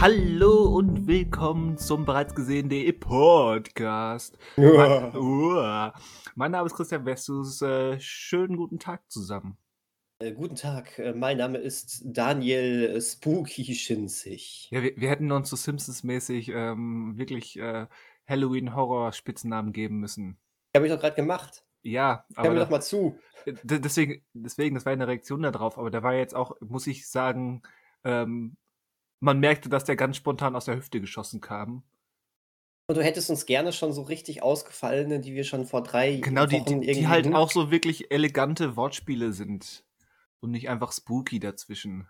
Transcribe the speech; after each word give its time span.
Hallo 0.00 0.64
und 0.78 1.06
willkommen 1.06 1.76
zum 1.76 2.06
bereits 2.06 2.34
gesehenen 2.34 2.98
Podcast. 2.98 4.38
Mein, 4.56 5.14
Uah. 5.14 5.92
mein 6.34 6.52
Name 6.52 6.68
ist 6.68 6.74
Christian 6.74 7.04
Vestus. 7.04 7.60
Äh, 7.60 8.00
schönen 8.00 8.56
guten 8.56 8.78
Tag 8.78 9.02
zusammen. 9.10 9.58
Äh, 10.18 10.32
guten 10.32 10.54
Tag, 10.54 10.98
äh, 10.98 11.12
mein 11.12 11.36
Name 11.36 11.58
ist 11.58 12.00
Daniel 12.02 12.98
Spooky 12.98 13.74
Schinzig. 13.74 14.68
Ja, 14.70 14.82
wir, 14.82 14.96
wir 14.96 15.10
hätten 15.10 15.30
uns 15.32 15.50
so 15.50 15.56
Simpsons-mäßig 15.56 16.48
ähm, 16.48 17.18
wirklich 17.18 17.58
äh, 17.58 17.86
Halloween-Horror-Spitzennamen 18.26 19.74
geben 19.74 20.00
müssen. 20.00 20.38
Habe 20.74 20.86
ich 20.86 20.92
doch 20.94 21.00
gerade 21.00 21.16
gemacht. 21.16 21.62
Ja, 21.82 22.24
Hör 22.36 22.38
aber 22.38 22.48
mir 22.48 22.54
da, 22.60 22.64
doch 22.64 22.70
mal 22.70 22.80
zu. 22.80 23.18
deswegen, 23.44 24.22
deswegen, 24.32 24.76
das 24.76 24.86
war 24.86 24.94
eine 24.94 25.06
Reaktion 25.06 25.42
darauf, 25.42 25.76
aber 25.76 25.90
da 25.90 26.02
war 26.02 26.14
jetzt 26.14 26.34
auch, 26.34 26.56
muss 26.60 26.86
ich 26.86 27.06
sagen, 27.06 27.60
ähm, 28.02 28.56
man 29.20 29.38
merkte, 29.40 29.68
dass 29.68 29.84
der 29.84 29.96
ganz 29.96 30.16
spontan 30.16 30.56
aus 30.56 30.64
der 30.64 30.76
Hüfte 30.76 31.00
geschossen 31.00 31.40
kam. 31.40 31.82
Und 32.88 32.96
du 32.96 33.04
hättest 33.04 33.30
uns 33.30 33.46
gerne 33.46 33.72
schon 33.72 33.92
so 33.92 34.02
richtig 34.02 34.42
ausgefallene, 34.42 35.20
die 35.20 35.34
wir 35.34 35.44
schon 35.44 35.64
vor 35.66 35.82
drei 35.84 36.16
Genau, 36.16 36.46
die, 36.46 36.56
Wochen 36.56 36.64
die, 36.80 36.88
irgendwie 36.88 36.94
die 37.00 37.08
halt 37.08 37.26
gut- 37.26 37.34
auch 37.34 37.50
so 37.52 37.70
wirklich 37.70 38.10
elegante 38.10 38.74
Wortspiele 38.76 39.32
sind. 39.32 39.84
Und 40.40 40.50
nicht 40.52 40.68
einfach 40.70 40.90
spooky 40.92 41.38
dazwischen. 41.38 42.08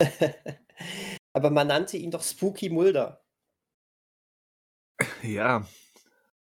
Aber 1.34 1.50
man 1.50 1.66
nannte 1.66 1.96
ihn 1.98 2.10
doch 2.10 2.22
Spooky 2.22 2.70
Mulder. 2.70 3.22
Ja, 5.22 5.66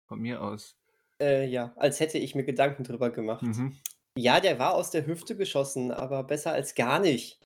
von 0.07 0.21
mir 0.21 0.43
aus. 0.43 0.77
Äh, 1.21 1.47
ja, 1.47 1.73
als 1.77 2.01
hätte 2.01 2.19
ich 2.19 2.35
mir 2.35 2.43
Gedanken 2.45 2.83
drüber 2.83 3.11
gemacht. 3.11 3.43
Mhm. 3.43 3.77
Ja, 4.19 4.41
der 4.41 4.59
war 4.59 4.75
aus 4.75 4.91
der 4.91 5.07
Hüfte 5.07 5.37
geschossen, 5.37 5.93
aber 5.93 6.25
besser 6.25 6.53
als 6.53 6.75
gar 6.75 6.99
nicht. 6.99 7.40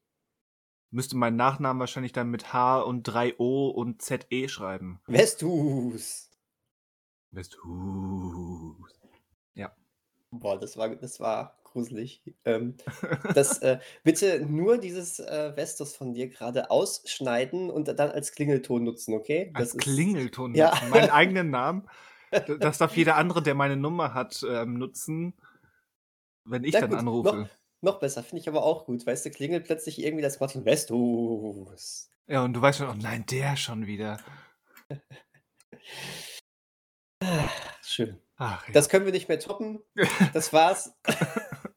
Müsste 0.94 1.16
mein 1.16 1.34
Nachnamen 1.34 1.80
wahrscheinlich 1.80 2.12
dann 2.12 2.30
mit 2.30 2.52
H 2.52 2.80
und 2.80 3.02
3 3.02 3.34
O 3.38 3.68
und 3.68 4.00
ZE 4.00 4.48
schreiben. 4.48 5.00
Vestus. 5.08 6.30
Westhus. 7.32 8.94
Boah, 10.36 10.58
das 10.58 10.76
war, 10.76 10.88
das 10.96 11.20
war 11.20 11.56
gruselig. 11.62 12.20
Ähm, 12.44 12.74
das, 13.34 13.58
äh, 13.60 13.78
bitte 14.02 14.44
nur 14.44 14.78
dieses 14.78 15.20
äh, 15.20 15.52
Vestus 15.54 15.94
von 15.94 16.12
dir 16.12 16.28
gerade 16.28 16.72
ausschneiden 16.72 17.70
und 17.70 17.86
dann 17.86 18.10
als 18.10 18.32
Klingelton 18.32 18.82
nutzen, 18.82 19.14
okay? 19.14 19.52
Als 19.54 19.68
Das 19.70 19.74
ist- 19.76 19.80
Klingelton 19.82 20.54
Ja. 20.56 20.70
nutzen. 20.70 20.90
Meinen 20.90 21.10
eigenen 21.10 21.50
Namen. 21.50 21.88
Das 22.58 22.78
darf 22.78 22.96
jeder 22.96 23.14
andere, 23.14 23.42
der 23.44 23.54
meine 23.54 23.76
Nummer 23.76 24.12
hat, 24.12 24.44
ähm, 24.48 24.74
nutzen, 24.76 25.34
wenn 26.44 26.64
ich 26.64 26.72
Na 26.74 26.80
dann 26.80 26.90
gut, 26.90 26.98
anrufe. 26.98 27.36
Noch 27.36 27.48
besser, 28.00 28.22
finde 28.22 28.40
ich 28.40 28.48
aber 28.48 28.62
auch 28.62 28.86
gut. 28.86 29.06
Weißt 29.06 29.26
du, 29.26 29.30
klingelt 29.30 29.64
plötzlich 29.64 30.02
irgendwie 30.02 30.22
das 30.22 30.40
Wort 30.40 30.52
Vestus. 30.64 32.10
Ja, 32.26 32.42
und 32.44 32.54
du 32.54 32.62
weißt 32.62 32.78
schon, 32.78 32.88
oh 32.88 32.94
nein, 32.94 33.26
der 33.26 33.56
schon 33.56 33.86
wieder. 33.86 34.18
Schön. 37.82 38.18
Ach, 38.36 38.66
ja. 38.66 38.72
Das 38.72 38.88
können 38.88 39.04
wir 39.04 39.12
nicht 39.12 39.28
mehr 39.28 39.38
toppen. 39.38 39.80
Das 40.32 40.52
war's. 40.52 40.92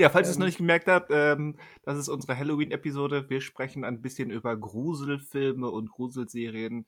Ja, 0.00 0.10
falls 0.10 0.28
ihr 0.28 0.30
es 0.30 0.38
noch 0.38 0.44
Ähm. 0.44 0.46
nicht 0.46 0.58
gemerkt 0.58 0.86
habt, 0.86 1.10
ähm, 1.10 1.58
das 1.82 1.98
ist 1.98 2.08
unsere 2.08 2.38
Halloween-Episode. 2.38 3.28
Wir 3.28 3.40
sprechen 3.40 3.82
ein 3.82 4.00
bisschen 4.00 4.30
über 4.30 4.56
Gruselfilme 4.56 5.68
und 5.68 5.90
Gruselserien, 5.90 6.86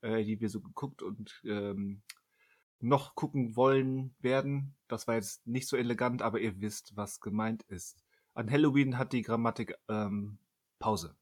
äh, 0.00 0.22
die 0.22 0.40
wir 0.40 0.48
so 0.48 0.60
geguckt 0.60 1.02
und 1.02 1.42
ähm, 1.44 2.02
noch 2.82 3.14
gucken 3.14 3.56
wollen 3.56 4.14
werden. 4.20 4.74
Das 4.88 5.06
war 5.06 5.14
jetzt 5.14 5.46
nicht 5.46 5.68
so 5.68 5.76
elegant, 5.76 6.20
aber 6.22 6.40
ihr 6.40 6.60
wisst, 6.60 6.96
was 6.96 7.20
gemeint 7.20 7.62
ist. 7.64 8.02
An 8.34 8.50
Halloween 8.50 8.98
hat 8.98 9.12
die 9.12 9.22
Grammatik 9.22 9.76
ähm, 9.88 10.38
Pause. 10.78 11.14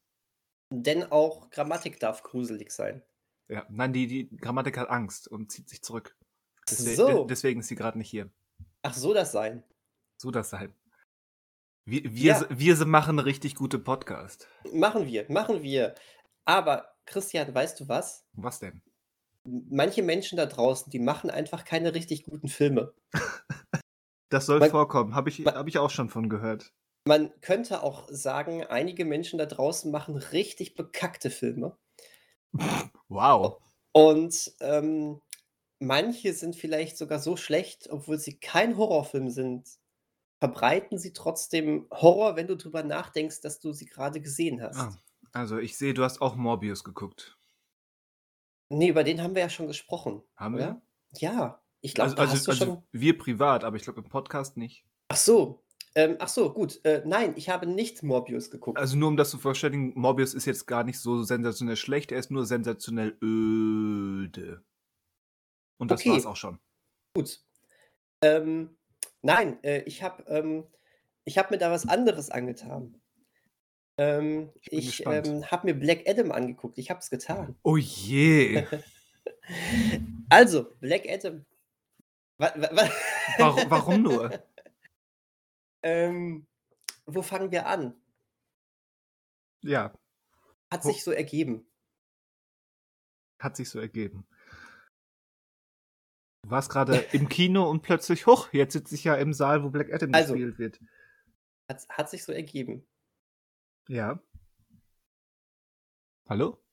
Denn 0.71 1.03
auch 1.11 1.49
Grammatik 1.49 1.99
darf 1.99 2.23
gruselig 2.23 2.71
sein. 2.71 3.01
Ja, 3.47 3.65
nein, 3.69 3.93
die, 3.93 4.07
die 4.07 4.37
Grammatik 4.37 4.77
hat 4.77 4.89
Angst 4.89 5.27
und 5.27 5.51
zieht 5.51 5.69
sich 5.69 5.81
zurück. 5.81 6.15
Deswe 6.69 6.95
So. 6.95 7.07
de- 7.07 7.27
deswegen 7.27 7.59
ist 7.59 7.67
sie 7.67 7.75
gerade 7.75 7.97
nicht 7.97 8.09
hier. 8.09 8.29
Ach, 8.81 8.93
so 8.93 9.13
das 9.13 9.31
sein. 9.31 9.63
So 10.17 10.31
das 10.31 10.49
sein. 10.49 10.73
Wir, 11.85 12.03
wir, 12.05 12.23
Ja. 12.23 12.45
wir 12.49 12.85
machen 12.85 13.19
richtig 13.19 13.55
gute 13.55 13.77
Podcast. 13.79 14.47
Machen 14.73 15.05
wir, 15.07 15.25
machen 15.29 15.61
wir. 15.63 15.95
Aber, 16.45 16.95
Christian, 17.05 17.53
weißt 17.53 17.79
du 17.81 17.87
was? 17.89 18.25
Was 18.33 18.59
denn? 18.59 18.81
Manche 19.43 20.03
Menschen 20.03 20.37
da 20.37 20.45
draußen, 20.45 20.91
die 20.91 20.99
machen 20.99 21.29
einfach 21.29 21.65
keine 21.65 21.93
richtig 21.93 22.23
guten 22.23 22.47
Filme. 22.47 22.93
Das 24.29 24.45
soll 24.45 24.59
Man- 24.59 24.69
vorkommen. 24.71 25.13
Habe 25.13 25.29
ich, 25.29 25.39
man- 25.39 25.55
hab 25.55 25.67
ich 25.67 25.77
auch 25.77 25.89
schon 25.89 26.07
von 26.07 26.29
gehört. 26.29 26.71
Man 27.05 27.31
könnte 27.41 27.83
auch 27.83 28.07
sagen, 28.09 28.63
einige 28.63 29.03
Menschen 29.03 29.37
da 29.37 29.45
draußen 29.45 29.91
machen 29.91 30.15
richtig 30.15 30.73
bekackte 30.75 31.29
Filme. 31.29 31.77
Wow. 33.09 33.57
Und 33.91 34.53
ähm, 34.61 35.19
manche 35.79 36.31
sind 36.31 36.55
vielleicht 36.55 36.97
sogar 36.97 37.19
so 37.19 37.35
schlecht, 37.35 37.89
obwohl 37.89 38.17
sie 38.17 38.39
kein 38.39 38.77
Horrorfilm 38.77 39.29
sind, 39.29 39.67
verbreiten 40.39 40.97
sie 40.97 41.11
trotzdem 41.11 41.87
Horror, 41.91 42.37
wenn 42.37 42.47
du 42.47 42.55
drüber 42.55 42.83
nachdenkst, 42.83 43.41
dass 43.41 43.59
du 43.59 43.73
sie 43.73 43.85
gerade 43.87 44.21
gesehen 44.21 44.61
hast. 44.61 44.77
Ah, 44.77 44.97
also 45.33 45.57
ich 45.57 45.77
sehe, 45.77 45.93
du 45.93 46.05
hast 46.05 46.21
auch 46.21 46.35
Morbius 46.37 46.85
geguckt. 46.85 47.37
Nee, 48.71 48.89
über 48.89 49.03
den 49.03 49.21
haben 49.21 49.35
wir 49.35 49.41
ja 49.41 49.49
schon 49.49 49.67
gesprochen. 49.67 50.21
Haben 50.35 50.55
oder? 50.55 50.81
Ja, 51.17 51.61
ich 51.81 51.93
glaube, 51.93 52.11
Also, 52.11 52.21
also, 52.21 52.33
hast 52.33 52.47
du 52.47 52.51
also 52.51 52.65
schon. 52.65 52.83
wir 52.91 53.17
privat, 53.17 53.63
aber 53.63 53.75
ich 53.75 53.83
glaube 53.83 54.01
im 54.01 54.09
Podcast 54.09 54.55
nicht. 54.57 54.85
Ach 55.09 55.17
so. 55.17 55.63
Ähm, 55.93 56.15
ach 56.19 56.29
so, 56.29 56.53
gut. 56.53 56.79
Äh, 56.85 57.01
nein, 57.05 57.33
ich 57.35 57.49
habe 57.49 57.65
nicht 57.65 58.01
Morbius 58.01 58.49
geguckt. 58.49 58.77
Also 58.79 58.95
nur 58.95 59.09
um 59.09 59.17
das 59.17 59.29
zu 59.29 59.37
verständigen, 59.37 59.91
Morbius 59.99 60.33
ist 60.33 60.45
jetzt 60.45 60.65
gar 60.65 60.85
nicht 60.85 60.99
so 60.99 61.21
sensationell 61.23 61.75
schlecht, 61.75 62.13
er 62.13 62.19
ist 62.19 62.31
nur 62.31 62.45
sensationell 62.45 63.17
öde. 63.21 64.63
Und 65.77 65.91
das 65.91 65.99
Okay. 66.01 66.11
war's 66.11 66.25
auch 66.25 66.37
schon. 66.37 66.59
Gut. 67.13 67.41
Ähm, 68.23 68.77
nein, 69.21 69.61
äh, 69.63 69.81
ich 69.81 70.01
habe 70.01 70.23
ähm, 70.27 70.63
ich 71.25 71.37
hab 71.37 71.51
mir 71.51 71.57
da 71.57 71.71
was 71.71 71.87
anderes 71.89 72.29
angetan. 72.29 73.01
Ähm, 74.01 74.49
Ich 74.63 75.05
ähm, 75.05 75.51
habe 75.51 75.67
mir 75.67 75.75
Black 75.75 76.07
Adam 76.09 76.31
angeguckt. 76.31 76.79
Ich 76.79 76.89
habe 76.89 76.99
es 76.99 77.09
getan. 77.11 77.55
Oh 77.63 77.77
je. 77.77 78.65
Also, 80.29 80.71
Black 80.79 81.07
Adam. 81.09 81.45
Wa 82.37 82.53
wa 82.55 82.69
wa 82.75 82.89
Warum, 83.37 83.69
warum 83.69 84.01
nur? 84.01 84.43
ähm, 85.83 86.47
wo 87.05 87.21
fangen 87.21 87.51
wir 87.51 87.67
an? 87.67 87.93
Ja, 89.61 89.93
Hat 90.71 90.83
sich 90.83 91.03
so 91.03 91.11
ergeben. 91.11 91.67
hat 93.39 93.57
sich 93.57 93.69
so 93.69 93.79
ergeben. 93.79 94.25
Du 96.43 96.49
warst 96.49 96.71
gerade 96.71 96.95
im 97.11 97.27
Kino 97.29 97.69
und 97.69 97.81
plötzlich, 97.81 98.25
huch, 98.25 98.51
jetzt 98.53 98.73
sitze 98.73 98.95
ich 98.95 99.03
ja 99.03 99.15
im 99.15 99.33
Saal, 99.33 99.63
wo 99.63 99.69
Black 99.69 99.91
Adam 99.93 100.13
Also. 100.13 100.33
gespielt 100.33 100.57
wird. 100.59 100.79
Hat, 101.69 101.87
hat 101.89 102.09
sich 102.09 102.23
so 102.23 102.31
ergeben. 102.31 102.87
Ja. 103.91 104.17
Hallo? 106.29 106.63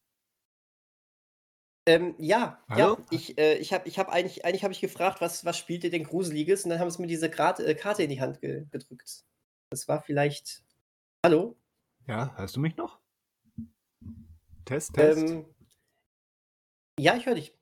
Ähm, 1.85 2.15
ja, 2.21 2.63
Hallo? 2.69 2.97
ja, 2.97 3.07
ich, 3.11 3.37
äh, 3.39 3.57
ich 3.57 3.73
habe 3.73 3.89
ich 3.89 3.99
hab 3.99 4.09
eigentlich, 4.09 4.45
eigentlich 4.45 4.63
habe 4.63 4.73
ich 4.73 4.81
gefragt, 4.81 5.21
was, 5.21 5.45
was 5.45 5.59
spielt 5.59 5.83
ihr 5.83 5.91
denn 5.91 6.05
Gruseliges? 6.05 6.63
Und 6.63 6.71
dann 6.71 6.79
haben 6.79 6.89
sie 6.93 7.01
mir 7.03 7.09
diese 7.09 7.29
Grat, 7.29 7.59
äh, 7.59 7.75
Karte 7.75 8.05
in 8.05 8.11
die 8.11 8.21
Hand 8.21 8.41
ge 8.41 8.67
gedrückt. 8.71 9.25
Das 9.71 9.89
war 9.89 10.01
vielleicht. 10.01 10.63
Hallo? 11.27 11.59
Ja, 12.07 12.37
hörst 12.37 12.55
du 12.55 12.61
mich 12.61 12.77
noch? 12.77 13.01
Test, 14.65 14.95
Test. 14.95 15.29
Ähm, 15.29 15.45
ja, 17.01 17.17
ich 17.17 17.27
höre 17.27 17.35
dich. 17.35 17.53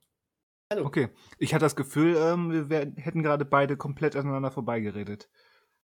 Hallo. 0.71 0.85
Okay, 0.85 1.09
ich 1.39 1.55
hatte 1.55 1.65
das 1.65 1.77
Gefühl, 1.77 2.15
ähm, 2.19 2.53
wir 2.53 2.69
wär, 2.69 2.93
hätten 2.97 3.23
gerade 3.23 3.47
beide 3.47 3.79
komplett 3.79 4.17
aneinander 4.17 4.51
vorbeigeredet. 4.51 5.31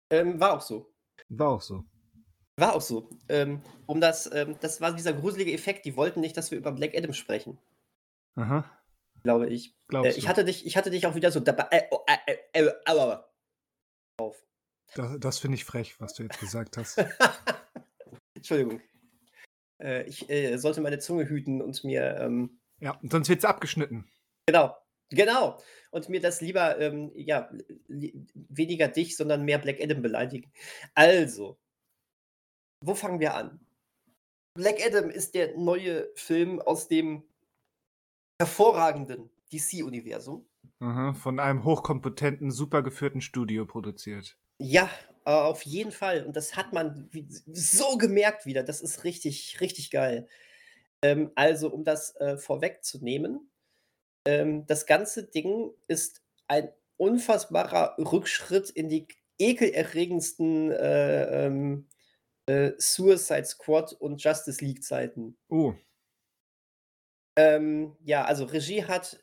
Ähm, 0.10 0.40
war 0.40 0.54
auch 0.54 0.62
so. 0.62 0.96
War 1.28 1.50
auch 1.50 1.62
so. 1.62 1.84
War 2.58 2.74
auch 2.74 2.82
so. 2.82 3.08
Ähm, 3.30 3.62
um 3.86 4.02
das, 4.02 4.30
ähm, 4.34 4.58
das 4.62 4.82
war 4.82 4.92
dieser 4.92 5.14
gruselige 5.14 5.54
Effekt. 5.54 5.86
Die 5.86 5.96
wollten 5.96 6.22
nicht, 6.22 6.36
dass 6.36 6.50
wir 6.50 6.58
über 6.58 6.72
Black 6.72 6.96
Adam 6.96 7.14
sprechen, 7.14 7.60
Aha, 8.36 8.66
glaube 9.24 9.48
ich. 9.48 9.76
Äh, 9.94 10.10
ich, 10.10 10.28
hatte 10.28 10.44
dich, 10.44 10.66
ich 10.66 10.76
hatte 10.76 10.90
dich 10.90 11.06
auch 11.06 11.14
wieder 11.14 11.32
so 11.32 11.40
dabei. 11.40 11.68
Äh, 11.70 11.84
oh, 11.92 12.00
äh, 12.08 12.36
äh, 12.54 12.66
äh, 12.66 12.74
aua. 12.86 13.30
auf. 14.18 14.44
Das, 14.96 15.20
das 15.20 15.40
finde 15.40 15.56
ich 15.56 15.66
frech, 15.66 16.00
was 16.00 16.16
du 16.16 16.24
jetzt 16.24 16.40
gesagt 16.40 16.78
hast. 16.78 16.98
Entschuldigung. 18.34 18.82
Äh, 19.80 20.08
ich 20.08 20.26
sollte 20.60 20.82
meine 20.82 20.98
Zunge 20.98 21.30
hüten 21.30 21.62
und 21.62 21.84
mir. 21.84 22.18
Ähm, 22.20 22.60
ja, 22.80 23.00
sonst 23.04 23.30
wird's 23.30 23.46
abgeschnitten. 23.46 24.10
genau. 24.48 24.76
Genau. 25.10 25.58
Und 25.92 26.10
mir 26.10 26.20
das 26.20 26.42
lieber, 26.42 26.80
ähm, 26.80 27.12
ja, 27.16 27.50
li 27.88 28.26
weniger 28.34 28.90
dich, 28.90 29.16
sondern 29.16 29.46
mehr 29.46 29.58
Black 29.58 29.82
Adam 29.82 30.02
beleidigen. 30.02 30.52
Also, 30.96 31.58
wo 32.82 32.96
fangen 32.96 33.20
wir 33.20 33.36
an? 33.36 33.60
Black 34.56 34.84
Adam 34.86 35.10
ist 35.10 35.36
der 35.36 35.56
neue 35.58 36.10
Film 36.16 36.60
aus 36.60 36.88
dem 36.88 37.24
hervorragenden 38.40 39.30
DC-Universum. 39.52 40.48
Aha, 40.80 41.14
von 41.14 41.40
einem 41.40 41.64
hochkompetenten, 41.64 42.52
super 42.52 42.84
geführten 42.84 43.22
Studio 43.22 43.66
produziert. 43.66 44.38
Ja, 44.60 44.90
auf 45.24 45.64
jeden 45.64 45.92
Fall. 45.92 46.26
Und 46.26 46.36
das 46.36 46.56
hat 46.56 46.74
man 46.74 47.10
so 47.52 47.98
gemerkt 47.98 48.46
wieder. 48.46 48.64
Das 48.64 48.82
ist 48.82 49.04
richtig, 49.04 49.60
richtig 49.62 49.92
geil. 49.92 50.28
Ähm, 51.04 51.32
also, 51.36 51.72
um 51.72 51.84
das, 51.84 52.16
äh, 52.16 52.38
vorwegzunehmen, 52.38 53.52
ähm, 54.26 54.66
das 54.66 54.86
ganze 54.86 55.24
Ding 55.24 55.72
ist 55.88 56.24
ein 56.48 56.70
unfassbarer 56.98 57.96
Rückschritt 58.00 58.70
in 58.70 58.90
die 58.90 59.08
ekelerregendsten, 59.38 60.72
äh, 60.72 61.46
ähm, 61.46 61.88
äh, 62.48 62.74
Suicide 62.78 63.46
Squad 63.46 63.94
und 63.94 64.22
Justice 64.24 64.64
League 64.64 64.84
Zeiten. 64.84 65.38
Oh. 65.50 65.76
Ähm, 67.36 67.96
ja, 68.04 68.26
also 68.26 68.46
Regie 68.46 68.84
hat, 68.86 69.22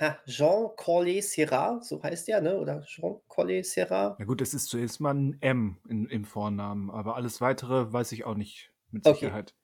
ha, 0.00 0.18
Jean 0.26 0.70
Corley 0.76 1.20
Serra, 1.20 1.80
so 1.82 2.00
heißt 2.02 2.28
der, 2.28 2.40
ne? 2.40 2.58
Oder 2.58 2.82
Jean 2.82 3.20
Corley 3.26 3.64
Serra? 3.64 4.16
Ja 4.18 4.24
gut, 4.24 4.40
es 4.40 4.54
ist 4.54 4.68
zuerst 4.68 5.00
mal 5.00 5.14
ein 5.14 5.36
M 5.42 5.78
in, 5.88 6.06
im 6.06 6.24
Vornamen, 6.24 6.90
aber 6.90 7.16
alles 7.16 7.40
weitere 7.40 7.92
weiß 7.92 8.12
ich 8.12 8.24
auch 8.24 8.36
nicht 8.36 8.72
mit 8.90 9.04
Okay. 9.04 9.14
Sicherheit. 9.26 9.54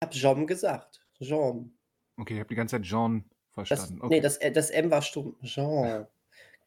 Ich 0.00 0.06
habe 0.06 0.14
Jean 0.14 0.46
gesagt. 0.46 1.04
Jean. 1.20 1.76
Okay, 2.16 2.34
ich 2.34 2.40
habe 2.40 2.48
die 2.48 2.54
ganze 2.56 2.76
Zeit 2.76 2.82
Jean 2.84 3.30
Das, 3.68 3.88
verstanden. 3.88 4.00
nee, 4.08 4.20
Okay. 4.20 4.20
das, 4.20 4.36
äh, 4.38 4.52
das 4.52 4.70
M 4.70 4.90
war 4.90 5.02
stumm. 5.02 5.36
Jean. 5.42 6.06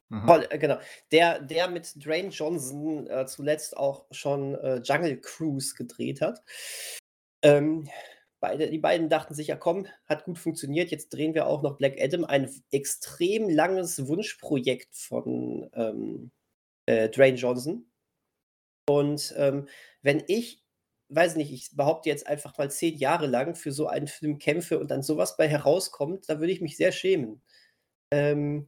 Aha. 0.10 0.26
Toll, 0.26 0.48
äh, 0.50 0.58
genau. 0.58 0.78
Der, 1.12 1.40
der 1.40 1.68
mit 1.68 1.94
Dwayne 2.04 2.30
Johnson 2.30 3.08
äh, 3.08 3.26
zuletzt 3.26 3.76
auch 3.76 4.06
schon 4.12 4.56
äh, 4.56 4.82
Jungle 4.84 5.20
Cruise 5.20 5.76
gedreht 5.76 6.22
hat. 6.22 6.42
Ähm, 7.42 7.90
beide, 8.40 8.70
die 8.70 8.78
beiden 8.78 9.10
dachten 9.10 9.34
sich, 9.34 9.48
ja 9.48 9.58
komm, 9.58 9.88
hat 10.06 10.26
gut 10.26 10.40
funktioniert, 10.40 10.92
jetzt 10.92 11.10
drehen 11.10 11.34
wir 11.34 11.48
auch 11.48 11.62
noch 11.62 11.78
Black 11.78 12.00
Adam, 12.00 12.24
ein 12.24 12.50
extrem 12.72 13.50
langes 13.50 14.08
Wunschprojekt 14.08 14.96
von 14.96 15.70
ähm, 15.74 16.32
äh, 16.86 17.10
Dwayne 17.10 17.38
Johnson. 17.38 17.92
Und 18.90 19.34
ähm, 19.38 19.68
wenn 20.02 20.24
ich, 20.28 20.64
weiß 21.10 21.36
nicht, 21.36 21.52
ich 21.52 21.76
behaupte 21.76 22.10
jetzt 22.10 22.28
einfach 22.28 22.58
mal 22.58 22.72
zehn 22.72 22.98
Jahre 22.98 23.28
lang 23.28 23.56
für 23.56 23.74
so 23.74 23.88
einen 23.88 24.08
Film 24.08 24.40
kämpfe 24.40 24.80
und 24.80 24.90
dann 24.90 25.04
sowas 25.04 25.36
bei 25.36 25.48
herauskommt, 25.50 26.30
da 26.30 26.40
würde 26.40 26.54
ich 26.54 26.62
mich 26.62 26.78
sehr 26.78 26.94
schämen. 26.94 27.42
Ähm, 28.12 28.68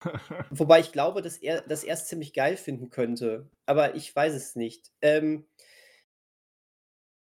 Wobei 0.50 0.80
ich 0.80 0.92
glaube, 0.92 1.22
dass 1.22 1.36
er 1.36 1.60
dass 1.62 1.84
er's 1.84 2.08
ziemlich 2.08 2.32
geil 2.32 2.56
finden 2.56 2.90
könnte, 2.90 3.48
aber 3.66 3.94
ich 3.94 4.14
weiß 4.14 4.34
es 4.34 4.56
nicht. 4.56 4.90
Ähm 5.02 5.46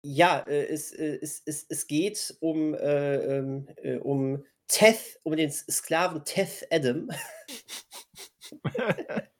ja, 0.04 0.40
äh, 0.40 0.66
es, 0.66 0.92
äh, 0.92 1.18
es 1.20 1.42
es 1.46 1.66
es 1.68 1.86
geht 1.86 2.36
um, 2.40 2.74
äh, 2.74 3.16
ähm, 3.38 3.68
äh, 3.76 3.96
um 3.96 4.44
Teth 4.68 5.18
um 5.22 5.36
den 5.36 5.50
Sklaven 5.50 6.24
Teth 6.24 6.66
Adam. 6.70 7.10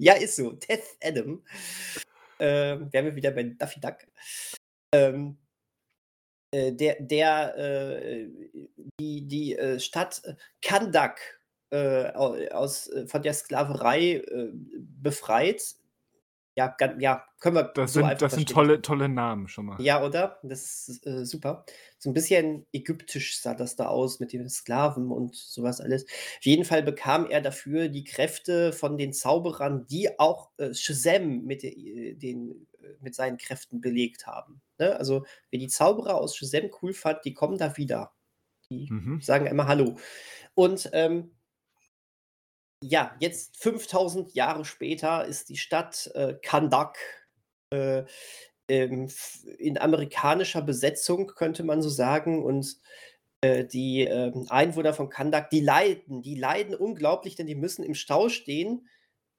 Ja, 0.00 0.14
ist 0.14 0.36
so, 0.36 0.52
Teth 0.52 0.84
Adam. 1.02 1.44
Ähm, 2.38 2.92
wären 2.92 3.04
wir 3.06 3.16
wieder 3.16 3.32
bei 3.32 3.42
Daffy 3.42 3.80
Duck. 3.80 3.96
Ähm 4.94 5.38
äh, 6.52 6.72
der 6.72 6.96
der, 7.00 7.56
äh, 7.58 8.28
die 9.00 9.26
die, 9.26 9.80
Stadt 9.80 10.22
Kahndaq, 10.62 11.37
äh, 11.70 12.12
au 12.14 12.34
aus 12.52 12.88
äh, 12.88 13.06
von 13.06 13.22
der 13.22 13.34
Sklaverei, 13.34 14.16
äh, 14.16 14.50
befreit. 14.54 15.76
Ja, 16.56 16.68
gan 16.78 17.00
ja, 17.00 17.26
können 17.40 17.56
wir 17.56 17.76
Das 17.76 17.92
so 17.92 18.02
sind, 18.02 18.04
einfach 18.04 18.22
das 18.22 18.34
sind 18.34 18.50
tolle, 18.50 18.82
tolle 18.82 19.08
Namen 19.08 19.48
schon 19.48 19.66
mal. 19.66 19.80
Ja, 19.80 20.04
oder? 20.04 20.40
Das 20.42 20.88
ist, 20.88 21.06
äh, 21.06 21.24
super. 21.24 21.64
So 21.98 22.10
ein 22.10 22.12
bisschen 22.12 22.66
ägyptisch 22.72 23.40
sah 23.40 23.54
das 23.54 23.76
da 23.76 23.86
aus 23.86 24.18
mit 24.18 24.32
den 24.32 24.48
Sklaven 24.48 25.12
und 25.12 25.36
sowas 25.36 25.80
alles. 25.80 26.04
Auf 26.04 26.44
jeden 26.46 26.64
Fall 26.64 26.82
bekam 26.82 27.26
er 27.30 27.40
dafür 27.40 27.88
die 27.88 28.02
Kräfte 28.02 28.72
von 28.72 28.98
den 28.98 29.12
Zauberern, 29.12 29.86
die 29.86 30.18
auch, 30.18 30.50
äh, 30.58 30.74
Shazam 30.74 31.44
mit 31.44 31.62
de 31.62 32.10
äh, 32.10 32.14
den 32.16 32.66
mit 33.00 33.14
seinen 33.14 33.36
Kräften 33.38 33.80
belegt 33.80 34.26
haben, 34.26 34.62
ne? 34.78 34.96
Also, 34.96 35.24
wer 35.50 35.58
die 35.60 35.68
Zauberer 35.68 36.14
aus 36.20 36.34
Shazam 36.36 36.70
cool 36.82 36.92
fand, 36.92 37.24
die 37.24 37.34
kommen 37.34 37.56
da 37.58 37.76
wieder. 37.76 38.12
Die 38.70 38.90
Mhm. 38.90 39.20
sagen 39.20 39.46
immer 39.46 39.68
„Hallo“. 39.68 39.96
Und, 40.54 40.90
ähm 40.94 41.32
ja, 42.82 43.16
jetzt 43.20 43.56
5.000 43.56 44.34
Jahre 44.34 44.64
später 44.64 45.24
ist 45.24 45.48
die 45.48 45.56
Stadt, 45.56 46.10
äh, 46.14 46.34
Kahndaq, 46.34 46.98
äh, 47.70 48.04
ähm, 48.68 49.10
in 49.58 49.78
amerikanischer 49.78 50.62
Besetzung, 50.62 51.28
könnte 51.28 51.64
man 51.64 51.82
so 51.82 51.88
sagen. 51.88 52.44
Und, 52.44 52.76
äh, 53.42 53.64
die, 53.64 54.02
ähm, 54.02 54.46
Einwohner 54.48 54.94
von 54.94 55.08
Kahndaq, 55.10 55.50
die 55.50 55.60
leiden. 55.60 56.22
Die 56.22 56.34
leiden 56.34 56.74
unglaublich, 56.74 57.36
denn 57.36 57.46
die 57.46 57.54
müssen 57.54 57.84
im 57.84 57.94
Stau 57.94 58.28
stehen, 58.28 58.88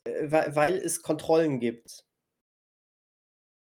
äh, 0.05 0.31
wei 0.31 0.55
weil 0.55 0.77
es 0.77 1.01
Kontrollen 1.01 1.59
gibt. 1.59 2.05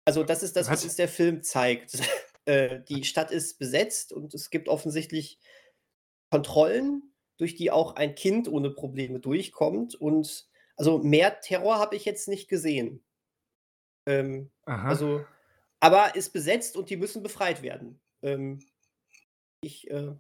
Also, 0.06 0.24
das 0.24 0.42
ist 0.42 0.56
das, 0.56 0.68
was 0.68 0.78
Was? 0.78 0.84
uns 0.84 0.96
der 0.96 1.08
Film 1.08 1.42
zeigt. 1.42 1.92
Äh, 2.48 2.80
die 2.88 3.04
Stadt 3.04 3.30
ist 3.30 3.58
besetzt 3.58 4.10
und 4.10 4.32
es 4.32 4.48
gibt 4.48 4.70
offensichtlich 4.70 5.38
Kontrollen, 6.30 7.07
durch 7.38 7.54
die 7.56 7.70
auch 7.70 7.96
ein 7.96 8.14
Kind 8.16 8.48
ohne 8.48 8.70
Probleme 8.70 9.20
durchkommt. 9.20 9.94
Und 9.96 10.48
also, 10.76 10.98
mehr 10.98 11.40
Terror 11.40 11.78
habe 11.78 11.96
ich 11.96 12.04
jetzt 12.04 12.28
nicht 12.28 12.48
gesehen. 12.48 13.02
Ähm, 14.06 14.50
Aha. 14.66 14.98
also 14.98 15.26
aber 15.80 16.16
ist 16.16 16.32
besetzt 16.32 16.76
und 16.76 16.90
die 16.90 16.96
müssen 16.96 17.22
befreit 17.22 17.62
werden. 17.62 18.00
Ähm, 18.22 18.60
ich, 19.62 19.90
äh, 19.90 20.12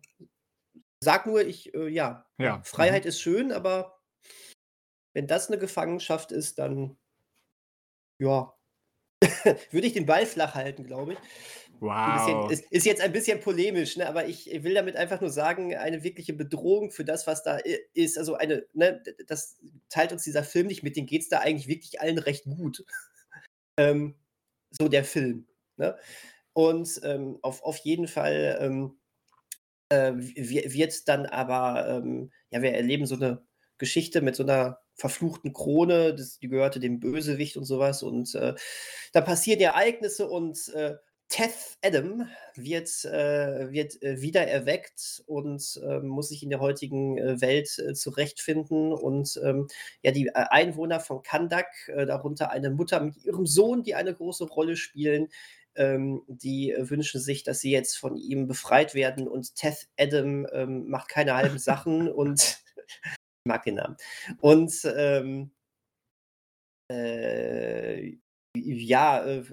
sage 1.00 1.30
nur, 1.30 1.42
ich, 1.46 1.74
äh 1.74 1.88
ja, 1.88 2.26
Ja. 2.38 2.66
Mhm. 2.76 2.98
Freiheit 2.98 3.06
ist 3.06 3.20
schön, 3.20 3.52
aber 3.52 4.00
wenn 5.16 5.26
das 5.26 5.48
'ne 5.50 5.58
Gefangenschaft 5.58 6.32
ist, 6.32 6.58
dann 6.58 6.96
ja, 8.20 8.52
würde 9.72 9.86
ich 9.86 9.92
den 9.94 10.06
Ball 10.06 10.26
flach 10.26 10.54
halten, 10.54 10.84
glaube 10.84 11.14
ich. 11.14 11.18
Ein 12.04 12.12
bisschen 12.12 12.42
Wow. 12.42 12.48
ist 12.48 12.64
ist 12.70 12.86
jetzt 12.86 13.02
ein 13.02 13.12
bisschen 13.12 13.40
polemisch, 13.40 13.96
ne, 13.96 14.08
aber 14.08 14.26
ich 14.28 14.46
will 14.64 14.74
damit 14.74 14.96
einfach 14.96 15.20
nur 15.20 15.30
sagen, 15.30 15.74
eine 15.76 16.02
wirkliche 16.04 16.32
Bedrohung 16.32 16.90
für 16.90 17.04
das, 17.04 17.26
was 17.26 17.42
da 17.42 17.58
ist, 17.94 18.18
also 18.18 18.34
eine 18.34 18.66
ne, 18.72 19.02
das 19.26 19.58
teilt 19.90 20.12
uns 20.12 20.24
dieser 20.24 20.44
Film 20.44 20.68
nicht 20.68 20.82
mit, 20.82 20.96
denen 20.96 21.06
geht's 21.06 21.28
da 21.28 21.40
eigentlich 21.40 21.68
wirklich 21.68 22.00
allen 22.00 22.18
recht 22.18 22.44
gut. 22.44 22.84
Ähm, 23.78 24.16
so 24.70 24.88
der 24.88 25.04
Film, 25.04 25.48
ne? 25.78 25.96
Und, 26.54 27.00
ähm, 27.04 27.38
auf 27.42 27.62
auf 27.64 27.78
jeden 27.78 28.08
Fall, 28.08 28.58
ähm, 28.60 28.98
äh, 29.90 30.12
wi 30.16 30.64
wird 30.74 31.08
dann 31.08 31.26
aber, 31.26 31.88
ähm 31.88 32.32
ja, 32.50 32.62
wir 32.62 32.72
erleben 32.74 33.06
so 33.06 33.16
'ne 33.16 33.46
Geschichte 33.78 34.22
mit 34.22 34.36
so 34.36 34.44
'ner 34.44 34.80
verfluchten 34.96 35.52
Krone, 35.54 36.14
das 36.16 36.38
die 36.40 36.48
gehörte 36.48 36.80
dem 36.80 37.00
Bösewicht 37.00 37.56
und 37.58 37.64
so 37.66 37.78
was 37.80 38.02
und, 38.04 38.34
äh, 38.36 38.54
da 39.12 39.20
passieren 39.22 39.60
Ereignisse 39.60 40.28
und, 40.30 40.68
äh, 40.74 40.96
Teth 41.28 41.76
Adam 41.84 42.26
wird, 42.56 42.88
äh 43.04 43.70
wird, 43.70 44.02
äh, 44.02 44.20
wiedererweckt 44.22 45.22
und, 45.26 45.80
ähm, 45.84 46.08
muss 46.08 46.28
sich 46.30 46.42
in 46.42 46.50
der 46.50 46.60
heutigen, 46.60 47.18
äh, 47.18 47.40
Welt, 47.42 47.78
äh, 47.78 47.92
zurechtfinden 47.94 48.92
und, 48.94 49.38
ähm, 49.44 49.68
ja, 50.02 50.10
die, 50.12 50.28
äh, 50.28 50.32
Einwohner 50.34 51.00
von 51.00 51.22
Kahndaq, 51.22 51.66
äh, 51.88 52.06
darunter 52.06 52.50
eine 52.50 52.70
Mutter 52.70 53.00
mit 53.00 53.16
ihrem 53.24 53.46
Sohn, 53.46 53.82
die 53.82 53.94
eine 53.94 54.14
große 54.14 54.44
Rolle 54.44 54.76
spielen, 54.76 55.28
ähm, 55.76 56.22
die, 56.28 56.72
äh, 56.72 56.88
wünschen 56.90 57.20
sich, 57.20 57.42
dass 57.44 57.60
sie 57.60 57.70
jetzt 57.72 57.96
von 57.98 58.16
ihm 58.16 58.46
befreit 58.46 58.94
werden 58.94 59.28
und 59.28 59.54
Teth 59.54 59.88
Adam, 59.98 60.46
ähm, 60.52 60.88
macht 60.88 61.08
keine 61.08 61.34
halben 61.36 61.58
Sachen 61.58 62.08
und 62.10 62.40
ich 62.86 63.44
mag 63.44 63.64
den 63.64 63.76
Namen. 63.76 63.96
Und, 64.40 64.72
ähm 64.96 65.50
äh, 66.90 68.18
ja, 68.56 69.24
äh, 69.24 69.44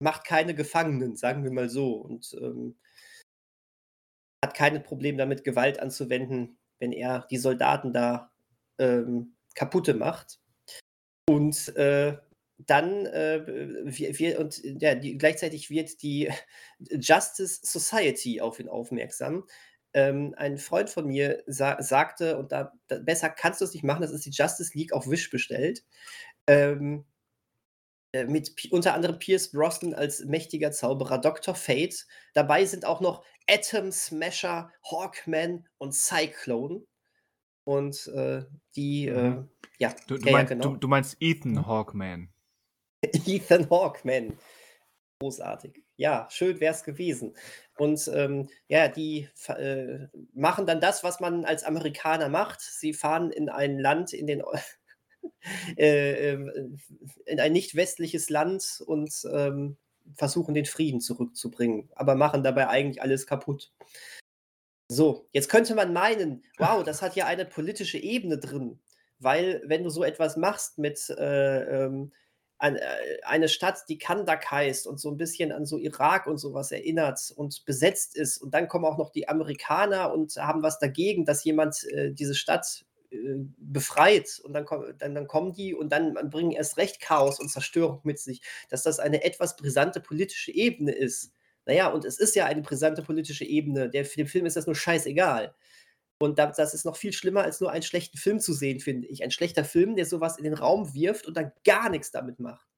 macht 0.00 0.24
keine 0.24 0.54
Gefangenen, 0.54 1.16
sagen 1.16 1.44
wir 1.44 1.52
mal 1.52 1.68
so 1.68 1.94
und, 1.94 2.36
ähm 2.40 2.76
hat 4.44 4.54
keine 4.54 4.80
Probleme 4.80 5.18
damit, 5.18 5.44
Gewalt 5.44 5.80
anzuwenden, 5.80 6.58
wenn 6.78 6.92
er 6.92 7.26
die 7.30 7.36
Soldaten 7.36 7.92
da, 7.92 8.32
ähm, 8.78 9.34
kaputte 9.54 9.94
macht. 9.94 10.40
Und, 11.28 11.76
äh, 11.76 12.16
dann, 12.66 13.06
äh, 13.06 13.42
wir 13.84 14.18
wir 14.18 14.38
und 14.40 14.60
ja, 14.82 14.94
die 14.94 15.16
gleichzeitig 15.18 15.70
wird 15.70 16.02
die 16.02 16.30
Justice 16.90 17.60
Society 17.62 18.40
auf 18.40 18.60
ihn 18.60 18.68
aufmerksam. 18.68 19.46
Ähm, 19.94 20.34
ein 20.36 20.58
Freund 20.58 20.90
von 20.90 21.06
mir 21.06 21.42
sa 21.46 21.82
sagte, 21.82 22.38
und 22.38 22.52
da 22.52 22.72
da 22.88 22.98
besser 22.98 23.30
kannst 23.30 23.60
du's 23.60 23.74
nicht 23.74 23.84
machen, 23.84 24.02
das 24.02 24.12
ist 24.12 24.26
die 24.26 24.30
Justice 24.30 24.76
League 24.76 24.92
auf 24.92 25.08
Wish 25.08 25.30
bestellt. 25.30 25.84
Ähm 26.46 27.04
äh, 27.06 27.19
mit 28.26 28.56
Pi 28.56 28.68
unter 28.70 28.94
anderem 28.94 29.18
Pierce 29.18 29.52
Brosnan 29.52 29.94
als 29.94 30.24
mächtiger 30.24 30.72
Zauberer, 30.72 31.18
Dr. 31.18 31.54
Fate. 31.54 32.06
Dabei 32.34 32.64
sind 32.64 32.84
auch 32.84 33.00
noch 33.00 33.24
Atom 33.48 33.92
Smasher, 33.92 34.72
Hawkman 34.90 35.66
und 35.78 35.94
Cyclone. 35.94 36.84
Und, 37.64 38.06
äh, 38.08 38.42
die, 38.74 39.06
äh 39.06 39.30
Mhm. 39.30 39.48
ja, 39.78 39.94
Du, 40.08 40.16
du, 40.16 40.22
ja, 40.22 40.26
ja, 40.26 40.32
meinst, 40.32 40.48
genau. 40.50 40.68
du, 40.70 40.76
du 40.76 40.88
meinst 40.88 41.16
Ethan 41.20 41.52
Mhm. 41.52 41.66
Hawkman. 41.66 42.28
Ethan 43.26 43.70
Hawkman. 43.70 44.36
Großartig. 45.20 45.84
Ja, 45.96 46.26
schön 46.30 46.60
wär's 46.60 46.82
gewesen. 46.82 47.36
Und, 47.76 48.10
ähm, 48.14 48.48
ja, 48.68 48.88
die 48.88 49.28
äh, 49.48 50.06
machen 50.32 50.66
dann 50.66 50.80
das, 50.80 51.04
was 51.04 51.20
man 51.20 51.44
als 51.44 51.62
Amerikaner 51.62 52.28
macht. 52.30 52.60
Sie 52.62 52.94
fahren 52.94 53.30
in 53.30 53.50
ein 53.50 53.78
Land 53.78 54.14
in 54.14 54.26
den 54.26 54.42
äh, 55.76 56.32
ähm, 56.32 56.78
in 57.26 57.40
ein 57.40 57.52
nicht 57.52 57.74
westliches 57.74 58.30
Land 58.30 58.82
und, 58.86 59.26
ähm, 59.32 59.76
versuchen, 60.14 60.54
den 60.54 60.66
Frieden 60.66 61.00
zurückzubringen, 61.00 61.88
aber 61.94 62.14
machen 62.14 62.42
dabei 62.42 62.68
eigentlich 62.68 63.02
alles 63.02 63.26
kaputt. 63.26 63.72
So, 64.88 65.28
jetzt 65.32 65.48
könnte 65.48 65.74
man 65.74 65.92
meinen, 65.92 66.42
wow, 66.58 66.82
das 66.84 67.02
hat 67.02 67.16
ja 67.16 67.26
eine 67.26 67.44
politische 67.44 67.98
Ebene 67.98 68.38
drin, 68.38 68.80
weil 69.18 69.62
wenn 69.66 69.84
du 69.84 69.90
so 69.90 70.02
etwas 70.02 70.36
machst 70.36 70.78
mit 70.78 71.10
äh, 71.10 71.84
ähm, 71.84 72.12
äh, 72.58 72.78
eine 73.22 73.48
Stadt, 73.48 73.84
die 73.88 73.98
Kandak 73.98 74.50
heißt 74.50 74.86
und 74.86 74.98
so 74.98 75.10
ein 75.10 75.16
bisschen 75.16 75.52
an 75.52 75.64
so 75.64 75.78
Irak 75.78 76.26
und 76.26 76.38
sowas 76.38 76.72
erinnert 76.72 77.32
und 77.36 77.64
besetzt 77.64 78.16
ist 78.16 78.38
und 78.38 78.52
dann 78.52 78.68
kommen 78.68 78.84
auch 78.84 78.98
noch 78.98 79.10
die 79.10 79.28
Amerikaner 79.28 80.12
und 80.12 80.34
haben 80.36 80.62
was 80.62 80.78
dagegen, 80.78 81.24
dass 81.24 81.44
jemand 81.44 81.84
äh, 81.84 82.12
diese 82.12 82.34
Stadt 82.34 82.84
befreit 83.10 84.40
und 84.44 84.52
dann, 84.52 84.66
dann, 84.98 85.14
dann 85.14 85.26
kommen 85.26 85.52
die 85.52 85.74
und 85.74 85.90
dann 85.90 86.14
bringen 86.30 86.52
erst 86.52 86.76
recht 86.76 87.00
Chaos 87.00 87.40
und 87.40 87.50
Zerstörung 87.50 88.00
mit 88.04 88.18
sich, 88.18 88.42
dass 88.68 88.82
das 88.82 89.00
eine 89.00 89.24
etwas 89.24 89.56
brisante 89.56 90.00
politische 90.00 90.52
Ebene 90.52 90.92
ist. 90.92 91.32
Naja, 91.66 91.88
und 91.88 92.04
es 92.04 92.18
ist 92.18 92.34
ja 92.36 92.46
eine 92.46 92.62
brisante 92.62 93.02
politische 93.02 93.44
Ebene. 93.44 93.90
Der, 93.90 94.04
dem 94.04 94.26
Film 94.26 94.46
ist 94.46 94.56
das 94.56 94.66
nur 94.66 94.76
scheißegal. 94.76 95.54
Und 96.18 96.38
das, 96.38 96.56
das 96.56 96.74
ist 96.74 96.84
noch 96.84 96.96
viel 96.96 97.12
schlimmer, 97.12 97.42
als 97.42 97.60
nur 97.60 97.70
einen 97.70 97.82
schlechten 97.82 98.18
Film 98.18 98.40
zu 98.40 98.52
sehen, 98.52 98.80
finde 98.80 99.08
ich. 99.08 99.24
Ein 99.24 99.30
schlechter 99.30 99.64
Film, 99.64 99.96
der 99.96 100.06
sowas 100.06 100.36
in 100.36 100.44
den 100.44 100.54
Raum 100.54 100.94
wirft 100.94 101.26
und 101.26 101.36
dann 101.36 101.52
gar 101.64 101.88
nichts 101.88 102.10
damit 102.10 102.38
macht. 102.40 102.68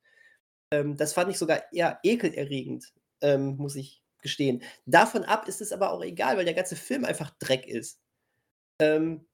Ähm, 0.73 0.97
das 0.97 1.13
fand 1.13 1.31
ich 1.31 1.39
sogar 1.39 1.73
eher 1.73 1.99
ekelerregend, 2.03 2.93
ähm, 3.21 3.57
muss 3.57 3.77
ich 3.77 4.03
gestehen. 4.23 4.63
Davon 4.87 5.25
ab 5.25 5.49
ist 5.49 5.61
es 5.61 5.73
aber 5.73 5.91
auch 5.91 6.03
egal, 6.03 6.37
weil 6.37 6.45
der 6.45 6.55
ganze 6.55 6.77
Film 6.77 7.05
einfach 7.05 7.31
Dreck 7.39 7.67
ist. 7.67 8.01
Ähm, 8.81 9.27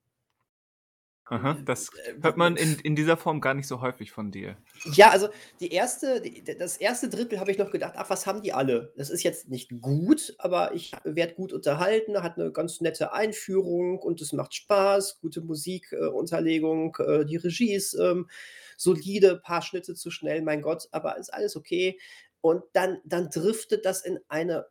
Aha, 1.31 1.59
das 1.65 1.91
äh, 2.07 2.15
hört 2.23 2.39
man 2.39 2.57
in, 2.57 2.79
in 2.81 2.97
dieser 2.97 3.19
Form 3.19 3.43
gar 3.43 3.53
nicht 3.53 3.67
so 3.67 3.83
häufig 3.83 4.13
von 4.13 4.31
dir. 4.31 4.57
Ja, 4.93 5.11
also 5.11 5.29
die 5.61 5.73
erste, 5.73 6.23
das 6.59 6.79
erste 6.79 7.11
Drittel 7.11 7.39
habe 7.39 7.51
ich 7.51 7.59
noch 7.59 7.71
gedacht, 7.71 7.95
ach, 7.97 8.09
was 8.09 8.27
haben 8.27 8.41
die 8.41 8.55
alle? 8.55 8.95
Das 8.97 9.11
ist 9.11 9.23
jetzt 9.23 9.49
nicht 9.49 9.71
gut, 9.83 10.35
aber 10.39 10.75
ich 10.75 10.93
werde 11.05 11.35
gut 11.35 11.53
unterhalten, 11.53 12.23
hat 12.23 12.39
eine 12.39 12.51
ganz 12.51 12.81
nette 12.81 13.13
Einführung 13.13 13.99
und 13.99 14.23
es 14.23 14.33
macht 14.33 14.55
Spaß, 14.55 15.21
gute 15.21 15.43
Musikunterlegung, 15.43 16.97
äh, 16.99 17.21
äh, 17.21 17.25
die 17.27 17.37
Regie 17.37 17.75
ist 17.75 17.95
ähm, 17.95 18.29
solide, 18.79 19.37
paar 19.37 19.61
Schnitte 19.61 19.95
zu 19.95 20.11
schnell, 20.11 20.41
mein 20.41 20.63
Gott, 20.63 20.89
aber 20.93 21.19
ist 21.19 21.35
alles 21.35 21.57
okay. 21.57 21.99
Und 22.41 22.63
dann, 22.73 22.99
dann 23.05 23.29
driftet 23.29 23.85
das 23.85 24.03
in 24.03 24.19
eine 24.29 24.67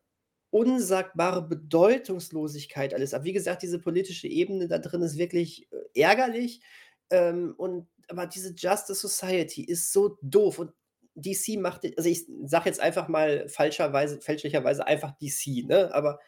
unsagbare 0.50 1.42
Bedeutungslosigkeit 1.42 2.94
alles 2.94 3.14
ab. 3.14 3.24
Wie 3.24 3.34
gesagt, 3.34 3.64
diese 3.64 3.80
politische 3.80 4.28
Ebene 4.28 4.68
da 4.68 4.80
drin 4.80 5.02
ist 5.02 5.18
wirklich 5.18 5.68
äh, 5.72 6.02
ärgerlich. 6.02 6.62
Ähm, 7.10 7.54
und 7.58 7.88
aber 8.10 8.28
diese 8.28 8.54
Justice 8.56 9.08
Society 9.08 9.64
ist 9.64 9.92
so 9.92 10.18
doof 10.22 10.60
und 10.60 10.72
DC 11.16 11.60
macht, 11.60 11.86
also 11.98 12.10
ich 12.10 12.26
sage 12.46 12.70
jetzt 12.70 12.80
einfach 12.80 13.08
mal 13.08 13.50
falscherweise, 13.50 14.22
fälschlicherweise 14.22 14.86
einfach 14.86 15.14
DC, 15.18 15.66
ne? 15.66 15.94
Aber 15.94 16.20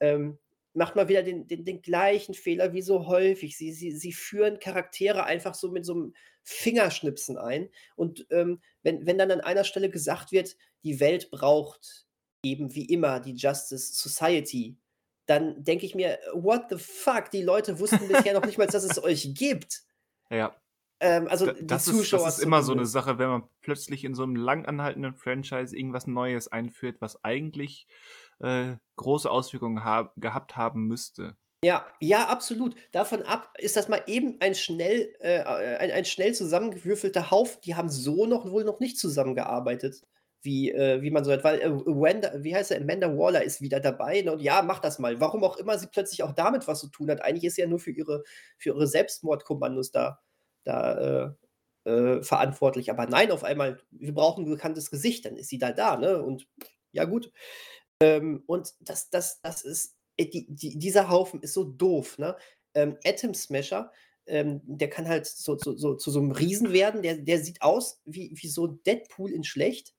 ähm, 0.00 0.38
macht 0.72 0.96
mal 0.96 1.08
wieder 1.08 1.22
den, 1.22 1.46
den, 1.46 1.64
den, 1.64 1.82
gleichen 1.82 2.34
Fehler 2.34 2.72
wie 2.72 2.82
so 2.82 3.06
häufig. 3.06 3.56
Sie, 3.56 3.72
sie, 3.72 3.92
sie 3.92 4.12
führen 4.12 4.58
Charaktere 4.60 5.24
einfach 5.24 5.54
so 5.54 5.70
mit 5.70 5.84
so 5.84 5.94
einem 5.94 6.14
Fingerschnipsen 6.42 7.36
ein. 7.36 7.68
Und 7.96 8.26
ähm, 8.30 8.60
wenn, 8.82 9.04
wenn 9.06 9.18
dann 9.18 9.30
an 9.30 9.40
einer 9.40 9.64
Stelle 9.64 9.90
gesagt 9.90 10.32
wird, 10.32 10.56
die 10.84 11.00
Welt 11.00 11.30
braucht 11.30 12.06
eben 12.42 12.74
wie 12.74 12.84
immer 12.86 13.20
die 13.20 13.34
Justice 13.34 13.92
Society, 13.94 14.76
dann 15.26 15.62
denke 15.62 15.86
ich 15.86 15.94
mir, 15.94 16.18
what 16.32 16.64
the 16.70 16.76
fuck, 16.76 17.30
die 17.30 17.42
Leute 17.42 17.78
wussten 17.78 18.08
bisher 18.08 18.34
noch 18.34 18.44
nicht 18.44 18.58
mal, 18.58 18.66
dass 18.66 18.84
es 18.84 19.02
euch 19.02 19.32
gibt. 19.34 19.82
Ja. 20.30 20.54
Ähm, 20.98 21.28
also 21.28 21.46
da, 21.46 21.52
das, 21.52 21.88
ist, 21.88 22.12
das 22.12 22.38
ist 22.38 22.44
immer 22.44 22.62
so 22.62 22.72
eine 22.72 22.84
Sache, 22.84 23.18
wenn 23.18 23.28
man 23.28 23.42
plötzlich 23.62 24.04
in 24.04 24.14
so 24.14 24.22
einem 24.22 24.36
lang 24.36 24.66
anhaltenden 24.66 25.14
Franchise 25.14 25.76
irgendwas 25.76 26.06
Neues 26.06 26.48
einführt, 26.48 26.96
was 27.00 27.24
eigentlich 27.24 27.86
äh, 28.40 28.74
große 28.96 29.30
Auswirkungen 29.30 29.84
hab, 29.84 30.14
gehabt 30.16 30.56
haben 30.56 30.86
müsste. 30.86 31.36
Ja, 31.64 31.86
ja, 32.00 32.26
absolut. 32.28 32.74
Davon 32.90 33.22
ab 33.22 33.54
ist 33.58 33.76
das 33.76 33.88
mal 33.88 34.02
eben 34.06 34.36
ein 34.40 34.54
schnell, 34.54 35.14
äh, 35.20 35.42
ein, 35.42 35.90
ein 35.90 36.04
schnell 36.06 36.34
zusammengewürfelter 36.34 37.30
Haufen. 37.30 37.60
Die 37.64 37.74
haben 37.74 37.90
so 37.90 38.26
noch 38.26 38.50
wohl 38.50 38.64
noch 38.64 38.80
nicht 38.80 38.98
zusammengearbeitet 38.98 40.02
wie, 40.42 40.70
äh, 40.70 41.02
wie 41.02 41.10
man 41.10 41.24
so 41.24 41.32
hat, 41.32 41.44
weil 41.44 41.60
äh, 41.60 41.70
Wanda, 41.70 42.32
wie 42.42 42.54
heißt 42.54 42.70
er, 42.70 42.80
Amanda 42.80 43.08
Waller 43.16 43.44
ist 43.44 43.60
wieder 43.60 43.80
dabei 43.80 44.22
ne? 44.22 44.32
und 44.32 44.40
ja, 44.40 44.62
mach 44.62 44.78
das 44.78 44.98
mal. 44.98 45.20
Warum 45.20 45.44
auch 45.44 45.56
immer 45.56 45.78
sie 45.78 45.88
plötzlich 45.88 46.22
auch 46.22 46.32
damit 46.32 46.66
was 46.66 46.80
zu 46.80 46.88
tun 46.88 47.10
hat. 47.10 47.22
Eigentlich 47.22 47.44
ist 47.44 47.56
sie 47.56 47.62
ja 47.62 47.66
nur 47.66 47.80
für 47.80 47.90
ihre, 47.90 48.24
für 48.58 48.70
ihre 48.70 48.86
Selbstmordkommandos 48.86 49.90
da, 49.90 50.20
da 50.64 51.34
äh, 51.84 51.90
äh, 51.90 52.22
verantwortlich. 52.22 52.90
Aber 52.90 53.06
nein, 53.06 53.30
auf 53.30 53.44
einmal, 53.44 53.80
wir 53.90 54.14
brauchen 54.14 54.44
ein 54.44 54.50
bekanntes 54.50 54.90
Gesicht, 54.90 55.24
dann 55.24 55.36
ist 55.36 55.48
sie 55.48 55.58
da 55.58 55.72
da, 55.72 55.96
ne? 55.96 56.22
Und 56.22 56.46
ja, 56.92 57.04
gut. 57.04 57.32
Ähm, 58.00 58.42
und 58.46 58.74
das, 58.80 59.10
das, 59.10 59.40
das 59.42 59.62
ist, 59.62 59.96
äh, 60.16 60.26
die, 60.26 60.46
die, 60.48 60.78
dieser 60.78 61.10
Haufen 61.10 61.40
ist 61.42 61.54
so 61.54 61.64
doof, 61.64 62.18
ne? 62.18 62.36
Ähm, 62.74 62.96
Atom 63.04 63.34
Smasher, 63.34 63.90
ähm, 64.26 64.60
der 64.64 64.88
kann 64.88 65.08
halt 65.08 65.26
so, 65.26 65.58
so, 65.58 65.76
so, 65.76 65.96
zu 65.96 66.10
so 66.10 66.20
einem 66.20 66.30
Riesen 66.30 66.72
werden, 66.72 67.02
der, 67.02 67.16
der 67.16 67.42
sieht 67.42 67.62
aus 67.62 68.00
wie, 68.04 68.32
wie 68.34 68.48
so 68.48 68.66
Deadpool 68.66 69.32
in 69.32 69.44
schlecht 69.44 69.94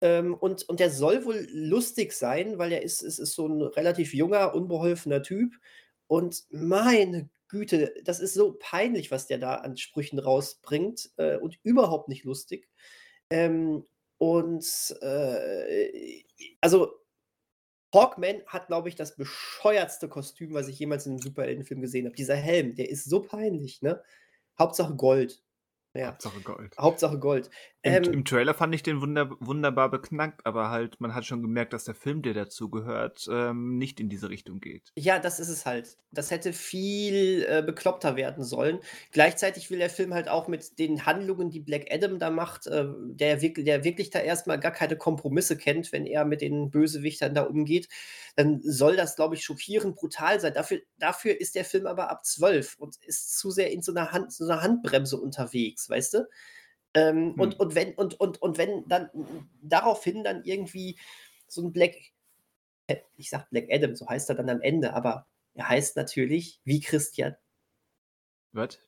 ähm, 0.00 0.34
und, 0.34 0.68
und 0.68 0.80
der 0.80 0.90
soll 0.90 1.24
wohl 1.24 1.46
lustig 1.50 2.12
sein, 2.12 2.58
weil 2.58 2.72
er 2.72 2.82
ist, 2.82 3.02
ist, 3.02 3.18
ist 3.18 3.34
so 3.34 3.46
ein 3.46 3.62
relativ 3.62 4.14
junger, 4.14 4.54
unbeholfener 4.54 5.22
Typ. 5.22 5.54
Und 6.06 6.44
meine 6.50 7.28
Güte, 7.48 7.94
das 8.04 8.20
ist 8.20 8.34
so 8.34 8.56
peinlich, 8.58 9.10
was 9.10 9.26
der 9.26 9.38
da 9.38 9.56
an 9.56 9.76
Sprüchen 9.76 10.18
rausbringt 10.18 11.10
äh, 11.16 11.36
und 11.36 11.58
überhaupt 11.62 12.08
nicht 12.08 12.24
lustig. 12.24 12.68
Ähm, 13.30 13.84
und 14.18 14.96
äh, 15.00 16.22
also 16.60 16.92
Hawkman 17.94 18.42
hat, 18.46 18.66
glaube 18.66 18.88
ich, 18.88 18.94
das 18.94 19.16
bescheuertste 19.16 20.08
Kostüm, 20.08 20.54
was 20.54 20.68
ich 20.68 20.78
jemals 20.78 21.06
in 21.06 21.12
einem 21.12 21.22
Superheldenfilm 21.22 21.80
gesehen 21.80 22.06
habe. 22.06 22.16
Dieser 22.16 22.36
Helm, 22.36 22.74
der 22.74 22.90
ist 22.90 23.04
so 23.04 23.20
peinlich, 23.22 23.80
ne? 23.82 24.02
Hauptsache 24.58 24.94
Gold. 24.94 25.42
Ja. 25.96 26.08
Hauptsache 26.08 26.40
Gold. 26.40 26.76
Hauptsache 26.78 27.18
Gold. 27.18 27.50
Im, 27.86 27.92
ähm, 27.92 28.12
Im, 28.12 28.24
Trailer 28.24 28.52
fand 28.52 28.74
ich 28.74 28.82
den 28.82 29.00
wunder, 29.00 29.30
wunderbar 29.38 29.90
beknackt, 29.90 30.44
aber 30.44 30.70
halt, 30.70 31.00
man 31.00 31.14
hat 31.14 31.24
schon 31.24 31.40
gemerkt, 31.40 31.72
dass 31.72 31.84
der 31.84 31.94
Film, 31.94 32.20
der 32.22 32.34
dazu 32.34 32.68
gehört, 32.68 33.28
ähm, 33.30 33.78
nicht 33.78 34.00
in 34.00 34.08
diese 34.08 34.28
Richtung 34.28 34.58
geht. 34.58 34.90
Ja, 34.96 35.20
das 35.20 35.38
ist 35.38 35.48
es 35.48 35.66
halt. 35.66 35.96
Das 36.10 36.32
hätte 36.32 36.52
viel 36.52 37.46
äh, 37.48 37.62
bekloppter 37.62 38.16
werden 38.16 38.42
sollen. 38.42 38.80
Gleichzeitig 39.12 39.70
will 39.70 39.78
der 39.78 39.90
Film 39.90 40.14
halt 40.14 40.28
auch 40.28 40.48
mit 40.48 40.80
den 40.80 41.06
Handlungen, 41.06 41.50
die 41.50 41.60
Black 41.60 41.86
Adam 41.90 42.18
da 42.18 42.30
macht, 42.30 42.66
äh, 42.66 42.86
der, 43.10 43.40
wirklich, 43.40 43.64
der 43.64 43.84
wirklich 43.84 44.10
da 44.10 44.18
erstmal 44.18 44.58
gar 44.58 44.72
keine 44.72 44.96
Kompromisse 44.96 45.56
kennt, 45.56 45.92
wenn 45.92 46.06
er 46.06 46.24
mit 46.24 46.40
den 46.40 46.70
Bösewichtern 46.70 47.34
da 47.34 47.42
umgeht, 47.42 47.88
dann 48.34 48.60
soll 48.62 48.96
das, 48.96 49.14
glaube 49.14 49.36
ich, 49.36 49.44
schockierend 49.44 49.94
brutal 49.94 50.40
sein. 50.40 50.54
Dafür, 50.54 50.80
dafür 50.98 51.40
ist 51.40 51.54
der 51.54 51.64
Film 51.64 51.86
aber 51.86 52.10
ab 52.10 52.24
12 52.24 52.76
und 52.78 52.96
ist 53.02 53.38
zu 53.38 53.50
sehr 53.50 53.70
in 53.70 53.82
so 53.82 53.92
einer, 53.92 54.10
Hand, 54.12 54.32
so 54.32 54.44
einer 54.44 54.62
Handbremse 54.62 55.18
unterwegs, 55.18 55.85
weißt 55.90 56.14
du? 56.14 56.28
Ähm, 56.94 57.34
hm. 57.34 57.40
und, 57.40 57.60
und, 57.60 57.74
wenn, 57.74 57.94
und, 57.94 58.18
und, 58.20 58.40
und 58.40 58.58
wenn 58.58 58.88
dann 58.88 59.10
daraufhin 59.60 60.24
dann 60.24 60.44
irgendwie 60.44 60.98
so 61.46 61.62
ein 61.62 61.72
Black, 61.72 61.94
äh, 62.86 62.96
ich 63.16 63.30
sag 63.30 63.50
Black 63.50 63.66
Adam, 63.70 63.94
so 63.94 64.08
heißt 64.08 64.28
er 64.30 64.36
dann 64.36 64.48
am 64.48 64.62
Ende, 64.62 64.94
aber 64.94 65.26
er 65.54 65.68
heißt 65.68 65.96
natürlich 65.96 66.60
wie 66.64 66.80
Christian. 66.80 67.36
Was? 68.52 68.78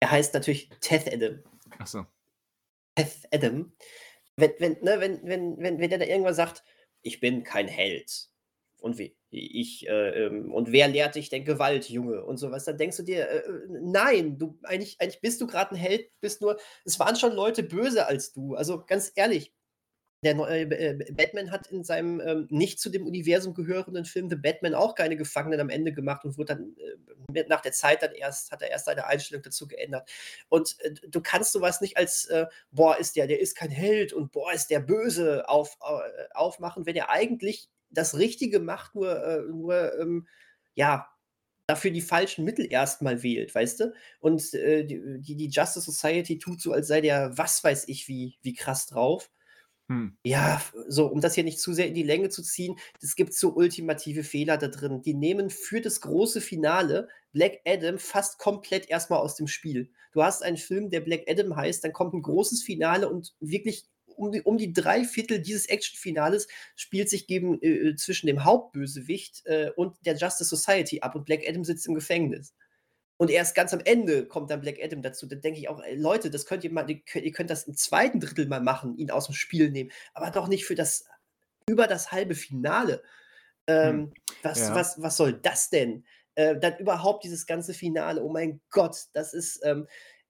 Er 0.00 0.10
heißt 0.10 0.34
natürlich 0.34 0.70
Teth 0.80 1.12
Adam. 1.12 1.42
Ach 1.78 1.86
so. 1.86 2.06
Teth 2.94 3.28
Adam. 3.32 3.72
Wenn, 4.36 4.52
wenn, 4.58 4.72
ne, 4.82 5.00
wenn, 5.00 5.22
wenn, 5.26 5.58
wenn, 5.58 5.78
wenn 5.78 5.90
der 5.90 5.98
da 5.98 6.06
irgendwann 6.06 6.34
sagt, 6.34 6.64
ich 7.02 7.20
bin 7.20 7.44
kein 7.44 7.68
Held. 7.68 8.30
Und 8.84 8.98
wie? 8.98 9.16
ich 9.30 9.88
äh, 9.88 10.26
ähm, 10.26 10.52
und 10.52 10.70
wer 10.70 10.88
lehrt 10.88 11.14
dich 11.14 11.30
denn 11.30 11.46
Gewalt, 11.46 11.88
Junge 11.88 12.22
und 12.22 12.36
sowas, 12.36 12.64
dann 12.64 12.76
denkst 12.76 12.98
du 12.98 13.02
dir, 13.02 13.28
äh, 13.28 13.38
äh 13.38 13.66
nein, 13.68 14.38
du 14.38 14.58
eigentlich, 14.62 15.00
eigentlich 15.00 15.22
bist 15.22 15.40
du 15.40 15.46
gerade 15.46 15.72
ein 15.72 15.78
Held, 15.78 16.10
bist 16.20 16.42
nur, 16.42 16.58
es 16.84 17.00
waren 17.00 17.16
schon 17.16 17.32
Leute 17.32 17.62
böse 17.62 18.06
als 18.06 18.34
du. 18.34 18.54
Also 18.54 18.84
ganz 18.86 19.10
ehrlich, 19.14 19.54
der 20.22 20.36
äh, 20.36 20.62
äh, 20.62 21.12
Batman 21.12 21.50
hat 21.50 21.66
in 21.68 21.82
seinem 21.82 22.20
ähm, 22.20 22.46
nicht 22.50 22.78
zu 22.78 22.90
dem 22.90 23.06
Universum 23.06 23.54
gehörenden 23.54 24.04
Film 24.04 24.28
The 24.28 24.36
Batman 24.36 24.74
auch 24.74 24.94
keine 24.94 25.16
Gefangenen 25.16 25.60
am 25.60 25.70
Ende 25.70 25.94
gemacht 25.94 26.26
und 26.26 26.36
wurde 26.36 26.54
dann 26.54 26.76
äh, 27.32 27.44
nach 27.48 27.62
der 27.62 27.72
Zeit 27.72 28.02
dann 28.02 28.12
erst, 28.12 28.52
hat 28.52 28.60
er 28.60 28.70
erst 28.70 28.84
seine 28.84 29.06
Einstellung 29.06 29.42
dazu 29.42 29.66
geändert. 29.66 30.10
Und 30.50 30.76
du 31.08 31.22
kannst 31.22 31.52
sowas 31.52 31.80
nicht 31.80 31.96
als, 31.96 32.28
boah, 32.70 32.98
ist 32.98 33.16
der, 33.16 33.26
der 33.26 33.40
ist 33.40 33.56
kein 33.56 33.70
Held 33.70 34.12
und 34.12 34.30
boah, 34.30 34.52
ist 34.52 34.68
der 34.68 34.80
böse 34.80 35.48
auf, 35.48 35.76
aufmachen, 36.34 36.86
wenn 36.86 36.96
er 36.96 37.10
eigentlich 37.10 37.70
das 37.94 38.18
Richtige 38.18 38.60
macht, 38.60 38.94
nur, 38.94 39.24
äh, 39.24 39.42
nur 39.42 39.98
ähm, 39.98 40.28
ja, 40.74 41.08
dafür 41.66 41.90
die 41.90 42.02
falschen 42.02 42.44
Mittel 42.44 42.70
erstmal 42.70 43.22
wählt, 43.22 43.54
weißt 43.54 43.80
du? 43.80 43.94
Und 44.20 44.52
äh, 44.54 44.84
die, 44.84 45.36
die 45.36 45.48
Justice 45.48 45.90
Society 45.90 46.38
tut 46.38 46.60
so, 46.60 46.72
als 46.72 46.88
sei 46.88 47.00
der, 47.00 47.36
was 47.38 47.62
weiß 47.64 47.88
ich, 47.88 48.08
wie, 48.08 48.36
wie 48.42 48.54
krass 48.54 48.86
drauf. 48.86 49.30
Hm. 49.88 50.16
Ja, 50.24 50.62
so, 50.88 51.06
um 51.06 51.20
das 51.20 51.34
hier 51.34 51.44
nicht 51.44 51.60
zu 51.60 51.74
sehr 51.74 51.86
in 51.86 51.94
die 51.94 52.02
Länge 52.02 52.30
zu 52.30 52.42
ziehen, 52.42 52.76
es 53.02 53.16
gibt 53.16 53.34
so 53.34 53.54
ultimative 53.54 54.24
Fehler 54.24 54.56
da 54.56 54.68
drin. 54.68 55.02
Die 55.02 55.14
nehmen 55.14 55.50
für 55.50 55.80
das 55.80 56.00
große 56.00 56.40
Finale 56.40 57.08
Black 57.32 57.60
Adam 57.66 57.98
fast 57.98 58.38
komplett 58.38 58.88
erstmal 58.88 59.18
aus 59.18 59.34
dem 59.34 59.46
Spiel. 59.46 59.90
Du 60.12 60.22
hast 60.22 60.42
einen 60.42 60.56
Film, 60.56 60.90
der 60.90 61.00
Black 61.00 61.24
Adam 61.28 61.54
heißt, 61.54 61.84
dann 61.84 61.92
kommt 61.92 62.14
ein 62.14 62.22
großes 62.22 62.62
Finale 62.62 63.08
und 63.08 63.34
wirklich 63.40 63.86
um 64.16 64.32
die, 64.32 64.42
um 64.42 64.56
die 64.58 64.72
drei 64.72 65.04
Viertel 65.04 65.40
dieses 65.40 65.66
Actionfinales 65.66 66.48
spielt 66.76 67.08
sich 67.08 67.26
gegen, 67.26 67.60
äh, 67.62 67.90
äh, 67.90 67.96
zwischen 67.96 68.26
dem 68.26 68.44
Hauptbösewicht 68.44 69.46
äh, 69.46 69.70
und 69.76 69.96
der 70.06 70.16
Justice 70.16 70.54
Society 70.54 71.00
ab 71.00 71.14
und 71.14 71.24
Black 71.24 71.42
Adam 71.46 71.64
sitzt 71.64 71.86
im 71.86 71.94
Gefängnis. 71.94 72.54
Und 73.16 73.30
erst 73.30 73.54
ganz 73.54 73.72
am 73.72 73.80
Ende 73.80 74.26
kommt 74.26 74.50
dann 74.50 74.60
Black 74.60 74.78
Adam 74.82 75.00
dazu. 75.00 75.26
Da 75.26 75.36
denke 75.36 75.60
ich 75.60 75.68
auch, 75.68 75.82
ey, 75.82 75.94
Leute, 75.94 76.30
das 76.30 76.46
könnt 76.46 76.64
ihr 76.64 76.72
mal, 76.72 76.88
ihr 76.90 77.32
könnt 77.32 77.50
das 77.50 77.64
im 77.64 77.76
zweiten 77.76 78.18
Drittel 78.20 78.46
mal 78.46 78.60
machen, 78.60 78.96
ihn 78.96 79.10
aus 79.10 79.26
dem 79.26 79.34
Spiel 79.34 79.70
nehmen, 79.70 79.90
aber 80.14 80.30
doch 80.30 80.48
nicht 80.48 80.64
für 80.64 80.74
das 80.74 81.04
über 81.68 81.86
das 81.86 82.12
halbe 82.12 82.34
Finale. 82.34 83.02
Ähm, 83.66 83.92
hm, 83.92 84.12
was, 84.42 84.58
ja. 84.58 84.74
was, 84.74 85.00
was 85.00 85.16
soll 85.16 85.32
das 85.32 85.70
denn? 85.70 86.04
Äh, 86.34 86.58
dann 86.58 86.76
überhaupt 86.78 87.24
dieses 87.24 87.46
ganze 87.46 87.72
Finale, 87.72 88.22
oh 88.22 88.28
mein 88.28 88.60
Gott, 88.70 88.96
das 89.12 89.32
ist, 89.32 89.60
ähm, 89.64 89.86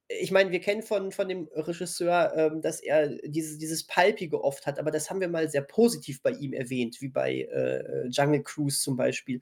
ich 0.07 0.31
meine, 0.31 0.51
wir 0.51 0.59
kennen 0.59 0.83
von, 0.83 1.11
von 1.11 1.27
dem 1.27 1.49
Regisseur, 1.53 2.33
ähm, 2.35 2.61
dass 2.61 2.79
er 2.79 3.09
dieses, 3.23 3.57
dieses 3.57 3.85
Palpige 3.85 4.43
oft 4.43 4.67
hat, 4.67 4.79
aber 4.79 4.91
das 4.91 5.09
haben 5.09 5.19
wir 5.19 5.27
mal 5.27 5.49
sehr 5.49 5.61
positiv 5.61 6.21
bei 6.21 6.31
ihm 6.31 6.53
erwähnt, 6.53 7.01
wie 7.01 7.09
bei 7.09 7.41
äh, 7.41 8.07
Jungle 8.09 8.43
Cruise 8.43 8.81
zum 8.81 8.95
Beispiel. 8.95 9.41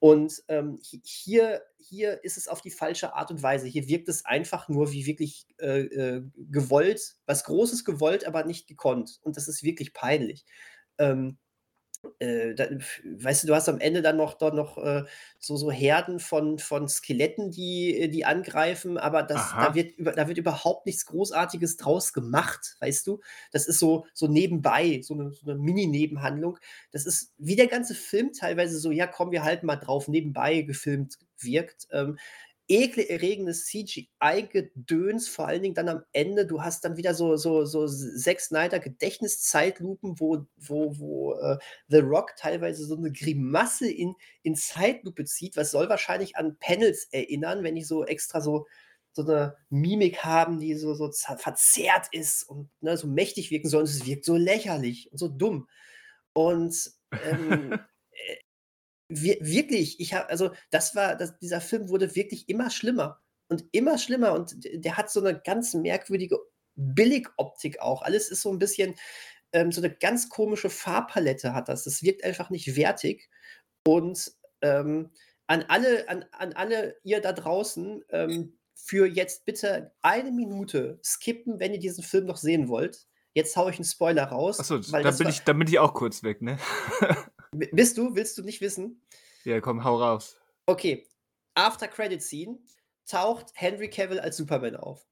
Und 0.00 0.42
ähm, 0.48 0.80
hier, 1.04 1.62
hier 1.78 2.24
ist 2.24 2.38
es 2.38 2.48
auf 2.48 2.62
die 2.62 2.70
falsche 2.70 3.14
Art 3.14 3.30
und 3.30 3.42
Weise. 3.42 3.66
Hier 3.66 3.86
wirkt 3.86 4.08
es 4.08 4.24
einfach 4.24 4.68
nur 4.68 4.92
wie 4.92 5.04
wirklich 5.04 5.46
äh, 5.58 5.82
äh, 5.82 6.22
gewollt, 6.50 7.16
was 7.26 7.44
Großes 7.44 7.84
gewollt, 7.84 8.26
aber 8.26 8.44
nicht 8.44 8.66
gekonnt. 8.66 9.20
Und 9.22 9.36
das 9.36 9.46
ist 9.46 9.62
wirklich 9.62 9.92
peinlich. 9.92 10.46
Ähm, 10.96 11.36
äh, 12.18 12.54
da, 12.54 12.66
weißt 13.04 13.42
du, 13.42 13.48
du 13.48 13.54
hast 13.54 13.68
am 13.68 13.78
Ende 13.78 14.02
dann 14.02 14.16
noch, 14.16 14.34
dort 14.34 14.54
noch 14.54 14.78
äh, 14.78 15.04
so, 15.38 15.56
so 15.56 15.70
Herden 15.70 16.18
von, 16.18 16.58
von 16.58 16.88
Skeletten, 16.88 17.50
die, 17.50 17.96
äh, 17.96 18.08
die 18.08 18.24
angreifen, 18.24 18.98
aber 18.98 19.22
das, 19.22 19.50
da, 19.52 19.74
wird, 19.74 19.94
da 19.98 20.28
wird 20.28 20.38
überhaupt 20.38 20.86
nichts 20.86 21.06
Großartiges 21.06 21.76
draus 21.76 22.12
gemacht, 22.12 22.76
weißt 22.80 23.06
du? 23.06 23.20
Das 23.52 23.66
ist 23.66 23.78
so, 23.78 24.06
so 24.14 24.28
nebenbei, 24.28 25.00
so 25.02 25.14
eine, 25.14 25.32
so 25.32 25.50
eine 25.50 25.58
Mini-Nebenhandlung. 25.58 26.58
Das 26.90 27.06
ist 27.06 27.32
wie 27.38 27.56
der 27.56 27.66
ganze 27.68 27.94
Film 27.94 28.32
teilweise 28.32 28.78
so, 28.78 28.90
ja, 28.90 29.06
komm, 29.06 29.30
wir 29.30 29.44
halten 29.44 29.66
mal 29.66 29.76
drauf, 29.76 30.08
nebenbei 30.08 30.62
gefilmt 30.62 31.18
wirkt. 31.38 31.88
Ähm, 31.90 32.18
ekelerregendes 32.70 33.66
CGI-Gedöns, 33.66 35.28
vor 35.28 35.48
allen 35.48 35.62
Dingen 35.62 35.74
dann 35.74 35.88
am 35.88 36.04
Ende. 36.12 36.46
Du 36.46 36.62
hast 36.62 36.84
dann 36.84 36.96
wieder 36.96 37.14
so, 37.14 37.36
so, 37.36 37.66
so 37.66 37.88
Zack 37.88 38.40
Snyder 38.40 38.78
Gedächtniszeitlupen, 38.78 40.20
wo, 40.20 40.46
wo, 40.56 40.96
wo 40.96 41.34
äh, 41.34 41.58
The 41.88 41.98
Rock 41.98 42.36
teilweise 42.36 42.84
so 42.84 42.96
eine 42.96 43.10
Grimasse 43.10 43.90
in, 43.90 44.14
in 44.42 44.54
Zeitlupe 44.54 45.24
zieht. 45.24 45.56
Was 45.56 45.72
soll 45.72 45.88
wahrscheinlich 45.88 46.36
an 46.36 46.56
Panels 46.60 47.08
erinnern, 47.10 47.64
wenn 47.64 47.74
die 47.74 47.82
so 47.82 48.04
extra 48.04 48.40
so, 48.40 48.68
so 49.12 49.22
eine 49.22 49.56
Mimik 49.68 50.22
haben, 50.24 50.60
die 50.60 50.74
so, 50.76 50.94
so 50.94 51.10
verzerrt 51.10 52.06
ist 52.12 52.44
und 52.44 52.70
ne, 52.80 52.96
so 52.96 53.08
mächtig 53.08 53.50
wirken 53.50 53.68
soll. 53.68 53.80
Und 53.80 53.88
es 53.88 54.06
wirkt 54.06 54.24
so 54.24 54.36
lächerlich 54.36 55.10
und 55.10 55.18
so 55.18 55.26
dumm. 55.26 55.68
Und 56.34 56.92
ähm, 57.24 57.80
wir, 59.10 59.36
wirklich, 59.40 60.00
ich 60.00 60.14
habe, 60.14 60.28
also 60.28 60.50
das 60.70 60.94
war, 60.94 61.16
das, 61.16 61.38
dieser 61.38 61.60
Film 61.60 61.88
wurde 61.88 62.14
wirklich 62.14 62.48
immer 62.48 62.70
schlimmer 62.70 63.20
und 63.48 63.64
immer 63.72 63.98
schlimmer 63.98 64.32
und 64.32 64.56
der 64.72 64.96
hat 64.96 65.10
so 65.10 65.20
eine 65.20 65.38
ganz 65.38 65.74
merkwürdige 65.74 66.38
Billigoptik 66.76 67.80
auch. 67.80 68.02
Alles 68.02 68.30
ist 68.30 68.42
so 68.42 68.50
ein 68.50 68.58
bisschen, 68.58 68.94
ähm, 69.52 69.72
so 69.72 69.80
eine 69.80 69.92
ganz 69.94 70.28
komische 70.28 70.70
Farbpalette 70.70 71.52
hat 71.52 71.68
das. 71.68 71.84
Das 71.84 72.02
wirkt 72.02 72.24
einfach 72.24 72.50
nicht 72.50 72.76
wertig 72.76 73.28
und 73.86 74.32
ähm, 74.62 75.10
an 75.46 75.64
alle, 75.68 76.08
an, 76.08 76.24
an 76.30 76.52
alle 76.52 76.96
ihr 77.02 77.20
da 77.20 77.32
draußen, 77.32 78.04
ähm, 78.10 78.56
für 78.74 79.06
jetzt 79.06 79.44
bitte 79.44 79.92
eine 80.02 80.30
Minute 80.30 81.00
skippen, 81.04 81.60
wenn 81.60 81.72
ihr 81.72 81.78
diesen 81.78 82.04
Film 82.04 82.26
noch 82.26 82.36
sehen 82.36 82.68
wollt. 82.68 83.06
Jetzt 83.34 83.56
haue 83.56 83.70
ich 83.70 83.76
einen 83.76 83.84
Spoiler 83.84 84.24
raus. 84.24 84.58
Achso, 84.58 84.78
da, 84.78 85.10
bin 85.10 85.28
ich, 85.28 85.42
da 85.42 85.52
bin 85.52 85.68
ich 85.68 85.78
auch 85.78 85.94
kurz 85.94 86.22
weg, 86.22 86.42
ne? 86.42 86.58
Bist 87.52 87.98
du? 87.98 88.14
Willst 88.14 88.38
du 88.38 88.42
nicht 88.42 88.60
wissen? 88.60 89.02
Ja, 89.44 89.60
komm, 89.60 89.84
hau 89.84 89.96
raus. 89.96 90.40
Okay. 90.66 91.08
After 91.54 91.88
Credit 91.88 92.22
Scene 92.22 92.58
taucht 93.06 93.52
Henry 93.54 93.90
Cavill 93.90 94.20
als 94.20 94.36
Superman 94.36 94.76
auf. 94.76 95.06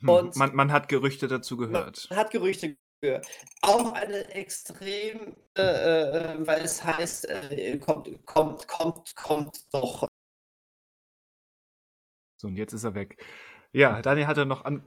Hm, 0.00 0.08
Und 0.08 0.36
man, 0.36 0.54
man, 0.54 0.72
hat 0.72 0.88
Gerüchte 0.88 1.28
dazu 1.28 1.56
gehört. 1.56 2.06
Man 2.08 2.18
hat 2.18 2.30
Gerüchte 2.30 2.76
gehört. 3.00 3.26
Auch 3.60 3.92
eine 3.92 4.28
extrem, 4.34 5.36
äh, 5.56 5.62
äh, 5.62 6.46
weil 6.46 6.62
es 6.62 6.82
heißt, 6.82 7.28
äh, 7.28 7.78
kommt, 7.78 8.08
kommt, 8.24 8.66
kommt, 8.66 9.14
kommt 9.14 9.74
doch. 9.74 10.08
So, 12.40 12.48
und 12.48 12.56
jetzt 12.56 12.72
ist 12.72 12.84
er 12.84 12.94
weg. 12.94 13.22
Ja, 13.72 14.00
Daniel 14.00 14.28
hatte 14.28 14.46
noch, 14.46 14.64
an, 14.64 14.82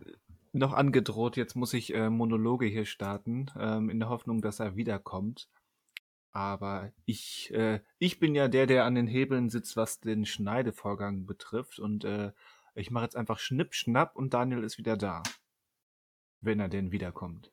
noch 0.54 0.73
angedroht, 0.73 1.38
jetzt 1.38 1.56
muss 1.56 1.73
ich 1.73 1.93
äh, 1.93 2.10
Monologe 2.10 2.65
hier 2.65 2.86
starten, 2.86 3.47
ähm, 3.60 3.89
in 3.89 3.99
der 3.99 4.10
Hoffnung, 4.10 4.41
dass 4.41 4.60
er 4.60 4.75
wiederkommt. 4.75 5.49
Aber 6.34 6.91
ich, 7.06 7.54
äh, 7.54 7.82
ich 8.00 8.20
bin 8.20 8.36
ja 8.36 8.48
der, 8.48 8.65
der 8.65 8.86
an 8.86 8.96
den 8.96 9.08
Hebeln 9.08 9.50
sitzt, 9.50 9.76
was 9.76 10.00
den 10.00 10.26
Schneidevorgang 10.26 11.26
betrifft. 11.26 11.80
Und 11.80 12.06
äh, 12.06 12.32
ich 12.76 12.91
mache 12.91 13.06
jetzt 13.06 13.15
einfach 13.15 13.39
Schnipp, 13.39 13.74
Schnapp 13.74 14.15
und 14.15 14.34
Daniel 14.34 14.63
ist 14.63 14.78
wieder 14.78 14.96
da. 14.96 15.24
Wenn 16.39 16.60
er 16.60 16.70
denn 16.70 16.91
wiederkommt. 16.91 17.52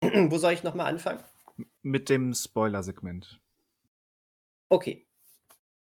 Wo 0.00 0.38
soll 0.38 0.52
ich 0.52 0.62
nochmal 0.62 0.86
anfangen? 0.86 1.22
Mit 1.82 2.08
dem 2.08 2.32
Spoiler-Segment. 2.32 3.40
Okay. 4.70 5.06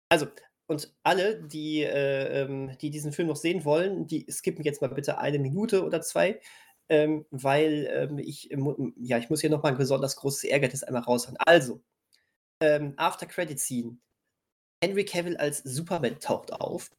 Also, 0.10 0.28
und 0.66 0.94
alle, 1.04 1.44
die, 1.44 1.84
äh, 1.84 2.42
ähm, 2.42 2.76
die 2.82 2.90
diesen 2.90 3.12
Film 3.12 3.28
noch 3.28 3.36
sehen 3.36 3.66
wollen, 3.66 4.08
die 4.08 4.26
skippen 4.32 4.64
jetzt 4.64 4.82
mal 4.82 4.88
bitte 4.88 5.20
eine 5.20 5.38
Minute 5.38 5.86
oder 5.86 6.02
zwei, 6.02 6.42
ähm, 6.90 7.26
weil 7.30 7.88
ähm, 7.92 8.18
ich, 8.18 8.50
ja, 8.98 9.20
ich 9.20 9.30
muss 9.30 9.42
hier 9.42 9.52
nochmal 9.52 9.74
ein 9.74 9.78
besonders 9.78 10.16
großes 10.16 10.46
Ärgernis 10.46 10.84
einmal 10.84 11.04
raushauen. 11.04 11.38
Also, 11.38 11.84
ähm, 12.62 12.94
After 12.98 13.26
Credit 13.26 13.60
Scene. 13.60 13.98
Henry 14.84 15.06
Cavill 15.06 15.38
als 15.38 15.60
Superman 15.60 16.20
taucht 16.20 16.54
auf. 16.54 16.90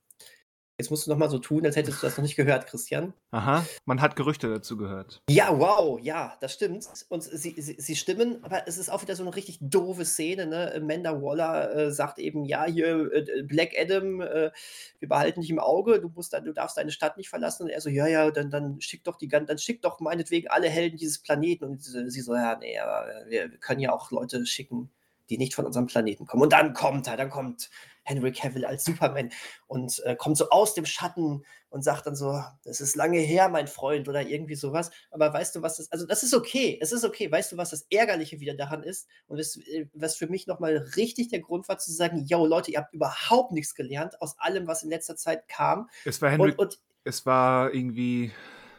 Jetzt 0.80 0.88
musst 0.88 1.06
du 1.06 1.10
noch 1.10 1.18
mal 1.18 1.28
so 1.28 1.38
tun, 1.38 1.66
als 1.66 1.76
hättest 1.76 2.02
du 2.02 2.06
das 2.06 2.16
noch 2.16 2.22
nicht 2.22 2.36
gehört, 2.36 2.66
Christian. 2.66 3.12
Aha, 3.32 3.66
man 3.84 4.00
hat 4.00 4.16
Gerüchte 4.16 4.48
dazu 4.48 4.78
gehört. 4.78 5.22
Ja, 5.28 5.58
wow, 5.58 6.00
ja, 6.00 6.38
das 6.40 6.54
stimmt. 6.54 6.88
Und 7.10 7.22
sie, 7.22 7.54
sie, 7.60 7.76
sie 7.78 7.96
stimmen, 7.96 8.42
aber 8.42 8.66
es 8.66 8.78
ist 8.78 8.88
auch 8.88 9.02
wieder 9.02 9.14
so 9.14 9.22
eine 9.22 9.36
richtig 9.36 9.58
doofe 9.60 10.06
Szene. 10.06 10.46
Ne? 10.46 10.72
Amanda 10.74 11.20
Waller 11.20 11.76
äh, 11.76 11.92
sagt 11.92 12.18
eben, 12.18 12.46
ja, 12.46 12.64
hier, 12.64 13.12
äh, 13.12 13.42
Black 13.42 13.72
Adam, 13.78 14.22
äh, 14.22 14.52
wir 15.00 15.08
behalten 15.08 15.42
dich 15.42 15.50
im 15.50 15.58
Auge, 15.58 16.00
du, 16.00 16.08
musst 16.08 16.32
dann, 16.32 16.46
du 16.46 16.54
darfst 16.54 16.78
deine 16.78 16.92
Stadt 16.92 17.18
nicht 17.18 17.28
verlassen. 17.28 17.64
Und 17.64 17.68
er 17.68 17.82
so, 17.82 17.90
ja, 17.90 18.06
ja, 18.06 18.30
dann, 18.30 18.50
dann 18.50 18.80
schick 18.80 19.04
doch 19.04 19.16
die 19.16 19.28
dann 19.28 19.58
schick 19.58 19.82
doch 19.82 20.00
meinetwegen 20.00 20.48
alle 20.48 20.70
Helden 20.70 20.96
dieses 20.96 21.18
Planeten. 21.18 21.64
Und 21.64 21.82
sie 21.82 22.20
so, 22.22 22.34
ja, 22.34 22.56
nee, 22.56 22.78
aber 22.78 23.06
wir, 23.28 23.50
wir 23.50 23.58
können 23.58 23.80
ja 23.80 23.92
auch 23.92 24.10
Leute 24.10 24.46
schicken, 24.46 24.88
die 25.30 25.38
nicht 25.38 25.54
von 25.54 25.64
unserem 25.64 25.86
Planeten 25.86 26.26
kommen. 26.26 26.42
Und 26.42 26.52
dann 26.52 26.74
kommt 26.74 27.06
er, 27.06 27.16
dann 27.16 27.30
kommt 27.30 27.70
Henry 28.02 28.32
Cavill 28.32 28.64
als 28.64 28.84
Superman 28.84 29.30
und 29.66 30.02
äh, 30.04 30.16
kommt 30.16 30.36
so 30.36 30.50
aus 30.50 30.74
dem 30.74 30.84
Schatten 30.84 31.44
und 31.68 31.84
sagt 31.84 32.06
dann 32.06 32.16
so, 32.16 32.42
das 32.64 32.80
ist 32.80 32.96
lange 32.96 33.18
her, 33.18 33.48
mein 33.48 33.68
Freund, 33.68 34.08
oder 34.08 34.22
irgendwie 34.22 34.56
sowas. 34.56 34.90
Aber 35.10 35.32
weißt 35.32 35.54
du, 35.54 35.62
was 35.62 35.76
das, 35.76 35.90
also 35.92 36.06
das 36.06 36.22
ist 36.22 36.34
okay, 36.34 36.78
es 36.80 36.90
ist 36.90 37.04
okay. 37.04 37.30
Weißt 37.30 37.52
du, 37.52 37.56
was 37.56 37.70
das 37.70 37.86
Ärgerliche 37.90 38.40
wieder 38.40 38.54
daran 38.54 38.82
ist? 38.82 39.06
Und 39.28 39.38
das, 39.38 39.56
äh, 39.56 39.86
was 39.94 40.16
für 40.16 40.26
mich 40.26 40.46
nochmal 40.46 40.76
richtig 40.96 41.28
der 41.28 41.40
Grund 41.40 41.68
war, 41.68 41.78
zu 41.78 41.92
sagen, 41.92 42.26
yo, 42.26 42.44
Leute, 42.44 42.72
ihr 42.72 42.78
habt 42.78 42.92
überhaupt 42.92 43.52
nichts 43.52 43.74
gelernt 43.74 44.20
aus 44.20 44.38
allem, 44.38 44.66
was 44.66 44.82
in 44.82 44.90
letzter 44.90 45.16
Zeit 45.16 45.48
kam. 45.48 45.88
Es 46.04 46.20
war 46.20 46.30
Henry, 46.30 46.50
und, 46.50 46.58
und 46.58 46.80
es 47.04 47.24
war 47.24 47.72
irgendwie 47.72 48.32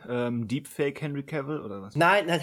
ähm, 0.09 0.47
Deepfake 0.47 1.01
Henry 1.01 1.23
Cavill 1.23 1.61
oder 1.61 1.81
was? 1.81 1.95
Nein, 1.95 2.25
nein, 2.27 2.41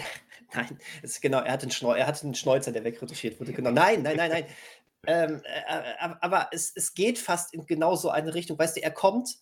nein. 0.53 0.79
Es, 1.01 1.21
genau, 1.21 1.39
er 1.39 1.53
hat 1.53 1.61
einen, 1.61 1.71
Schneu 1.71 1.93
er 1.93 2.07
hat 2.07 2.23
einen 2.23 2.35
Schnäuzer, 2.35 2.71
der 2.71 2.83
wegretuschiert 2.83 3.39
wurde. 3.39 3.53
Genau. 3.53 3.71
Nein, 3.71 4.03
nein, 4.03 4.17
nein, 4.17 4.31
nein. 4.31 4.45
ähm, 5.07 5.41
äh, 5.43 5.79
äh 5.79 6.15
aber 6.21 6.49
es, 6.51 6.71
es 6.75 6.93
geht 6.93 7.19
fast 7.19 7.53
in 7.53 7.65
genau 7.65 7.95
so 7.95 8.09
eine 8.09 8.33
Richtung. 8.33 8.57
Weißt 8.57 8.77
du, 8.77 8.83
er 8.83 8.91
kommt 8.91 9.37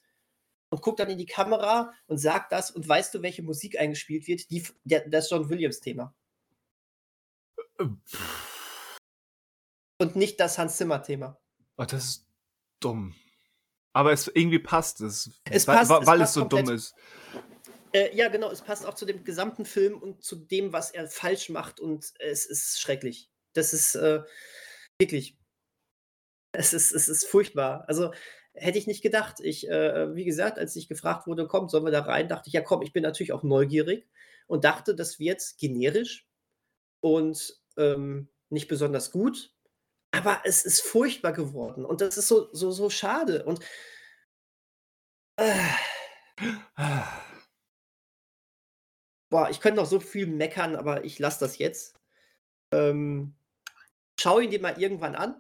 und 0.69 0.81
guckt 0.81 0.99
dann 0.99 1.09
in 1.09 1.17
die 1.17 1.25
Kamera 1.25 1.93
und 2.07 2.17
sagt 2.17 2.51
das 2.51 2.71
und 2.71 2.87
weißt 2.87 3.13
du, 3.13 3.21
welche 3.21 3.43
Musik 3.43 3.79
eingespielt 3.79 4.27
wird? 4.27 4.49
Die, 4.51 4.65
der, 4.83 5.07
das 5.07 5.29
John 5.29 5.49
Williams-Thema. 5.49 6.13
Und 9.99 10.15
nicht 10.15 10.39
das 10.39 10.57
Hans 10.57 10.77
Zimmer-Thema. 10.77 11.39
Oh, 11.77 11.85
das 11.85 12.05
ist 12.05 12.27
dumm. 12.79 13.15
Aber 13.93 14.11
es 14.11 14.27
irgendwie 14.27 14.59
passt 14.59 15.01
es. 15.01 15.41
Es 15.45 15.65
passt, 15.65 15.89
weil, 15.89 16.05
weil 16.05 16.21
es, 16.21 16.29
es 16.29 16.33
so 16.35 16.41
komplett. 16.41 16.67
dumm 16.67 16.75
ist. 16.75 16.95
Äh, 17.97 18.15
ja, 18.15 18.27
genau, 18.27 18.51
es 18.51 18.61
passt 18.61 18.85
auch 18.85 18.93
zu 18.93 19.05
dem 19.05 19.23
gesamten 19.23 19.65
Film 19.65 19.97
und 19.97 20.23
zu 20.23 20.35
dem, 20.35 20.71
was 20.71 20.91
er 20.91 21.07
falsch 21.07 21.49
macht 21.49 21.79
und 21.79 22.13
es 22.19 22.45
ist 22.45 22.79
schrecklich. 22.79 23.31
Das 23.53 23.73
ist 23.73 23.95
äh, 23.95 24.21
wirklich. 24.99 25.35
Es 26.51 26.73
ist, 26.73 26.91
es 26.91 27.09
ist 27.09 27.25
furchtbar. 27.25 27.85
Also 27.87 28.11
hätte 28.53 28.77
ich 28.77 28.85
nicht 28.85 29.01
gedacht. 29.01 29.39
Ich, 29.39 29.67
äh, 29.67 30.15
wie 30.15 30.25
gesagt, 30.25 30.59
als 30.59 30.75
ich 30.75 30.87
gefragt 30.87 31.25
wurde, 31.25 31.47
komm, 31.47 31.69
sollen 31.69 31.85
wir 31.85 31.91
da 31.91 32.01
rein, 32.01 32.27
dachte 32.27 32.49
ich, 32.49 32.53
ja 32.53 32.61
komm, 32.61 32.83
ich 32.83 32.93
bin 32.93 33.01
natürlich 33.03 33.33
auch 33.33 33.43
neugierig 33.43 34.07
und 34.45 34.63
dachte, 34.63 34.93
das 34.93 35.17
wird 35.17 35.41
generisch 35.57 36.27
und 36.99 37.59
ähm, 37.77 38.29
nicht 38.49 38.67
besonders 38.67 39.11
gut. 39.11 39.53
Aber 40.11 40.41
es 40.45 40.65
ist 40.65 40.81
furchtbar 40.81 41.33
geworden 41.33 41.83
und 41.83 42.01
das 42.01 42.17
ist 42.17 42.27
so, 42.27 42.49
so, 42.53 42.69
so 42.71 42.91
schade. 42.91 43.43
Und 43.43 43.59
äh, 45.37 45.67
boah, 49.29 49.49
ich 49.49 49.59
könnte 49.59 49.79
noch 49.81 49.85
so 49.87 49.99
viel 49.99 50.27
meckern, 50.27 50.75
aber 50.75 51.03
ich 51.05 51.19
lasse 51.19 51.39
das 51.39 51.57
jetzt. 51.57 51.95
Ähm, 52.73 53.35
schau 54.19 54.39
ihn 54.39 54.49
dir 54.51 54.61
mal 54.61 54.79
irgendwann 54.81 55.15
an. 55.15 55.35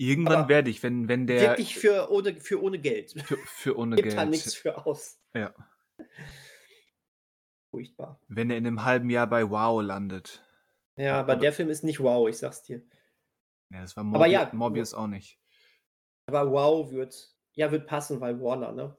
Irgendwann 0.00 0.36
Aber 0.36 0.48
werde 0.48 0.70
ich, 0.70 0.82
wenn, 0.82 1.08
wenn 1.08 1.26
der. 1.26 1.40
Wirklich 1.40 1.76
für 1.76 2.10
ohne, 2.10 2.40
für 2.40 2.62
ohne 2.62 2.78
Geld. 2.78 3.20
Für, 3.26 3.36
für 3.38 3.76
ohne 3.78 3.96
Gibt 3.96 4.08
Geld. 4.08 4.18
da 4.18 4.24
nichts 4.24 4.54
für 4.54 4.86
aus. 4.86 5.20
Ja. 5.34 5.52
Furchtbar. 7.70 8.20
Wenn 8.28 8.50
er 8.50 8.56
in 8.56 8.66
einem 8.66 8.84
halben 8.84 9.10
Jahr 9.10 9.26
bei 9.26 9.48
Wow 9.50 9.82
landet. 9.82 10.44
Ja, 10.96 11.20
aber 11.20 11.32
Aber- 11.34 11.40
der 11.40 11.52
Film 11.52 11.68
ist 11.68 11.84
nicht 11.84 12.00
wow, 12.00 12.28
ich 12.28 12.38
sag's 12.38 12.62
dir. 12.62 12.82
Ja, 13.70 13.82
das 13.82 13.96
war 13.96 14.02
Aber 14.02 14.18
Morbi 14.18 14.30
ja, 14.30 14.50
Morbius 14.54 14.94
auch 14.94 15.06
nicht. 15.06 15.38
Aber 16.26 16.50
wow 16.50 16.90
wird, 16.90 17.34
ja, 17.54 17.70
wird 17.70 17.86
passen, 17.86 18.20
weil 18.20 18.40
Warner, 18.40 18.72
ne? 18.72 18.96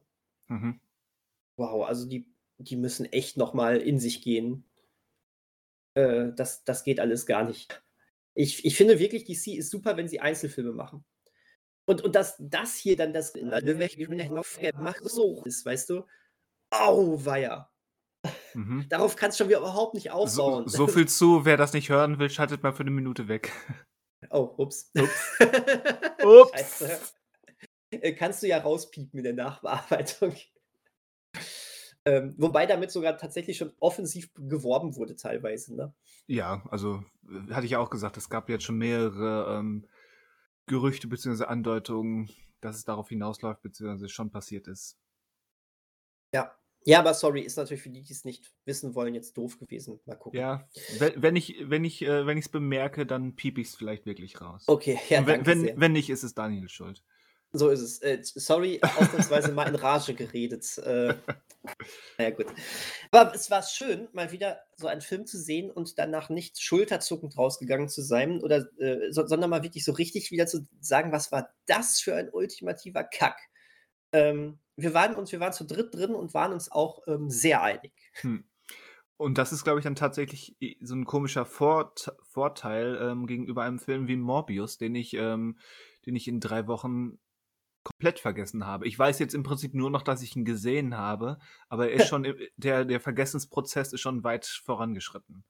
Mhm. 0.48 0.80
Wow, 1.58 1.88
also 1.88 2.08
die, 2.08 2.29
die 2.60 2.76
müssen 2.76 3.06
echt 3.06 3.38
nochmal 3.38 3.78
in 3.78 4.00
sich 4.00 4.22
gehen. 4.22 4.66
Äh, 5.96 6.28
das, 6.36 6.64
das 6.64 6.84
geht 6.84 7.00
alles 7.00 7.26
gar 7.26 7.44
nicht. 7.44 7.84
Ich, 8.36 8.64
ich 8.66 8.76
finde 8.78 9.00
wirklich, 9.00 9.26
DC 9.26 9.58
ist 9.58 9.72
super, 9.72 9.98
wenn 9.98 10.08
sie 10.08 10.20
Einzelfilme 10.20 10.72
machen. 10.72 11.04
Und, 11.88 12.04
und 12.04 12.16
dass 12.16 12.36
das 12.40 12.76
hier 12.76 12.96
dann 12.96 13.14
das 13.14 13.34
macht 14.78 15.04
so 15.04 15.44
ist, 15.46 15.66
weißt 15.66 15.90
du? 15.90 16.06
Auweia. 16.72 17.72
Mhm. 18.54 18.86
Darauf 18.90 19.16
kannst 19.16 19.40
du 19.40 19.44
schon 19.44 19.50
wieder 19.50 19.60
überhaupt 19.60 19.96
nicht 19.96 20.06
So, 20.06 20.12
aufbauen. 20.12 20.68
so 20.68 20.88
viel 20.88 21.08
zu, 21.08 21.46
wer 21.46 21.58
das 21.58 21.74
nicht 21.74 21.90
hören 21.90 22.20
will, 22.20 22.30
schaltet 22.30 22.62
mal 22.62 22.74
für 22.74 22.82
eine 22.82 22.92
Minute 22.92 23.28
weg. 23.28 23.52
Oh, 24.30 24.54
ups. 24.58 24.92
Ups. 24.96 25.40
Ups. 26.24 27.14
Äh, 27.92 28.14
Kannst 28.14 28.44
du 28.44 28.48
ja 28.48 28.60
rauspiepen 28.60 29.18
in 29.18 29.24
der 29.24 29.34
Nachbearbeitung. 29.34 30.36
Ähm, 32.06 32.34
wobei 32.38 32.66
damit 32.66 32.92
sogar 32.92 33.18
tatsächlich 33.18 33.58
schon 33.58 33.74
offensiv 33.80 34.30
geworben 34.36 34.96
wurde, 34.96 35.16
teilweise. 35.16 35.76
Ne? 35.76 35.94
Ja, 36.28 36.64
also 36.70 37.04
äh, 37.30 37.54
hatte 37.54 37.66
ich 37.66 37.74
ja 37.74 37.80
auch 37.80 37.90
gesagt, 37.90 38.18
es 38.18 38.30
gab 38.30 38.50
jetzt 38.50 38.64
schon 38.64 38.78
mehrere 38.78 39.60
ähm, 39.60 39.86
Gerüchte 40.66 41.08
bzw. 41.08 41.46
Andeutungen, 41.46 42.30
dass 42.62 42.78
es 42.78 42.86
darauf 42.86 43.10
hinausläuft 43.10 43.62
bzw. 43.62 44.08
schon 44.08 44.32
passiert 44.32 44.68
ist. 44.68 44.98
Ja. 46.34 46.56
Ja, 46.86 47.00
aber 47.00 47.14
sorry, 47.14 47.42
ist 47.42 47.58
natürlich 47.58 47.84
für 47.84 47.90
die, 47.90 48.04
die 48.04 48.14
es 48.14 48.24
nicht 48.24 48.54
wissen 48.64 48.96
wollen, 48.96 49.14
jetzt 49.14 49.38
doof 49.38 49.60
gewesen. 49.60 50.00
Mal 50.06 50.16
gucken. 50.16 50.40
Ja, 50.40 50.70
wenn, 50.98 51.36
ich 51.36 51.58
wenn 51.66 51.84
ich 51.84 52.02
äh, 52.02 52.26
wenn 52.26 52.38
ich 52.38 52.46
es 52.46 52.50
bemerke, 52.50 53.06
dann 53.06 53.36
piep 53.36 53.58
ich 53.58 53.68
es 53.68 53.76
vielleicht 53.76 54.06
wirklich 54.06 54.40
raus. 54.40 54.64
Okay, 54.66 54.98
ja, 55.10 55.20
Und 55.20 55.28
wenn, 55.28 55.44
danke 55.44 55.60
sehr. 55.60 55.74
wenn, 55.74 55.82
wenn 55.82 55.92
nicht, 55.92 56.10
ist 56.10 56.24
es 56.24 56.34
Daniel 56.34 56.70
schuld. 56.70 57.04
So 57.52 57.70
ist 57.70 57.82
es. 57.82 58.00
Äh, 58.02 58.20
sorry, 58.22 58.80
ausnahmsweise 58.82 59.52
mal 59.52 59.68
in 59.68 59.76
Rage 59.76 60.14
geredet. 60.14 60.78
Äh, 60.78 61.16
naja, 62.18 62.30
gut. 62.32 62.46
Aber 63.12 63.34
es 63.34 63.50
war 63.50 63.64
schön, 63.64 64.08
mal 64.14 64.32
wieder 64.32 64.60
so 64.78 64.88
einen 64.88 65.02
Film 65.02 65.26
zu 65.26 65.40
sehen 65.40 65.72
und 65.72 65.98
danach 65.98 66.30
nicht 66.30 66.62
schulterzuckend 66.62 67.38
rausgegangen 67.38 67.90
zu 67.90 68.02
sein, 68.04 68.42
oder, 68.44 68.68
äh, 68.80 69.12
so, 69.12 69.26
sondern 69.26 69.50
mal 69.50 69.64
wirklich 69.64 69.84
so 69.84 69.94
richtig 69.94 70.30
wieder 70.32 70.46
zu 70.46 70.68
sagen, 70.80 71.12
was 71.12 71.32
war 71.32 71.50
das 71.66 72.00
für 72.00 72.16
ein 72.16 72.30
ultimativer 72.30 73.04
Kack. 73.04 73.40
Ähm, 74.12 74.60
wir, 74.76 74.94
waren 74.94 75.16
uns, 75.16 75.32
wir 75.32 75.40
waren 75.40 75.54
zu 75.54 75.66
dritt 75.66 75.94
drin 75.96 76.14
und 76.14 76.34
waren 76.36 76.54
uns 76.54 76.72
auch 76.72 77.02
ähm, 77.08 77.30
sehr 77.30 77.64
einig. 77.64 77.92
Hm. 78.22 78.44
Und 79.18 79.38
das 79.38 79.52
ist, 79.52 79.64
glaube 79.64 79.80
ich, 79.80 79.84
dann 79.84 79.96
tatsächlich 79.96 80.56
i- 80.62 80.78
so 80.82 80.96
ein 80.96 81.04
komischer 81.04 81.46
Vort 81.46 82.14
Vorteil 82.24 82.98
ähm, 83.02 83.28
gegenüber 83.28 83.64
einem 83.64 83.80
Film 83.80 84.08
wie 84.08 84.16
Morbius, 84.16 84.78
den 84.78 84.96
ich, 84.96 85.14
ähm, 85.16 85.58
den 86.06 86.16
ich 86.16 86.28
in 86.28 86.40
drei 86.40 86.68
Wochen 86.68 87.20
komplett 87.90 88.20
vergessen 88.20 88.66
habe. 88.66 88.88
Ich 88.88 88.98
weiß 88.98 89.20
jetzt 89.20 89.34
im 89.34 89.44
Prinzip 89.44 89.74
nur 89.74 89.90
noch, 89.90 90.04
dass 90.04 90.22
ich 90.22 90.36
ihn 90.36 90.46
gesehen 90.46 90.96
habe, 90.98 91.40
aber 91.68 91.90
er 91.90 92.02
ist 92.02 92.08
schon, 92.08 92.26
der, 92.58 92.86
der 92.86 93.00
Vergessensprozess 93.00 93.94
ist 93.94 94.02
schon 94.02 94.24
weit 94.24 94.46
vorangeschritten. 94.46 95.44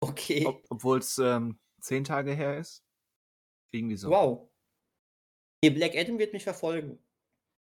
Okay. 0.00 0.46
Ob, 0.46 0.64
Obwohl 0.68 0.98
es 0.98 1.18
ähm, 1.18 1.58
zehn 1.80 2.04
Tage 2.04 2.32
her 2.32 2.58
ist. 2.58 2.84
Irgendwie 3.70 3.96
so. 3.96 4.10
Wow. 4.10 4.48
Nee, 5.62 5.70
Black 5.70 5.94
Adam 5.94 6.18
wird 6.18 6.32
mich 6.32 6.44
verfolgen. 6.44 6.98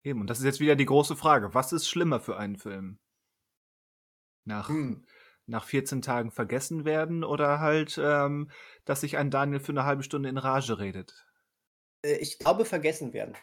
Eben, 0.03 0.21
und 0.21 0.29
das 0.29 0.39
ist 0.39 0.45
jetzt 0.45 0.59
wieder 0.59 0.75
die 0.75 0.85
große 0.85 1.15
Frage. 1.15 1.53
Was 1.53 1.73
ist 1.73 1.87
schlimmer 1.87 2.19
für 2.19 2.37
einen 2.37 2.57
Film? 2.57 2.99
Nach, 4.45 4.69
Hm. 4.69 5.05
nach 5.45 5.65
14 5.65 6.01
Tagen 6.01 6.31
vergessen 6.31 6.85
werden 6.85 7.23
oder 7.23 7.59
halt, 7.59 7.99
ähm, 8.01 8.49
dass 8.85 9.01
sich 9.01 9.17
ein 9.17 9.31
Daniel 9.31 9.59
für 9.59 9.71
eine 9.71 9.85
halbe 9.85 10.03
Stunde 10.03 10.29
in 10.29 10.37
Rage 10.37 10.79
redet? 10.79 11.25
Äh, 12.05 12.17
ich 12.17 12.39
glaube, 12.39 12.65
vergessen 12.65 13.13
werden. 13.13 13.35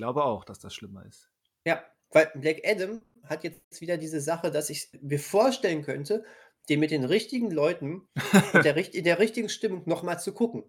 Ich 0.00 0.02
glaube 0.02 0.24
auch, 0.24 0.46
dass 0.46 0.58
das 0.58 0.74
schlimmer 0.74 1.04
ist. 1.04 1.28
Ja, 1.66 1.84
weil 2.10 2.32
Black 2.34 2.62
Adam 2.64 3.02
hat 3.24 3.44
jetzt 3.44 3.82
wieder 3.82 3.98
diese 3.98 4.22
Sache, 4.22 4.50
dass 4.50 4.70
ich 4.70 4.88
mir 5.02 5.20
vorstellen 5.20 5.82
könnte, 5.82 6.24
den 6.70 6.80
mit 6.80 6.90
den 6.90 7.04
richtigen 7.04 7.50
Leuten 7.50 8.08
und 8.54 8.64
der, 8.64 8.94
in 8.94 9.04
der 9.04 9.18
richtigen 9.18 9.50
Stimmung 9.50 9.82
nochmal 9.84 10.18
zu 10.18 10.32
gucken. 10.32 10.64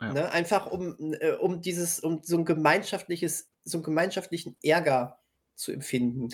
Ja. 0.00 0.12
Ne? 0.12 0.30
Einfach 0.30 0.70
um, 0.70 1.12
äh, 1.14 1.32
um 1.32 1.60
dieses, 1.60 1.98
um 1.98 2.22
so 2.22 2.36
ein 2.36 2.44
gemeinschaftliches, 2.44 3.50
so 3.64 3.78
einen 3.78 3.84
gemeinschaftlichen 3.84 4.56
Ärger 4.62 5.20
zu 5.56 5.72
empfinden. 5.72 6.28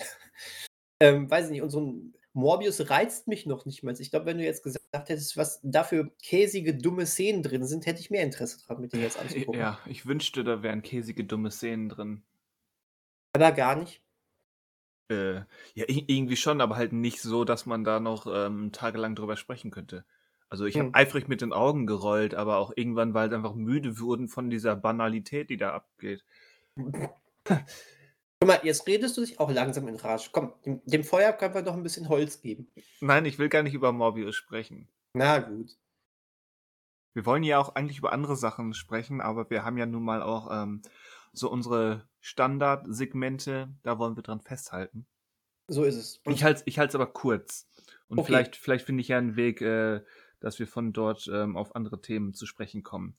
ähm, 0.99 1.31
weiß 1.31 1.45
ich 1.45 1.51
nicht, 1.53 1.61
und 1.63 1.71
so 1.71 1.81
ein 1.81 2.13
Morbius 2.35 2.89
reizt 2.89 3.27
mich 3.27 3.45
noch 3.45 3.65
nicht 3.65 3.81
mal. 3.81 3.95
Ich 3.97 4.11
glaube, 4.11 4.25
wenn 4.25 4.37
du 4.37 4.43
jetzt 4.43 4.61
gesagt 4.61 5.09
hättest, 5.09 5.37
was 5.37 5.61
dafür 5.63 6.11
käsige, 6.21 6.75
dumme 6.75 7.05
Szenen 7.05 7.41
drin 7.41 7.65
sind, 7.65 7.85
hätte 7.85 8.01
ich 8.01 8.11
mehr 8.11 8.23
Interesse 8.23 8.59
dran, 8.65 8.81
mit 8.81 8.91
dir 8.91 8.99
jetzt 9.01 9.17
anzugucken. 9.19 9.61
Ja, 9.61 9.79
ich 9.85 10.05
wünschte, 10.05 10.43
da 10.43 10.61
wären 10.61 10.81
käsige, 10.81 11.23
dumme 11.23 11.49
Szenen 11.49 11.87
drin. 11.87 12.23
Aber 13.33 13.51
gar 13.53 13.75
nicht. 13.77 14.01
Äh, 15.09 15.35
ja, 15.75 15.85
irgendwie 15.87 16.35
schon, 16.35 16.61
aber 16.61 16.75
halt 16.75 16.91
nicht 16.91 17.21
so, 17.21 17.45
dass 17.45 17.65
man 17.65 17.83
da 17.83 17.99
noch 17.99 18.27
ähm, 18.27 18.71
tagelang 18.73 19.15
drüber 19.15 19.37
sprechen 19.37 19.71
könnte. 19.71 20.03
Also 20.49 20.65
ich 20.65 20.77
habe 20.77 20.87
Hm. 20.87 20.95
eifrig 20.95 21.27
mit 21.27 21.41
den 21.41 21.53
Augen 21.53 21.85
gerollt, 21.87 22.35
aber 22.35 22.57
auch 22.57 22.73
irgendwann, 22.75 23.13
weil 23.13 23.29
sie 23.29 23.35
einfach 23.35 23.55
müde 23.55 23.99
wurden 23.99 24.27
von 24.27 24.49
dieser 24.49 24.75
Banalität, 24.75 25.49
die 25.49 25.57
da 25.57 25.73
abgeht. 25.73 26.23
Guck 28.39 28.47
mal, 28.49 28.59
jetzt 28.63 28.85
redest 28.87 29.17
du 29.17 29.21
dich 29.21 29.39
auch 29.39 29.49
langsam 29.51 29.87
in 29.87 29.95
Rage. 29.95 30.29
Komm, 30.31 30.53
dem, 30.65 30.81
dem 30.85 31.03
Feuer 31.03 31.33
können 31.33 31.53
wir 31.53 31.61
noch 31.61 31.73
ein 31.73 31.83
bisschen 31.83 32.09
Holz 32.09 32.41
geben. 32.41 32.67
Nein, 32.99 33.25
ich 33.25 33.39
will 33.39 33.49
gar 33.49 33.63
nicht 33.63 33.73
über 33.73 33.91
Morbius 33.91 34.35
sprechen. 34.35 34.89
Na 35.13 35.39
gut. 35.39 35.77
Wir 37.13 37.25
wollen 37.25 37.43
ja 37.43 37.59
auch 37.59 37.75
eigentlich 37.75 37.97
über 37.97 38.11
andere 38.11 38.35
Sachen 38.35 38.73
sprechen, 38.73 39.21
aber 39.21 39.49
wir 39.49 39.63
haben 39.63 39.77
ja 39.77 39.85
nun 39.85 40.03
mal 40.03 40.21
auch 40.21 40.49
ähm, 40.51 40.81
so 41.31 41.49
unsere 41.49 42.09
Standardsegmente, 42.19 43.69
da 43.83 43.97
wollen 43.99 44.17
wir 44.17 44.23
dran 44.23 44.41
festhalten. 44.41 45.07
So 45.67 45.83
ist 45.83 45.95
es. 45.95 46.17
Und 46.25 46.33
Ich 46.33 46.43
halte 46.43 46.63
ich 46.65 46.77
es 46.77 46.95
aber 46.95 47.07
kurz. 47.07 47.67
Und 48.07 48.19
Okay. 48.19 48.27
vielleicht, 48.27 48.55
vielleicht 48.57 48.85
finde 48.85 49.01
ich 49.01 49.07
ja 49.07 49.17
einen 49.17 49.37
Weg, 49.37 49.61
äh, 49.61 50.01
dass 50.39 50.59
wir 50.59 50.67
von 50.67 50.91
dort 50.93 51.27
ähm, 51.31 51.55
auf 51.55 51.75
andere 51.75 52.01
Themen 52.01 52.33
zu 52.33 52.45
sprechen 52.45 52.83
kommen. 52.83 53.15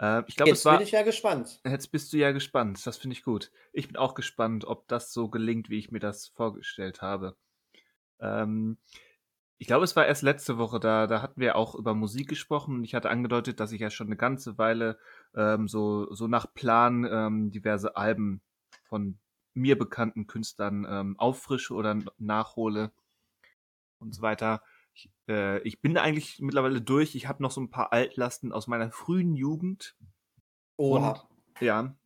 Äh, 0.00 0.22
ich 0.26 0.36
glaube, 0.36 0.50
jetzt 0.50 0.60
es 0.60 0.64
war. 0.64 0.78
bin 0.78 0.86
ich 0.86 0.92
ja 0.92 1.02
gespannt. 1.02 1.60
Jetzt 1.64 1.92
bist 1.92 2.12
du 2.12 2.16
ja 2.16 2.32
gespannt. 2.32 2.84
Das 2.86 2.96
finde 2.96 3.14
ich 3.14 3.22
gut. 3.22 3.52
Ich 3.72 3.86
bin 3.86 3.96
auch 3.96 4.14
gespannt, 4.14 4.64
ob 4.64 4.88
das 4.88 5.12
so 5.12 5.28
gelingt, 5.28 5.68
wie 5.68 5.78
ich 5.78 5.90
mir 5.90 6.00
das 6.00 6.28
vorgestellt 6.28 7.02
habe. 7.02 7.36
Ähm, 8.18 8.78
ich 9.58 9.66
glaube, 9.66 9.84
es 9.84 9.94
war 9.94 10.06
erst 10.06 10.22
letzte 10.22 10.56
Woche, 10.56 10.80
da, 10.80 11.06
da 11.06 11.20
hatten 11.20 11.38
wir 11.38 11.54
auch 11.54 11.74
über 11.74 11.94
Musik 11.94 12.30
gesprochen 12.30 12.76
und 12.76 12.84
ich 12.84 12.94
hatte 12.94 13.10
angedeutet, 13.10 13.60
dass 13.60 13.72
ich 13.72 13.80
ja 13.80 13.90
schon 13.90 14.06
eine 14.06 14.16
ganze 14.16 14.56
Weile 14.56 14.98
ähm, 15.34 15.68
so, 15.68 16.10
so 16.14 16.26
nach 16.28 16.52
Plan 16.54 17.04
ähm, 17.04 17.50
diverse 17.50 17.94
Alben 17.94 18.40
von 18.84 19.18
mir 19.52 19.76
bekannten 19.76 20.26
Künstlern 20.26 20.86
ähm, 20.88 21.18
auffrische 21.18 21.74
oder 21.74 21.98
nachhole 22.16 22.90
und 23.98 24.14
so 24.14 24.22
weiter. 24.22 24.62
Ich, 24.92 25.10
äh, 25.28 25.60
ich 25.62 25.80
bin 25.80 25.96
eigentlich 25.96 26.40
mittlerweile 26.40 26.80
durch. 26.80 27.14
Ich 27.14 27.28
habe 27.28 27.42
noch 27.42 27.50
so 27.50 27.60
ein 27.60 27.70
paar 27.70 27.92
Altlasten 27.92 28.52
aus 28.52 28.66
meiner 28.66 28.90
frühen 28.90 29.34
Jugend. 29.34 29.96
Oha. 30.76 31.28
Ja. 31.60 31.96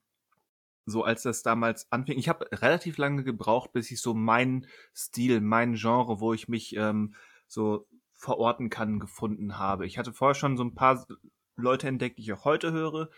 So 0.87 1.03
als 1.03 1.23
das 1.23 1.43
damals 1.43 1.91
anfing. 1.91 2.19
Ich 2.19 2.29
habe 2.29 2.47
relativ 2.53 2.99
lange 2.99 3.25
gebraucht, 3.25 3.73
bis 3.73 3.91
ich 3.91 4.01
so 4.01 4.15
meinen 4.15 4.67
Stil, 4.95 5.41
mein 5.41 5.75
Genre, 5.75 6.21
wo 6.21 6.35
ich 6.35 6.49
mich 6.49 6.77
ähm, 6.77 7.15
so 7.47 7.87
verorten 8.13 8.71
kann, 8.71 9.01
gefunden 9.01 9.59
habe. 9.59 9.87
Ich 9.87 9.99
hatte 9.99 10.13
vorher 10.13 10.35
schon 10.35 10.57
so 10.57 10.65
ein 10.65 10.75
paar 10.75 11.07
Leute 11.57 11.89
entdeckt, 11.89 12.19
die 12.19 12.23
ich 12.23 12.33
auch 12.33 12.45
heute 12.45 12.73
höre. 12.73 13.11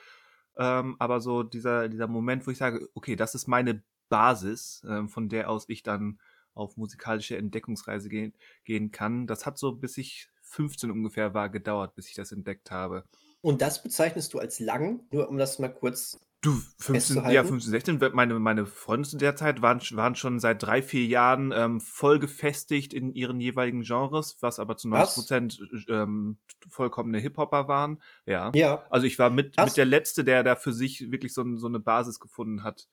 Ähm, 0.57 0.97
aber 0.99 1.21
so 1.21 1.43
dieser, 1.43 1.89
dieser 1.89 2.07
Moment, 2.07 2.47
wo 2.47 2.51
ich 2.51 2.59
sage, 2.59 2.89
okay, 2.95 3.17
das 3.17 3.35
ist 3.35 3.47
meine 3.47 3.83
Basis, 4.09 4.85
ähm, 4.89 5.09
von 5.09 5.29
der 5.29 5.51
aus 5.51 5.69
ich 5.69 5.83
dann 5.83 6.19
auf 6.57 6.77
musikalische 6.77 7.37
Entdeckungsreise 7.37 8.09
gehen, 8.09 8.33
gehen 8.65 8.91
kann. 8.91 9.27
Das 9.27 9.47
hat 9.47 9.59
so, 9.59 9.73
bis 9.73 9.97
ich 9.99 10.29
15 10.43 10.91
ungefähr 10.91 11.35
war, 11.35 11.49
gedauert, 11.49 11.95
bis 11.95 12.09
ich 12.09 12.15
das 12.15 12.33
entdeckt 12.33 12.71
habe. 12.71 13.05
Und 13.43 13.63
das 13.63 13.83
bezeichnest 13.83 14.35
du 14.35 14.39
als 14.39 14.59
lang, 14.59 15.01
nur 15.11 15.29
um 15.29 15.39
das 15.39 15.59
mal 15.59 15.69
kurz. 15.69 16.19
Du, 16.43 16.53
15, 16.53 16.95
Festzuhalten? 16.95 17.35
ja, 17.35 17.45
15, 17.45 17.71
16, 17.71 17.99
meine, 18.13 18.39
meine 18.39 18.67
Freunde 18.67 19.09
zu 19.09 19.17
der 19.17 19.37
Zeit 19.37 19.63
waren, 19.63 19.81
waren 19.93 20.15
schon 20.15 20.39
seit 20.39 20.63
drei, 20.63 20.83
vier 20.83 21.05
Jahren 21.07 21.53
ähm, 21.53 21.81
voll 21.81 22.19
gefestigt 22.19 22.95
in 22.95 23.13
ihren 23.13 23.41
jeweiligen 23.41 23.83
Genres, 23.83 24.37
was 24.41 24.59
aber 24.59 24.77
zu 24.77 24.89
90 24.89 25.03
Was? 25.03 25.15
Prozent 25.15 25.61
ähm, 25.89 26.37
vollkommene 26.69 27.19
Hip-Hopper 27.19 27.69
waren. 27.69 28.01
Ja. 28.27 28.53
Ja. 28.55 28.85
Also 28.91 29.07
ich 29.07 29.19
war 29.19 29.31
mit, 29.31 29.57
Was? 29.57 29.71
mit 29.71 29.77
der 29.79 29.87
Letzte, 29.87 30.25
der 30.25 30.45
da 30.45 30.57
für 30.57 30.73
sich 30.73 31.11
wirklich 31.11 31.33
so, 31.33 31.57
so 31.57 31.67
eine 31.67 31.81
Basis 31.81 32.21
gefunden 32.21 32.63
hat. 32.63 32.87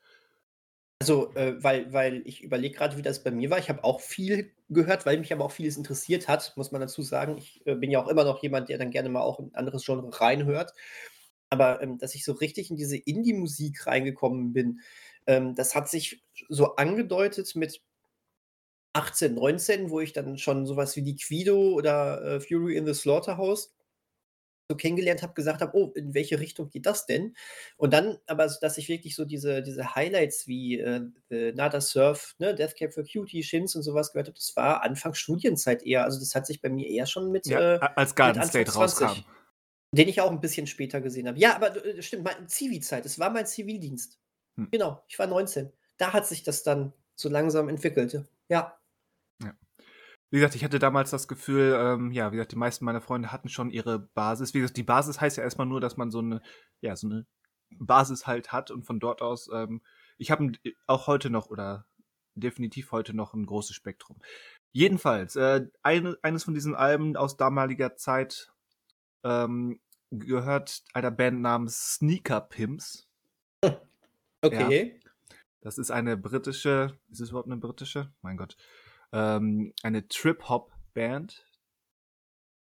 Also, 1.02 1.34
äh, 1.36 1.62
weil 1.62 1.92
weil 1.92 2.22
ich 2.26 2.44
überlege 2.44 2.76
gerade, 2.76 2.98
wie 2.98 3.02
das 3.02 3.24
bei 3.24 3.32
mir 3.32 3.50
war. 3.50 3.60
Ich 3.60 3.70
habe 3.70 3.84
auch 3.84 4.00
viel 4.00 4.52
gehört, 4.70 5.06
weil 5.06 5.18
mich 5.20 5.34
aber 5.34 5.44
auch 5.46 5.52
vieles 5.52 5.76
interessiert 5.78 6.28
hat, 6.28 6.54
muss 6.56 6.72
man 6.72 6.82
dazu 6.82 7.02
sagen. 7.02 7.38
Ich, 7.38 7.62
äh, 7.66 7.76
bin 7.76 7.92
ja 7.92 8.02
auch 8.02 8.08
immer 8.08 8.24
noch 8.24 8.42
jemand, 8.42 8.70
der 8.70 8.78
dann 8.78 8.92
gerne 8.92 9.10
mal 9.10 9.22
auch 9.22 9.40
in 9.40 9.54
anderes 9.54 9.86
Genre 9.86 10.10
reinhört. 10.22 10.74
Aber, 11.50 11.82
ähm, 11.82 11.98
dass 11.98 12.16
ich 12.16 12.24
so 12.26 12.34
richtig 12.34 12.70
in 12.72 12.78
diese 12.78 12.98
Indie-Musik 12.98 13.86
reingekommen 13.88 14.54
bin, 14.54 14.80
ähm, 15.28 15.56
das 15.56 15.76
hat 15.76 15.90
sich 15.90 16.24
so 16.50 16.76
angedeutet 16.78 17.56
mit 17.56 17.82
18, 18.94 19.34
19, 19.36 19.90
wo 19.90 20.00
ich 20.02 20.14
dann 20.14 20.38
schon 20.38 20.66
sowas 20.66 20.96
wie 20.96 21.02
Liquido 21.02 21.74
oder, 21.74 22.22
äh, 22.24 22.40
Fury 22.42 22.76
in 22.78 22.86
the 22.86 22.94
Slaughterhouse 22.94 23.74
so 24.74 24.78
kennengelernt 24.78 25.24
habe, 25.24 25.34
gesagt 25.34 25.62
habe: 25.62 25.76
„Oh, 25.78 25.92
in 25.96 26.14
welche 26.14 26.40
Richtung 26.40 26.70
geht 26.70 26.86
das 26.86 27.06
denn?“ 27.06 27.36
Und 27.78 27.94
dann 27.94 28.18
aber, 28.28 28.48
dass 28.62 28.78
ich 28.78 28.90
wirklich 28.90 29.16
so 29.16 29.26
diese 29.26 29.62
diese 29.64 29.96
Highlights 29.96 30.48
wie, 30.48 30.80
äh, 30.80 31.02
Nada 31.54 31.82
Surf, 31.82 32.36
ne, 32.40 32.56
Death 32.56 32.76
Cab 32.78 32.94
for 32.94 33.04
Cutie, 33.06 33.44
Shins 33.44 33.76
und 33.76 33.84
sowas 33.84 34.12
gehört 34.14 34.28
habe, 34.28 34.38
das 34.38 34.56
war 34.56 34.84
Anfang 34.84 35.14
Studienzeit 35.16 35.84
eher. 35.84 36.04
Also, 36.06 36.20
das 36.20 36.36
hat 36.36 36.48
sich 36.48 36.62
bei 36.62 36.70
mir 36.70 36.88
eher 36.90 37.06
schon 37.08 37.32
mit, 37.32 37.50
Ja, 37.50 37.60
äh 37.60 37.80
als 37.96 38.16
mit 38.24 38.38
Garden 38.38 38.42
Anfang 38.42 38.44
State 38.44 38.72
20 38.72 38.72
rauskam. 38.76 39.26
den 39.94 40.10
ich 40.10 40.22
auch 40.22 40.32
'n 40.32 40.42
bisschen 40.42 40.68
später 40.68 41.02
gesehen 41.02 41.28
habe. 41.30 41.40
Ja, 41.40 41.56
aber 41.56 41.86
äh, 41.86 42.02
stimmt, 42.04 42.24
mei 42.26 42.36
Zivi-Zeit. 42.48 43.06
Es 43.08 43.20
war 43.20 43.30
mein 43.32 43.48
Zivildienst. 43.48 44.20
Hm. 44.58 44.66
Genau, 44.72 45.04
ich 45.10 45.20
war 45.20 45.28
19. 45.28 45.72
Da 45.98 46.14
hat 46.14 46.28
sich 46.28 46.44
das 46.44 46.64
dann 46.64 46.94
so 47.16 47.30
langsam 47.30 47.70
entwickelte. 47.70 48.28
Ja. 48.50 48.58
Ja. 48.60 48.83
Wie 50.34 50.38
gesagt, 50.40 50.56
ich 50.56 50.64
hatte 50.64 50.80
damals 50.80 51.12
das 51.12 51.28
Gefühl, 51.28 51.78
ähm, 51.80 52.12
ja, 52.12 52.32
wie 52.32 52.38
gesagt, 52.38 52.54
die 52.54 52.56
meisten 52.56 52.86
meiner 52.86 53.02
Freunde 53.02 53.32
hatten 53.32 53.50
schon 53.50 53.70
ihre 53.70 54.00
Basis. 54.00 54.56
Wie 54.56 54.62
gesagt, 54.62 54.78
die 54.78 54.82
Basis 54.82 55.22
heißt 55.22 55.38
ja 55.38 55.44
erst 55.44 55.60
mal 55.60 55.66
nur, 55.66 55.80
dass 55.80 55.96
man 55.96 56.10
so 56.10 56.24
'ne 56.24 56.42
ja, 56.82 56.96
so 56.96 57.08
'ne 57.08 57.28
Basis 57.78 58.26
halt 58.26 58.52
hat 58.52 58.72
und 58.72 58.82
von 58.84 59.00
dort 59.00 59.22
aus, 59.22 59.48
ähm 59.54 59.84
ich 60.18 60.32
habe 60.32 60.52
auch 60.88 61.06
heute 61.06 61.30
noch 61.30 61.52
oder 61.52 61.86
definitiv 62.34 62.92
heute 62.92 63.14
noch 63.16 63.36
'n 63.36 63.46
großes 63.46 63.76
Spektrum. 63.76 64.18
Jedenfalls, 64.72 65.36
äh, 65.36 65.68
eine 65.84 66.18
eines 66.24 66.44
von 66.46 66.56
diesen 66.56 66.74
Alben 66.74 67.16
aus 67.16 67.38
damaliger 67.38 67.96
Zeit, 67.96 68.52
ähm, 69.24 69.82
gehört 70.12 70.84
einer 70.94 71.12
Band 71.12 71.42
namens 71.42 71.96
Sneaker 71.96 72.42
Pimps. 72.42 73.06
Ja. 74.50 74.74
Okay. 74.74 75.00
Das 75.62 75.78
ist 75.80 75.92
eine 75.92 76.18
britische 76.18 77.00
ist 77.12 77.22
es 77.22 77.30
überhaupt 77.32 77.50
'ne 77.50 77.58
britische? 77.58 78.14
Mein 78.22 78.38
Gott. 78.38 78.56
Ähm, 79.14 79.74
eine 79.84 80.08
Trip-Hop-Band. 80.08 81.46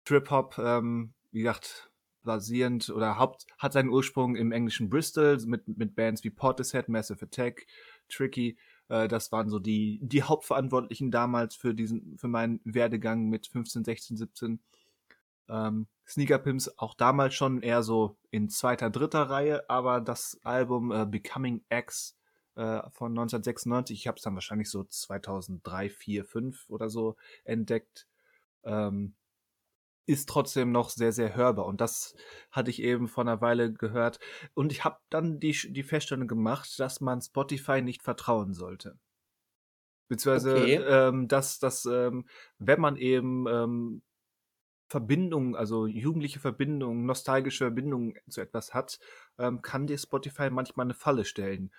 Trip-Hop, 0.04 0.58
ähm, 0.58 1.14
wie 1.32 1.40
gesagt, 1.40 1.90
basierend 2.22 2.90
oder 2.90 3.18
Haupt 3.18 3.46
hat 3.58 3.72
seinen 3.72 3.88
Ursprung 3.88 4.36
im 4.36 4.52
englischen 4.52 4.88
Bristol 4.88 5.38
mit 5.46 5.68
mit 5.68 5.94
Bands 5.94 6.24
wie 6.24 6.30
Portishead, 6.30 6.88
Massive 6.88 7.24
Attack, 7.24 7.66
Tricky. 8.08 8.58
Äh, 8.88 9.08
das 9.08 9.32
waren 9.32 9.48
so 9.50 9.58
die 9.58 10.00
die 10.02 10.22
Hauptverantwortlichen 10.22 11.10
damals 11.10 11.54
für 11.54 11.74
diesen 11.74 12.16
für 12.18 12.28
meinen 12.28 12.60
Werdegang 12.64 13.28
mit 13.28 13.46
15, 13.46 13.84
16, 13.84 14.16
17. 14.16 14.60
Ähm, 15.48 15.86
Sneaker 16.06 16.38
Pimps 16.38 16.68
auch 16.78 16.94
damals 16.94 17.34
schon 17.34 17.62
eher 17.62 17.82
so 17.82 18.16
in 18.30 18.48
2., 18.48 18.76
3. 18.76 19.22
Reihe, 19.22 19.70
aber 19.70 20.00
das 20.00 20.40
Album, 20.42 20.92
äh, 20.92 21.06
Becoming 21.06 21.62
X, 21.70 22.16
äh, 22.56 22.82
von 22.90 23.12
1996, 23.14 23.98
ich 24.00 24.06
habe 24.08 24.16
es 24.18 24.22
dann 24.24 24.34
wahrscheinlich 24.34 24.70
so 24.70 24.84
2003, 24.84 25.90
4, 25.90 26.24
5 26.24 26.68
oder 26.70 26.88
so 26.90 27.16
entdeckt, 27.44 28.08
ähm, 28.64 29.16
ist 30.06 30.28
trotzdem 30.28 30.72
noch 30.72 30.90
sehr, 30.90 31.12
sehr 31.12 31.36
hörbar. 31.36 31.66
Und 31.66 31.80
das 31.82 32.16
hatte 32.52 32.70
ich 32.70 32.82
eben 32.82 33.08
vor 33.08 33.24
'ner 33.24 33.40
Weile 33.42 33.72
gehört. 33.74 34.20
Und 34.54 34.72
ich 34.72 34.84
habe 34.84 34.98
dann 35.10 35.40
die 35.40 35.52
die 35.72 35.84
Feststellung 35.84 36.28
gemacht, 36.28 36.78
dass 36.80 37.00
man 37.02 37.22
Spotify 37.22 37.82
nicht 37.82 38.02
vertrauen 38.04 38.54
sollte. 38.54 38.98
Beziehungsweise, 40.10 40.50
Okay. 40.52 40.84
ähm, 40.86 41.28
dass 41.28 41.58
dass, 41.58 41.86
ähm, 41.86 42.26
wenn 42.58 42.80
man 42.80 42.96
eben, 42.96 43.46
ähm, 43.48 44.02
Verbindungen, 44.88 45.56
also 45.56 45.86
jugendliche 45.86 46.40
Verbindungen, 46.40 47.06
nostalgische 47.06 47.64
Verbindungen 47.66 48.14
zu 48.30 48.40
etwas 48.42 48.74
hat, 48.74 49.00
ähm, 49.38 49.62
kann 49.62 49.86
dir 49.86 49.98
Spotify 49.98 50.50
manchmal 50.50 50.86
'ne 50.86 50.94
Falle 50.94 51.24
stellen. 51.26 51.72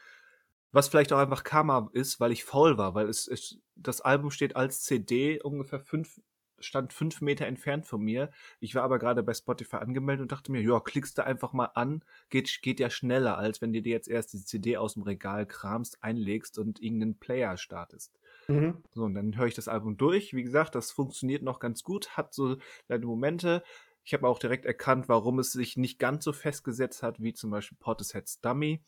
Was 0.75 0.89
vielleicht 0.89 1.13
auch 1.13 1.19
einfach 1.19 1.43
Karma 1.45 1.89
ist, 1.93 2.19
weil 2.19 2.33
ich 2.33 2.43
faul 2.43 2.77
war, 2.77 2.93
weil 2.95 3.07
es 3.07 3.27
es 3.27 3.59
das 3.75 4.01
Album 4.01 4.29
steht 4.29 4.57
als 4.57 4.81
CD 4.83 5.39
ungefähr 5.41 5.79
5 5.79 6.19
stand 6.59 6.91
5 6.93 7.21
Meter 7.21 7.45
entfernt 7.45 7.85
von 7.85 8.01
mir. 8.01 8.29
Ich 8.59 8.75
war 8.75 8.83
aber 8.83 8.99
grade 8.99 9.23
bei 9.23 9.33
Spotify 9.33 9.77
angemeldet 9.77 10.23
und 10.23 10.31
dachte 10.33 10.51
mir: 10.51 10.61
„Ja, 10.61 10.81
klickst 10.81 11.17
du 11.17 11.25
einfach 11.25 11.53
mal 11.53 11.67
an, 11.75 12.03
geht 12.29 12.61
geht 12.61 12.81
ja 12.81 12.89
schneller, 12.89 13.37
als 13.37 13.61
wenn 13.61 13.71
du 13.71 13.81
dir 13.81 13.91
jetzt 13.93 14.09
erst 14.09 14.33
die 14.33 14.43
CD 14.43 14.77
aus'm 14.77 15.05
Regal 15.05 15.45
kramst, 15.47 16.03
einlegst 16.03 16.57
und 16.59 16.81
irgend 16.81 16.99
'nen 16.99 17.19
Player 17.19 17.55
startest.“ 17.57 18.19
Mhm. 18.49 18.83
So, 18.93 19.03
und 19.05 19.13
dann 19.15 19.37
höre 19.37 19.47
ich 19.47 19.55
das 19.55 19.67
Album 19.69 19.97
durch. 19.97 20.33
Wie 20.33 20.43
gesagt, 20.43 20.75
das 20.75 20.91
funktioniert 20.91 21.43
noch 21.43 21.59
ganz 21.59 21.83
gut, 21.83 22.17
hat 22.17 22.33
so 22.33 22.57
seine 22.87 23.05
Momente. 23.05 23.63
Ich 24.03 24.13
habe 24.13 24.27
auch 24.27 24.39
direkt 24.39 24.65
erkannt, 24.65 25.09
warum 25.09 25.39
es 25.39 25.51
sich 25.53 25.77
nicht 25.77 25.99
ganz 25.99 26.23
so 26.25 26.33
festgesetzt 26.33 27.03
hat 27.03 27.21
wie 27.21 27.33
zum 27.33 27.51
Beispiel 27.51 27.77
Portishead's 27.79 28.41
Dummy. 28.41 28.83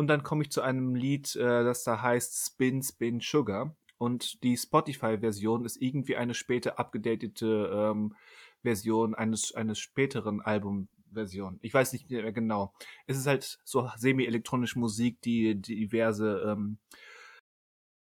Und 0.00 0.06
dann 0.06 0.22
komme 0.22 0.42
ich 0.44 0.50
zu 0.50 0.62
einem 0.62 0.94
Lied, 0.94 1.36
äh, 1.36 1.62
das 1.62 1.84
da 1.84 2.00
heißt 2.00 2.46
„Spin 2.46 2.82
Spin 2.82 3.20
Sugar“. 3.20 3.76
Und 3.98 4.42
die 4.42 4.56
Spotify-Version 4.56 5.66
ist 5.66 5.76
irgendwie 5.76 6.16
eine 6.16 6.32
später 6.32 6.78
abgedatete, 6.78 7.70
ähm, 7.70 8.16
Version 8.62 9.14
eines 9.14 9.54
eines 9.54 9.78
späteren 9.78 10.40
Album-Version. 10.40 11.58
Ich 11.60 11.74
weiß 11.74 11.92
nicht 11.92 12.08
mehr 12.08 12.32
genau. 12.32 12.72
Es 13.06 13.18
ist 13.18 13.26
halt 13.26 13.58
so 13.62 13.90
semi-elektronische 13.98 14.78
Musik, 14.78 15.20
die 15.20 15.60
diverse, 15.60 16.46
ähm 16.46 16.78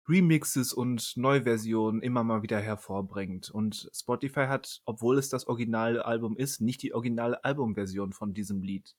Remixes 0.07 0.75
und 0.75 1.17
Neuversionen 1.17 2.03
immer 2.03 2.23
mal 2.23 2.43
wieder 2.43 2.61
hervorbringt. 2.61 3.49
Und 3.51 3.91
Spotify 3.95 4.47
hat, 4.47 4.83
obwohl 4.85 5.17
es 5.17 5.31
das 5.31 5.47
Originalalbum 5.47 6.37
ist, 6.37 6.61
nicht 6.61 6.83
die 6.83 6.93
originale 6.93 7.43
Albumversion 7.45 8.13
von 8.13 8.35
diesem 8.35 8.61
Lied. 8.61 8.95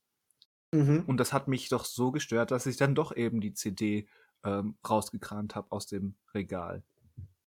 Mhm. 0.74 1.10
Und 1.10 1.18
das 1.20 1.34
hat 1.34 1.48
mich 1.48 1.70
doch 1.70 1.86
so 1.86 2.12
gestört, 2.12 2.52
dass 2.52 2.66
ich 2.66 2.78
dann 2.78 2.96
doch 2.96 3.16
eben 3.16 3.42
die 3.42 3.54
CD, 3.54 4.08
ähm, 4.44 4.78
rausgekramt 4.88 5.56
habe 5.56 5.72
aus 5.72 5.88
dem 5.88 6.16
Regal. 6.34 6.84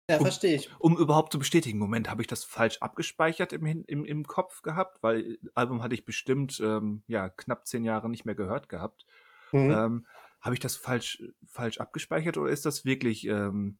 Ja, 0.09 0.19
Um 0.19 0.29
verstehe 0.29 0.55
ich. 0.55 0.73
um 0.79 0.97
überhaupt 0.97 1.31
zu 1.33 1.39
bestätigen: 1.39 1.79
„Moment, 1.79 2.09
habe 2.11 2.21
ich 2.23 2.27
das 2.27 2.43
falsch 2.45 2.79
abgespeichert 2.81 3.53
im 3.53 3.65
im 3.65 4.05
im 4.05 4.25
Kopf 4.27 4.61
gehabt?“ 4.63 4.99
Weil 5.03 5.39
Album 5.55 5.83
hatte 5.83 5.95
ich 5.95 6.05
bestimmt, 6.05 6.59
ähm, 6.61 7.03
ja, 7.07 7.29
knapp 7.29 7.67
10 7.67 7.83
Jahre 7.85 8.09
nicht 8.09 8.25
mehr 8.25 8.35
gehört 8.35 8.69
gehabt. 8.69 9.05
Mhm. 9.53 9.83
Ähm, 9.83 10.07
habe 10.41 10.55
ich 10.55 10.61
das 10.61 10.75
falsch 10.77 11.23
falsch 11.47 11.79
abgespeichert 11.79 12.37
oder 12.37 12.51
ist 12.51 12.65
das 12.67 12.85
wirklich, 12.85 13.27
ähm, 13.27 13.79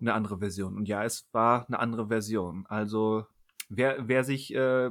'ne 0.00 0.14
andere 0.14 0.38
Version? 0.40 0.76
Und 0.76 0.88
ja, 0.88 1.04
es 1.04 1.28
war 1.32 1.66
'ne 1.70 1.78
andere 1.80 2.08
Version. 2.08 2.66
Also, 2.68 3.26
wer 3.70 4.08
wer 4.08 4.24
sich, 4.24 4.54
äh 4.54 4.90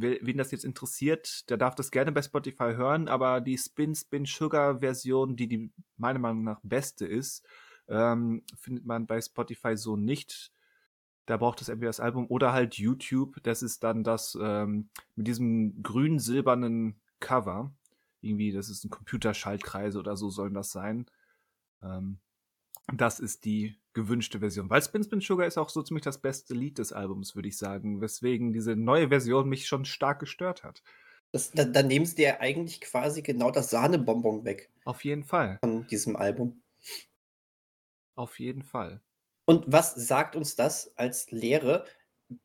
wen 0.00 0.38
das 0.38 0.50
jetzt 0.50 0.64
interessiert, 0.64 1.48
der 1.50 1.56
darf 1.56 1.74
das 1.74 1.90
gerne 1.90 2.12
bei 2.12 2.22
Spotify 2.22 2.74
hören, 2.74 3.08
aber 3.08 3.40
die 3.40 3.58
Spin 3.58 3.94
Spin 3.94 4.24
Sugar 4.26 4.80
Version, 4.80 5.36
die 5.36 5.48
die 5.48 5.70
meiner 5.96 6.18
Meinung 6.18 6.44
nach 6.44 6.60
beste 6.62 7.06
ist, 7.06 7.46
ähm, 7.88 8.42
findet 8.58 8.84
man 8.86 9.06
bei 9.06 9.20
Spotify 9.20 9.76
so 9.76 9.96
nicht. 9.96 10.52
Da 11.26 11.36
braucht 11.36 11.60
es 11.60 11.68
entweder 11.68 11.90
das 11.90 12.00
Album 12.00 12.26
oder 12.28 12.52
halt 12.52 12.76
YouTube. 12.76 13.36
Das 13.42 13.62
ist 13.62 13.84
dann 13.84 14.04
das, 14.04 14.36
ähm, 14.40 14.88
mit 15.16 15.26
diesem 15.26 15.82
grün-silbernen 15.82 17.00
Cover. 17.20 17.72
Irgendwie, 18.22 18.52
das 18.52 18.68
ist 18.70 18.84
'n 18.84 18.90
Computerschaltkreise 18.90 19.98
oder 19.98 20.16
so 20.16 20.30
sollen 20.30 20.54
das 20.54 20.72
sein. 20.72 21.06
Ähm, 21.82 22.18
das 22.92 23.20
ist 23.20 23.44
die 23.44 23.78
gewünschte 23.92 24.40
Version. 24.40 24.70
Weil 24.70 24.82
Spin 24.82 25.04
Spin 25.04 25.20
Sugar 25.20 25.46
ist 25.46 25.58
auch 25.58 25.68
so 25.68 25.82
ziemlich 25.82 26.04
das 26.04 26.20
beste 26.20 26.54
Lied 26.54 26.78
des 26.78 26.92
Albums, 26.92 27.34
würde 27.34 27.48
ich 27.48 27.58
sagen, 27.58 28.00
weswegen 28.00 28.52
diese 28.52 28.76
neue 28.76 29.08
Version 29.08 29.48
mich 29.48 29.66
schon 29.66 29.84
stark 29.84 30.20
gestört 30.20 30.64
hat. 30.64 30.82
Das 31.32 31.50
da 31.50 31.64
dann 31.64 31.88
nehmen 31.88 32.06
sie 32.06 32.16
dir 32.16 32.40
eigentlich 32.40 32.80
quasi 32.80 33.22
genau 33.22 33.50
das 33.50 33.70
Sahnebonbon 33.70 34.44
weg 34.44 34.70
Auf 34.84 35.04
jeden 35.04 35.24
Fall. 35.24 35.58
von 35.62 35.86
diesem 35.86 36.16
Album. 36.16 36.62
Auf 38.16 38.38
jeden 38.40 38.62
Fall. 38.62 39.02
Und 39.46 39.64
was 39.66 39.94
sagt 39.94 40.36
uns 40.36 40.56
das 40.56 40.96
als 40.96 41.30
Lehre? 41.30 41.86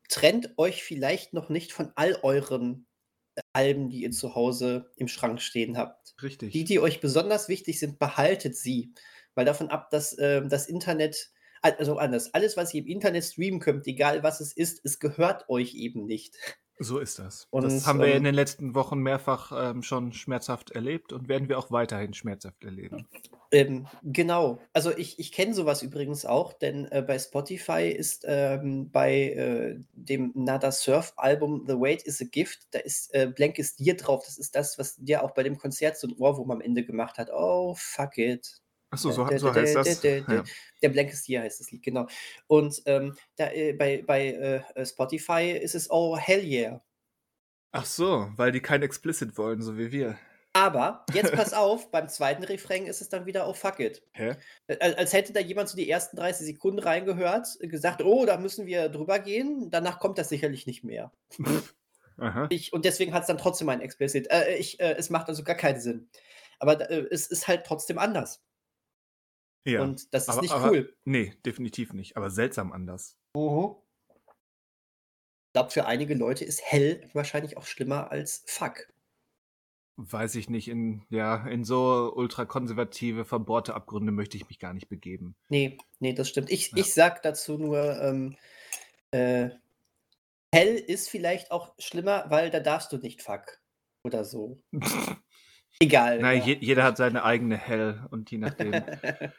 Trennt 0.08 0.54
euch 0.56 0.82
vielleicht 0.82 1.34
noch 1.34 1.48
nicht 1.50 1.72
von 1.72 1.92
all 1.96 2.18
euren, 2.22 2.86
äh, 3.34 3.42
Alben, 3.52 3.90
die 3.90 4.02
ihr 4.02 4.12
zu 4.12 4.34
Hause 4.34 4.92
im 4.96 5.08
Schrank 5.08 5.40
stehen 5.42 5.76
habt. 5.76 6.14
Die, 6.52 6.64
Richtig. 6.64 6.64
die 6.64 6.80
euch 6.80 7.00
besonders 7.00 7.48
wichtig 7.48 7.78
sind, 7.78 7.98
behaltet 7.98 8.56
sie. 8.56 8.94
Weil 9.34 9.44
davon 9.46 9.68
ab, 9.70 9.90
dass, 9.90 10.16
ähm, 10.18 10.48
das 10.48 10.66
Internet 10.68 11.30
al 11.62 11.74
also 11.78 11.96
anders, 11.98 12.34
alles, 12.34 12.56
was 12.58 12.74
ihr 12.74 12.82
im 12.82 12.88
Internet 12.88 13.24
streamen 13.24 13.60
könnt, 13.60 13.86
egal 13.86 14.22
was 14.22 14.40
es 14.40 14.52
ist, 14.52 14.80
es 14.84 14.98
gehört 15.00 15.48
euch 15.48 15.74
eben 15.74 16.04
nicht. 16.06 16.36
So 16.80 16.98
ist 16.98 17.18
das. 17.20 17.48
Und, 17.52 17.62
Das 17.62 17.84
haben 17.84 18.00
wir 18.00 18.16
in 18.16 18.22
ähm 18.22 18.24
den 18.24 18.34
letzten 18.34 18.74
Wochen 18.74 18.98
mehrfach, 18.98 19.52
ähm, 19.54 19.82
schon 19.82 20.12
schmerzhaft 20.12 20.70
erlebt 20.72 21.12
und 21.12 21.28
werden 21.28 21.48
wir 21.48 21.58
auch 21.58 21.70
weiterhin 21.70 22.14
schmerzhaft 22.14 22.64
erleben. 22.64 23.06
Ähm, 23.52 23.86
genau. 24.02 24.60
Also, 24.72 24.96
ich 24.96 25.18
ich 25.18 25.32
kenne 25.32 25.54
so 25.54 25.66
was 25.66 25.82
übrigens 25.82 26.24
auch, 26.26 26.52
denn, 26.52 26.86
äh, 26.90 27.02
bei 27.02 27.18
Spotify 27.18 27.88
ist, 27.90 28.24
ähm, 28.26 28.90
bei, 28.90 29.30
äh, 29.32 29.76
dem 29.92 30.32
Nada 30.34 30.72
Surf 30.72 31.12
Album 31.16 31.64
„The 31.68 31.74
Wait 31.74 32.02
Is 32.02 32.20
a 32.20 32.24
Gift“, 32.30 32.66
da 32.72 32.80
ist, 32.80 33.14
äh, 33.14 33.26
„Blankest 33.34 33.80
Year“ 33.80 33.96
drauf. 33.96 34.24
Das 34.26 34.38
ist 34.38 34.54
das, 34.56 34.78
was 34.78 34.96
dir 34.96 35.22
auch 35.22 35.32
bei 35.32 35.42
dem 35.42 35.58
Konzert 35.58 35.96
so 35.98 36.06
'n 36.08 36.14
Ohrwurm 36.18 36.50
am 36.50 36.60
Ende 36.60 36.84
gemacht 36.84 37.18
hat. 37.18 37.30
Oh, 37.32 37.74
fuck 37.76 38.18
it. 38.18 38.60
Ach 38.94 38.98
so, 38.98 39.10
so, 39.10 39.26
so 39.36 39.54
heißt 39.54 39.74
das. 39.74 40.02
Ja. 40.02 40.44
Der 40.80 40.88
Blankest 40.88 41.28
Year 41.28 41.42
heißt 41.42 41.58
das 41.58 41.72
Lied, 41.72 41.82
genau. 41.82 42.06
Und 42.46 42.80
ähm, 42.86 43.16
da, 43.36 43.50
äh, 43.50 43.72
bei, 43.72 44.04
bei 44.06 44.28
äh, 44.28 44.62
äh, 44.74 44.86
Spotify 44.86 45.50
ist 45.50 45.74
es 45.74 45.90
Oh 45.90 46.16
Hell 46.16 46.44
Yeah. 46.44 46.80
Ach 47.72 47.84
so, 47.84 48.30
weil 48.36 48.52
die 48.52 48.60
kein 48.60 48.82
Explicit 48.82 49.36
wollen, 49.36 49.60
so 49.60 49.76
wie 49.76 49.90
wir. 49.90 50.16
Aber 50.52 51.04
jetzt 51.12 51.32
pass 51.32 51.52
auf, 51.54 51.90
beim 51.90 52.08
zweiten 52.08 52.44
Refrain 52.44 52.86
ist 52.86 53.00
es 53.00 53.08
dann 53.08 53.26
wieder 53.26 53.48
Oh 53.48 53.52
Fuck 53.52 53.80
It. 53.80 54.02
Hä? 54.12 54.36
Äh, 54.68 54.94
Als 54.94 55.12
hätte 55.12 55.32
da 55.32 55.40
jemand 55.40 55.68
so 55.68 55.76
die 55.76 55.90
ersten 55.90 56.16
30 56.16 56.46
Sekunden 56.46 56.78
reingehört, 56.78 57.48
äh, 57.58 57.66
gesagt, 57.66 58.00
oh, 58.04 58.24
da 58.24 58.36
müssen 58.36 58.66
wir 58.66 58.88
drüber 58.90 59.18
gehen. 59.18 59.70
Danach 59.70 59.98
kommt 59.98 60.18
das 60.18 60.28
sicherlich 60.28 60.68
nicht 60.68 60.84
mehr. 60.84 61.10
Aha. 62.18 62.46
Ich, 62.50 62.72
und 62.72 62.84
deswegen 62.84 63.12
hat 63.12 63.22
es 63.22 63.26
dann 63.26 63.38
trotzdem 63.38 63.68
ein 63.70 63.80
Explicit. 63.80 64.30
Äh, 64.30 64.54
ich, 64.54 64.78
es 64.78 65.10
macht 65.10 65.28
also 65.28 65.42
gar 65.42 65.56
keinen 65.56 65.80
Sinn. 65.80 66.08
Aber 66.60 66.88
es 67.10 67.26
ist 67.26 67.48
halt 67.48 67.66
trotzdem 67.66 67.98
anders. 67.98 68.43
Ja. 69.64 69.82
Und 69.82 70.12
das 70.12 70.24
ist 70.24 70.28
aber, 70.28 70.42
nicht 70.42 70.52
aber, 70.52 70.70
cool. 70.70 70.96
Nee, 71.04 71.34
definitiv 71.44 71.92
nicht. 71.92 72.16
Aber 72.16 72.30
seltsam 72.30 72.72
anders. 72.72 73.16
Ich 73.34 73.40
glaube, 75.52 75.70
für 75.70 75.86
einige 75.86 76.14
Leute 76.14 76.44
ist 76.44 76.62
hell 76.62 77.08
wahrscheinlich 77.12 77.56
auch 77.56 77.64
schlimmer 77.64 78.10
als 78.10 78.44
fuck. 78.46 78.88
Weiß 79.96 80.34
ich 80.34 80.50
nicht. 80.50 80.68
In, 80.68 81.06
ja, 81.08 81.46
in 81.46 81.64
so 81.64 82.12
ultrakonservative, 82.14 83.24
verbohrte 83.24 83.74
Abgründe 83.74 84.10
möchte 84.12 84.36
ich 84.36 84.48
mich 84.48 84.58
gar 84.58 84.74
nicht 84.74 84.88
begeben. 84.88 85.36
Nee, 85.48 85.78
nee, 86.00 86.12
das 86.12 86.28
stimmt. 86.28 86.50
Ich, 86.50 86.72
Ja. 86.72 86.78
ich 86.78 86.92
sag 86.92 87.22
dazu 87.22 87.56
nur, 87.56 88.00
ähm, 88.02 88.36
äh, 89.12 89.50
hell 90.52 90.74
ist 90.74 91.08
vielleicht 91.08 91.52
auch 91.52 91.74
schlimmer, 91.78 92.24
weil 92.28 92.50
da 92.50 92.60
darfst 92.60 92.92
du 92.92 92.98
nicht 92.98 93.22
fuck. 93.22 93.60
Oder 94.02 94.24
so. 94.24 94.60
Egal. 95.80 96.20
Nein, 96.20 96.38
ja. 96.40 96.44
je, 96.46 96.58
jeder 96.60 96.82
hat 96.84 96.96
seine 96.96 97.24
eigene 97.24 97.56
Hell 97.56 98.06
und 98.10 98.30
je 98.30 98.38
nachdem. 98.38 98.72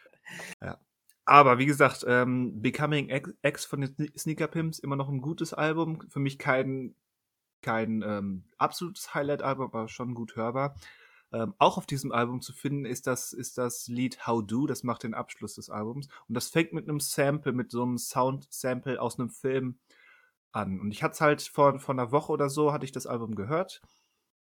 Aber 1.25 1.57
wie 1.57 1.65
gesagt, 1.65 2.05
ähm, 2.07 2.61
Becoming 2.61 3.09
X, 3.41 3.65
von 3.65 3.81
den 3.81 3.95
Sne- 3.95 4.17
Sneaker 4.17 4.47
Pimps 4.47 4.79
immer 4.79 4.95
noch 4.95 5.09
ein 5.09 5.21
gutes 5.21 5.53
Album. 5.53 5.99
Für 6.09 6.19
mich 6.19 6.37
kein, 6.37 6.95
kein 7.61 8.03
ähm, 8.03 8.43
absolutes 8.57 9.15
Highlight-Album, 9.15 9.65
aber 9.65 9.87
schon 9.87 10.13
gut 10.13 10.35
hörbar. 10.35 10.75
Ähm, 11.31 11.55
auch 11.57 11.79
auf 11.79 11.87
diesem 11.87 12.11
Album 12.11 12.41
zu 12.41 12.53
finden 12.53 12.85
ist 12.85 13.07
das, 13.07 13.33
ist 13.33 13.57
das 13.57 13.87
Lied 13.87 14.27
How 14.27 14.45
Do, 14.45 14.67
das 14.67 14.83
macht 14.83 15.01
den 15.01 15.15
Abschluss 15.15 15.55
des 15.55 15.71
Albums. 15.71 16.07
Und 16.27 16.35
das 16.35 16.49
fängt 16.49 16.73
mit 16.73 16.87
einem 16.87 16.99
Sample, 16.99 17.53
mit 17.53 17.71
so 17.71 17.81
einem 17.81 17.97
Sound-Sample 17.97 19.01
aus 19.01 19.19
einem 19.19 19.31
Film 19.31 19.79
an. 20.51 20.79
Und 20.79 20.91
ich 20.91 21.01
hatte 21.01 21.13
es 21.13 21.21
halt 21.21 21.41
vor, 21.41 21.79
vor 21.79 21.95
einer 21.95 22.11
Woche 22.11 22.31
oder 22.31 22.49
so, 22.49 22.71
hatte 22.71 22.85
ich 22.85 22.91
das 22.91 23.07
Album 23.07 23.33
gehört 23.33 23.81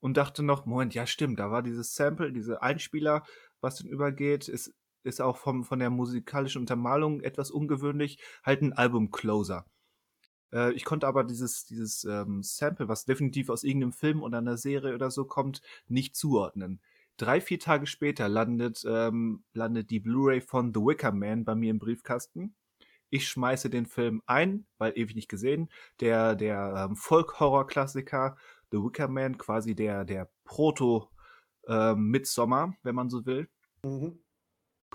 und 0.01 0.19
dachte 0.19 0.43
noch, 0.43 0.67
Moment, 0.67 0.95
ja 0.95 1.07
stimmt, 1.07 1.39
da 1.39 1.51
war 1.51 1.63
dieses 1.63 1.95
Sample, 1.95 2.33
diese 2.33 2.61
Einspieler, 2.61 3.25
was 3.63 3.77
dann 3.77 3.89
übergeht, 3.89 4.49
ist, 4.49 4.75
ist 5.07 5.21
auch 5.21 5.37
vom, 5.37 5.65
von 5.65 5.79
der 5.79 5.91
musikalischen 5.91 6.61
Untermalung 6.61 7.21
etwas 7.21 7.51
ungewöhnlich, 7.51 8.19
halt 8.43 8.63
ein 8.63 8.73
Album-Closer. 8.73 9.67
Äh, 10.53 10.73
ich 10.73 10.85
konnte 10.85 11.07
aber 11.07 11.25
dieses, 11.25 11.65
dieses 11.65 12.05
ähm, 12.05 12.43
Sample, 12.43 12.89
was 12.89 13.05
definitiv 13.05 13.51
aus 13.51 13.65
irgendeinem 13.65 13.93
Film 13.93 14.23
oder 14.23 14.39
einer 14.39 14.57
Serie 14.57 14.95
oder 14.95 15.11
so 15.11 15.25
kommt, 15.25 15.63
nicht 15.89 16.17
zuordnen. 16.17 16.81
Drei, 17.17 17.41
vier 17.41 17.59
Tage 17.59 17.87
später 17.87 18.29
landet, 18.29 18.85
ähm, 18.87 19.45
landet 19.55 19.91
die 19.91 20.01
Blu-ray 20.01 20.41
von 20.41 20.75
The 20.75 20.81
Wicker 20.81 21.13
Man 21.13 21.45
bei 21.45 21.55
mir 21.55 21.71
im 21.71 21.79
Briefkasten. 21.79 22.55
Ich 23.09 23.29
schmeiße 23.29 23.71
den 23.71 23.87
Film 23.87 24.21
ein, 24.27 24.67
weil 24.79 24.93
ewig 24.97 25.15
nicht 25.15 25.29
gesehen. 25.29 25.71
Der, 26.01 26.35
der 26.35 26.89
ähm, 26.91 26.97
Folk-Horror-Klassiker 26.97 28.37
The 28.71 28.79
Wicker 28.79 29.09
Man, 29.09 29.39
quasi 29.39 29.75
der, 29.75 30.05
der 30.05 30.29
Proto 30.45 31.09
ähm, 31.69 32.11
Midsommar, 32.11 32.77
wenn 32.83 32.95
man 32.95 33.09
so 33.09 33.25
will. 33.25 33.49
Mhm. 33.85 34.19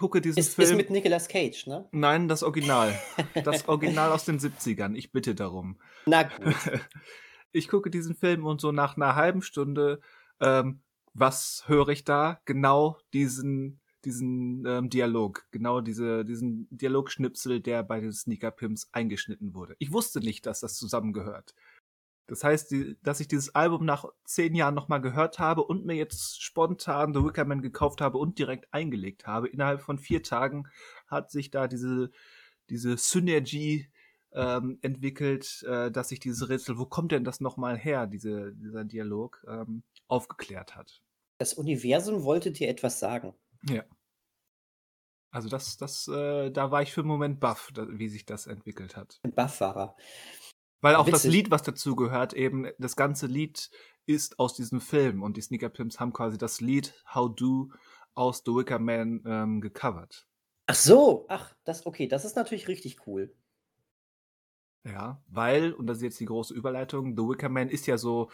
Gucke 0.02 0.20
diesen 0.20 0.40
Ist, 0.40 0.56
Film. 0.56 0.68
ist 0.68 0.76
mit 0.76 0.90
Nicolas 0.90 1.28
Cage, 1.28 1.68
ne? 1.68 1.88
Nein, 1.92 2.28
das 2.28 2.42
Original. 2.42 3.00
Das 3.44 3.68
Original 3.68 4.12
aus 4.12 4.26
den 4.26 4.40
70ern. 4.40 4.96
Ich 4.96 5.12
bitte 5.12 5.36
darum. 5.36 5.80
Na 6.08 6.24
gut. 6.24 6.56
Ich 7.54 7.68
gucke 7.68 7.92
diesen 7.92 8.16
Film 8.16 8.46
und 8.46 8.62
so 8.62 8.72
nach 8.72 8.96
einer 8.96 9.16
halben 9.16 9.42
Stunde, 9.42 10.00
ähm, 10.40 10.80
was 11.14 11.66
höre 11.68 11.90
ich 11.90 12.06
da? 12.06 12.40
Genau 12.46 12.98
diesen, 13.14 13.82
diesen 14.06 14.66
ähm, 14.66 14.90
Dialog, 14.90 15.46
genau 15.52 15.82
diese, 15.82 16.24
diesen 16.24 16.68
Dialogschnipsel, 16.72 17.60
der 17.60 17.84
bei 17.84 18.00
den 18.00 18.14
Sneaker 18.14 18.52
Pimps 18.52 18.88
eingeschnitten 18.94 19.54
wurde. 19.54 19.76
Ich 19.80 19.92
wusste 19.92 20.22
nicht, 20.22 20.46
dass 20.46 20.62
das 20.62 20.76
zusammengehört. 20.76 21.54
Das 22.32 22.46
heißt, 22.46 22.72
die, 22.72 22.96
dass 23.04 23.20
ich 23.20 23.28
dieses 23.28 23.56
Album 23.56 23.84
nach 23.84 24.06
zehn 24.24 24.56
Jahren 24.56 24.74
nochmal 24.74 25.02
gehört 25.02 25.38
habe 25.38 25.66
und 25.66 25.86
mir 25.86 25.96
jetzt 25.96 26.42
spontan 26.42 27.14
The 27.14 27.26
Wicker 27.26 27.44
Man 27.44 27.62
gekauft 27.62 28.00
habe 28.00 28.20
und 28.20 28.40
direkt 28.40 28.74
eingelegt 28.74 29.28
habe. 29.28 29.50
Innerhalb 29.50 29.82
von 29.82 29.98
vier 29.98 30.24
Tagen 30.24 30.70
hat 31.08 31.30
sich 31.30 31.52
da 31.52 31.68
diese, 31.68 32.10
diese 32.70 32.96
Synergie 32.96 33.90
ähm, 34.32 34.80
entwickelt, 34.82 35.62
äh, 35.64 35.92
dass 35.92 36.08
sich 36.08 36.22
dieses 36.22 36.48
Rätsel, 36.48 36.78
wo 36.78 36.86
kommt 36.86 37.12
denn 37.12 37.26
das 37.26 37.42
nochmal 37.42 37.78
her, 37.78 38.08
diese, 38.08 38.54
dieser 38.54 38.86
Dialog, 38.86 39.44
ähm, 39.46 39.84
aufgeklärt 40.08 40.78
hat. 40.78 41.02
Das 41.38 41.54
Universum 41.56 42.24
wollte 42.24 42.54
dir 42.54 42.70
etwas 42.70 43.02
sagen. 43.02 43.34
Ja. 43.68 43.84
Also 45.32 45.50
das, 45.50 45.76
das, 45.76 46.08
äh, 46.08 46.50
da 46.50 46.72
war 46.72 46.82
ich 46.82 46.94
für 46.94 47.02
einen 47.02 47.10
Moment 47.10 47.42
baff, 47.42 47.74
wie 47.76 48.08
sich 48.08 48.26
das 48.26 48.48
entwickelt 48.48 48.96
hat. 48.96 49.20
Ein 49.24 49.34
Buffwahrer. 49.34 49.98
Weil 50.82 50.96
auch 50.96 51.06
das 51.06 51.24
Witzig. 51.26 51.32
Lied, 51.32 51.52
was 51.52 51.62
dazu 51.62 51.96
gehört, 51.96 52.34
eben, 52.34 52.68
das 52.80 52.96
ganze 52.96 53.28
Lied 53.28 53.70
ist 54.08 54.40
aus 54.40 54.56
diesem 54.56 54.82
Film 54.82 55.22
und 55.22 55.38
die 55.38 55.42
Sneaker 55.42 55.70
Pimps 55.70 56.00
haben 56.00 56.12
quasi 56.12 56.38
das 56.38 56.60
Lied 56.60 56.94
How 57.14 57.34
Do 57.36 57.72
aus 58.16 58.42
The 58.46 58.52
Wicker 58.52 58.80
Man 58.80 59.22
ähm, 59.26 59.62
gecovert. 59.62 60.28
Ach 60.66 60.76
so, 60.76 61.26
ach, 61.30 61.56
das, 61.64 61.86
okay, 61.86 62.08
das 62.08 62.26
ist 62.26 62.36
natürlich 62.36 62.68
richtig 62.68 63.08
cool. 63.08 63.34
Ja, 64.84 65.24
weil, 65.28 65.74
und 65.74 65.86
das 65.86 65.98
ist 65.98 66.04
jetzt 66.04 66.20
die 66.20 66.26
große 66.26 66.54
Überleitung, 66.54 67.16
The 67.16 67.24
Wicker 67.24 67.50
Man 67.50 67.70
ist 67.70 67.86
ja 67.86 67.98
so 67.98 68.32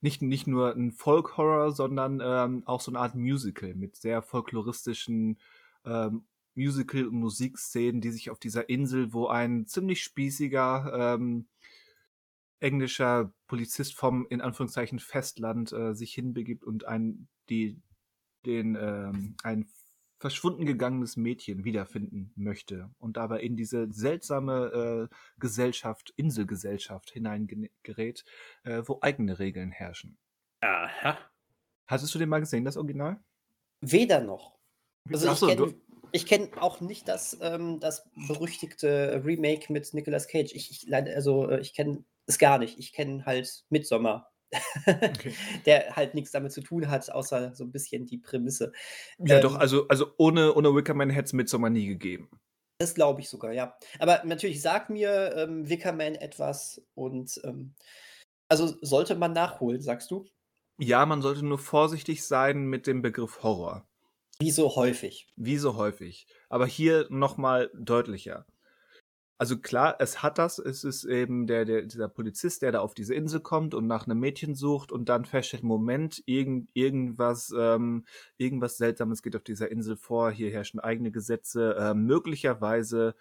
nicht, 0.00 0.22
nicht 0.22 0.46
nur 0.46 0.74
ein 0.74 0.92
Folk-Horror, 0.92 1.72
sondern 1.72 2.22
ähm, 2.24 2.62
auch 2.64 2.80
so 2.80 2.90
eine 2.90 3.00
Art 3.00 3.14
Musical 3.14 3.74
mit 3.74 3.96
sehr 3.96 4.22
folkloristischen 4.22 5.38
ähm, 5.84 6.24
Musical- 6.54 7.06
und 7.06 7.16
Musikszenen, 7.16 8.00
die 8.00 8.10
sich 8.10 8.30
auf 8.30 8.38
dieser 8.38 8.70
Insel, 8.70 9.12
wo 9.12 9.26
ein 9.26 9.66
ziemlich 9.66 10.02
spießiger 10.02 11.14
ähm, 11.14 11.46
englischer 12.60 13.32
Polizist 13.46 13.94
vom, 13.94 14.26
in 14.28 14.40
Anführungszeichen, 14.40 14.98
Festland 14.98 15.72
äh, 15.72 15.94
sich 15.94 16.14
hinbegibt 16.14 16.64
und 16.64 16.86
ein, 16.86 17.28
die, 17.48 17.80
den, 18.46 18.76
ähm, 18.76 19.36
ein 19.42 19.66
verschwunden 20.18 20.66
gegangenes 20.66 21.16
Mädchen 21.16 21.64
wiederfinden 21.64 22.32
möchte 22.36 22.90
und 22.98 23.16
dabei 23.16 23.40
in 23.40 23.56
diese 23.56 23.90
seltsame 23.90 25.08
äh, 25.10 25.14
Gesellschaft, 25.38 26.12
Inselgesellschaft 26.16 27.10
hineingerät, 27.10 28.24
äh, 28.64 28.82
wo 28.84 28.98
eigene 29.00 29.38
Regeln 29.38 29.70
herrschen. 29.70 30.18
Aha. 30.60 31.18
Hattest 31.86 32.14
du 32.14 32.18
den 32.18 32.28
mal 32.28 32.40
gesehen, 32.40 32.66
das 32.66 32.76
Original? 32.76 33.18
Weder 33.80 34.20
noch. 34.20 34.58
Also 35.10 35.28
Ach 35.28 35.36
so, 35.36 35.48
ich 35.48 35.56
kenne 35.56 35.74
ich 36.12 36.26
kenn 36.26 36.54
auch 36.54 36.80
nicht 36.80 37.08
das, 37.08 37.38
ähm, 37.40 37.80
das 37.80 38.08
berüchtigte 38.28 39.22
Remake 39.24 39.72
mit 39.72 39.94
Nicolas 39.94 40.28
Cage. 40.28 40.52
Ich, 40.52 40.70
ich 40.70 40.94
also 40.94 41.48
äh, 41.48 41.60
ich 41.60 41.72
kenne 41.72 42.04
es 42.30 42.38
gar 42.38 42.58
nicht. 42.58 42.78
Ich 42.78 42.92
kenne 42.92 43.24
halt 43.26 43.64
Midsommar. 43.68 44.30
Okay. 44.86 45.34
Der 45.66 45.94
halt 45.94 46.14
nichts 46.14 46.32
damit 46.32 46.52
zu 46.52 46.60
tun 46.60 46.88
hat, 46.88 47.10
außer 47.10 47.54
so 47.54 47.64
ein 47.64 47.72
bisschen 47.72 48.06
die 48.06 48.18
Prämisse. 48.18 48.72
Ja, 49.18 49.36
Ähm, 49.36 49.42
doch, 49.42 49.56
also, 49.56 49.86
also 49.88 50.12
ohne, 50.16 50.54
ohne 50.54 50.74
Wickerman 50.74 51.10
hätte 51.10 51.26
es 51.26 51.32
Midsommar 51.32 51.70
nie 51.70 51.86
gegeben. 51.86 52.30
Das 52.78 52.94
glaube 52.94 53.20
ich 53.20 53.28
sogar, 53.28 53.52
ja. 53.52 53.76
Aber 53.98 54.22
natürlich 54.24 54.62
sag 54.62 54.88
mir 54.88 55.34
ähm, 55.36 55.68
Wickerman 55.68 56.14
etwas 56.14 56.82
und 56.94 57.40
ähm, 57.44 57.74
also 58.48 58.74
sollte 58.80 59.14
man 59.14 59.32
nachholen, 59.32 59.82
sagst 59.82 60.10
du? 60.10 60.24
Ja, 60.78 61.04
man 61.04 61.20
sollte 61.20 61.44
nur 61.44 61.58
vorsichtig 61.58 62.24
sein 62.24 62.64
mit 62.64 62.86
dem 62.86 63.02
Begriff 63.02 63.42
Horror. 63.42 63.86
Wie 64.40 64.50
so 64.50 64.74
häufig. 64.74 65.28
Wie 65.36 65.58
so 65.58 65.76
häufig. 65.76 66.26
Aber 66.48 66.66
hier 66.66 67.06
nochmal 67.10 67.70
deutlicher. 67.74 68.46
Also 69.40 69.56
klar, 69.56 69.96
es 70.00 70.22
hat 70.22 70.36
das. 70.36 70.58
Es 70.58 70.84
ist 70.84 71.04
eben 71.06 71.46
der, 71.46 71.64
der, 71.64 71.80
dieser 71.86 72.08
Polizist, 72.10 72.60
der 72.60 72.72
da 72.72 72.80
auf 72.80 72.92
diese 72.92 73.14
Insel 73.14 73.40
kommt 73.40 73.72
und 73.72 73.86
nach 73.86 74.04
einem 74.04 74.20
Mädchen 74.20 74.54
sucht 74.54 74.92
und 74.92 75.08
dann 75.08 75.24
feststellt, 75.24 75.62
Moment, 75.62 76.22
irgend, 76.26 76.68
irgendwas, 76.74 77.50
ähm, 77.56 78.04
irgendwas 78.36 78.76
Seltsames 78.76 79.22
geht 79.22 79.34
auf 79.34 79.42
dieser 79.42 79.70
Insel 79.70 79.96
vor. 79.96 80.30
Hier 80.30 80.50
herrschen 80.50 80.78
eigene 80.78 81.10
Gesetze. 81.10 81.74
Ähm, 81.78 82.04
möglicherweise 82.04 83.14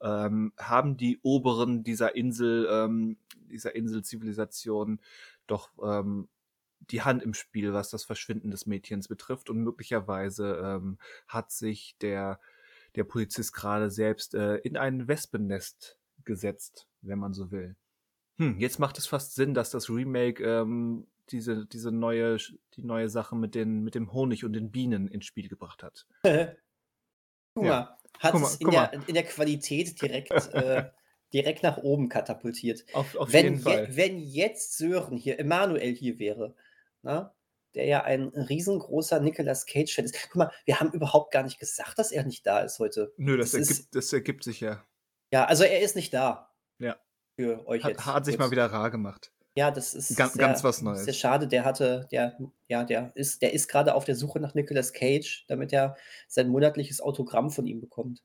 ähm, 0.00 0.54
haben 0.56 0.96
die 0.96 1.18
Oberen 1.22 1.84
dieser 1.84 2.16
Insel, 2.16 2.66
ähm, 2.70 3.18
dieser 3.50 3.76
Inselzivilisation 3.76 4.98
doch 5.46 5.72
ähm, 5.82 6.28
die 6.90 7.02
Hand 7.02 7.22
im 7.22 7.34
Spiel, 7.34 7.74
was 7.74 7.90
das 7.90 8.02
Verschwinden 8.02 8.50
des 8.50 8.64
Mädchens 8.64 9.08
betrifft. 9.08 9.50
Und 9.50 9.58
möglicherweise 9.58 10.56
ähm, 10.56 10.96
hat 11.28 11.50
sich 11.50 11.98
der, 12.00 12.40
der 12.96 13.04
Polizist 13.04 13.52
gerade 13.52 13.90
selbst 13.90 14.34
äh, 14.34 14.56
in 14.56 14.76
ein 14.76 15.08
Wespennest 15.08 15.98
gesetzt, 16.24 16.88
wenn 17.02 17.18
man 17.18 17.32
so 17.34 17.50
will. 17.50 17.76
Hm, 18.38 18.58
jetzt 18.58 18.78
macht 18.78 18.98
es 18.98 19.06
fast 19.06 19.34
Sinn, 19.34 19.54
dass 19.54 19.70
das 19.70 19.88
Remake 19.88 20.42
ähm, 20.44 21.06
diese, 21.30 21.66
diese 21.66 21.90
neue, 21.92 22.36
die 22.74 22.82
neue 22.82 23.08
Sache 23.08 23.36
mit, 23.36 23.54
den, 23.54 23.82
mit 23.82 23.94
dem 23.94 24.12
Honig 24.12 24.44
und 24.44 24.52
den 24.52 24.70
Bienen 24.70 25.08
ins 25.08 25.24
Spiel 25.26 25.48
gebracht 25.48 25.82
hat. 25.82 26.06
Guck 27.54 27.64
Ja. 27.64 27.70
mal, 27.70 27.98
hat 28.18 28.32
Guck 28.32 28.42
mal, 28.42 28.48
es 28.48 28.56
in 28.56 28.70
der 28.70 28.92
in 29.08 29.14
der 29.14 29.24
Qualität 29.24 30.00
direkt, 30.00 30.30
äh 30.54 30.90
direkt 31.32 31.62
nach 31.62 31.78
oben 31.78 32.08
katapultiert. 32.08 32.84
Auf 32.94 33.16
auf 33.16 33.32
Wenn 33.32 33.44
jeden 33.44 33.56
je 33.58 33.62
Fall. 33.62 33.96
wenn 33.96 34.18
jetzt 34.18 34.76
Sören 34.78 35.16
hier 35.16 35.38
Emanuel 35.40 35.92
hier 35.94 36.18
wäre, 36.18 36.54
ne, 37.02 37.30
der 37.76 37.86
ja 37.86 38.02
ein 38.04 38.28
riesengroßer 38.28 39.20
Nicolas 39.20 39.66
Cage-Fan 39.66 40.06
ist. 40.06 40.16
Guck 40.24 40.36
mal, 40.36 40.52
wir 40.66 40.80
haben 40.80 40.92
überhaupt 40.92 41.32
gar 41.32 41.44
nicht 41.44 41.58
gesagt, 41.60 41.98
dass 42.00 42.12
er 42.12 42.24
nicht 42.24 42.46
da 42.46 42.60
ist 42.60 42.78
heute. 42.80 43.14
Nö, 43.18 43.36
das 43.36 43.52
Das 43.52 43.54
ist 43.54 43.70
ergibt 43.70 43.94
das 43.94 44.12
ergibt 44.12 44.44
sich 44.44 44.60
ja. 44.60 44.86
ja, 45.32 45.44
also 45.44 45.64
er 45.64 45.80
ist 45.80 45.96
nicht 45.96 46.12
da 46.14 46.54
Ja. 46.78 46.96
für 47.38 47.66
euch 47.68 47.82
Hat 47.84 47.90
jetzt 47.90 48.06
hat 48.06 48.24
sich 48.26 48.38
mal 48.38 48.50
wieder 48.50 48.66
rar 48.72 48.90
gemacht. 48.90 49.32
Ja, 49.58 49.70
das 49.70 49.94
ist 49.94 50.16
Gan 50.16 50.30
sehr 50.30 50.38
ganz 50.38 50.64
was 50.64 50.78
sehr 50.78 50.84
Neues. 50.84 51.14
schade. 51.14 51.48
Der 51.48 51.64
hatte 51.64 52.06
der 52.10 52.38
ja, 52.68 52.84
der 52.84 53.12
ist 53.16 53.42
der 53.42 53.52
ist 53.54 53.68
grade 53.68 53.94
auf 53.94 54.04
der 54.04 54.14
Suche 54.16 54.38
nach 54.40 54.54
Nicolas 54.54 54.92
Cage, 54.92 55.44
damit 55.48 55.72
er 55.72 55.96
sein 56.28 56.48
monatliches 56.48 57.00
Autogramm 57.00 57.50
von 57.50 57.66
ihm 57.66 57.80
bekommt. 57.80 58.20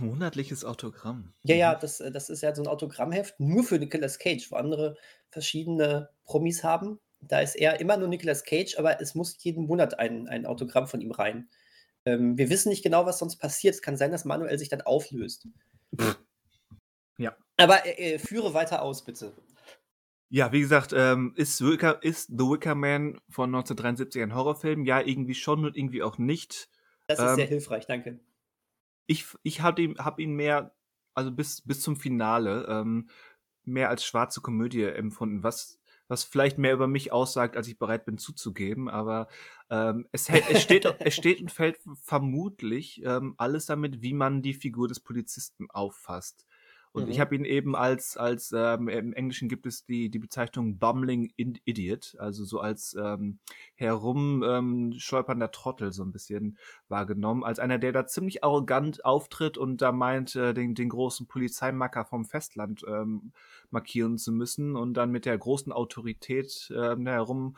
Monatliches 0.00 0.64
Autogramm. 0.66 1.34
Ja, 1.44 1.56
ja, 1.56 1.74
Mhm. 1.74 1.78
das 1.80 1.98
das 1.98 2.30
ist 2.30 2.42
ja 2.42 2.54
so 2.54 2.62
'n 2.62 2.68
Autogrammheft 2.68 3.38
nur 3.40 3.64
für 3.64 3.78
Nicolas 3.78 4.18
Cage, 4.18 4.50
wo 4.52 4.56
andere 4.56 4.96
verschiedene 5.30 6.10
Promis 6.24 6.62
haben. 6.62 7.00
Da 7.28 7.40
ist 7.40 7.54
er 7.54 7.80
immer 7.80 7.96
nur 7.96 8.08
Nicolas 8.08 8.44
Cage, 8.44 8.78
aber 8.78 9.00
es 9.00 9.14
muss 9.14 9.36
jeden 9.42 9.66
Monat 9.66 9.98
ein 9.98 10.28
ein 10.28 10.46
Autogramm 10.46 10.86
von 10.86 11.00
ihm 11.00 11.12
rein. 11.12 11.48
Ähm, 12.04 12.36
wir 12.36 12.50
wissen 12.50 12.68
nicht 12.68 12.82
genau, 12.82 13.06
was 13.06 13.18
sonst 13.18 13.36
passiert. 13.36 13.74
Es 13.74 13.82
kann 13.82 13.96
sein, 13.96 14.10
dass 14.10 14.24
Manuel 14.24 14.58
sich 14.58 14.68
dann 14.68 14.80
auflöst. 14.80 15.46
Ja. 17.18 17.36
Aber, 17.56 17.86
äh, 17.86 18.14
äh, 18.14 18.18
führe 18.18 18.54
weiter 18.54 18.82
aus, 18.82 19.04
bitte. 19.04 19.32
Ja, 20.28 20.50
wie 20.50 20.60
gesagt, 20.60 20.94
ähm, 20.96 21.34
ist 21.36 21.62
Wicker 21.62 22.02
ist 22.02 22.28
The 22.28 22.44
Wicker 22.44 22.74
Man 22.74 23.20
von 23.28 23.50
1973 23.50 24.22
ein 24.22 24.34
Horrorfilm? 24.34 24.86
Ja, 24.86 25.00
irgendwie 25.00 25.34
schon 25.34 25.64
und 25.64 25.76
irgendwie 25.76 26.02
auch 26.02 26.16
nicht. 26.16 26.70
Das 27.06 27.18
ist 27.18 27.34
sehr 27.34 27.44
Ähm 27.44 27.48
hilfreich, 27.48 27.86
danke. 27.86 28.18
Ich 29.06 29.26
ich 29.42 29.60
hatte 29.60 29.82
ihn 29.82 29.98
habe 29.98 30.22
ihn 30.22 30.32
mehr 30.32 30.74
also 31.14 31.30
bis 31.30 31.60
bis 31.60 31.82
zum 31.82 31.96
Finale, 31.96 32.66
ähm, 32.68 33.10
mehr 33.64 33.90
als 33.90 34.06
schwarze 34.06 34.40
Komödie 34.40 34.84
empfunden, 34.84 35.42
was 35.42 35.81
was 36.12 36.24
vielleicht 36.24 36.58
mehr 36.58 36.74
über 36.74 36.86
mich 36.86 37.10
aussagt, 37.10 37.56
als 37.56 37.66
ich 37.68 37.78
bereit 37.78 38.04
bin 38.04 38.18
zuzugeben, 38.18 38.88
aber, 38.90 39.28
ähm, 39.70 40.06
es 40.12 40.28
es 40.28 40.62
steht 40.62 40.84
es 41.00 41.14
steht 41.14 41.40
und 41.40 41.50
fällt 41.50 41.78
vermutlich, 42.02 43.02
ähm, 43.04 43.34
alles 43.38 43.66
damit, 43.66 44.02
wie 44.02 44.12
man 44.12 44.42
die 44.42 44.54
Figur 44.54 44.88
des 44.88 45.00
Polizisten 45.00 45.70
auffasst. 45.70 46.46
Und 46.94 47.08
ich 47.08 47.18
Mhm. 47.18 47.20
habe 47.20 47.34
ihn 47.34 47.44
eben 47.46 47.74
als 47.74 48.16
als, 48.18 48.52
ähm 48.54 48.88
im 48.88 49.12
Englischen 49.14 49.48
gibt 49.48 49.66
es 49.66 49.84
die 49.86 50.10
die 50.10 50.18
Bezeichnung 50.18 50.78
bumbling 50.78 51.32
in 51.36 51.58
Idiot, 51.64 52.16
also 52.18 52.44
so 52.44 52.60
als, 52.60 52.94
ähm, 53.00 53.38
herum, 53.74 54.42
ähm, 54.46 54.92
stolpernder 54.98 55.50
Trottel 55.50 55.92
so 55.92 56.02
'n 56.02 56.12
bisschen 56.12 56.58
wahrgenommen, 56.88 57.44
als 57.44 57.58
einer, 57.58 57.78
der 57.78 57.92
da 57.92 58.06
ziemlich 58.06 58.44
arrogant 58.44 59.04
auftritt 59.04 59.56
und 59.58 59.80
da 59.82 59.90
meint, 59.92 60.36
äh, 60.36 60.52
den 60.54 60.74
den 60.74 60.88
großen 60.90 61.26
Polizeimacker 61.28 62.04
vom 62.04 62.24
Festland, 62.26 62.84
ähm, 62.86 63.32
markieren 63.70 64.18
zu 64.18 64.32
müssen 64.32 64.76
und 64.76 64.94
dann 64.94 65.10
mit 65.10 65.24
der 65.24 65.38
großen 65.38 65.72
Autorität, 65.72 66.68
da 66.70 66.96
herum, 67.12 67.56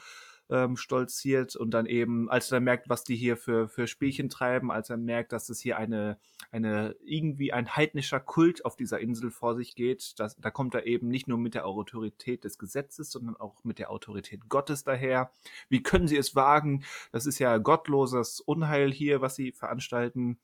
ähm, 0.55 0.77
stolziert 0.77 1.57
und 1.57 1.73
dann 1.73 1.87
eben, 1.87 2.31
als 2.31 2.53
er 2.53 2.61
merkt, 2.61 2.89
was 2.89 3.03
die 3.03 3.17
hier 3.17 3.37
für 3.37 3.69
für 3.69 3.89
Spielchen 3.89 4.29
treiben, 4.31 4.71
als 4.71 4.89
er 4.89 4.97
merkt, 4.97 5.33
dass 5.33 5.49
es 5.49 5.61
hier 5.61 5.77
eine 5.79 6.17
eine 6.53 6.95
irgendwie 7.05 7.53
ein 7.53 7.75
heidnischer 7.75 8.21
Kult 8.21 8.65
auf 8.65 8.77
dieser 8.77 9.01
Insel 9.01 9.33
vor 9.33 9.57
sich 9.57 9.75
geht, 9.75 10.15
das 10.21 10.37
da 10.37 10.51
kommt 10.51 10.75
er 10.75 10.87
eben 10.87 11.09
nicht 11.09 11.27
nur 11.27 11.39
mit 11.39 11.55
der 11.55 11.67
Autorität 11.67 12.45
des 12.45 12.59
Gesetzes, 12.59 13.11
sondern 13.11 13.37
auch 13.37 13.65
mit 13.65 13.81
der 13.81 13.91
Autorität 13.91 14.49
Gottes 14.49 14.85
daher. 14.85 15.33
Wie 15.69 15.83
können 15.83 16.07
sie 16.07 16.17
es 16.17 16.37
wagen? 16.37 16.85
Das 17.11 17.27
ist 17.27 17.41
ja 17.41 17.59
gottloses 17.59 18.41
Unheil 18.41 18.93
hier, 18.93 19.21
was 19.21 19.35
sie 19.35 19.53
veranstalten. 19.53 20.39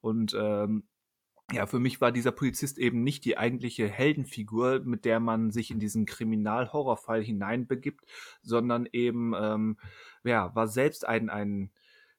Und, 0.00 0.34
ähm, 0.34 0.84
ja, 1.52 1.66
für 1.66 1.78
mich 1.78 2.00
war 2.00 2.12
dieser 2.12 2.32
Polizist 2.32 2.78
eben 2.78 3.02
nicht 3.02 3.24
die 3.24 3.36
eigentliche 3.38 3.88
Heldenfigur, 3.88 4.80
mit 4.84 5.04
der 5.04 5.20
man 5.20 5.50
sich 5.50 5.70
in 5.70 5.78
diesen 5.80 6.06
Kriminal-Horrorfall 6.06 7.22
hineinbegibt, 7.22 8.06
sondern 8.42 8.88
eben, 8.92 9.34
ähm, 9.38 9.78
ja, 10.24 10.54
war 10.54 10.68
selbst 10.68 11.06
ein 11.06 11.30
ein 11.30 11.70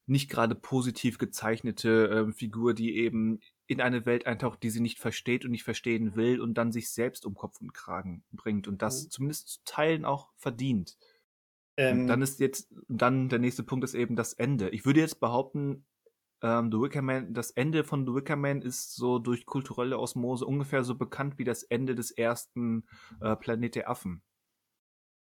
nicht 0.06 0.30
grade 0.30 0.56
positiv 0.56 1.18
gezeichnete, 1.18 2.10
ähm, 2.14 2.34
Figur, 2.34 2.74
die 2.74 2.98
eben 2.98 3.40
in 3.68 3.80
eine 3.82 4.06
Welt 4.06 4.28
eintaucht, 4.28 4.62
die 4.64 4.70
sie 4.70 4.82
nicht 4.82 5.00
versteht 5.00 5.46
und 5.46 5.52
nicht 5.52 5.64
verstehen 5.64 6.16
will 6.16 6.42
und 6.42 6.56
dann 6.56 6.74
sich 6.74 6.90
selbst 6.92 7.26
um 7.26 7.36
Kopf 7.36 7.62
und 7.62 7.74
Kragen 7.74 8.24
bringt 8.32 8.68
und 8.68 8.82
das 8.82 9.08
Mhm. 9.08 9.10
zumindest 9.10 9.48
zu 9.50 9.60
Teilen 9.66 10.04
auch 10.06 10.32
verdient. 10.38 10.98
Und 11.88 12.08
dann 12.08 12.22
Ähm 12.22 12.22
ist 12.22 12.40
jetzt 12.40 12.74
dann 12.88 13.30
der 13.30 13.40
nächste 13.40 13.64
Punkt 13.64 13.84
ist 13.84 13.94
eben 13.94 14.16
das 14.16 14.34
Ende. 14.34 14.70
Ich 14.70 14.86
würde 14.86 15.02
jetzt 15.02 15.20
behaupten, 15.20 15.86
ähm, 16.44 16.72
The 16.72 16.80
Wicker 16.80 17.02
Man 17.02 17.34
das 17.34 17.52
Ende 17.52 17.84
von 17.84 18.06
The 18.08 18.14
Wicker 18.14 18.36
Man 18.36 18.62
ist 18.62 18.96
so 18.96 19.20
durch 19.20 19.46
kulturelle 19.48 19.98
Osmose 20.00 20.46
ungefähr 20.46 20.84
so 20.84 20.96
bekannt 20.96 21.40
wie 21.40 21.46
das 21.46 21.64
Ende 21.64 21.96
des 21.96 22.12
ersten, 22.12 22.86
äh, 23.22 23.36
Planet 23.36 23.76
der 23.76 23.90
Affen. 23.90 24.24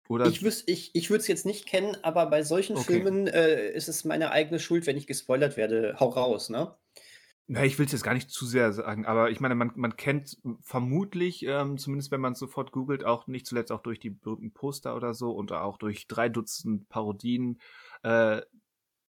Oder 0.09 0.33
Ich 0.33 0.43
wüs 0.43 0.63
ich 0.67 0.95
ich 0.95 1.11
würde 1.11 1.21
es 1.21 1.29
jetzt 1.29 1.45
nicht 1.47 1.67
kennen, 1.67 1.95
aber 2.03 2.25
bei 2.27 2.43
solchen 2.43 2.77
Okay. 2.77 2.79
Filmen, 2.79 3.27
äh, 3.27 3.71
ist 3.73 3.89
es 3.89 4.05
meine 4.05 4.31
eigene 4.31 4.59
Schuld, 4.59 4.87
wenn 4.87 4.97
ich 4.97 5.07
gespoilert 5.07 5.57
werde. 5.59 5.97
Hau 6.01 6.09
raus, 6.09 6.49
ne? 6.51 6.75
Na, 7.49 7.65
ich 7.65 7.79
will's 7.81 7.91
jetzt 7.93 8.05
gar 8.05 8.15
nicht 8.15 8.31
zu 8.31 8.47
sehr 8.47 8.73
sagen, 8.73 9.07
aber 9.07 9.31
ich 9.31 9.41
meine, 9.41 9.57
man 9.57 9.73
man 9.75 9.97
kennt 9.97 10.39
vermutlich, 10.61 11.45
ähm, 11.45 11.79
zumindest 11.79 12.13
wenn 12.13 12.21
man's 12.21 12.39
sofort 12.39 12.71
googelt, 12.71 13.05
auch 13.05 13.27
nicht 13.27 13.45
zuletzt 13.47 13.73
auch 13.73 13.83
durch 13.83 13.99
die 13.99 14.11
berühmten 14.11 14.53
Poster 14.53 14.95
oder 14.95 15.15
so 15.15 15.33
und 15.33 15.51
auch 15.53 15.77
durch 15.79 16.07
3 16.07 16.29
Dutzend 16.29 16.89
Parodien, 16.89 17.61
äh, 18.05 18.43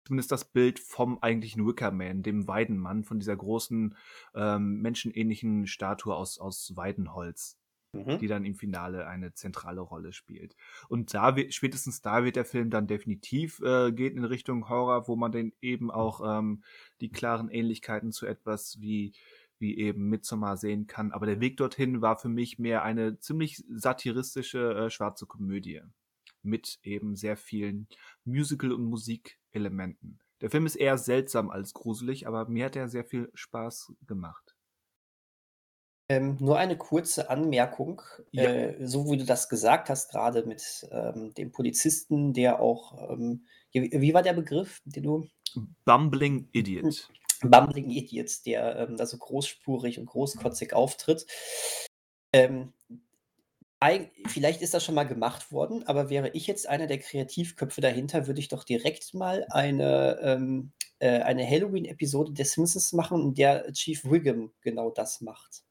zumindest 0.05 0.31
das 0.31 0.45
Bild 0.45 0.79
vom 0.79 1.19
eigentlichen 1.21 1.65
Wicker 1.67 1.91
Man, 1.91 2.23
dem 2.23 2.47
Weidenmann 2.47 3.03
von 3.03 3.19
dieser 3.19 3.35
großen, 3.35 3.95
ähm, 4.35 4.81
menschenähnlichen 4.81 5.67
Statue 5.67 6.15
aus 6.15 6.39
aus 6.39 6.73
Weidenholz, 6.75 7.57
Mhm. 7.93 8.19
die 8.19 8.27
dann 8.27 8.45
im 8.45 8.55
Finale 8.55 9.05
eine 9.07 9.33
zentrale 9.33 9.81
Rolle 9.81 10.13
spielt. 10.13 10.55
Und 10.87 11.13
da 11.13 11.35
spätestens 11.49 12.01
da 12.01 12.23
wird 12.23 12.37
der 12.37 12.45
Film 12.45 12.69
dann 12.69 12.87
definitiv 12.87 13.59
äh, 13.61 13.91
geht 13.91 14.15
in 14.15 14.23
Richtung 14.23 14.69
Horror, 14.69 15.09
wo 15.09 15.17
man 15.17 15.31
dann 15.33 15.51
eben 15.61 15.91
auch, 15.91 16.21
ähm, 16.25 16.63
die 17.01 17.09
klaren 17.11 17.49
Ähnlichkeiten 17.49 18.11
zu 18.11 18.25
etwas 18.25 18.79
wie 18.79 19.13
wie 19.59 19.77
eben 19.77 20.09
Midsommar 20.09 20.57
sehen 20.57 20.87
kann. 20.87 21.11
Aber 21.11 21.27
der 21.27 21.39
Weg 21.39 21.57
dorthin 21.57 22.01
war 22.01 22.17
für 22.17 22.29
mich 22.29 22.57
mehr 22.57 22.81
eine 22.83 23.19
ziemlich 23.19 23.63
satiristische, 23.69 24.73
äh, 24.73 24.89
schwarze 24.89 25.27
Komödie 25.27 25.81
mit 26.43 26.79
eben 26.83 27.15
sehr 27.15 27.37
vielen 27.37 27.87
Musical 28.25 28.71
und 28.71 28.85
Musikelementen. 29.51 30.19
Der 30.41 30.49
Film 30.49 30.65
ist 30.65 30.75
eher 30.75 30.97
seltsam 30.97 31.49
als 31.49 31.73
gruselig, 31.73 32.27
aber 32.27 32.47
mir 32.47 32.65
hat 32.65 32.75
er 32.75 32.87
sehr 32.87 33.05
viel 33.05 33.29
Spaß 33.33 33.93
gemacht. 34.07 34.55
Ähm, 36.09 36.37
nur 36.39 36.57
eine 36.57 36.77
kurze 36.77 37.29
Anmerkung. 37.29 38.01
Ja. 38.31 38.43
Äh, 38.43 38.85
so 38.85 39.09
wie 39.11 39.17
du 39.17 39.25
das 39.25 39.49
gesagt 39.49 39.89
hast, 39.89 40.11
grade 40.11 40.45
mit, 40.45 40.87
ähm, 40.91 41.33
dem 41.35 41.51
Polizisten, 41.51 42.33
der 42.33 42.59
auch, 42.59 43.11
ähm 43.11 43.45
wie 43.71 43.89
wie 43.89 44.13
war 44.13 44.21
der 44.21 44.33
Begriff, 44.33 44.81
den 44.83 45.03
du 45.03 45.27
Bumbling 45.85 46.49
Idiot. 46.51 47.09
Bumbling 47.41 47.89
Idiot, 47.89 48.45
der, 48.45 48.79
ähm, 48.79 48.97
da 48.97 49.05
so 49.05 49.17
großspurig 49.17 49.99
und 49.99 50.07
großkotzig 50.07 50.73
auftritt. 50.73 51.25
Ähm, 52.33 52.73
eig 53.81 54.11
vielleicht 54.27 54.61
ist 54.61 54.73
das 54.73 54.83
schon 54.85 54.95
mal 54.95 55.05
gemacht 55.05 55.51
worden, 55.51 55.83
aber 55.87 56.09
wäre 56.09 56.29
ich 56.33 56.47
jetzt 56.47 56.67
einer 56.69 56.87
der 56.87 56.99
Kreativköpfe 56.99 57.81
dahinter, 57.81 58.27
würde 58.27 58.39
ich 58.39 58.47
doch 58.49 58.63
direkt 58.63 59.13
mal 59.13 59.45
eine, 59.49 60.19
ähm 60.23 60.71
äh, 60.99 61.19
eine 61.21 61.47
Halloween-Episode 61.49 62.31
der 62.33 62.45
Simpsons 62.45 62.93
machen, 62.93 63.21
in 63.23 63.33
der 63.33 63.71
Chief 63.73 64.05
Wiggum 64.05 64.53
genau 64.61 64.91
das 64.91 65.21
macht 65.21 65.63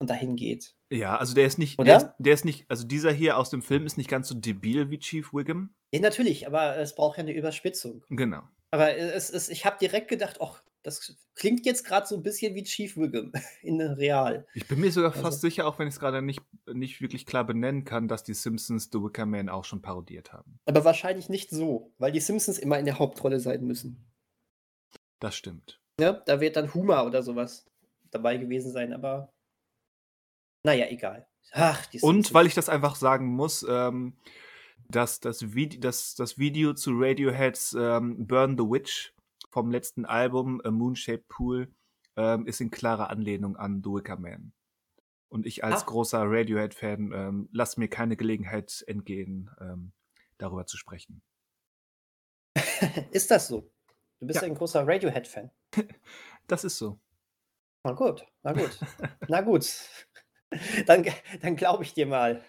und 0.00 0.10
dahin 0.10 0.36
geht. 0.36 0.74
Ja, 0.92 1.16
also 1.16 1.34
der 1.34 1.46
ist 1.46 1.58
nicht 1.58 1.86
der 1.86 1.96
ist 1.96 2.06
der 2.18 2.34
ist 2.34 2.44
nicht 2.44 2.66
also 2.70 2.86
dieser 2.86 3.12
hier 3.12 3.38
aus 3.38 3.48
dem 3.50 3.62
Film 3.62 3.86
ist 3.86 3.96
nicht 3.96 4.10
ganz 4.10 4.28
so 4.28 4.34
debil 4.34 4.90
wie 4.90 4.98
Chief 4.98 5.32
Wiggum. 5.32 5.74
Ja, 5.94 6.00
natürlich, 6.00 6.46
aber 6.46 6.78
es 6.78 6.94
braucht 6.94 7.18
ja 7.18 7.22
'ne 7.24 7.32
Überspitzung. 7.34 8.02
Genau. 8.10 8.52
Aber, 8.70 8.96
äh, 8.96 9.10
es 9.12 9.30
es 9.30 9.48
ich 9.50 9.66
habe 9.66 9.78
direkt 9.80 10.08
gedacht: 10.08 10.40
„Och, 10.40 10.62
das 10.82 11.16
klingt 11.34 11.64
jetzt 11.66 11.84
grad 11.84 12.08
so 12.08 12.16
'n 12.16 12.22
bisschen 12.22 12.54
wie 12.54 12.64
Chief 12.64 12.96
Wiggum 12.96 13.32
in 13.62 13.80
real.“ 13.80 14.46
Ich 14.54 14.66
bin 14.66 14.80
mir 14.80 14.90
sogar 14.90 15.12
Also 15.12 15.22
fast 15.22 15.40
sicher, 15.40 15.66
auch 15.66 15.78
wenn 15.78 15.88
ich's 15.88 16.00
grade 16.00 16.22
nicht 16.22 16.42
nicht 16.72 17.00
wirklich 17.00 17.26
klar 17.26 17.44
benennen 17.44 17.84
kann, 17.84 18.08
dass 18.08 18.24
die 18.24 18.34
Simpsons 18.34 18.90
The 18.92 19.02
Wicker 19.02 19.26
Man 19.26 19.48
auch 19.48 19.64
schon 19.64 19.82
parodiert 19.82 20.32
haben. 20.32 20.58
Aber 20.66 20.84
wahrscheinlich 20.84 21.28
nicht 21.28 21.50
so, 21.50 21.92
weil 21.98 22.12
die 22.12 22.20
Simpsons 22.20 22.58
immer 22.58 22.78
in 22.78 22.84
der 22.84 22.98
Hauptrolle 22.98 23.40
sein 23.40 23.64
müssen. 23.64 24.04
Das 25.20 25.36
stimmt. 25.36 25.80
Ne? 26.00 26.22
Da 26.26 26.40
wird 26.40 26.56
dann 26.56 26.74
Homer 26.74 27.06
oder 27.06 27.22
so 27.22 27.36
was 27.36 27.64
dabei 28.10 28.36
gewesen 28.36 28.72
sein, 28.72 28.92
aber 28.92 29.32
na 30.64 30.74
ja, 30.74 30.86
egal. 30.86 31.26
Ach, 31.52 31.84
die 31.86 32.00
Und 32.00 32.32
weil 32.34 32.46
ich 32.46 32.54
das 32.54 32.68
einfach 32.68 32.94
sagen 32.94 33.26
muss, 33.26 33.66
ähm, 33.68 34.14
dass 34.88 35.20
das 35.20 35.54
Vid 35.54 35.84
das 35.84 36.14
das 36.14 36.38
Video 36.38 36.74
zu 36.74 36.92
Radioheads, 36.94 37.76
ähm, 37.78 38.26
„Burn 38.26 38.56
the 38.58 38.64
Witch“ 38.64 39.12
vom 39.52 39.70
letzten 39.70 40.06
Album 40.06 40.60
„A 40.64 40.72
Moon-Shaped 40.72 41.28
Pool“, 41.28 41.72
ähm, 42.16 42.46
ist 42.46 42.60
in 42.60 42.70
klarer 42.72 43.10
Anlehnung 43.10 43.56
an 43.56 43.82
The 43.84 43.90
Wicker 43.90 44.18
Man. 44.18 44.52
Und 45.28 45.46
ich 45.46 45.64
als 45.64 45.82
Ah. 45.82 45.86
großer 45.86 46.22
Radiohead-Fan, 46.26 47.12
ähm, 47.14 47.48
lasse 47.52 47.80
mir 47.80 47.88
keine 47.88 48.16
Gelegenheit 48.16 48.84
entgehen, 48.88 49.50
ähm, 49.60 49.92
darüber 50.38 50.66
zu 50.66 50.76
sprechen. 50.78 51.22
Ist 53.10 53.30
das 53.30 53.48
so? 53.48 53.70
Du 54.20 54.26
bist 54.26 54.42
Ja. 54.42 54.48
ein 54.48 54.54
großer 54.54 54.86
Radiohead-Fan? 54.86 55.50
Das 56.48 56.64
ist 56.64 56.78
so. 56.78 56.98
Na 57.84 57.92
gut, 57.92 58.26
na 58.42 58.52
gut. 58.52 58.78
Na 59.28 59.40
gut. 59.40 59.66
Dann 60.86 61.04
dann 61.40 61.56
glaube 61.56 61.82
ich 61.84 61.94
dir 61.94 62.06
mal. 62.06 62.42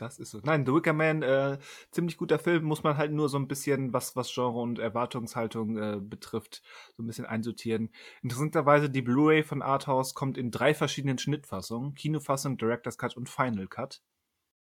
Das 0.00 0.18
ist 0.18 0.30
so. 0.30 0.40
Nein, 0.42 0.64
The 0.64 0.72
Wicker 0.72 0.94
Man, 0.94 1.22
äh, 1.22 1.58
ziemlich 1.90 2.16
guter 2.16 2.38
Film, 2.38 2.64
muss 2.64 2.82
man 2.82 2.96
halt 2.96 3.12
nur 3.12 3.28
so 3.28 3.38
ein 3.38 3.48
bisschen, 3.48 3.92
was, 3.92 4.16
was 4.16 4.32
Genre 4.32 4.58
und 4.58 4.78
Erwartungshaltung 4.78 5.76
äh, 5.76 6.00
betrifft, 6.00 6.62
so 6.96 7.02
ein 7.02 7.06
bisschen 7.06 7.26
einsortieren. 7.26 7.90
Interessanterweise, 8.22 8.88
die 8.88 9.02
Blu-ray 9.02 9.42
von 9.42 9.60
Arthouse 9.60 10.14
kommt 10.14 10.38
in 10.38 10.50
drei 10.50 10.72
verschiedenen 10.72 11.18
Schnittfassungen: 11.18 11.94
Kinofassung, 11.94 12.56
Director's 12.56 12.96
Cut 12.96 13.14
und 13.14 13.28
Final 13.28 13.66
Cut. 13.66 14.02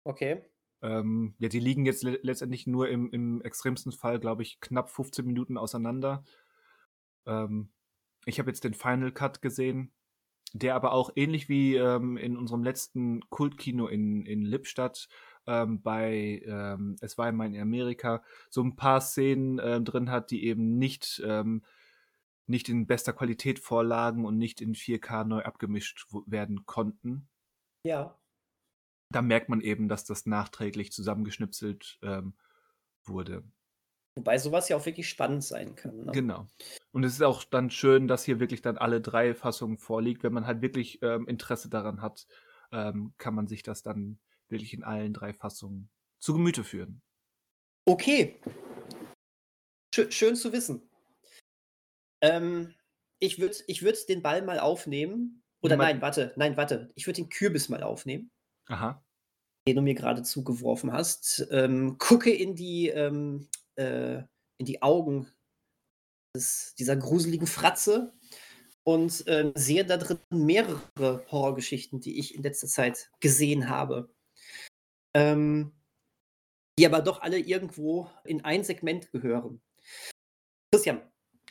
Okay. 0.03 0.41
Ähm, 0.81 1.35
ja, 1.37 1.47
die 1.47 1.59
liegen 1.59 1.85
jetzt 1.85 2.01
le 2.01 2.19
letztendlich 2.23 2.65
nur 2.65 2.89
im, 2.89 3.11
im 3.11 3.41
extremsten 3.43 3.91
Fall, 3.91 4.19
glaube 4.19 4.41
ich, 4.41 4.59
knapp 4.61 4.89
15 4.89 5.25
Minuten 5.25 5.57
auseinander. 5.57 6.23
Ähm, 7.27 7.69
ich 8.25 8.39
habe 8.39 8.49
jetzt 8.49 8.63
den 8.63 8.73
Final 8.73 9.11
Cut 9.11 9.43
gesehen 9.43 9.91
der 10.53 10.75
aber 10.75 10.93
auch 10.93 11.11
ähnlich 11.15 11.49
wie 11.49 11.75
ähm, 11.75 12.17
in 12.17 12.37
unserem 12.37 12.63
letzten 12.63 13.21
Kultkino 13.29 13.87
in, 13.87 14.25
in 14.25 14.41
Lippstadt 14.43 15.07
ähm, 15.47 15.81
bei 15.81 16.41
ähm, 16.45 16.95
Es 17.01 17.17
war 17.17 17.25
einmal 17.25 17.47
in 17.47 17.59
Amerika 17.59 18.23
so 18.49 18.61
ein 18.61 18.75
paar 18.75 19.01
Szenen 19.01 19.59
äh, 19.59 19.81
drin 19.81 20.11
hat, 20.11 20.31
die 20.31 20.45
eben 20.45 20.77
nicht, 20.77 21.21
ähm, 21.25 21.63
nicht 22.45 22.69
in 22.69 22.87
bester 22.87 23.13
Qualität 23.13 23.59
vorlagen 23.59 24.25
und 24.25 24.37
nicht 24.37 24.61
in 24.61 24.75
4K 24.75 25.25
neu 25.25 25.41
abgemischt 25.43 26.05
werden 26.25 26.65
konnten. 26.65 27.27
Ja. 27.83 28.19
Da 29.11 29.21
merkt 29.21 29.49
man 29.49 29.61
eben, 29.61 29.87
dass 29.87 30.05
das 30.05 30.25
nachträglich 30.25 30.91
zusammengeschnipselt 30.91 31.97
ähm, 32.03 32.35
wurde. 33.05 33.43
Wobei 34.19 34.37
sowas 34.37 34.67
ja 34.67 34.75
auch 34.75 34.85
wirklich 34.85 35.07
spannend 35.07 35.45
sein 35.45 35.75
kann. 35.75 36.03
Ne? 36.03 36.11
Genau. 36.11 36.45
Und 36.91 37.05
es 37.05 37.13
ist 37.13 37.21
auch 37.21 37.45
dann 37.45 37.69
schön, 37.69 38.09
dass 38.09 38.25
hier 38.25 38.41
wirklich 38.41 38.61
dann 38.61 38.77
alle 38.77 38.99
drei 38.99 39.33
Fassungen 39.33 39.77
vorliegt. 39.77 40.23
Wenn 40.23 40.33
man 40.33 40.45
halt 40.45 40.61
wirklich 40.61 41.01
ähm, 41.01 41.25
Interesse 41.25 41.69
daran 41.69 42.01
hat, 42.01 42.27
ähm, 42.73 43.13
kann 43.17 43.33
man 43.33 43.47
sich 43.47 43.63
das 43.63 43.81
dann 43.81 44.19
wirklich 44.49 44.73
in 44.73 44.83
allen 44.83 45.13
drei 45.13 45.31
Fassungen 45.31 45.89
zu 46.19 46.33
Gemüte 46.33 46.65
führen. 46.65 47.01
Okay. 47.85 48.41
Sch 49.95 50.11
schön 50.11 50.35
zu 50.35 50.51
wissen. 50.51 50.81
Ähm, 52.19 52.73
ich 53.19 53.39
würde 53.39 53.55
ich 53.67 53.83
würd 53.83 54.09
den 54.09 54.21
Ball 54.21 54.41
mal 54.41 54.59
aufnehmen. 54.59 55.43
Oder 55.61 55.77
mal 55.77 55.85
nein, 55.85 56.01
warte, 56.01 56.33
nein, 56.35 56.57
warte. 56.57 56.91
Ich 56.95 57.07
würde 57.07 57.21
den 57.21 57.29
Kürbis 57.29 57.69
mal 57.69 57.83
aufnehmen. 57.83 58.31
Aha. 58.67 59.01
Den 59.65 59.77
du 59.77 59.81
mir 59.81 59.95
gerade 59.95 60.23
zugeworfen 60.23 60.91
hast. 60.91 61.47
Ähm, 61.51 61.97
gucke 61.97 62.31
in 62.33 62.53
die 62.53 62.89
ähm, 62.89 63.47
äh, 63.79 64.23
in 64.59 64.65
die 64.65 64.81
Augen 64.81 65.27
des, 66.35 66.75
dieser 66.77 66.95
gruseligen 66.95 67.47
Fratze 67.47 68.13
und 68.83 69.25
äh, 69.27 69.51
sehe 69.55 69.85
da 69.85 69.97
drin 69.97 70.19
mehrere 70.29 71.25
Horrorgeschichten, 71.31 71.99
die 71.99 72.19
ich 72.19 72.35
in 72.35 72.43
letzter 72.43 72.67
Zeit 72.67 73.09
gesehen 73.19 73.69
habe. 73.69 74.13
Ähm, 75.15 75.73
die 76.77 76.85
aber 76.85 77.01
doch 77.01 77.21
alle 77.21 77.39
irgendwo 77.39 78.09
in 78.23 78.45
ein 78.45 78.63
Segment 78.63 79.11
gehören. 79.11 79.61
Christian, 80.71 81.01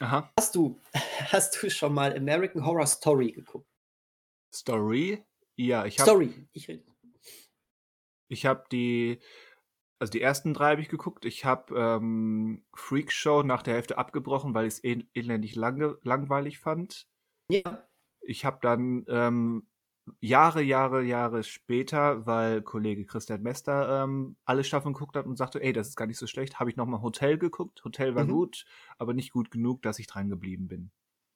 Aha. 0.00 0.32
Hast, 0.38 0.54
du, 0.54 0.80
hast 1.32 1.60
du 1.62 1.70
schon 1.70 1.92
mal 1.92 2.16
American 2.16 2.64
Horror 2.64 2.86
Story 2.86 3.32
geguckt? 3.32 3.68
Story? 4.54 5.24
Ja, 5.56 5.84
ich 5.86 5.98
habe. 5.98 6.10
Story, 6.10 6.48
ich 6.52 6.68
rede. 6.68 6.84
Ich 8.28 8.46
habe 8.46 8.64
die 8.70 9.20
also 9.98 10.10
die 10.10 10.20
ersten 10.20 10.54
drei 10.54 10.72
habe 10.72 10.80
ich 10.80 10.88
geguckt. 10.88 11.24
Ich 11.24 11.44
habe 11.44 11.74
ähm, 11.76 12.62
Freak 12.74 13.12
Show 13.12 13.42
nach 13.42 13.62
der 13.62 13.74
Hälfte 13.74 13.98
abgebrochen, 13.98 14.54
weil 14.54 14.66
ich 14.66 14.74
es 14.74 14.80
el 14.80 15.06
elendig 15.14 15.56
lange, 15.56 15.98
langweilig 16.02 16.58
fand. 16.58 17.08
Ja. 17.50 17.88
Ich 18.20 18.44
habe 18.44 18.58
dann 18.60 19.04
ähm, 19.08 19.66
Jahre, 20.20 20.62
Jahre, 20.62 21.02
Jahre 21.02 21.42
später, 21.42 22.26
weil 22.26 22.62
Kollege 22.62 23.04
Christian 23.04 23.42
Mester 23.42 24.04
ähm, 24.04 24.36
alle 24.44 24.64
Staffeln 24.64 24.94
geguckt 24.94 25.16
hat 25.16 25.26
und 25.26 25.36
sagte, 25.36 25.62
ey, 25.62 25.72
das 25.72 25.88
ist 25.88 25.96
gar 25.96 26.06
nicht 26.06 26.18
so 26.18 26.26
schlecht, 26.26 26.60
habe 26.60 26.70
ich 26.70 26.76
nochmal 26.76 27.02
Hotel 27.02 27.38
geguckt. 27.38 27.84
Hotel 27.84 28.14
war 28.14 28.24
mhm. 28.24 28.30
gut, 28.30 28.64
aber 28.98 29.14
nicht 29.14 29.32
gut 29.32 29.50
genug, 29.50 29.82
dass 29.82 29.98
ich 29.98 30.06
dran 30.06 30.28
geblieben 30.28 30.68
bin. 30.68 30.90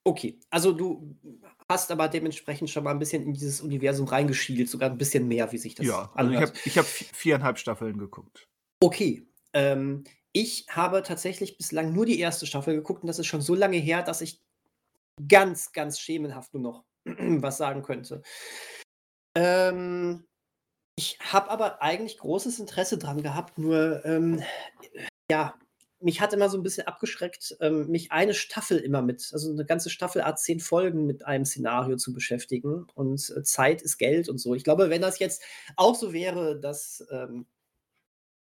Okay, 0.04 0.40
also 0.50 0.72
du 0.72 1.16
hast 1.68 1.92
aber 1.92 2.08
dementsprechend 2.08 2.70
schon 2.70 2.82
mal 2.82 2.90
ein 2.90 2.98
bisschen 2.98 3.22
in 3.22 3.34
dieses 3.34 3.60
Universum 3.60 4.08
reingeschielt, 4.08 4.68
sogar 4.68 4.90
ein 4.90 4.98
bisschen 4.98 5.28
mehr, 5.28 5.52
wie 5.52 5.58
sich 5.58 5.76
das 5.76 5.86
Ja, 5.86 6.10
also 6.14 6.30
anhört. 6.32 6.60
ich 6.64 6.76
habe 6.76 6.88
ich 6.88 7.06
hab 7.08 7.14
viereinhalb 7.16 7.58
Staffeln 7.58 7.98
geguckt. 7.98 8.48
Okay. 8.82 9.24
Ähm, 9.52 10.02
ich 10.32 10.66
habe 10.68 11.04
tatsächlich 11.04 11.56
bislang 11.56 11.92
nur 11.92 12.04
die 12.04 12.18
erste 12.18 12.46
Staffel 12.46 12.74
geguckt 12.74 13.02
und 13.02 13.06
das 13.06 13.20
ist 13.20 13.28
schon 13.28 13.40
so 13.40 13.54
lange 13.54 13.76
her, 13.76 14.02
dass 14.02 14.22
ich 14.22 14.40
ganz, 15.28 15.72
ganz 15.72 16.00
schemenhaft 16.00 16.52
nur 16.52 16.62
noch 16.62 16.84
was 17.04 17.58
sagen 17.58 17.82
könnte. 17.82 18.22
Ähm, 19.36 20.24
ich 20.96 21.16
habe 21.20 21.50
aber 21.50 21.80
eigentlich 21.80 22.18
großes 22.18 22.58
Interesse 22.58 22.98
dran 22.98 23.22
gehabt, 23.22 23.56
nur 23.56 24.04
ähm, 24.04 24.42
ja, 25.30 25.54
mich 26.00 26.20
hat 26.20 26.32
immer 26.32 26.48
so 26.48 26.58
ein 26.58 26.64
bisschen 26.64 26.88
abgeschreckt, 26.88 27.56
ähm, 27.60 27.86
mich 27.86 28.10
eine 28.10 28.34
Staffel 28.34 28.78
immer 28.78 29.00
mit, 29.02 29.30
also 29.32 29.52
eine 29.52 29.64
ganze 29.64 29.90
Staffel 29.90 30.22
Art 30.22 30.40
zehn 30.40 30.58
Folgen 30.58 31.06
mit 31.06 31.24
einem 31.24 31.44
Szenario 31.44 31.96
zu 31.96 32.12
beschäftigen. 32.12 32.88
Und 32.94 33.30
äh, 33.30 33.44
Zeit 33.44 33.80
ist 33.80 33.98
Geld 33.98 34.28
und 34.28 34.38
so. 34.38 34.56
Ich 34.56 34.64
glaube, 34.64 34.90
wenn 34.90 35.02
das 35.02 35.20
jetzt 35.20 35.44
auch 35.76 35.94
so 35.94 36.12
wäre, 36.12 36.58
dass 36.58 37.06
ähm, 37.12 37.46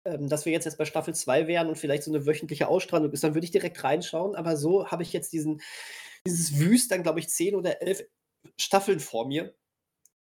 ähm, 0.04 0.28
dass 0.28 0.44
wir 0.44 0.52
jetzt 0.52 0.66
erst 0.66 0.78
bei 0.78 0.84
Staffel 0.84 1.14
2 1.14 1.46
wären 1.46 1.68
und 1.68 1.76
vielleicht 1.76 2.02
so 2.02 2.12
eine 2.12 2.26
wöchentliche 2.26 2.68
Ausstrahlung 2.68 3.10
ist, 3.12 3.24
dann 3.24 3.34
würde 3.34 3.44
ich 3.44 3.50
direkt 3.50 3.82
reinschauen. 3.82 4.34
Aber 4.34 4.56
so 4.56 4.88
habe 4.88 5.02
ich 5.02 5.12
jetzt 5.12 5.32
diesen, 5.32 5.60
dieses 6.26 6.58
Wüst, 6.58 6.90
dann 6.90 7.02
glaube 7.02 7.20
ich 7.20 7.28
10 7.28 7.54
oder 7.54 7.80
11 7.82 8.04
Staffeln 8.60 9.00
vor 9.00 9.26
mir 9.26 9.54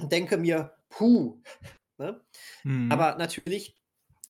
und 0.01 0.13
denke 0.13 0.37
mir, 0.37 0.73
puh. 0.89 1.41
Ne? 1.99 2.21
Mhm. 2.65 2.91
Aber 2.91 3.17
natürlich 3.17 3.77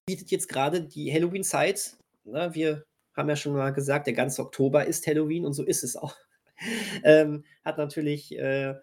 bietet 0.05 0.31
jetzt 0.31 0.49
gerade 0.49 0.81
die 0.81 1.13
Halloween-Zeit, 1.13 1.95
ne, 2.25 2.53
wir 2.53 2.85
haben 3.15 3.29
ja 3.29 3.35
schon 3.35 3.53
mal 3.53 3.71
gesagt, 3.71 4.07
der 4.07 4.13
ganze 4.13 4.41
Oktober 4.41 4.85
ist 4.85 5.07
Halloween 5.07 5.45
und 5.45 5.53
so 5.53 5.63
ist 5.63 5.83
es 5.83 5.95
auch. 5.95 6.15
ähm, 7.03 7.45
hat 7.63 7.77
natürlich 7.77 8.37
äh, 8.37 8.75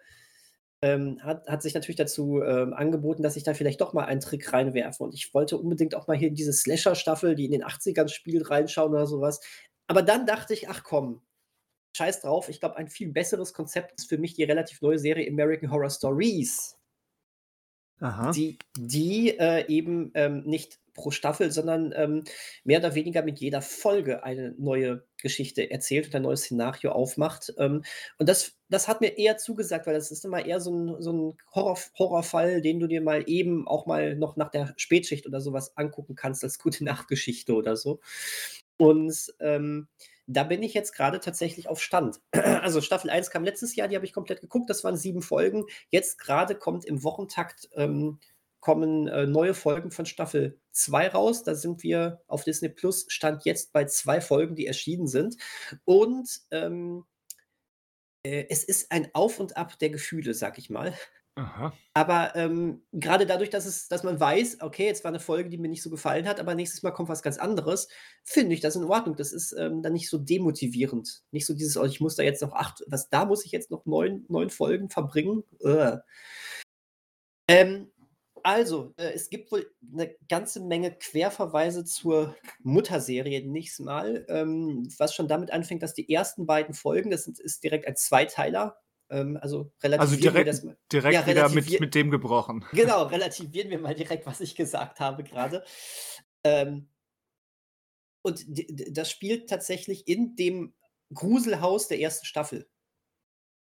ähm, 0.81 1.23
hat, 1.23 1.47
hat 1.47 1.61
sich 1.61 1.73
natürlich 1.73 1.95
dazu 1.95 2.41
ähm, 2.41 2.73
angeboten, 2.73 3.23
dass 3.23 3.35
ich 3.35 3.43
da 3.43 3.53
vielleicht 3.53 3.81
doch 3.81 3.93
mal 3.93 4.05
einen 4.05 4.21
Trick 4.21 4.51
reinwerfe. 4.51 5.03
Und 5.03 5.13
ich 5.13 5.33
wollte 5.33 5.57
unbedingt 5.57 5.95
auch 5.95 6.07
mal 6.07 6.17
hier 6.17 6.29
in 6.29 6.35
diese 6.35 6.53
Slasher-Staffel, 6.53 7.35
die 7.35 7.45
in 7.45 7.51
den 7.51 7.63
80ern 7.63 8.07
spielt, 8.07 8.49
reinschauen 8.49 8.93
oder 8.93 9.05
sowas. 9.05 9.41
Aber 9.87 10.01
dann 10.01 10.25
dachte 10.25 10.53
ich, 10.53 10.69
ach 10.69 10.83
komm, 10.83 11.21
scheiß 11.95 12.21
drauf. 12.21 12.49
Ich 12.49 12.59
glaube, 12.59 12.77
ein 12.77 12.87
viel 12.87 13.11
besseres 13.11 13.53
Konzept 13.53 13.99
ist 13.99 14.09
für 14.09 14.17
mich 14.17 14.33
die 14.33 14.43
relativ 14.43 14.81
neue 14.81 14.97
Serie 14.97 15.29
American 15.29 15.71
Horror 15.71 15.89
Stories. 15.89 16.77
Aha. 17.99 18.31
Die, 18.31 18.57
die 18.77 19.37
äh, 19.37 19.67
eben 19.67 20.11
ähm, 20.15 20.41
nicht 20.43 20.79
pro 20.93 21.11
Staffel, 21.11 21.51
sondern 21.51 21.93
ähm, 21.95 22.23
mehr 22.63 22.79
oder 22.79 22.95
weniger 22.95 23.21
mit 23.21 23.39
jeder 23.39 23.61
Folge 23.61 24.23
eine 24.23 24.55
neue 24.57 25.05
Geschichte 25.21 25.69
erzählt 25.69 26.07
und 26.07 26.15
ein 26.15 26.21
neues 26.23 26.41
Szenario 26.41 26.91
aufmacht. 26.91 27.53
Ähm, 27.57 27.83
und 28.17 28.29
das, 28.29 28.53
das 28.69 28.87
hat 28.87 29.01
mir 29.01 29.17
eher 29.17 29.37
zugesagt, 29.37 29.87
weil 29.87 29.93
das 29.93 30.11
ist 30.11 30.25
immer 30.25 30.45
eher 30.45 30.59
so 30.59 30.73
ein, 30.73 31.01
so 31.01 31.13
ein 31.13 31.37
Horror, 31.53 31.77
Horrorfall, 31.97 32.61
den 32.61 32.79
du 32.79 32.87
dir 32.87 33.01
mal 33.01 33.23
eben 33.27 33.67
auch 33.67 33.85
mal 33.85 34.15
noch 34.15 34.35
nach 34.35 34.49
der 34.49 34.73
Spätschicht 34.77 35.27
oder 35.27 35.41
sowas 35.41 35.75
angucken 35.77 36.15
kannst, 36.15 36.43
als 36.43 36.59
gute 36.59 36.83
Nachtgeschichte 36.83 37.53
oder 37.53 37.75
so. 37.75 37.99
Und 38.77 39.33
ähm, 39.39 39.87
da 40.27 40.43
bin 40.43 40.63
ich 40.63 40.73
jetzt 40.73 40.93
gerade 40.93 41.19
tatsächlich 41.19 41.67
auf 41.67 41.81
Stand. 41.81 42.19
Also 42.61 42.81
Staffel 42.81 43.09
1 43.09 43.31
kam 43.31 43.43
letztes 43.43 43.75
Jahr, 43.75 43.87
die 43.87 43.95
habe 43.95 44.05
ich 44.05 44.13
komplett 44.13 44.41
geguckt, 44.41 44.69
das 44.69 44.83
waren 44.83 44.95
sieben 44.95 45.23
Folgen. 45.23 45.65
Jetzt 45.89 46.19
gerade 46.19 46.55
kommt 46.55 46.85
im 46.85 47.03
Wochentakt 47.03 47.69
ähm, 47.73 48.19
kommen 48.61 49.07
äh, 49.07 49.25
neue 49.25 49.53
Folgen 49.53 49.91
von 49.91 50.05
Staffel 50.05 50.59
2 50.71 51.09
raus. 51.09 51.43
Da 51.43 51.55
sind 51.55 51.83
wir 51.83 52.21
auf 52.27 52.45
Disney 52.45 52.69
Plus, 52.69 53.05
stand 53.09 53.43
jetzt 53.43 53.73
bei 53.73 53.85
zwei 53.85 54.21
Folgen, 54.21 54.55
die 54.55 54.67
erschienen 54.67 55.07
sind. 55.07 55.35
Und 55.83 56.29
ähm, 56.51 57.03
äh, 58.23 58.45
es 58.49 58.63
ist 58.63 58.91
ein 58.91 59.09
Auf 59.13 59.39
und 59.39 59.57
Ab 59.57 59.77
der 59.79 59.89
Gefühle, 59.89 60.33
sag 60.33 60.57
ich 60.57 60.69
mal. 60.69 60.93
Aha. 61.35 61.73
Aber 61.93 62.35
ähm, 62.35 62.83
gerade 62.91 63.25
dadurch, 63.25 63.49
dass, 63.49 63.65
es, 63.65 63.87
dass 63.87 64.03
man 64.03 64.19
weiß, 64.19 64.61
okay, 64.61 64.85
jetzt 64.85 65.03
war 65.03 65.09
eine 65.09 65.19
Folge, 65.19 65.49
die 65.49 65.57
mir 65.57 65.69
nicht 65.69 65.81
so 65.81 65.89
gefallen 65.89 66.27
hat, 66.27 66.39
aber 66.39 66.53
nächstes 66.53 66.83
Mal 66.83 66.91
kommt 66.91 67.09
was 67.09 67.23
ganz 67.23 67.37
anderes, 67.37 67.87
finde 68.23 68.53
ich 68.53 68.59
das 68.59 68.75
in 68.75 68.83
Ordnung. 68.83 69.15
Das 69.15 69.31
ist 69.31 69.53
ähm, 69.53 69.81
dann 69.81 69.93
nicht 69.93 70.09
so 70.09 70.17
demotivierend. 70.17 71.23
Nicht 71.31 71.47
so 71.47 71.53
dieses, 71.53 71.77
oh, 71.77 71.85
ich 71.85 72.01
muss 72.01 72.15
da 72.15 72.23
jetzt 72.23 72.41
noch 72.41 72.53
acht, 72.53 72.83
was 72.87 73.09
da 73.09 73.25
muss 73.25 73.45
ich 73.45 73.51
jetzt 73.51 73.71
noch 73.71 73.85
neun, 73.85 74.25
neun 74.27 74.49
Folgen 74.49 74.89
verbringen. 74.89 75.43
Ähm, 77.47 77.91
also, 78.43 78.93
äh, 78.97 79.11
es 79.13 79.29
gibt 79.29 79.51
wohl 79.51 79.71
eine 79.93 80.15
ganze 80.29 80.59
Menge 80.59 80.91
Querverweise 80.91 81.85
zur 81.85 82.35
Mutterserie 82.63 83.45
nächstes 83.47 83.85
Mal, 83.85 84.25
ähm, 84.29 84.87
was 84.97 85.13
schon 85.13 85.27
damit 85.27 85.51
anfängt, 85.51 85.83
dass 85.83 85.93
die 85.93 86.11
ersten 86.11 86.45
beiden 86.45 86.73
Folgen, 86.73 87.11
das 87.11 87.27
ist 87.27 87.63
direkt 87.63 87.87
ein 87.87 87.95
Zweiteiler, 87.95 88.77
ähm, 89.09 89.37
also 89.41 89.71
relativieren 89.83 89.99
also 89.99 90.15
direkt, 90.15 90.35
wir 90.37 90.45
das 90.45 90.63
mal. 90.63 90.77
Direkt 90.91 91.13
ja, 91.13 91.27
wieder 91.27 91.49
mit, 91.49 91.79
mit 91.79 91.95
dem 91.95 92.09
gebrochen. 92.09 92.65
Genau, 92.71 93.03
relativieren 93.03 93.69
wir 93.69 93.79
mal 93.79 93.95
direkt, 93.95 94.25
was 94.25 94.39
ich 94.41 94.55
gesagt 94.55 94.99
habe 94.99 95.23
gerade. 95.23 95.63
Ähm, 96.43 96.89
und 98.23 98.45
das 98.91 99.09
spielt 99.09 99.49
tatsächlich 99.49 100.07
in 100.07 100.35
dem 100.35 100.73
Gruselhaus 101.13 101.87
der 101.87 101.99
ersten 101.99 102.25
Staffel. 102.25 102.69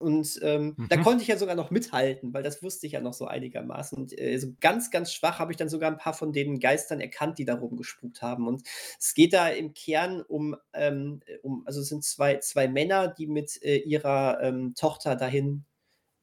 Und 0.04 0.38
ähm, 0.44 0.74
mhm. 0.76 0.88
da 0.90 0.98
konnte 0.98 1.22
ich 1.22 1.30
ja 1.30 1.38
sogar 1.38 1.56
noch 1.56 1.72
mithalten, 1.72 2.34
weil 2.34 2.44
das 2.44 2.62
wusste 2.62 2.86
ich 2.88 2.94
ja 2.94 3.00
noch 3.00 3.14
so 3.14 3.26
einigermaßen. 3.26 3.98
Und 3.98 4.20
äh, 4.20 4.38
so 4.38 4.50
ganz, 4.60 4.92
ganz 4.92 5.14
schwach 5.14 5.40
habe 5.40 5.54
ich 5.54 5.58
dann 5.58 5.70
sogar 5.70 5.90
ein 5.90 5.98
paar 5.98 6.14
von 6.14 6.34
den 6.34 6.60
Geistern 6.60 7.00
erkannt, 7.00 7.38
die 7.38 7.46
da 7.46 7.56
rumgespukt 7.56 8.22
haben. 8.22 8.46
Und 8.46 8.64
es 9.00 9.14
geht 9.14 9.32
da 9.32 9.48
im 9.48 9.74
Kern 9.74 10.22
um, 10.22 10.58
ähm, 10.74 11.22
um 11.42 11.64
also 11.66 11.80
es 11.80 11.88
sind 11.88 12.04
zwei, 12.04 12.40
zwei 12.40 12.68
Männer, 12.68 13.08
die 13.08 13.28
mit 13.28 13.64
äh, 13.64 13.78
ihrer 13.78 14.42
ähm, 14.42 14.74
Tochter 14.76 15.16
dahin, 15.16 15.64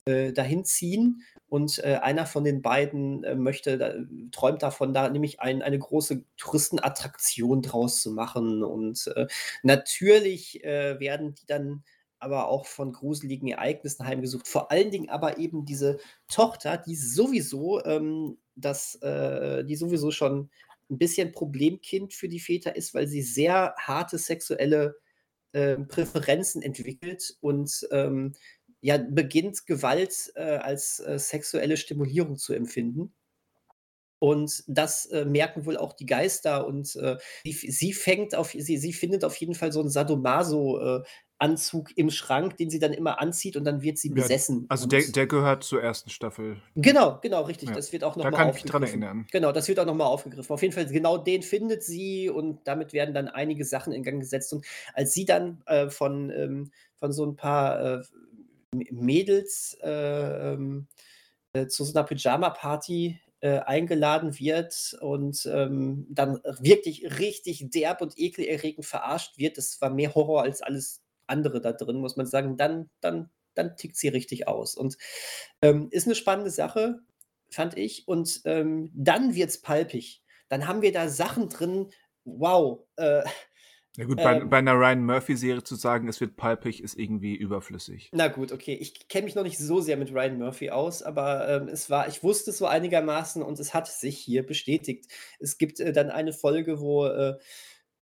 äh, 0.04 0.34
dahin 0.34 0.66
ziehen. 0.66 1.22
Und 1.48 1.78
äh, 1.78 2.00
einer 2.02 2.26
von 2.26 2.44
den 2.44 2.60
beiden 2.60 3.24
äh, 3.24 3.34
möchte, 3.34 3.78
da, 3.78 3.94
träumt 4.30 4.62
davon, 4.62 4.92
da 4.92 5.08
nämlich 5.08 5.40
ein, 5.40 5.62
eine 5.62 5.78
große 5.78 6.22
Touristenattraktion 6.36 7.62
draus 7.62 8.02
zu 8.02 8.12
machen. 8.12 8.62
Und 8.62 9.06
äh, 9.16 9.26
natürlich 9.62 10.60
werden 10.62 11.34
die 11.34 11.46
dann 11.46 11.82
aber 12.20 12.48
auch 12.48 12.66
von 12.66 12.92
gruseligen 12.92 13.48
Ereignissen 13.48 14.06
heimgesucht. 14.06 14.46
Vor 14.46 14.70
allen 14.70 14.90
Dingen 14.90 15.08
aber 15.08 15.38
eben 15.38 15.64
diese 15.64 15.98
Tochter, 16.28 16.76
die 16.76 16.94
sowieso 16.94 17.82
ähm, 17.84 18.38
das, 18.54 18.96
äh, 18.96 19.64
die 19.64 19.76
sowieso 19.76 20.10
schon 20.10 20.50
ein 20.90 20.98
bisschen 20.98 21.32
Problemkind 21.32 22.14
für 22.14 22.28
die 22.28 22.40
Väter 22.40 22.76
ist, 22.76 22.94
weil 22.94 23.06
sie 23.06 23.22
sehr 23.22 23.74
harte 23.78 24.18
sexuelle 24.18 24.96
äh, 25.52 25.76
Präferenzen 25.78 26.62
entwickelt 26.62 27.36
und 27.40 27.88
ähm, 27.90 28.34
ja 28.80 28.98
beginnt 28.98 29.66
Gewalt 29.66 30.32
äh, 30.34 30.56
als 30.56 31.00
äh, 31.00 31.18
sexuelle 31.18 31.76
Stimulierung 31.76 32.36
zu 32.36 32.52
empfinden. 32.54 33.12
Und 34.20 34.62
das 34.68 35.06
äh, 35.06 35.24
merken 35.24 35.66
wohl 35.66 35.76
auch 35.76 35.94
die 35.94 36.06
Geister 36.06 36.66
und 36.66 36.94
äh, 36.96 37.16
sie, 37.42 37.52
sie, 37.52 37.92
fängt 37.92 38.34
auf, 38.34 38.50
sie, 38.52 38.76
sie 38.76 38.92
findet 38.92 39.24
auf 39.24 39.34
jeden 39.36 39.54
Fall 39.54 39.72
so 39.72 39.80
ein 39.80 39.88
Sadomaso 39.88 40.78
äh, 40.78 41.02
Anzug 41.40 41.96
im 41.96 42.10
Schrank, 42.10 42.58
den 42.58 42.68
sie 42.68 42.78
dann 42.78 42.92
immer 42.92 43.20
anzieht 43.20 43.56
und 43.56 43.64
dann 43.64 43.80
wird 43.80 43.96
sie 43.96 44.10
besessen. 44.10 44.60
Ja, 44.62 44.66
also 44.68 44.86
der, 44.86 45.02
der, 45.02 45.26
gehört 45.26 45.64
zur 45.64 45.82
ersten 45.82 46.10
Staffel. 46.10 46.60
Genau, 46.76 47.18
genau, 47.22 47.42
richtig. 47.42 47.70
Ja. 47.70 47.74
Das 47.74 47.92
wird 47.92 48.04
auch 48.04 48.14
nochmal 48.16 48.34
aufgegriffen. 48.34 48.66
Da 48.66 48.72
kann 48.72 48.82
ich 48.84 48.92
mich 48.92 48.98
dran 49.00 49.08
erinnern. 49.08 49.26
Genau, 49.32 49.50
das 49.50 49.66
wird 49.66 49.80
auch 49.80 49.86
nochmal 49.86 50.06
aufgegriffen. 50.06 50.52
Auf 50.52 50.60
jeden 50.60 50.74
Fall, 50.74 50.86
genau 50.86 51.16
den 51.16 51.42
findet 51.42 51.82
sie 51.82 52.28
und 52.28 52.60
damit 52.64 52.92
werden 52.92 53.14
dann 53.14 53.28
einige 53.28 53.64
Sachen 53.64 53.94
in 53.94 54.02
Gang 54.02 54.20
gesetzt. 54.20 54.52
Und 54.52 54.66
als 54.92 55.14
sie 55.14 55.24
dann 55.24 55.62
äh, 55.64 55.88
von, 55.88 56.28
ähm, 56.28 56.70
von 56.98 57.10
so 57.12 57.24
ein 57.24 57.36
paar 57.36 58.00
äh, 58.00 58.02
Mädels 58.90 59.78
äh, 59.82 60.52
ähm, 60.52 60.88
äh 61.54 61.66
zu 61.68 61.84
so 61.84 61.98
einer 61.98 62.06
Pyjama-Party 62.06 63.18
äh, 63.40 63.60
eingeladen 63.60 64.38
wird 64.38 64.96
und 65.00 65.46
ähm, 65.46 66.06
dann 66.10 66.40
wirklich 66.60 67.18
richtig 67.18 67.70
derb 67.70 68.00
und 68.02 68.18
ekelerregend 68.18 68.84
verarscht 68.84 69.38
wird. 69.38 69.58
Das 69.58 69.80
war 69.80 69.90
mehr 69.90 70.14
Horror 70.14 70.42
als 70.42 70.62
alles 70.62 71.02
andere 71.26 71.60
da 71.60 71.72
drin, 71.72 72.00
muss 72.00 72.16
man 72.16 72.26
sagen, 72.26 72.56
dann, 72.56 72.90
dann, 73.00 73.30
dann 73.54 73.76
tickt 73.76 73.96
sie 73.96 74.08
richtig 74.08 74.48
aus. 74.48 74.74
Und 74.74 74.98
ähm, 75.62 75.88
ist 75.90 76.06
eine 76.06 76.14
spannende 76.14 76.50
Sache, 76.50 77.00
fand 77.50 77.76
ich. 77.76 78.06
Und 78.06 78.42
ähm, 78.44 78.90
dann 78.94 79.34
es 79.36 79.60
palpig. 79.62 80.22
Dann 80.48 80.66
haben 80.66 80.82
wir 80.82 80.92
da 80.92 81.08
Sachen 81.08 81.48
drin, 81.48 81.90
wow. 82.24 82.84
Äh, 82.96 83.22
ja 83.96 84.04
gut, 84.04 84.18
bei, 84.18 84.36
ähm, 84.36 84.48
bei 84.48 84.58
einer 84.58 84.74
Ryan 84.74 85.04
Murphy-Serie 85.04 85.64
zu 85.64 85.74
sagen, 85.74 86.08
es 86.08 86.20
wird 86.20 86.36
palpig, 86.36 86.82
ist 86.82 86.96
irgendwie 86.98 87.34
überflüssig. 87.34 88.10
Na 88.12 88.28
gut, 88.28 88.52
okay. 88.52 88.74
Ich 88.74 89.08
kenne 89.08 89.24
mich 89.24 89.34
noch 89.34 89.42
nicht 89.42 89.58
so 89.58 89.80
sehr 89.80 89.96
mit 89.96 90.12
Ryan 90.12 90.38
Murphy 90.38 90.70
aus, 90.70 91.02
aber 91.02 91.48
ähm, 91.48 91.68
es 91.68 91.90
war, 91.90 92.08
ich 92.08 92.22
wusste 92.22 92.50
es 92.50 92.58
so 92.58 92.66
einigermaßen 92.66 93.42
und 93.42 93.58
es 93.58 93.74
hat 93.74 93.88
sich 93.88 94.18
hier 94.18 94.46
bestätigt. 94.46 95.06
Es 95.40 95.58
gibt 95.58 95.80
äh, 95.80 95.92
dann 95.92 96.10
eine 96.10 96.32
Folge, 96.32 96.80
wo 96.80 97.06
äh, 97.06 97.36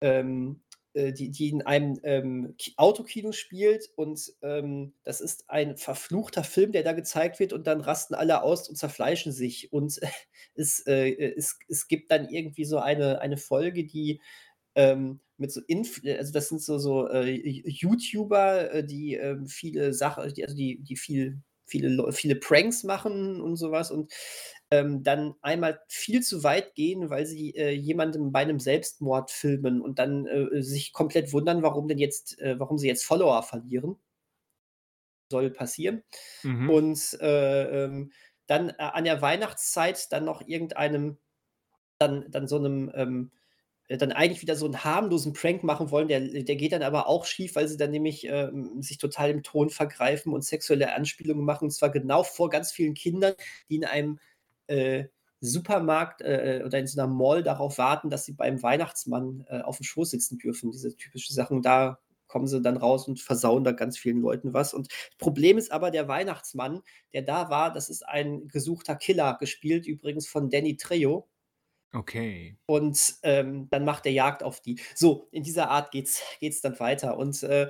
ähm, 0.01 0.61
äh, 0.95 1.13
die, 1.13 1.29
die 1.29 1.49
in 1.49 1.61
einem 1.61 1.99
ähm, 2.03 2.55
Autokino 2.77 3.31
spielt 3.31 3.89
und 3.95 4.33
ähm, 4.41 4.93
das 5.03 5.21
ist 5.21 5.49
ein 5.49 5.77
verfluchter 5.77 6.43
Film, 6.43 6.71
der 6.71 6.83
da 6.83 6.93
gezeigt 6.93 7.39
wird 7.39 7.53
und 7.53 7.67
dann 7.67 7.81
rasten 7.81 8.15
alle 8.15 8.41
aus 8.41 8.69
und 8.69 8.75
zerfleischen 8.75 9.31
sich 9.31 9.71
und 9.73 9.99
es, 10.55 10.79
äh, 10.88 11.33
es, 11.36 11.59
es 11.67 11.88
gibt 11.88 12.11
dann 12.11 12.29
irgendwie 12.29 12.65
so 12.65 12.79
eine, 12.79 13.19
eine 13.19 13.38
Folge, 13.38 13.86
die 13.86 14.21
ähm, 14.75 15.19
mit 15.38 15.51
so 15.51 15.61
Inf 15.67 16.01
also 16.05 16.31
das 16.31 16.49
sind 16.49 16.61
so, 16.61 16.77
so 16.77 17.07
äh, 17.09 17.31
YouTuber, 17.65 18.73
äh, 18.73 18.83
die 18.86 19.15
ähm, 19.15 19.47
viele 19.47 19.93
Sachen, 19.93 20.33
die, 20.33 20.43
also 20.43 20.55
die, 20.55 20.79
die 20.81 20.95
viel, 20.95 21.41
viele, 21.65 22.11
viele 22.13 22.36
Pranks 22.36 22.83
machen 22.83 23.41
und 23.41 23.55
sowas 23.55 23.91
und 23.91 24.11
ähm, 24.71 25.03
dann 25.03 25.36
einmal 25.41 25.79
viel 25.88 26.21
zu 26.21 26.43
weit 26.43 26.73
gehen, 26.75 27.09
weil 27.09 27.25
sie 27.25 27.55
äh, 27.55 27.71
jemandem 27.71 28.31
bei 28.31 28.41
einem 28.41 28.59
Selbstmord 28.59 29.31
filmen 29.31 29.81
und 29.81 29.99
dann 29.99 30.25
äh, 30.25 30.61
sich 30.61 30.93
komplett 30.93 31.33
wundern, 31.33 31.63
warum 31.63 31.88
denn 31.88 31.99
jetzt, 31.99 32.39
äh, 32.39 32.59
warum 32.59 32.77
sie 32.77 32.88
jetzt 32.88 33.05
Follower 33.05 33.43
verlieren. 33.43 33.97
Soll 35.31 35.49
passieren. 35.51 36.03
Mhm. 36.43 36.69
Und 36.69 37.17
äh, 37.19 37.86
ähm, 37.86 38.11
dann 38.47 38.69
äh, 38.69 38.73
an 38.77 39.05
der 39.05 39.21
Weihnachtszeit 39.21 40.11
dann 40.11 40.25
noch 40.25 40.47
irgendeinem, 40.47 41.17
dann, 41.99 42.25
dann 42.29 42.47
so 42.47 42.57
einem, 42.57 42.91
ähm, 42.95 43.31
äh, 43.31 43.44
dann 43.88 44.11
eigentlich 44.11 44.41
wieder 44.41 44.55
so 44.55 44.65
einen 44.65 44.83
harmlosen 44.83 45.33
Prank 45.33 45.63
machen 45.63 45.91
wollen, 45.91 46.07
der, 46.07 46.19
der 46.21 46.55
geht 46.55 46.71
dann 46.71 46.83
aber 46.83 47.07
auch 47.07 47.25
schief, 47.25 47.55
weil 47.55 47.67
sie 47.67 47.77
dann 47.77 47.91
nämlich 47.91 48.27
äh, 48.27 48.51
sich 48.79 48.97
total 48.97 49.29
im 49.29 49.43
Ton 49.43 49.69
vergreifen 49.69 50.33
und 50.33 50.43
sexuelle 50.43 50.93
Anspielungen 50.95 51.45
machen, 51.45 51.65
und 51.65 51.71
zwar 51.71 51.89
genau 51.91 52.23
vor 52.23 52.49
ganz 52.49 52.71
vielen 52.71 52.95
Kindern, 52.95 53.36
die 53.69 53.75
in 53.75 53.86
einem 53.86 54.19
äh, 54.67 55.05
Supermarkt 55.39 56.21
äh, 56.21 56.63
oder 56.65 56.79
in 56.79 56.88
so 56.88 56.99
einer 56.99 57.11
Mall 57.11 57.43
darauf 57.43 57.77
warten, 57.77 58.09
dass 58.09 58.25
sie 58.25 58.33
beim 58.33 58.63
Weihnachtsmann 58.63 59.45
äh, 59.49 59.61
auf 59.61 59.77
dem 59.77 59.83
Schoß 59.83 60.11
sitzen 60.11 60.38
dürfen. 60.38 60.71
Diese 60.71 60.95
typischen 60.95 61.36
Sachen, 61.36 61.61
da 61.61 61.99
kommen 62.27 62.47
sie 62.47 62.61
dann 62.61 62.77
raus 62.77 63.07
und 63.07 63.19
versauen 63.19 63.63
da 63.63 63.71
ganz 63.71 63.97
vielen 63.97 64.21
Leuten 64.21 64.53
was. 64.53 64.73
Und 64.73 64.88
das 64.88 65.17
Problem 65.17 65.57
ist 65.57 65.71
aber, 65.71 65.91
der 65.91 66.07
Weihnachtsmann, 66.07 66.81
der 67.13 67.21
da 67.21 67.49
war, 67.49 67.71
das 67.71 67.89
ist 67.89 68.07
ein 68.07 68.47
gesuchter 68.47 68.95
Killer, 68.95 69.38
gespielt 69.39 69.86
übrigens 69.86 70.27
von 70.27 70.49
Danny 70.49 70.75
Trejo. 70.77 71.27
Okay. 71.95 72.57
Und 72.65 73.15
ähm, 73.23 73.69
dann 73.69 73.85
macht 73.85 74.05
er 74.05 74.11
Jagd 74.11 74.43
auf 74.43 74.59
die. 74.59 74.81
So, 74.95 75.29
in 75.31 75.43
dieser 75.43 75.69
Art 75.69 75.91
geht's, 75.91 76.21
geht's 76.39 76.59
dann 76.59 76.77
weiter. 76.79 77.17
Und 77.17 77.41
äh, 77.43 77.69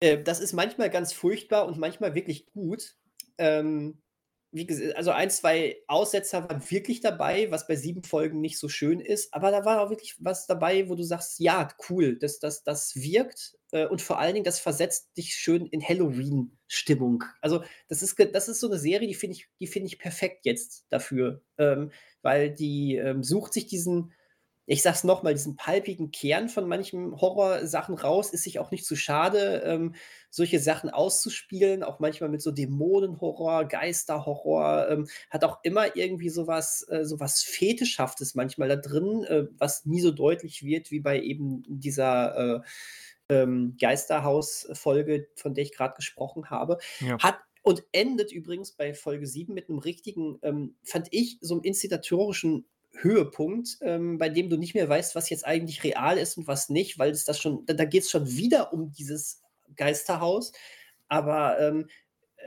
äh, 0.00 0.22
das 0.22 0.38
ist 0.38 0.52
manchmal 0.52 0.90
ganz 0.90 1.12
furchtbar 1.12 1.66
und 1.66 1.76
manchmal 1.76 2.14
wirklich 2.14 2.46
gut. 2.46 2.94
Ähm, 3.38 4.00
wie 4.52 4.66
gesagt, 4.66 4.96
also 4.96 5.10
ein, 5.10 5.30
zwei 5.30 5.76
Aussetzer 5.86 6.48
waren 6.48 6.70
wirklich 6.70 7.00
dabei, 7.00 7.50
was 7.50 7.66
bei 7.66 7.76
sieben 7.76 8.02
Folgen 8.02 8.40
nicht 8.40 8.58
so 8.58 8.68
schön 8.68 9.00
ist, 9.00 9.34
aber 9.34 9.50
da 9.50 9.64
war 9.64 9.80
auch 9.80 9.90
wirklich 9.90 10.16
was 10.18 10.46
dabei, 10.46 10.88
wo 10.88 10.94
du 10.94 11.02
sagst, 11.02 11.40
ja, 11.40 11.68
cool, 11.88 12.18
das, 12.18 12.38
das, 12.38 12.62
das 12.62 12.94
wirkt 12.96 13.56
äh, 13.72 13.86
und 13.86 14.02
vor 14.02 14.18
allen 14.18 14.34
Dingen, 14.34 14.44
das 14.44 14.58
versetzt 14.58 15.16
dich 15.16 15.34
schön 15.34 15.66
in 15.66 15.86
Halloween-Stimmung. 15.86 17.24
Also 17.40 17.64
das 17.88 18.02
ist, 18.02 18.16
das 18.32 18.48
ist 18.48 18.60
so 18.60 18.68
eine 18.68 18.78
Serie, 18.78 19.08
die 19.08 19.14
finde 19.14 19.36
ich, 19.36 19.48
die 19.60 19.84
ich 19.84 19.98
perfekt 19.98 20.46
jetzt 20.46 20.86
dafür, 20.88 21.42
ähm, 21.58 21.90
weil 22.22 22.52
die 22.52 22.96
ähm, 22.96 23.22
sucht 23.22 23.52
sich 23.52 23.66
diesen 23.66 24.12
ich 24.66 24.82
sag's 24.82 25.04
nochmal, 25.04 25.32
diesen 25.32 25.54
palpigen 25.54 26.10
Kern 26.10 26.48
von 26.48 26.66
manchen 26.68 27.20
Horrorsachen 27.20 27.94
raus, 27.94 28.30
ist 28.30 28.42
sich 28.42 28.58
auch 28.58 28.72
nicht 28.72 28.84
zu 28.84 28.96
schade, 28.96 29.62
ähm, 29.64 29.94
solche 30.28 30.58
Sachen 30.58 30.90
auszuspielen, 30.90 31.84
auch 31.84 32.00
manchmal 32.00 32.28
mit 32.28 32.42
so 32.42 32.50
Dämonenhorror, 32.50 33.66
Geisterhorror, 33.66 34.88
ähm, 34.90 35.08
hat 35.30 35.44
auch 35.44 35.60
immer 35.62 35.96
irgendwie 35.96 36.30
sowas, 36.30 36.84
äh, 36.90 37.04
sowas 37.04 37.42
Fetischhaftes 37.42 38.34
manchmal 38.34 38.68
da 38.68 38.76
drin, 38.76 39.22
äh, 39.24 39.44
was 39.56 39.86
nie 39.86 40.00
so 40.00 40.10
deutlich 40.10 40.64
wird 40.64 40.90
wie 40.90 41.00
bei 41.00 41.20
eben 41.20 41.62
dieser 41.68 42.36
äh, 42.36 42.60
ähm, 43.28 43.76
Geisterhaus-Folge, 43.80 45.28
von 45.36 45.54
der 45.54 45.64
ich 45.64 45.72
gerade 45.72 45.94
gesprochen 45.94 46.50
habe. 46.50 46.78
Ja. 47.00 47.18
Hat 47.18 47.38
und 47.62 47.84
endet 47.90 48.30
übrigens 48.30 48.70
bei 48.72 48.94
Folge 48.94 49.26
7 49.26 49.52
mit 49.52 49.68
einem 49.68 49.78
richtigen, 49.78 50.38
ähm, 50.42 50.76
fand 50.84 51.08
ich, 51.10 51.38
so 51.40 51.54
einem 51.54 51.64
inszenatorischen 51.64 52.64
Höhepunkt, 52.96 53.78
ähm, 53.82 54.18
bei 54.18 54.28
dem 54.28 54.48
du 54.50 54.56
nicht 54.56 54.74
mehr 54.74 54.88
weißt, 54.88 55.14
was 55.14 55.30
jetzt 55.30 55.46
eigentlich 55.46 55.84
real 55.84 56.18
ist 56.18 56.36
und 56.38 56.46
was 56.46 56.68
nicht, 56.68 56.98
weil 56.98 57.10
es 57.10 57.24
das 57.24 57.40
schon, 57.40 57.64
da, 57.66 57.74
da 57.74 57.84
geht 57.84 58.02
es 58.04 58.10
schon 58.10 58.26
wieder 58.28 58.72
um 58.72 58.92
dieses 58.92 59.42
Geisterhaus. 59.76 60.52
Aber 61.08 61.60
ähm, 61.60 61.88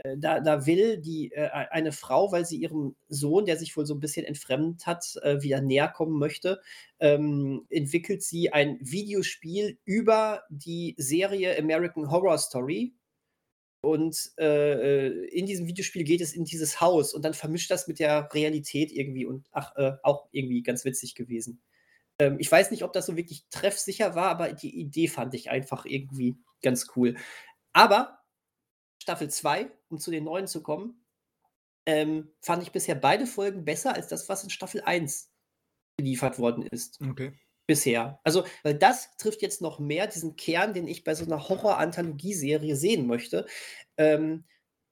äh, 0.04 0.18
da, 0.18 0.40
da 0.40 0.66
will 0.66 0.98
die 0.98 1.32
äh, 1.32 1.50
eine 1.50 1.92
Frau, 1.92 2.32
weil 2.32 2.46
sie 2.46 2.58
ihrem 2.58 2.96
Sohn, 3.08 3.46
der 3.46 3.58
sich 3.58 3.76
wohl 3.76 3.86
so 3.86 3.94
ein 3.94 4.00
bisschen 4.00 4.26
entfremdet 4.26 4.86
hat, 4.86 5.16
äh, 5.24 5.42
wieder 5.42 5.62
näher 5.62 5.90
kommen 5.90 6.18
möchte, 6.18 6.62
ähm, 7.00 7.66
entwickelt 7.70 8.24
sie 8.24 8.52
ein 8.52 8.78
Videospiel 8.82 9.78
über 9.86 10.44
die 10.50 10.96
Serie 10.98 11.58
American 11.58 12.12
Horror 12.12 12.38
Story, 12.38 12.94
und 13.82 14.32
äh, 14.38 15.08
äh, 15.08 15.28
in 15.30 15.46
diesem 15.46 15.66
Videospiel 15.66 16.04
geht 16.04 16.22
es 16.22 16.34
in 16.34 16.44
dieses 16.44 16.82
Haus 16.82 17.14
und 17.14 17.24
dann 17.24 17.34
vermischt 17.34 17.72
das 17.72 17.88
mit 17.88 18.00
der 18.00 18.34
Realität 18.34 18.92
irgendwie 18.92 19.26
und 19.26 19.48
ach, 19.52 19.76
äh, 19.78 19.94
auch 20.04 20.28
irgendwie 20.32 20.62
ganz 20.64 20.84
witzig 20.86 21.16
gewesen. 21.16 21.62
Ähm, 22.20 22.38
ich 22.40 22.52
weiß 22.52 22.72
nicht, 22.72 22.84
ob 22.84 22.94
das 22.94 23.06
so 23.06 23.16
wirklich 23.16 23.46
treffsicher 23.50 24.16
war, 24.16 24.30
aber 24.30 24.52
die 24.52 24.78
Idee 24.78 25.08
fand 25.08 25.34
ich 25.34 25.50
einfach 25.50 25.86
irgendwie 25.86 26.38
ganz 26.62 26.88
cool. 26.96 27.16
Aber 27.72 28.20
Staffel 29.02 29.30
2, 29.30 29.72
um 29.90 29.98
zu 29.98 30.12
den 30.12 30.26
neuen 30.26 30.48
zu 30.48 30.62
kommen, 30.62 31.06
ähm, 31.86 32.32
fand 32.42 32.62
ich 32.64 32.72
bisher 32.72 32.96
beide 32.96 33.26
Folgen 33.26 33.64
besser 33.64 33.96
als 33.96 34.08
das, 34.08 34.28
was 34.28 34.44
in 34.44 34.50
Staffel 34.50 34.82
1 34.82 35.32
geliefert 35.98 36.38
worden 36.38 36.64
ist. 36.64 37.00
Okay. 37.02 37.34
Bisher. 37.70 38.20
Also, 38.24 38.46
weil 38.64 38.74
das 38.74 39.16
trifft 39.18 39.44
jetzt 39.44 39.62
noch 39.62 39.78
mehr 39.78 40.08
diesen 40.08 40.36
Kern, 40.36 40.74
den 40.74 40.88
ich 40.88 41.04
bei 41.04 41.14
so 41.14 41.24
'ner 41.26 41.50
Horror-Anthologieserie 41.50 42.76
sehen 42.76 43.06
möchte. 43.06 43.46
Ähm, 43.96 44.46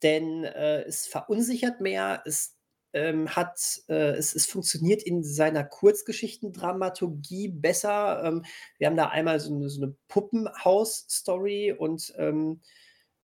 denn, 0.03 0.43
äh, 0.43 0.83
es 0.83 1.07
verunsichert 1.07 1.81
mehr, 1.81 2.21
es, 2.25 2.55
ähm, 2.93 3.35
hat 3.35 3.59
äh, 3.89 4.11
es 4.11 4.35
es 4.35 4.45
funktioniert 4.45 5.01
in 5.01 5.23
seiner 5.23 5.63
Kurzgeschichtendramaturgie 5.63 7.47
besser. 7.47 8.21
Ähm, 8.23 8.45
wir 8.77 8.85
haben 8.87 8.95
da 8.97 9.07
einmal 9.09 9.39
so 9.39 9.51
'ne 9.57 9.69
so 9.69 9.81
'ne 9.81 9.95
Puppenhaus-Story 10.07 11.71
und, 11.75 12.13
ähm, 12.17 12.61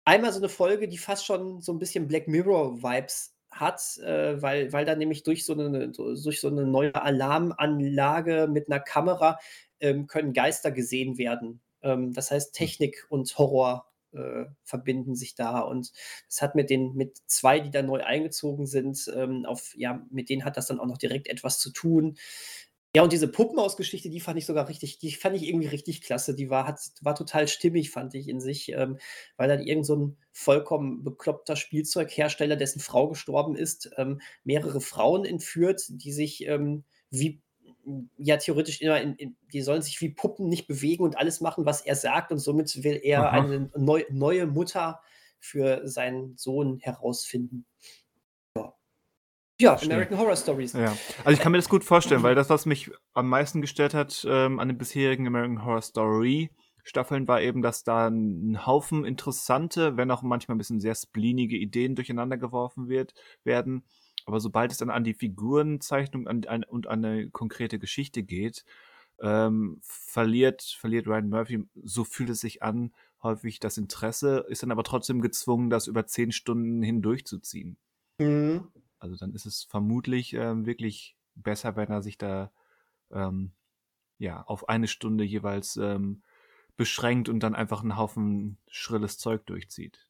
einmal 0.05 0.33
so 0.33 0.39
'ne 0.41 0.49
Folge, 0.49 0.87
die 0.89 0.97
fast 0.99 1.25
schon 1.25 1.61
so 1.61 1.73
'n 1.73 1.79
bisschen 1.79 2.07
Black 2.07 2.27
Mirror-Vibes 2.29 3.33
hat, 3.61 3.97
äh, 3.99 4.41
weil 4.41 4.73
weil 4.73 4.85
da 4.85 4.95
nämlich 4.95 5.23
durch 5.23 5.45
so 5.45 5.53
'ne 5.55 5.69
'ne 5.69 5.89
durch 5.91 6.41
so 6.41 6.49
'ne 6.51 6.65
neue 6.67 6.95
Alarmanlage 7.01 8.47
mit 8.51 8.69
'ner 8.69 8.81
Kamera, 8.81 9.39
ähm, 9.81 10.07
können 10.07 10.33
Geister 10.33 10.71
gesehen 10.71 11.17
werden. 11.19 11.61
Ähm, 11.83 12.13
das 12.13 12.31
heißt, 12.31 12.53
Hm. 12.59 12.67
Technik 12.67 13.05
und 13.09 13.37
Horror, 13.37 13.87
äh, 14.13 14.45
verbinden 14.65 15.15
sich 15.15 15.35
da 15.35 15.59
und 15.61 15.91
es 16.29 16.41
hat 16.41 16.55
mit 16.55 16.69
den 16.69 16.95
mit 16.95 17.17
2, 17.27 17.59
die 17.61 17.71
da 17.71 17.81
neu 17.83 18.03
eingezogen 18.03 18.67
sind, 18.67 19.09
ähm, 19.15 19.45
auf 19.45 19.73
ja, 19.77 20.05
mit 20.11 20.29
denen 20.29 20.45
hat 20.45 20.57
das 20.57 20.67
dann 20.67 20.79
auch 20.81 20.85
noch 20.87 20.97
direkt 20.99 21.27
etwas 21.29 21.59
zu 21.59 21.71
tun. 21.71 22.17
Ja, 22.95 23.03
und 23.03 23.13
diese 23.13 23.29
Puppenhaus-Geschichte, 23.29 24.09
die 24.09 24.19
fand 24.19 24.37
ich 24.37 24.45
sogar 24.45 24.67
richtig 24.67 24.99
die 24.99 25.11
fand 25.13 25.37
ich 25.37 25.47
irgendwie 25.47 25.67
richtig 25.67 26.01
klasse. 26.01 26.35
Die 26.35 26.49
war 26.49 26.67
hat 26.67 26.77
war 27.01 27.15
total 27.15 27.47
stimmig, 27.47 27.89
fand 27.89 28.13
ich 28.15 28.27
in 28.27 28.41
sich, 28.41 28.69
ähm, 28.73 28.97
weil 29.37 29.47
dann 29.47 29.61
irgend 29.61 29.85
so 29.85 29.95
'n 29.95 30.17
vollkommen 30.33 31.01
bekloppter 31.01 31.55
Spielzeughersteller, 31.55 32.57
dessen 32.57 32.81
Frau 32.81 33.07
gestorben 33.07 33.55
ist, 33.55 33.89
ähm, 33.95 34.19
mehrere 34.43 34.81
Frauen 34.81 35.23
entführt, 35.23 35.83
die 35.89 36.11
sich, 36.11 36.45
ähm, 36.47 36.83
wie 37.09 37.41
ja, 38.17 38.35
theoretisch 38.37 38.81
immer 38.81 38.99
in 39.01 39.15
in 39.15 39.37
die 39.53 39.61
sollen 39.61 39.81
sich 39.81 40.01
wie 40.01 40.09
Puppen 40.09 40.49
nicht 40.49 40.67
bewegen 40.67 41.03
und 41.05 41.17
alles 41.17 41.39
machen, 41.39 41.65
was 41.65 41.79
er 41.81 41.95
sagt 41.95 42.31
und 42.33 42.39
somit 42.39 42.83
will 42.83 42.99
er 43.01 43.29
Aha. 43.29 43.31
eine 43.31 43.69
neu 43.77 44.03
neue 44.11 44.47
Mutter 44.47 44.99
für 45.39 45.87
seinen 45.87 46.35
Sohn 46.37 46.77
herausfinden. 46.79 47.65
Ja. 49.61 49.71
Verstehe. 49.77 49.95
American 49.95 50.17
Horror 50.17 50.35
Stories. 50.35 50.73
Ja. 50.73 50.99
Also, 51.23 51.31
ich 51.33 51.39
kann 51.39 51.51
mir 51.51 51.57
das 51.59 51.69
gut 51.69 51.83
vorstellen, 51.83 52.23
weil 52.23 52.35
das, 52.35 52.49
was 52.49 52.65
mich 52.65 52.91
am 53.13 53.29
meisten 53.29 53.61
gestört 53.61 53.93
hat, 53.93 54.25
ähm, 54.29 54.59
an 54.59 54.69
den 54.69 54.77
bisherigen 54.77 55.27
American 55.27 55.65
Horror 55.65 55.81
Story 55.81 56.49
Staffeln, 56.83 57.27
war 57.27 57.41
eben, 57.41 57.61
dass 57.61 57.83
da 57.83 58.07
'n 58.07 58.65
Haufen 58.65 59.05
interessante, 59.05 59.97
wenn 59.97 60.09
auch 60.11 60.23
manchmal 60.23 60.55
'n 60.55 60.59
bisschen 60.59 60.79
sehr 60.79 60.95
spleenige 60.95 61.57
Ideen 61.57 61.95
durcheinander 61.95 62.37
geworfen 62.37 62.89
wird 62.89 63.13
werden. 63.43 63.83
Aber 64.25 64.39
sobald 64.39 64.71
es 64.71 64.77
dann 64.79 64.89
an 64.89 65.03
die 65.03 65.13
Figurenzeichnung 65.13 66.27
an 66.27 66.43
an 66.45 66.63
und 66.63 66.87
an 66.87 67.01
'ne 67.01 67.29
konkrete 67.31 67.77
Geschichte 67.79 68.23
geht, 68.23 68.65
ähm, 69.21 69.79
verliert 69.83 70.63
verliert 70.79 71.07
Ryan 71.07 71.29
Murphy, 71.29 71.65
so 71.83 72.03
fühlt 72.05 72.29
es 72.31 72.41
sich 72.41 72.63
an, 72.63 72.93
häufig 73.23 73.59
das 73.59 73.77
Interesse, 73.77 74.45
ist 74.49 74.63
dann 74.63 74.71
aber 74.71 74.83
trotzdem 74.83 75.21
gezwungen, 75.21 75.69
das 75.69 75.87
über 75.87 76.07
10 76.07 76.31
Stunden 76.31 76.81
hindurchzuziehen. 76.83 77.77
Mhm. 78.19 78.71
Also, 79.01 79.15
dann 79.15 79.33
ist 79.33 79.47
es 79.47 79.63
vermutlich, 79.63 80.33
ähm, 80.33 80.67
wirklich 80.67 81.17
besser, 81.33 81.75
wenn 81.75 81.89
er 81.89 82.03
sich 82.03 82.19
da, 82.19 82.51
ähm, 83.11 83.53
ja, 84.19 84.43
auf 84.43 84.69
1 84.69 84.87
Stunde 84.87 85.23
jeweils, 85.25 85.77
ähm, 85.77 86.23
beschränkt 86.77 87.29
und 87.29 87.41
dann 87.41 87.55
einfach 87.55 87.83
'n 87.83 87.97
Haufen 87.97 88.59
schrilles 88.69 89.17
Zeug 89.19 89.45
durchzieht. 89.47 90.07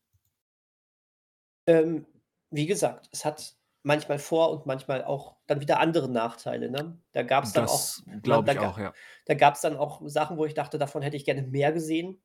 Ähm, 1.67 2.05
wie 2.49 2.65
gesagt, 2.65 3.09
es 3.11 3.23
hat 3.25 3.55
manchmal 3.83 4.19
Vor 4.19 4.51
und 4.51 4.65
manchmal 4.65 5.03
auch 5.03 5.37
dann 5.47 5.61
wieder 5.61 5.79
andere 5.79 6.09
Nachteile, 6.09 6.69
ne? 6.71 6.99
Da 7.11 7.23
gab's 7.23 7.53
dann 7.53 7.67
auch 7.67 7.93
Das 7.95 8.03
ne, 8.05 8.21
glaube 8.21 8.47
da 8.47 8.53
ich 8.53 8.57
ga 8.57 8.59
auch, 8.59 8.77
ja. 8.77 8.95
da 9.25 9.33
gab's 9.35 9.61
dann 9.61 9.77
auch 9.77 10.01
Sachen, 10.05 10.37
wo 10.37 10.45
ich 10.45 10.53
dachte, 10.53 10.77
davon 10.77 11.01
hätte 11.01 11.17
ich 11.17 11.25
gerne 11.25 11.43
mehr 11.43 11.71
gesehen. 11.71 12.21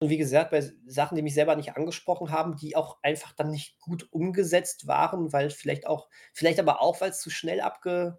Und 0.00 0.08
wie 0.08 0.18
gesagt, 0.18 0.50
bei 0.50 0.62
Sachen, 0.86 1.16
die 1.16 1.22
mich 1.22 1.34
selber 1.34 1.56
nicht 1.56 1.76
angesprochen 1.76 2.30
haben, 2.30 2.56
die 2.56 2.74
auch 2.76 2.98
einfach 3.02 3.32
dann 3.32 3.50
nicht 3.50 3.78
gut 3.80 4.08
umgesetzt 4.12 4.86
waren, 4.86 5.32
weil 5.32 5.50
vielleicht 5.50 5.86
auch 5.86 6.08
vielleicht 6.32 6.58
aber 6.58 6.80
auch, 6.80 7.00
weil's 7.02 7.20
zu 7.20 7.30
schnell 7.30 7.60
abge 7.60 8.18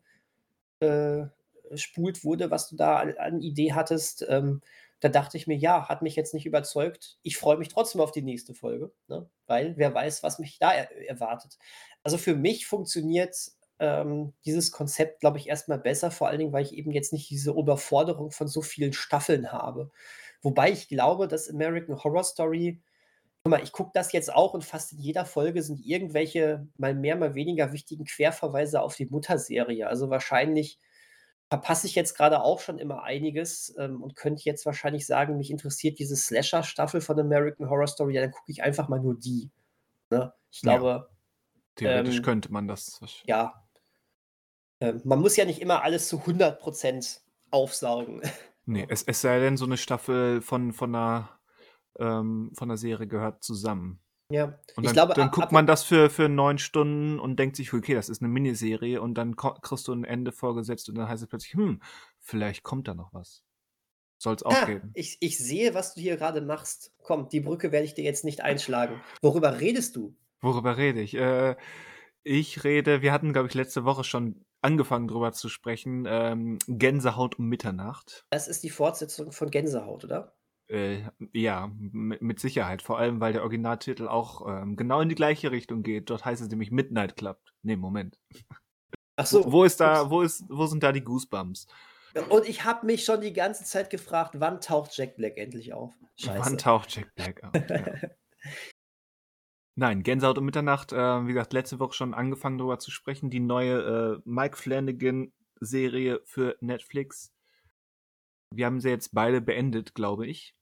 äh, 0.81 1.25
wurde, 2.23 2.51
was 2.51 2.69
du 2.69 2.75
da 2.75 2.97
an 2.99 3.41
Idee 3.41 3.73
hattest. 3.73 4.25
Ähm, 4.29 4.61
da 4.99 5.09
dachte 5.09 5.37
ich 5.37 5.47
mir: 5.47 5.55
„Ja, 5.57 5.89
hat 5.89 6.01
mich 6.01 6.15
jetzt 6.15 6.33
nicht 6.33 6.45
überzeugt. 6.45 7.17
Ich 7.23 7.37
freue 7.37 7.57
mich 7.57 7.69
trotzdem 7.69 8.01
auf 8.01 8.11
die 8.11 8.21
nächste 8.21 8.53
Folge“, 8.53 8.91
ne? 9.07 9.29
Weil 9.47 9.75
wer 9.77 9.93
weiß, 9.93 10.23
was 10.23 10.39
mich 10.39 10.59
da 10.59 10.73
er 10.73 10.91
erwartet. 11.09 11.57
Also, 12.03 12.17
für 12.17 12.35
mich 12.35 12.67
funktioniert, 12.67 13.35
ähm, 13.79 14.33
dieses 14.45 14.71
Konzept, 14.71 15.19
glaube 15.21 15.39
ich, 15.39 15.47
erst 15.49 15.67
mal 15.69 15.79
besser, 15.79 16.11
vor 16.11 16.27
allen 16.27 16.39
Dingen, 16.39 16.53
weil 16.53 16.63
ich 16.65 16.73
eben 16.75 16.91
jetzt 16.91 17.13
nicht 17.13 17.29
diese 17.29 17.51
Überforderung 17.51 18.31
von 18.31 18.47
so 18.47 18.61
vielen 18.61 18.93
Staffeln 18.93 19.51
habe. 19.51 19.91
Wobei 20.43 20.71
ich 20.71 20.87
glaube, 20.89 21.27
dass 21.27 21.49
American 21.49 22.03
Horror 22.03 22.23
Story 22.23 22.81
guck 23.43 23.51
mal, 23.51 23.63
ich 23.63 23.71
gucke 23.73 23.91
das 23.95 24.11
jetzt 24.13 24.33
auch 24.33 24.53
und 24.55 24.63
fast 24.65 24.93
in 24.93 24.99
jeder 24.99 25.25
Folge 25.25 25.63
sind 25.63 25.81
irgendwelche 25.85 26.67
mal 26.77 26.95
mehr, 26.95 27.15
mal 27.17 27.35
weniger 27.35 27.73
wichtigen 27.73 28.05
Querverweise 28.05 28.81
auf 28.81 28.95
die 28.97 29.07
Mutterserie. 29.07 29.87
Also, 29.87 30.09
wahrscheinlich 30.11 30.79
verpasse 31.49 31.87
ich 31.87 31.95
jetzt 31.95 32.15
grade 32.17 32.43
auch 32.43 32.59
schon 32.61 32.79
immer 32.79 33.03
einiges, 33.03 33.75
ähm, 33.79 34.01
und 34.03 34.15
könnte 34.15 34.43
jetzt 34.45 34.65
wahrscheinlich 34.65 35.05
sagen, 35.07 35.37
mich 35.37 35.51
interessiert 35.51 35.99
diese 35.99 36.15
Slasher-Staffel 36.17 37.01
von 37.01 37.19
American 37.19 37.69
Horror 37.69 37.87
Story, 37.87 38.15
ja, 38.15 38.21
dann 38.21 38.31
gucke 38.31 38.51
ich 38.51 38.63
einfach 38.63 38.89
mal 38.89 38.99
nur 39.01 39.17
die, 39.19 39.51
ne? 40.11 40.33
Ich 40.51 40.63
Ja. 40.63 40.63
glaube, 40.63 41.09
Theoretisch 41.75 42.21
ähm 42.21 42.23
könnte 42.23 42.51
man 42.51 42.67
das 42.67 42.91
ja. 43.25 43.67
Ähm, 44.81 44.99
man 45.05 45.19
muss 45.21 45.37
ja 45.37 45.45
nicht 45.45 45.61
immer 45.61 45.83
alles 45.83 46.07
zu 46.07 46.25
100 46.25 46.59
% 46.59 47.21
aufsaugen. 47.51 48.21
Ne, 48.67 48.85
Ja. 48.85 48.89
es 48.89 49.01
es 49.03 49.21
sei 49.21 49.39
denn, 49.39 49.57
so 49.57 49.65
'ne 49.65 49.77
Staffel 49.77 50.41
von 50.41 50.71
von 50.73 50.91
'ner 50.91 51.39
ähm, 51.99 52.51
von 52.55 52.67
'ner 52.69 52.77
Serie 52.77 53.07
gehört 53.07 53.43
zusammen. 53.43 54.01
Ja, 54.31 54.59
Und 54.75 54.83
ich 54.83 54.93
dann 54.93 54.93
glaube, 54.93 55.15
dann 55.15 55.31
guckt 55.31 55.51
ab 55.51 55.53
man 55.53 55.67
das 55.67 55.83
für 55.83 56.09
für 56.09 56.29
9 56.29 56.57
Stunden 56.59 57.19
und 57.19 57.37
denkt 57.39 57.57
sich: 57.57 57.73
„Okay, 57.73 57.95
das 57.95 58.09
ist 58.09 58.21
'ne 58.21 58.29
Miniserie“, 58.29 58.99
und 59.01 59.15
dann 59.15 59.35
kriegst 59.37 59.87
du 59.87 59.93
'n 59.93 60.05
Ende 60.05 60.31
vorgesetzt 60.33 60.89
und 60.89 60.95
dann 60.97 61.09
heißt 61.09 61.23
es 61.23 61.29
plötzlich: 61.29 61.55
„Hm, 61.55 61.81
vielleicht 62.19 62.63
kommt 62.63 62.87
da 62.89 62.95
noch 62.95 63.13
was.“ 63.13 63.43
Soll's 64.19 64.43
auch 64.43 64.63
Ah, 64.63 64.65
geben. 64.65 64.93
ich 64.93 65.17
ich 65.21 65.37
sehe, 65.37 65.73
was 65.73 65.93
du 65.93 66.01
hier 66.01 66.17
grade 66.17 66.41
machst. 66.41 66.93
Komm, 67.03 67.29
die 67.29 67.39
Brücke 67.39 67.71
werde 67.71 67.85
ich 67.85 67.93
dir 67.93 68.03
jetzt 68.03 68.25
nicht 68.25 68.41
einschlagen. 68.41 69.01
Worüber 69.21 69.59
redest 69.61 69.95
du? 69.95 70.15
Worüber 70.43 70.75
rede 70.77 71.01
ich? 71.01 71.13
Äh, 71.15 71.55
ich 72.23 72.63
rede 72.63 73.01
wir 73.03 73.13
hatten, 73.13 73.31
glaube 73.33 73.47
ich, 73.47 73.53
letzte 73.53 73.85
Woche 73.85 74.03
schon 74.03 74.43
angefangen, 74.61 75.07
drüber 75.07 75.31
zu 75.33 75.49
sprechen, 75.49 76.05
ähm, 76.07 76.59
Gänsehaut 76.67 77.39
um 77.39 77.47
Mitternacht. 77.47 78.25
Das 78.29 78.47
ist 78.47 78.63
die 78.63 78.69
Fortsetzung 78.69 79.31
von 79.31 79.49
Gänsehaut, 79.49 80.03
oder? 80.05 80.33
Äh, 80.67 81.01
ja, 81.33 81.69
mit 81.75 82.39
Sicherheit, 82.39 82.81
vor 82.81 82.97
allem, 82.97 83.19
weil 83.19 83.33
der 83.33 83.41
Originaltitel 83.41 84.07
auch, 84.07 84.47
ähm, 84.47 84.77
genau 84.77 85.01
in 85.01 85.09
die 85.09 85.15
gleiche 85.15 85.51
Richtung 85.51 85.83
geht. 85.83 86.09
Dort 86.09 86.23
heißt 86.23 86.41
es 86.41 86.47
nämlich 86.49 86.71
Midnight 86.71 87.17
Club. 87.17 87.39
Ne, 87.61 87.75
Moment. 87.75 88.17
Ach 89.17 89.25
Wo 89.31 89.41
so, 89.43 89.51
wo 89.51 89.63
ist 89.65 89.73
ups. 89.73 89.77
da 89.79 90.09
wo 90.09 90.21
ist 90.21 90.45
wo 90.47 90.65
sind 90.67 90.81
da 90.81 90.91
die 90.93 91.03
Goosebumps? 91.03 91.67
Und 92.29 92.47
ich 92.47 92.63
habe 92.63 92.85
mich 92.85 93.03
schon 93.05 93.21
die 93.21 93.33
ganze 93.33 93.63
Zeit 93.65 93.89
gefragt, 93.89 94.35
wann 94.39 94.61
taucht 94.61 94.95
Jack 94.97 95.15
Black 95.17 95.37
endlich 95.37 95.73
auf? 95.73 95.93
Wann 96.25 96.43
Scheiße. 96.43 96.57
taucht 96.57 96.95
Jack 96.95 97.13
Black 97.15 97.43
auf, 97.43 97.51
ja. 97.69 98.09
Nein, 99.75 100.03
Gänsehaut 100.03 100.37
um 100.37 100.45
Mitternacht, 100.45 100.91
äh, 100.91 101.25
wie 101.25 101.33
gesagt, 101.33 101.53
letzte 101.53 101.79
Woche 101.79 101.93
schon 101.93 102.13
angefangen, 102.13 102.57
drüber 102.57 102.79
zu 102.79 102.91
sprechen. 102.91 103.29
Die 103.29 103.39
neue, 103.39 104.17
äh, 104.17 104.21
Mike 104.25 104.57
Flanagan-Serie 104.57 106.21
für 106.25 106.57
Netflix. 106.59 107.33
Wir 108.53 108.65
haben 108.65 108.81
sie 108.81 108.89
jetzt 108.89 109.13
beide 109.13 109.39
beendet, 109.39 109.95
glaube 109.95 110.27
ich. 110.27 110.55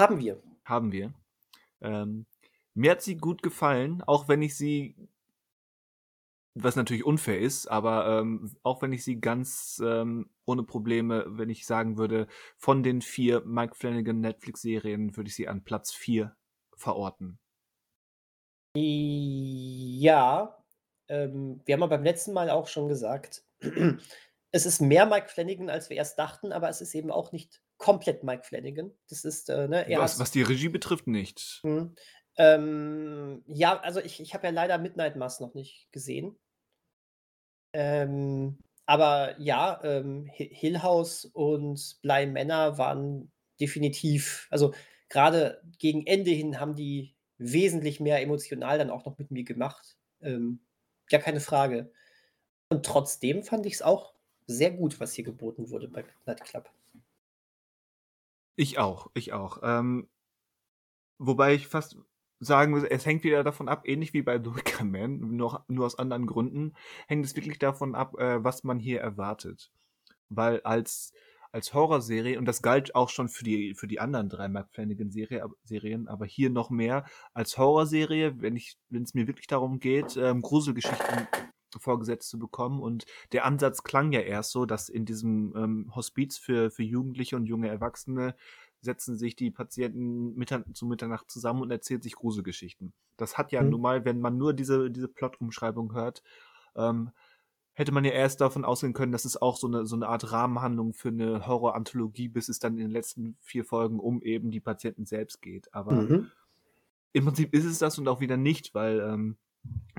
Haben 0.00 0.18
wir. 0.20 0.42
Haben 0.64 0.92
wir. 0.92 1.12
Ähm, 1.80 2.26
mir 2.74 2.92
hat 2.92 3.02
sie 3.02 3.16
gut 3.16 3.42
gefallen, 3.42 4.02
auch 4.02 4.28
wenn 4.28 4.42
ich 4.42 4.56
sie 4.56 4.94
was 6.58 6.74
natürlich 6.74 7.04
unfair 7.04 7.38
ist, 7.38 7.66
aber, 7.66 8.20
ähm, 8.20 8.50
auch 8.62 8.80
wenn 8.80 8.92
ich 8.92 9.04
sie 9.04 9.20
ganz, 9.20 9.80
ähm, 9.84 10.30
ohne 10.46 10.62
Probleme 10.62 11.26
wenn 11.28 11.50
ich 11.50 11.66
sagen 11.66 11.98
würde, 11.98 12.28
von 12.56 12.82
den 12.82 13.02
4 13.02 13.42
Mike 13.44 13.74
Flanagan 13.74 14.20
Netflix-Serien 14.20 15.16
würde 15.16 15.28
ich 15.28 15.36
sie 15.36 15.48
an 15.48 15.64
Platz 15.64 15.92
4 15.92 16.34
verorten. 16.74 17.38
Ja, 18.76 20.62
ähm, 21.08 21.60
wir 21.64 21.74
haben 21.74 21.80
ja 21.80 21.86
beim 21.86 22.04
letzten 22.04 22.32
Mal 22.32 22.50
auch 22.50 22.68
schon 22.68 22.88
gesagt, 22.88 23.44
es 24.50 24.66
ist 24.66 24.80
mehr 24.80 25.06
Mike 25.06 25.28
Flanagan, 25.28 25.70
als 25.70 25.88
wir 25.90 25.96
erst 25.96 26.18
dachten, 26.18 26.52
aber 26.52 26.68
es 26.68 26.80
ist 26.80 26.94
eben 26.94 27.10
auch 27.10 27.32
nicht 27.32 27.62
komplett 27.78 28.22
Mike 28.24 28.44
Flanagan. 28.44 28.92
Das 29.08 29.24
ist, 29.24 29.48
äh, 29.50 29.68
ne, 29.68 29.86
Was 29.96 30.14
hat 30.14 30.20
was 30.20 30.30
die 30.30 30.42
Regie 30.42 30.68
betrifft, 30.68 31.06
nicht. 31.06 31.60
Mhm. 31.62 31.94
Ähm, 32.38 33.42
ja, 33.46 33.80
also 33.80 34.00
ich 34.00 34.20
ich 34.20 34.34
habe 34.34 34.46
ja 34.46 34.52
leider 34.52 34.78
Midnight 34.78 35.16
Mass 35.16 35.40
noch 35.40 35.54
nicht 35.54 35.90
gesehen. 35.90 36.38
Ähm, 37.72 38.58
aber 38.84 39.40
ja, 39.40 39.80
ähm, 39.82 40.30
Hi 40.38 40.48
Hill 40.52 40.82
House 40.82 41.24
und 41.24 41.98
Bly 42.02 42.26
Manor 42.26 42.78
waren 42.78 43.32
definitiv 43.60 44.48
also, 44.50 44.74
grade 45.08 45.62
gegen 45.78 46.06
Ende 46.06 46.30
hin 46.30 46.60
haben 46.60 46.74
die 46.74 47.15
wesentlich 47.38 48.00
mehr 48.00 48.22
emotional 48.22 48.78
dann 48.78 48.90
auch 48.90 49.04
noch 49.04 49.18
mit 49.18 49.30
mir 49.30 49.44
gemacht. 49.44 49.96
Ähm, 50.20 50.60
gar 51.08 51.20
keine 51.20 51.40
Frage. 51.40 51.90
Und 52.68 52.84
trotzdem 52.84 53.42
fand 53.42 53.66
ich's 53.66 53.82
auch 53.82 54.14
sehr 54.46 54.70
gut, 54.70 55.00
was 55.00 55.12
hier 55.12 55.24
geboten 55.24 55.70
wurde 55.70 55.88
bei 55.88 56.04
Midnight 56.04 56.42
Club. 56.42 56.70
Ich 58.56 58.78
auch, 58.78 59.10
ich 59.14 59.32
auch. 59.32 59.58
Ähm, 59.62 60.08
wobei 61.18 61.54
ich 61.54 61.68
fast 61.68 61.96
sagen 62.38 62.74
würde, 62.74 62.90
es 62.90 63.06
hängt 63.06 63.24
wieder 63.24 63.44
davon 63.44 63.68
ab, 63.68 63.82
ähnlich 63.86 64.12
wie 64.12 64.22
bei 64.22 64.42
Wicker 64.44 64.84
Man, 64.84 65.36
nur, 65.36 65.64
nur 65.68 65.86
aus 65.86 65.98
anderen 65.98 66.26
Gründen, 66.26 66.74
hängt 67.06 67.24
es 67.24 67.36
wirklich 67.36 67.58
davon 67.58 67.94
ab, 67.94 68.18
äh, 68.18 68.42
was 68.42 68.64
man 68.64 68.78
hier 68.78 69.00
erwartet. 69.00 69.70
Weil 70.28 70.60
als, 70.62 71.12
als 71.56 71.72
Horrorserie, 71.72 72.38
und 72.38 72.44
das 72.44 72.60
galt 72.60 72.94
auch 72.94 73.08
schon 73.08 73.30
für 73.30 73.42
die, 73.42 73.74
für 73.74 73.88
die 73.88 73.98
anderen 73.98 74.28
drei 74.28 74.46
Mark 74.46 74.68
Flanagan-Serien, 74.72 76.06
aber 76.06 76.26
hier 76.26 76.50
noch 76.50 76.68
mehr, 76.68 77.06
als 77.32 77.56
Horrorserie, 77.56 78.42
wenn 78.42 78.56
ich, 78.56 78.76
wenn 78.90 79.04
es 79.04 79.14
mir 79.14 79.26
wirklich 79.26 79.46
darum 79.46 79.80
geht, 79.80 80.18
ähm, 80.18 80.42
Gruselgeschichten 80.42 81.26
vorgesetzt 81.80 82.28
zu 82.28 82.38
bekommen. 82.38 82.80
Und 82.80 83.06
der 83.32 83.46
Ansatz 83.46 83.82
klang 83.82 84.12
ja 84.12 84.20
erst 84.20 84.50
so, 84.50 84.66
dass 84.66 84.90
in 84.90 85.06
diesem 85.06 85.54
ähm, 85.56 85.92
Hospiz 85.96 86.36
für, 86.36 86.70
für 86.70 86.82
Jugendliche 86.82 87.36
und 87.36 87.46
junge 87.46 87.68
Erwachsene 87.68 88.36
setzen 88.82 89.16
sich 89.16 89.34
die 89.34 89.50
Patienten 89.50 90.34
Mittern 90.34 90.74
zu 90.74 90.84
Mitternacht 90.84 91.30
zusammen 91.30 91.62
und 91.62 91.70
erzählen 91.70 92.02
sich 92.02 92.16
Gruselgeschichten. 92.16 92.92
Das 93.16 93.38
hat 93.38 93.50
ja 93.50 93.62
mhm. 93.62 93.70
nun 93.70 93.80
mal, 93.80 94.04
wenn 94.04 94.20
man 94.20 94.36
nur 94.36 94.52
diese, 94.52 94.90
diese 94.90 95.08
Plot-Umschreibung 95.08 95.94
hört, 95.94 96.22
ähm, 96.76 97.12
hätte 97.76 97.92
man 97.92 98.04
ja 98.04 98.10
erst 98.10 98.40
davon 98.40 98.64
ausgehen 98.64 98.94
können, 98.94 99.12
dass 99.12 99.26
es 99.26 99.40
auch 99.40 99.56
so 99.58 99.66
eine, 99.66 99.84
so 99.84 99.96
eine 99.96 100.08
Art 100.08 100.32
Rahmenhandlung 100.32 100.94
für 100.94 101.08
eine 101.08 101.46
Horror-Anthologie, 101.46 102.28
bis 102.28 102.48
es 102.48 102.58
dann 102.58 102.72
in 102.72 102.80
den 102.80 102.90
letzten 102.90 103.36
vier 103.42 103.66
Folgen 103.66 104.00
um 104.00 104.22
eben 104.22 104.50
die 104.50 104.60
Patienten 104.60 105.04
selbst 105.04 105.42
geht. 105.42 105.72
Aber 105.74 105.92
mhm. 105.92 106.30
im 107.12 107.24
Prinzip 107.26 107.52
ist 107.52 107.66
es 107.66 107.78
das 107.78 107.98
und 107.98 108.08
auch 108.08 108.20
wieder 108.20 108.38
nicht, 108.38 108.74
weil 108.74 109.00
ähm, 109.00 109.36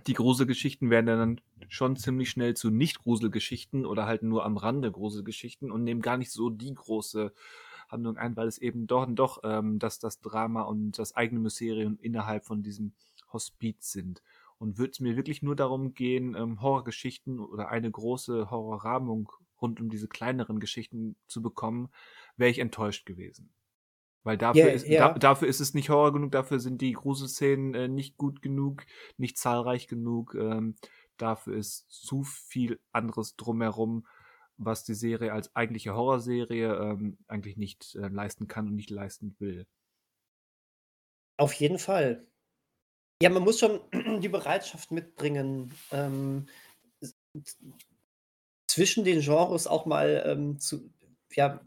die 0.07 0.13
Gruselgeschichten 0.13 0.89
werden 0.89 1.05
dann 1.05 1.41
schon 1.67 1.95
ziemlich 1.97 2.31
schnell 2.31 2.55
zu 2.55 2.71
Nicht-Gruselgeschichten 2.71 3.85
oder 3.85 4.07
halt 4.07 4.23
nur 4.23 4.43
am 4.43 4.57
Rande 4.57 4.91
Gruselgeschichten 4.91 5.69
und 5.69 5.83
nehmen 5.83 6.01
gar 6.01 6.17
nicht 6.17 6.31
so 6.31 6.49
die 6.49 6.73
große 6.73 7.31
Handlung 7.89 8.17
ein, 8.17 8.35
weil 8.35 8.47
es 8.47 8.57
eben 8.57 8.87
doch, 8.87 9.05
doch 9.07 9.41
ähm, 9.43 9.77
dass 9.77 9.99
das 9.99 10.19
Drama 10.19 10.63
und 10.63 10.97
das 10.97 11.15
eigene 11.15 11.41
Mysterium 11.41 11.99
innerhalb 12.01 12.43
von 12.43 12.63
diesem 12.63 12.93
Hospiz 13.31 13.91
sind. 13.91 14.23
Und 14.59 14.77
würde 14.77 14.91
es 14.91 14.99
mir 14.99 15.15
wirklich 15.15 15.43
nur 15.43 15.55
darum 15.55 15.93
gehen, 15.93 16.35
ähm, 16.35 16.61
Horrorgeschichten 16.61 17.39
oder 17.39 17.69
eine 17.69 17.91
große 17.91 18.49
Horrorrahmung 18.49 19.31
rund 19.61 19.79
um 19.79 19.89
diese 19.89 20.07
kleineren 20.07 20.59
Geschichten 20.59 21.15
zu 21.27 21.41
bekommen, 21.41 21.89
wäre 22.37 22.51
ich 22.51 22.59
enttäuscht 22.59 23.05
gewesen. 23.05 23.51
Weil 24.23 24.37
dafür, 24.37 24.65
yeah, 24.65 24.73
ist, 24.73 24.87
yeah. 24.87 25.13
Da, 25.13 25.19
dafür 25.19 25.47
ist 25.47 25.61
es 25.61 25.73
nicht 25.73 25.89
Horror 25.89 26.13
genug, 26.13 26.31
dafür 26.31 26.59
sind 26.59 26.81
die 26.81 26.91
Gruselszenen 26.91 27.73
äh, 27.73 27.87
nicht 27.87 28.17
gut 28.17 28.41
genug, 28.41 28.85
nicht 29.17 29.37
zahlreich 29.37 29.87
genug. 29.87 30.35
Ähm, 30.35 30.75
dafür 31.17 31.55
ist 31.55 31.89
zu 31.89 32.23
viel 32.23 32.79
anderes 32.91 33.35
drumherum, 33.35 34.05
was 34.57 34.83
die 34.83 34.95
Serie 34.95 35.33
als 35.33 35.55
eigentliche 35.55 35.95
Horrorserie 35.95 36.75
ähm, 36.75 37.17
eigentlich 37.27 37.57
nicht 37.57 37.95
äh, 37.95 38.07
leisten 38.07 38.47
kann 38.47 38.67
und 38.67 38.75
nicht 38.75 38.89
leisten 38.89 39.35
will. 39.39 39.65
Auf 41.37 41.53
jeden 41.53 41.79
Fall. 41.79 42.27
Ja, 43.21 43.29
man 43.29 43.43
muss 43.43 43.59
schon 43.59 43.79
die 44.21 44.29
Bereitschaft 44.29 44.91
mitbringen, 44.91 45.73
ähm, 45.91 46.47
zwischen 48.67 49.03
den 49.03 49.21
Genres 49.21 49.67
auch 49.67 49.85
mal 49.85 50.23
ähm, 50.25 50.59
zu, 50.59 50.91
ja, 51.33 51.61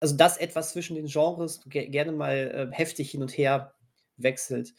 also 0.00 0.16
dass 0.16 0.36
etwas 0.38 0.72
zwischen 0.72 0.94
den 0.96 1.06
Genres 1.06 1.62
ge 1.66 1.88
gerne 1.88 2.12
mal 2.12 2.70
äh, 2.72 2.76
heftig 2.76 3.10
hin 3.10 3.22
und 3.22 3.36
her 3.36 3.74
wechselt. 4.16 4.74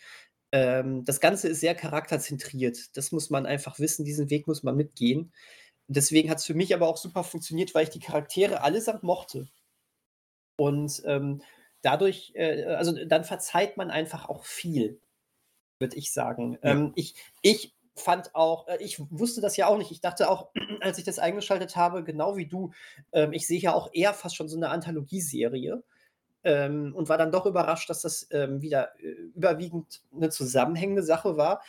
Ähm, 0.51 1.03
das 1.05 1.19
Ganze 1.19 1.49
ist 1.49 1.59
sehr 1.59 1.75
charakterzentriert. 1.75 2.95
Das 2.97 3.11
muss 3.11 3.29
man 3.29 3.45
einfach 3.45 3.79
wissen, 3.79 4.05
diesen 4.05 4.29
Weg 4.29 4.47
muss 4.47 4.63
man 4.63 4.75
mitgehen. 4.77 5.33
Deswegen 5.87 6.29
hat 6.29 6.39
es 6.39 6.45
für 6.45 6.53
mich 6.53 6.73
aber 6.73 6.87
auch 6.87 6.97
super 6.97 7.23
funktioniert, 7.23 7.75
weil 7.75 7.83
ich 7.83 7.89
die 7.89 7.99
Charaktere 7.99 8.61
allesamt 8.61 9.03
mochte. 9.03 9.47
Und 10.57 11.01
ähm, 11.05 11.41
dadurch, 11.81 12.31
äh, 12.35 12.65
also 12.65 12.93
dann 13.05 13.23
verzeiht 13.23 13.77
man 13.77 13.91
einfach 13.91 14.29
auch 14.29 14.45
viel, 14.45 15.01
würde 15.79 15.95
ich 15.95 16.13
sagen. 16.13 16.57
Ja. 16.61 16.71
Ähm, 16.71 16.93
ich, 16.95 17.15
ich 17.41 17.73
fand 17.95 18.33
auch, 18.35 18.67
äh, 18.67 18.77
ich 18.79 18.99
wusste 19.11 19.41
das 19.41 19.57
ja 19.57 19.67
auch 19.67 19.77
nicht. 19.77 19.91
Ich 19.91 20.01
dachte 20.01 20.29
auch, 20.29 20.49
als 20.81 20.97
ich 20.97 21.03
das 21.03 21.19
eingeschaltet 21.19 21.75
habe, 21.75 22.03
genau 22.03 22.37
wie 22.37 22.45
du, 22.45 22.71
ähm, 23.11 23.33
ich 23.33 23.47
sehe 23.47 23.59
ja 23.59 23.73
auch 23.73 23.89
eher 23.93 24.13
fast 24.13 24.35
schon 24.35 24.49
so 24.49 24.57
eine 24.57 24.69
Anthologieserie. 24.69 25.83
Ähm, 26.41 26.93
und 26.95 27.09
war 27.09 27.17
dann 27.17 27.33
doch 27.33 27.45
überrascht, 27.45 27.89
dass 27.89 28.01
das 28.01 28.25
ähm, 28.31 28.61
wieder 28.61 28.97
äh, 29.01 29.09
überwiegend 29.35 30.01
eine 30.15 30.29
zusammenhängende 30.29 31.03
Sache 31.03 31.35
war. 31.35 31.61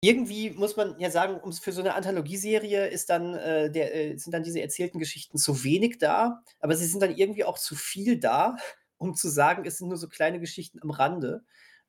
Irgendwie 0.00 0.50
muss 0.50 0.76
man 0.76 0.98
ja 0.98 1.10
sagen, 1.10 1.40
um, 1.40 1.52
für 1.52 1.70
so 1.70 1.80
eine 1.80 1.94
Anthologieserie 1.94 2.88
ist 2.88 3.10
dann, 3.10 3.34
äh, 3.34 3.70
der, 3.70 3.94
äh, 3.94 4.16
sind 4.16 4.32
dann 4.32 4.42
diese 4.42 4.60
erzählten 4.60 4.98
Geschichten 4.98 5.38
zu 5.38 5.62
wenig 5.62 5.98
da, 5.98 6.42
aber 6.58 6.74
sie 6.76 6.84
sind 6.84 7.00
dann 7.00 7.16
irgendwie 7.16 7.44
auch 7.44 7.58
zu 7.58 7.76
viel 7.76 8.18
da, 8.18 8.56
um 8.98 9.14
zu 9.14 9.28
sagen, 9.28 9.64
es 9.64 9.78
sind 9.78 9.88
nur 9.88 9.98
so 9.98 10.08
kleine 10.08 10.40
Geschichten 10.40 10.80
am 10.82 10.90
Rande. 10.90 11.44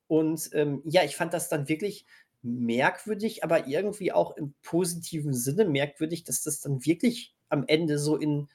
Und 0.08 0.49
ähm, 0.53 0.82
ja, 0.86 1.03
ich 1.03 1.16
fand 1.16 1.34
das 1.34 1.49
dann 1.49 1.68
wirklich 1.68 2.06
merkwürdig, 2.41 3.43
aber 3.43 3.68
irgendwie 3.68 4.12
auch 4.12 4.38
im 4.38 4.53
positiven 4.62 5.34
Sinne 5.34 5.66
merkwürdig, 5.66 6.24
dass 6.24 6.43
das 6.43 6.62
dann 6.62 6.86
wirklich 6.86 7.34
am 7.49 7.64
Ende 7.68 7.97
so 7.97 8.18
in 8.18 8.47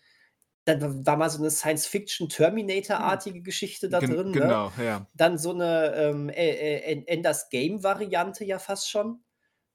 dann 0.65 1.07
war 1.07 1.17
mal 1.17 1.31
so 1.31 1.39
eine 1.39 1.51
Science-Fiction-Terminator-artige 1.51 3.39
hm. 3.39 3.45
Geschichte 3.45 3.89
da 3.89 4.01
Gen 4.01 4.11
drin. 4.11 4.27
Ne? 4.31 4.41
Genau, 4.41 4.73
ne? 4.77 4.85
ja. 4.85 5.07
Dann 5.15 5.39
so 5.39 5.53
eine 5.53 5.95
ähm, 5.97 6.29
äh, 6.29 7.03
Enders 7.07 7.49
Game-Variante 7.49 8.45
ja 8.45 8.59
fast 8.59 8.91
schon. 8.91 9.23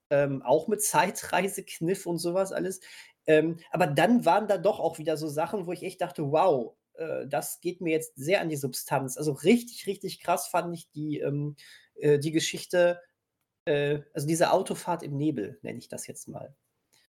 Ähm, 0.08 0.42
auch 0.42 0.68
mit 0.68 0.82
Zeitreisekniff 0.82 2.06
und 2.06 2.18
sowas 2.18 2.52
alles. 2.52 2.80
Ähm, 3.26 3.58
aber 3.72 3.88
dann 3.88 4.24
waren 4.24 4.46
da 4.46 4.56
doch 4.56 4.78
auch 4.78 4.98
wieder 4.98 5.16
so 5.16 5.28
Sachen, 5.28 5.66
wo 5.66 5.72
ich 5.72 5.82
echt 5.82 6.00
dachte, 6.00 6.30
wow, 6.30 6.76
äh, 6.98 7.26
das 7.26 7.60
geht 7.60 7.80
mir 7.80 7.90
jetzt 7.90 8.16
sehr 8.16 8.40
an 8.40 8.48
die 8.48 8.56
Substanz. 8.56 9.16
Also 9.16 9.32
richtig, 9.32 9.86
richtig 9.86 10.20
krass 10.20 10.48
fand 10.48 10.74
ich 10.74 10.90
die, 10.90 11.20
ähm, 11.20 11.56
äh, 11.94 12.18
die 12.18 12.32
Geschichte 12.32 13.00
äh, 13.66 14.00
also 14.14 14.26
diese 14.26 14.52
Autofahrt 14.52 15.02
im 15.02 15.16
Nebel, 15.16 15.58
nenne 15.62 15.78
ich 15.78 15.88
das 15.88 16.06
jetzt 16.06 16.28
mal. 16.28 16.54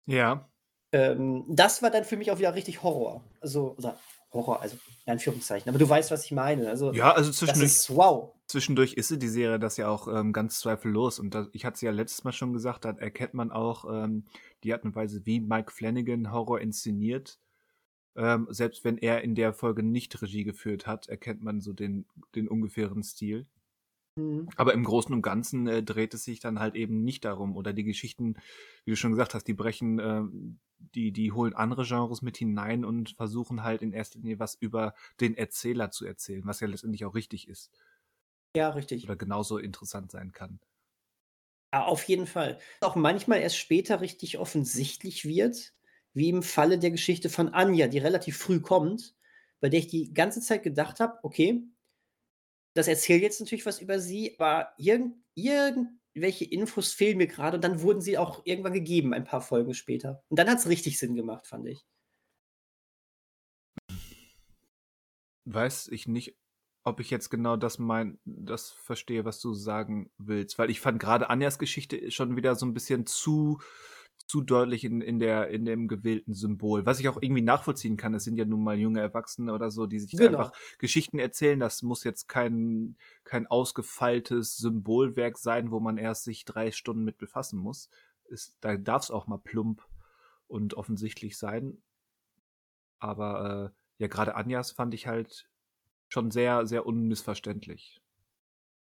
Ja. 0.06 0.48
Ähm, 0.92 1.44
das 1.48 1.82
war 1.82 1.90
dann 1.90 2.04
für 2.04 2.16
mich 2.16 2.30
auch 2.30 2.38
wieder 2.38 2.54
richtig 2.54 2.82
Horror. 2.82 3.22
Also, 3.40 3.76
oder 3.76 3.98
Horror, 4.32 4.60
also 4.60 4.76
in 5.04 5.12
Anführungszeichen. 5.12 5.68
Aber 5.68 5.78
du 5.78 5.88
weißt, 5.88 6.10
was 6.10 6.24
ich 6.24 6.32
meine. 6.32 6.68
Also, 6.68 6.92
ja, 6.92 7.12
also 7.12 7.30
zwischendurch, 7.30 7.66
ist, 7.66 7.94
wow. 7.94 8.34
zwischendurch 8.46 8.94
ist 8.94 9.10
die 9.22 9.28
Serie 9.28 9.58
das 9.58 9.76
ja 9.76 9.88
auch 9.88 10.08
ähm, 10.08 10.32
ganz 10.32 10.58
zweifellos. 10.60 11.18
Und 11.18 11.34
das, 11.34 11.48
ich 11.52 11.66
hatte 11.66 11.74
es 11.74 11.80
ja 11.82 11.90
letztes 11.90 12.24
Mal 12.24 12.32
schon 12.32 12.54
gesagt, 12.54 12.86
da 12.86 12.92
erkennt 12.92 13.34
man 13.34 13.52
auch 13.52 13.84
ähm, 13.84 14.24
die 14.64 14.72
Art 14.72 14.84
und 14.84 14.96
Weise, 14.96 15.24
wie 15.26 15.40
Mike 15.40 15.70
Flanagan 15.70 16.32
Horror 16.32 16.60
inszeniert. 16.60 17.38
Ähm, 18.18 18.48
selbst 18.50 18.82
wenn 18.82 18.98
er 18.98 19.22
in 19.22 19.36
der 19.36 19.52
Folge 19.52 19.84
nicht 19.84 20.20
Regie 20.20 20.42
geführt 20.42 20.88
hat, 20.88 21.08
erkennt 21.08 21.40
man 21.40 21.60
so 21.60 21.72
den, 21.72 22.04
den 22.34 22.48
ungefähren 22.48 23.04
Stil. 23.04 23.46
Mhm. 24.16 24.48
Aber 24.56 24.74
im 24.74 24.82
Großen 24.82 25.14
und 25.14 25.22
Ganzen 25.22 25.68
äh, 25.68 25.84
dreht 25.84 26.14
es 26.14 26.24
sich 26.24 26.40
dann 26.40 26.58
halt 26.58 26.74
eben 26.74 27.04
nicht 27.04 27.24
darum. 27.24 27.56
Oder 27.56 27.72
die 27.72 27.84
Geschichten, 27.84 28.34
wie 28.84 28.90
du 28.90 28.96
schon 28.96 29.12
gesagt 29.12 29.34
hast, 29.34 29.44
die 29.44 29.54
brechen, 29.54 30.00
äh, 30.00 30.22
die, 30.96 31.12
die 31.12 31.30
holen 31.30 31.54
andere 31.54 31.84
Genres 31.84 32.20
mit 32.20 32.36
hinein 32.36 32.84
und 32.84 33.10
versuchen 33.10 33.62
halt 33.62 33.82
in 33.82 33.92
erster 33.92 34.18
Linie 34.18 34.40
was 34.40 34.56
über 34.56 34.94
den 35.20 35.36
Erzähler 35.36 35.92
zu 35.92 36.04
erzählen, 36.04 36.44
was 36.44 36.58
ja 36.58 36.66
letztendlich 36.66 37.04
auch 37.04 37.14
richtig 37.14 37.46
ist. 37.46 37.70
Ja, 38.56 38.70
richtig. 38.70 39.04
Oder 39.04 39.14
genauso 39.14 39.58
interessant 39.58 40.10
sein 40.10 40.32
kann. 40.32 40.58
Ja, 41.72 41.84
auf 41.84 42.02
jeden 42.04 42.26
Fall. 42.26 42.58
Auch 42.80 42.96
manchmal 42.96 43.40
erst 43.40 43.58
später 43.58 44.00
richtig 44.00 44.38
offensichtlich 44.38 45.24
wird, 45.24 45.74
wie 46.14 46.28
im 46.30 46.42
Falle 46.42 46.78
der 46.78 46.90
Geschichte 46.90 47.28
von 47.28 47.50
Anja, 47.50 47.86
die 47.86 47.98
relativ 47.98 48.36
früh 48.36 48.60
kommt, 48.60 49.14
bei 49.60 49.68
der 49.68 49.80
ich 49.80 49.88
die 49.88 50.12
ganze 50.12 50.40
Zeit 50.40 50.62
gedacht 50.62 51.00
habe, 51.00 51.18
okay, 51.22 51.62
das 52.74 52.88
erzählt 52.88 53.22
jetzt 53.22 53.40
natürlich 53.40 53.66
was 53.66 53.80
über 53.80 53.98
sie, 53.98 54.38
aber 54.38 54.72
irgend, 54.76 55.16
irgendwelche 55.34 56.44
Infos 56.44 56.92
fehlen 56.92 57.18
mir 57.18 57.26
gerade 57.26 57.56
und 57.56 57.64
dann 57.64 57.82
wurden 57.82 58.00
sie 58.00 58.18
auch 58.18 58.44
irgendwann 58.44 58.72
gegeben, 58.72 59.14
ein 59.14 59.24
paar 59.24 59.40
Folgen 59.40 59.74
später. 59.74 60.22
Und 60.28 60.38
dann 60.38 60.48
hat 60.48 60.58
es 60.58 60.68
richtig 60.68 60.98
Sinn 60.98 61.14
gemacht, 61.14 61.46
fand 61.46 61.66
ich. 61.66 61.84
Weiß 65.44 65.88
ich 65.88 66.06
nicht, 66.06 66.36
ob 66.84 67.00
ich 67.00 67.10
jetzt 67.10 67.30
genau 67.30 67.56
das 67.56 67.78
mein, 67.78 68.18
das 68.24 68.70
verstehe, 68.70 69.24
was 69.24 69.40
du 69.40 69.54
sagen 69.54 70.10
willst, 70.18 70.58
weil 70.58 70.70
ich 70.70 70.80
fand 70.80 71.00
gerade 71.00 71.30
Anjas 71.30 71.58
Geschichte 71.58 72.10
schon 72.10 72.36
wieder 72.36 72.54
so 72.54 72.66
ein 72.66 72.74
bisschen 72.74 73.06
zu 73.06 73.60
zu 74.28 74.42
deutlich 74.42 74.84
in, 74.84 75.00
in, 75.00 75.18
der, 75.18 75.48
in 75.48 75.64
dem 75.64 75.88
gewählten 75.88 76.34
Symbol. 76.34 76.84
Was 76.84 77.00
ich 77.00 77.08
auch 77.08 77.20
irgendwie 77.20 77.40
nachvollziehen 77.40 77.96
kann, 77.96 78.12
es 78.12 78.24
sind 78.24 78.36
ja 78.36 78.44
nun 78.44 78.62
mal 78.62 78.78
junge 78.78 79.00
Erwachsene 79.00 79.54
oder 79.54 79.70
so, 79.70 79.86
die 79.86 79.98
sich 79.98 80.10
genau. 80.10 80.38
einfach 80.38 80.52
Geschichten 80.78 81.18
erzählen. 81.18 81.58
Das 81.58 81.82
muss 81.82 82.04
jetzt 82.04 82.28
kein, 82.28 82.96
kein 83.24 83.46
ausgefeiltes 83.46 84.58
Symbolwerk 84.58 85.38
sein, 85.38 85.70
wo 85.70 85.80
man 85.80 85.96
erst 85.96 86.24
sich 86.24 86.44
drei 86.44 86.70
Stunden 86.72 87.04
mit 87.04 87.16
befassen 87.16 87.58
muss. 87.58 87.88
Ist, 88.28 88.58
da 88.60 88.76
darf 88.76 89.04
es 89.04 89.10
auch 89.10 89.28
mal 89.28 89.38
plump 89.38 89.82
und 90.46 90.74
offensichtlich 90.74 91.38
sein. 91.38 91.78
Aber 92.98 93.72
äh, 93.98 94.02
ja, 94.02 94.08
gerade 94.08 94.34
Anjas 94.34 94.72
fand 94.72 94.92
ich 94.92 95.06
halt 95.06 95.48
schon 96.08 96.30
sehr, 96.30 96.66
sehr 96.66 96.84
unmissverständlich. 96.84 98.02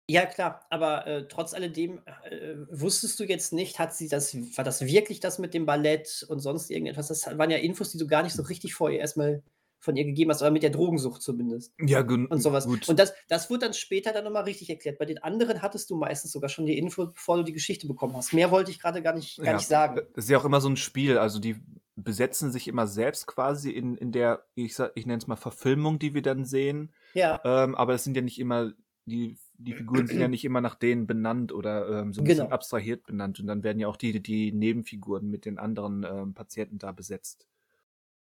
Ja, 0.09 0.25
klar, 0.25 0.65
aber, 0.71 1.07
äh, 1.07 1.27
trotz 1.29 1.53
alledem, 1.53 2.01
äh, 2.31 2.55
wusstest 2.71 3.19
du 3.19 3.25
jetzt 3.25 3.53
nicht, 3.53 3.81
hat 3.81 3.93
sie 3.95 4.09
das 4.09 4.35
war 4.57 4.63
das 4.63 4.83
wirklich 4.87 5.19
das 5.19 5.39
mit 5.41 5.53
dem 5.53 5.67
Ballett 5.67 6.25
und 6.29 6.39
sonst 6.39 6.71
irgendetwas? 6.71 7.09
Das 7.09 7.27
waren 7.39 7.51
ja 7.51 7.57
Infos, 7.59 7.91
die 7.91 7.99
du 7.99 8.07
gar 8.07 8.23
nicht 8.23 8.35
so 8.35 8.43
richtig 8.45 8.75
vorher 8.75 9.01
erstmal 9.01 9.43
von 9.81 9.97
ihr 9.97 10.05
gegeben 10.05 10.31
hast, 10.31 10.43
oder 10.43 10.51
mit 10.53 10.63
der 10.63 10.71
Drogensucht 10.71 11.23
zumindest. 11.23 11.75
Ja, 11.81 12.03
gun 12.03 12.27
Und 12.27 12.41
sowas. 12.41 12.67
gut. 12.67 12.89
Und 12.89 12.99
das, 12.99 13.15
das 13.29 13.51
wurde 13.51 13.67
dann 13.67 13.75
später 13.75 14.13
dann 14.13 14.25
nochmal 14.25 14.45
richtig 14.45 14.71
erklärt. 14.71 14.99
Bei 14.99 15.05
den 15.05 15.23
anderen 15.23 15.61
hattest 15.61 15.91
du 15.91 15.97
meistens 15.97 16.33
sogar 16.33 16.49
schon 16.49 16.67
die 16.67 16.79
Info, 16.79 17.07
bevor 17.07 17.39
du 17.39 17.43
die 17.43 17.53
Geschichte 17.53 17.87
bekommen 17.87 18.17
hast. 18.17 18.33
Mehr 18.33 18.51
wollte 18.51 18.71
ich 18.71 18.81
gerade 18.81 19.03
gar 19.03 19.15
nicht, 19.15 19.37
gar 19.39 19.47
Ja, 19.47 19.53
nicht 19.55 19.67
sagen. 19.67 20.01
das 20.15 20.25
ist 20.25 20.31
ja 20.31 20.39
auch 20.39 20.45
immer 20.45 20.61
so 20.61 20.69
ein 20.69 20.77
Spiel. 20.77 21.19
Also 21.19 21.39
die 21.41 21.57
besetzen 21.95 22.51
sich 22.53 22.69
immer 22.69 22.87
selbst 22.87 23.27
quasi 23.27 23.71
in, 23.71 23.97
in 23.97 24.13
der, 24.13 24.45
ich, 24.55 24.75
sag- 24.75 24.93
ich 24.95 25.07
nenne 25.07 25.19
es 25.19 25.27
mal 25.27 25.37
Verfilmung, 25.37 25.99
die 25.99 26.15
wir 26.15 26.23
dann 26.23 26.45
sehen. 26.45 26.93
Ja, 27.15 27.41
Ähm, 27.45 27.75
aber 27.75 27.95
es 27.95 28.05
sind 28.05 28.17
ja 28.17 28.23
nicht 28.23 28.39
immer, 28.39 28.73
die, 29.05 29.37
die 29.59 29.75
Figuren 29.75 30.07
sind 30.07 30.21
ja 30.21 30.29
nicht 30.29 30.45
immer 30.45 30.61
nach 30.61 30.75
denen 30.77 31.07
benannt 31.07 31.53
oder 31.53 32.01
ähm, 32.01 32.13
so 32.13 32.21
ein 32.23 32.27
bisschen 32.27 32.49
Genau. 32.49 32.51
abstrahiert 32.51 33.05
benannt. 33.07 33.41
Und 33.41 33.47
dann 33.47 33.63
werden 33.63 33.79
ja 33.81 33.89
auch 33.89 33.97
die, 33.97 34.21
die 34.23 34.53
Nebenfiguren 34.53 35.29
mit 35.31 35.45
den 35.45 35.59
anderen 35.59 36.05
ähm, 36.05 36.35
Patienten 36.35 36.79
da 36.79 36.93
besetzt. 36.93 37.47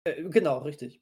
äh, 0.03 0.23
genau, 0.29 0.59
richtig. 0.59 1.01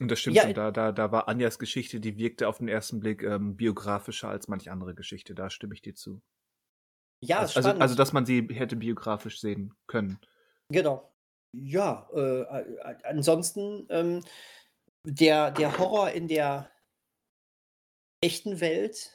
Und 0.00 0.10
das 0.10 0.18
stimmt 0.20 0.36
Ja, 0.36 0.42
schon, 0.42 0.54
da, 0.54 0.70
da, 0.72 0.90
da 0.92 1.12
war 1.12 1.28
Anjas 1.28 1.58
Geschichte, 1.58 2.00
die 2.00 2.16
wirkte 2.18 2.48
auf 2.48 2.58
den 2.58 2.66
ersten 2.68 2.98
Blick 3.00 3.22
ähm, 3.22 3.56
biografischer 3.56 4.28
als 4.28 4.48
manch 4.48 4.70
andere 4.70 4.94
Geschichte. 4.94 5.34
Da 5.36 5.50
stimme 5.50 5.74
ich 5.74 5.82
dir 5.82 5.94
zu. 5.94 6.20
Ja, 7.20 7.38
Also, 7.40 7.54
also, 7.56 7.68
spannend. 7.68 7.82
also, 7.82 7.94
dass 7.94 8.12
man 8.12 8.26
sie 8.26 8.46
hätte 8.52 8.76
biografisch 8.76 9.40
sehen 9.40 9.74
können. 9.86 10.18
Genau. 10.70 11.12
Ja, 11.52 12.08
äh, 12.12 12.44
ansonsten 13.04 13.86
ähm, 13.90 14.22
der, 15.04 15.50
der 15.52 15.78
Horror 15.78 16.10
in 16.12 16.28
der 16.28 16.70
echten 18.20 18.60
Welt, 18.60 19.12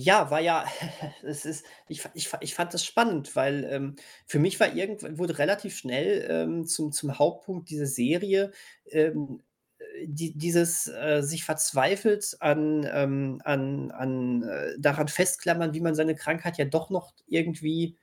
ja, 0.00 0.30
war 0.30 0.40
ja, 0.40 0.64
es 1.22 1.44
ist, 1.44 1.64
ich, 1.88 2.02
ich, 2.14 2.30
ich 2.40 2.54
fand 2.54 2.74
das 2.74 2.84
spannend, 2.84 3.36
weil 3.36 3.64
ähm, 3.70 3.96
für 4.26 4.38
mich 4.38 4.58
war 4.60 4.74
irgendwann, 4.74 5.18
wurde 5.18 5.38
relativ 5.38 5.76
schnell 5.76 6.26
ähm, 6.28 6.66
zum, 6.66 6.92
zum 6.92 7.18
Hauptpunkt 7.18 7.70
dieser 7.70 7.86
Serie 7.86 8.52
ähm, 8.86 9.42
äh, 9.78 10.06
die, 10.06 10.36
dieses 10.36 10.88
äh, 10.88 11.22
sich 11.22 11.44
verzweifelt 11.44 12.36
an, 12.40 12.88
ähm, 12.92 13.40
an, 13.44 13.90
an 13.92 14.42
äh, 14.42 14.74
daran 14.78 15.08
festklammern, 15.08 15.74
wie 15.74 15.80
man 15.80 15.94
seine 15.94 16.16
Krankheit 16.16 16.58
ja 16.58 16.64
doch 16.64 16.90
noch 16.90 17.12
irgendwie 17.26 17.96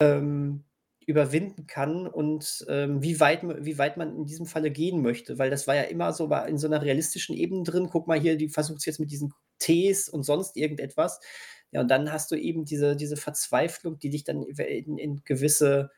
ähm, 0.00 0.64
überwinden 1.06 1.68
kann 1.68 2.08
und 2.08 2.66
ähm, 2.68 3.00
wie, 3.00 3.20
weit, 3.20 3.42
wie 3.44 3.78
weit 3.78 3.96
man 3.96 4.16
in 4.16 4.26
diesem 4.26 4.44
Falle 4.46 4.72
gehen 4.72 5.02
möchte. 5.02 5.38
Weil 5.38 5.50
das 5.50 5.68
war 5.68 5.76
ja 5.76 5.82
immer 5.82 6.12
so 6.12 6.32
in 6.34 6.58
so 6.58 6.66
einer 6.66 6.82
realistischen 6.82 7.36
Ebene 7.36 7.62
drin. 7.62 7.88
Guck 7.90 8.08
mal 8.08 8.18
hier, 8.18 8.36
die 8.36 8.48
versucht 8.48 8.80
es 8.80 8.86
jetzt 8.86 9.00
mit 9.00 9.12
diesen 9.12 9.32
Tees 9.58 10.08
und 10.08 10.24
sonst 10.24 10.56
irgendetwas. 10.56 11.20
Ja, 11.70 11.80
und 11.80 11.88
dann 11.88 12.12
hast 12.12 12.32
du 12.32 12.36
eben 12.36 12.64
diese, 12.64 12.96
diese 12.96 13.16
Verzweiflung, 13.16 13.98
die 13.98 14.10
dich 14.10 14.24
dann 14.24 14.42
in, 14.42 14.98
in 14.98 15.22
gewisse 15.24 15.90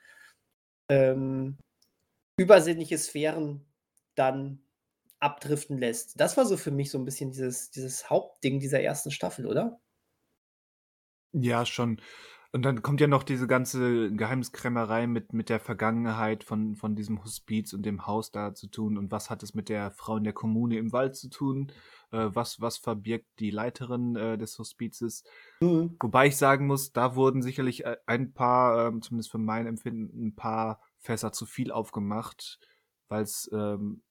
ähm, 0.90 1.56
übersinnliche 2.38 2.98
Sphären 2.98 3.66
dann 4.14 4.62
abdriften 5.20 5.78
lässt. 5.78 6.20
Das 6.20 6.36
war 6.36 6.44
so 6.44 6.56
für 6.56 6.70
mich 6.70 6.90
so 6.90 6.98
ein 6.98 7.04
bisschen 7.04 7.32
dieses, 7.32 7.70
dieses 7.70 8.10
Hauptding 8.10 8.60
dieser 8.60 8.80
ersten 8.80 9.10
Staffel, 9.10 9.46
oder? 9.46 9.80
Ja, 11.32 11.66
schon. 11.66 12.00
Und 12.50 12.62
dann 12.62 12.80
kommt 12.80 13.00
ja 13.00 13.06
noch 13.06 13.24
diese 13.24 13.46
ganze 13.46 14.10
Geheimniskrämerei 14.10 15.06
mit, 15.06 15.34
mit 15.34 15.50
der 15.50 15.60
Vergangenheit 15.60 16.44
von, 16.44 16.76
von 16.76 16.96
diesem 16.96 17.22
Hospiz 17.22 17.74
und 17.74 17.84
dem 17.84 18.06
Haus 18.06 18.30
da 18.30 18.54
zu 18.54 18.68
tun. 18.68 18.96
Und 18.96 19.12
was 19.12 19.28
hat 19.28 19.42
es 19.42 19.54
mit 19.54 19.68
der 19.68 19.90
Frau 19.90 20.16
in 20.16 20.24
der 20.24 20.32
Kommune 20.32 20.78
im 20.78 20.92
Wald 20.92 21.14
zu 21.14 21.28
tun? 21.28 21.70
Äh, 22.10 22.30
was, 22.32 22.58
was 22.60 22.78
verbirgt 22.78 23.26
die 23.38 23.50
Leiterin 23.50 24.16
äh, 24.16 24.38
des 24.38 24.58
Hospizes? 24.58 25.24
Mhm. 25.60 25.96
Wobei 26.00 26.28
ich 26.28 26.38
sagen 26.38 26.66
muss, 26.66 26.92
da 26.92 27.16
wurden 27.16 27.42
sicherlich 27.42 27.84
äh, 27.84 27.98
ein 28.06 28.32
paar, 28.32 28.86
ähm, 28.86 29.02
zumindest 29.02 29.30
für 29.30 29.38
mein 29.38 29.66
Empfinden, 29.66 30.28
ein 30.28 30.34
paar 30.34 30.80
Fässer 31.00 31.32
zu 31.32 31.44
viel 31.44 31.70
aufgemacht, 31.70 32.58
weil 33.08 33.24
es 33.24 33.50
ähm, 33.52 34.02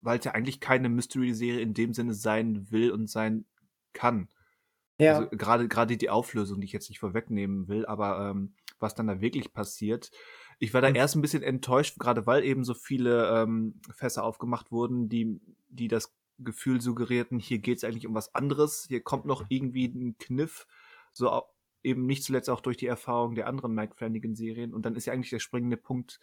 weil 0.00 0.18
es 0.18 0.24
ja 0.24 0.32
eigentlich 0.32 0.60
keine 0.60 0.88
Mystery-Serie 0.88 1.60
in 1.60 1.74
dem 1.74 1.92
Sinne 1.92 2.14
sein 2.14 2.70
will 2.70 2.90
und 2.92 3.08
sein 3.08 3.46
kann. 3.92 4.28
Ja. 4.98 5.16
Also 5.16 5.28
gerade 5.30 5.68
gerade 5.68 5.96
die 5.96 6.10
Auflösung, 6.10 6.60
die 6.60 6.66
ich 6.66 6.72
jetzt 6.72 6.88
nicht 6.88 6.98
vorwegnehmen 6.98 7.68
will, 7.68 7.86
aber 7.86 8.30
ähm, 8.30 8.54
was 8.78 8.94
dann 8.94 9.06
da 9.06 9.20
wirklich 9.20 9.52
passiert. 9.52 10.10
Ich 10.58 10.74
war 10.74 10.80
da 10.80 10.88
Mhm. 10.90 10.96
erst 10.96 11.16
ein 11.16 11.22
bisschen 11.22 11.42
enttäuscht, 11.42 11.98
gerade 11.98 12.26
weil 12.26 12.44
eben 12.44 12.64
so 12.64 12.74
viele 12.74 13.42
ähm, 13.42 13.80
Fässer 13.94 14.24
aufgemacht 14.24 14.70
wurden, 14.72 15.08
die, 15.08 15.40
die 15.68 15.88
das 15.88 16.14
Gefühl 16.38 16.80
suggerierten, 16.80 17.38
hier 17.38 17.58
geht 17.58 17.78
es 17.78 17.84
eigentlich 17.84 18.06
um 18.06 18.14
was 18.14 18.34
anderes, 18.34 18.86
hier 18.88 19.00
kommt 19.02 19.24
noch 19.24 19.44
irgendwie 19.48 19.86
ein 19.86 20.16
Kniff, 20.18 20.66
so 21.12 21.42
eben 21.82 22.06
nicht 22.06 22.24
zuletzt 22.24 22.50
auch 22.50 22.60
durch 22.60 22.76
die 22.76 22.86
Erfahrung 22.86 23.34
der 23.34 23.46
anderen 23.46 23.74
Mike 23.74 23.94
Flanagan-Serien. 23.96 24.74
Und 24.74 24.84
dann 24.84 24.94
ist 24.96 25.06
ja 25.06 25.12
eigentlich 25.12 25.30
der 25.30 25.38
springende 25.38 25.76
Punkt, 25.76 26.20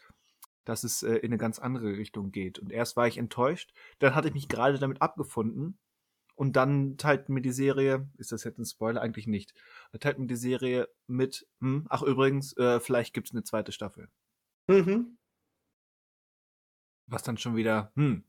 dass 0.65 0.83
es 0.83 1.03
äh, 1.03 1.15
in 1.15 1.27
eine 1.27 1.37
ganz 1.37 1.59
andere 1.59 1.97
Richtung 1.97 2.31
geht. 2.31 2.59
Und 2.59 2.71
erst 2.71 2.97
war 2.97 3.07
ich 3.07 3.17
enttäuscht, 3.17 3.73
dann 3.99 4.15
hatte 4.15 4.27
ich 4.27 4.33
mich 4.33 4.49
gerade 4.49 4.79
damit 4.79 5.01
abgefunden. 5.01 5.77
Und 6.35 6.57
dann 6.57 6.97
teilt 6.97 7.29
mir 7.29 7.41
die 7.41 7.51
Serie, 7.51 8.09
ist 8.17 8.33
das 8.33 8.43
jetzt 8.43 8.59
ein 8.59 8.65
Spoiler? 8.65 9.01
Eigentlich 9.01 9.25
nicht. 9.25 9.53
Teilt 9.99 10.19
mir 10.19 10.27
die 10.27 10.35
Serie 10.35 10.89
mit, 11.07 11.47
hm, 11.61 11.87
ach 11.89 12.01
übrigens, 12.01 12.55
äh, 12.57 12.79
vielleicht 12.81 13.13
gibt's 13.13 13.31
eine 13.31 13.43
zweite 13.43 13.71
Staffel. 13.71 14.09
Mhm. 14.67 15.17
Was 17.07 17.23
dann 17.23 17.37
schon 17.37 17.55
wieder, 17.55 17.91
hm, 17.95 18.25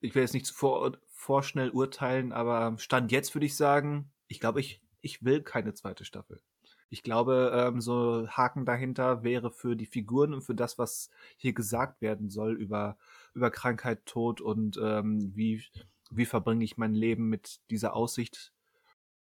ich 0.00 0.14
will 0.14 0.22
jetzt 0.22 0.32
nicht 0.32 0.46
zu 0.46 0.54
vor, 0.54 0.96
vorschnell 1.08 1.70
urteilen, 1.70 2.32
aber 2.32 2.76
Stand 2.78 3.12
jetzt 3.12 3.34
würde 3.34 3.46
ich 3.46 3.56
sagen, 3.56 4.10
ich 4.26 4.40
glaube, 4.40 4.60
ich, 4.60 4.80
ich 5.02 5.22
will 5.22 5.42
keine 5.42 5.74
zweite 5.74 6.06
Staffel. 6.06 6.40
Ich 6.88 7.02
glaube, 7.02 7.52
ähm, 7.54 7.80
so 7.80 8.26
Haken 8.28 8.64
dahinter 8.64 9.22
wäre 9.22 9.50
für 9.50 9.76
die 9.76 9.86
Figuren 9.86 10.34
und 10.34 10.42
für 10.42 10.54
das, 10.54 10.78
was 10.78 11.10
hier 11.36 11.52
gesagt 11.52 12.00
werden 12.00 12.30
soll 12.30 12.56
über, 12.56 12.96
über 13.34 13.50
Krankheit, 13.50 14.06
Tod 14.06 14.40
und 14.40 14.78
ähm, 14.82 15.32
wie, 15.36 15.62
wie 16.10 16.26
verbringe 16.26 16.64
ich 16.64 16.76
mein 16.76 16.94
Leben 16.94 17.28
mit 17.28 17.60
dieser 17.70 17.94
Aussicht, 17.94 18.52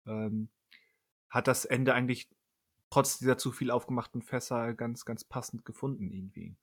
ähm, 0.06 0.48
hat 1.30 1.48
das 1.48 1.64
Ende 1.64 1.94
eigentlich 1.94 2.28
trotz 2.90 3.18
dieser 3.18 3.38
zu 3.38 3.50
viel 3.50 3.70
aufgemachten 3.70 4.22
Fässer 4.22 4.74
ganz, 4.74 5.04
ganz 5.04 5.24
passend 5.24 5.64
gefunden 5.64 6.10
irgendwie. 6.12 6.54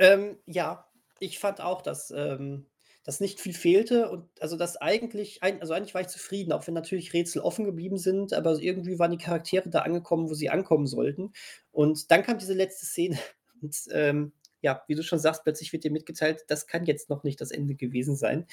Ähm, 0.00 0.38
ja, 0.46 0.90
ich 1.20 1.38
fand 1.38 1.60
auch, 1.60 1.82
dass, 1.82 2.10
ähm, 2.10 2.66
dass 3.04 3.20
nicht 3.20 3.38
viel 3.38 3.52
fehlte 3.52 4.10
und 4.10 4.28
also 4.40 4.56
dass 4.56 4.76
eigentlich, 4.78 5.42
ein, 5.42 5.60
also 5.60 5.72
eigentlich 5.72 5.94
war 5.94 6.00
ich 6.00 6.08
zufrieden, 6.08 6.52
auch 6.52 6.66
wenn 6.66 6.74
natürlich 6.74 7.12
Rätsel 7.12 7.42
offen 7.42 7.64
geblieben 7.64 7.98
sind, 7.98 8.32
aber 8.32 8.58
irgendwie 8.60 8.98
waren 8.98 9.12
die 9.12 9.18
Charaktere 9.18 9.68
da 9.68 9.80
angekommen, 9.80 10.28
wo 10.28 10.34
sie 10.34 10.50
ankommen 10.50 10.86
sollten. 10.86 11.32
Und 11.70 12.10
dann 12.10 12.22
kam 12.22 12.38
diese 12.38 12.54
letzte 12.54 12.86
Szene 12.86 13.18
und 13.62 13.76
ähm, 13.92 14.32
ja, 14.62 14.82
wie 14.88 14.94
du 14.94 15.02
schon 15.02 15.18
sagst, 15.18 15.42
plötzlich 15.44 15.72
wird 15.72 15.84
dir 15.84 15.90
mitgeteilt, 15.90 16.44
das 16.48 16.66
kann 16.66 16.84
jetzt 16.84 17.08
noch 17.08 17.22
nicht 17.22 17.40
das 17.40 17.50
Ende 17.50 17.74
gewesen 17.74 18.16
sein. 18.16 18.46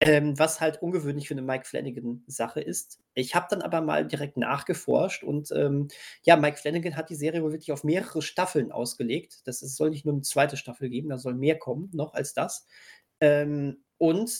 Ähm, 0.00 0.38
was 0.38 0.60
halt 0.60 0.82
ungewöhnlich 0.82 1.26
für 1.28 1.32
eine 1.34 1.40
Mike 1.42 1.64
Flanagan-Sache 1.64 2.60
ist. 2.60 3.00
Ich 3.14 3.34
habe 3.34 3.46
dann 3.48 3.62
aber 3.62 3.80
mal 3.80 4.06
direkt 4.06 4.36
nachgeforscht 4.36 5.24
und 5.24 5.50
ähm, 5.52 5.88
ja, 6.22 6.36
Mike 6.36 6.58
Flanagan 6.58 6.96
hat 6.96 7.08
die 7.08 7.14
Serie 7.14 7.42
wohl 7.42 7.52
wirklich 7.52 7.72
auf 7.72 7.82
mehrere 7.82 8.20
Staffeln 8.20 8.72
ausgelegt. 8.72 9.40
Das 9.46 9.62
ist, 9.62 9.74
soll 9.76 9.88
nicht 9.88 10.04
nur 10.04 10.12
eine 10.14 10.20
zweite 10.22 10.58
Staffel 10.58 10.90
geben, 10.90 11.08
da 11.08 11.16
soll 11.16 11.32
mehr 11.34 11.58
kommen 11.58 11.88
noch 11.94 12.12
als 12.12 12.34
das. 12.34 12.66
Ähm, 13.20 13.84
und 13.96 14.30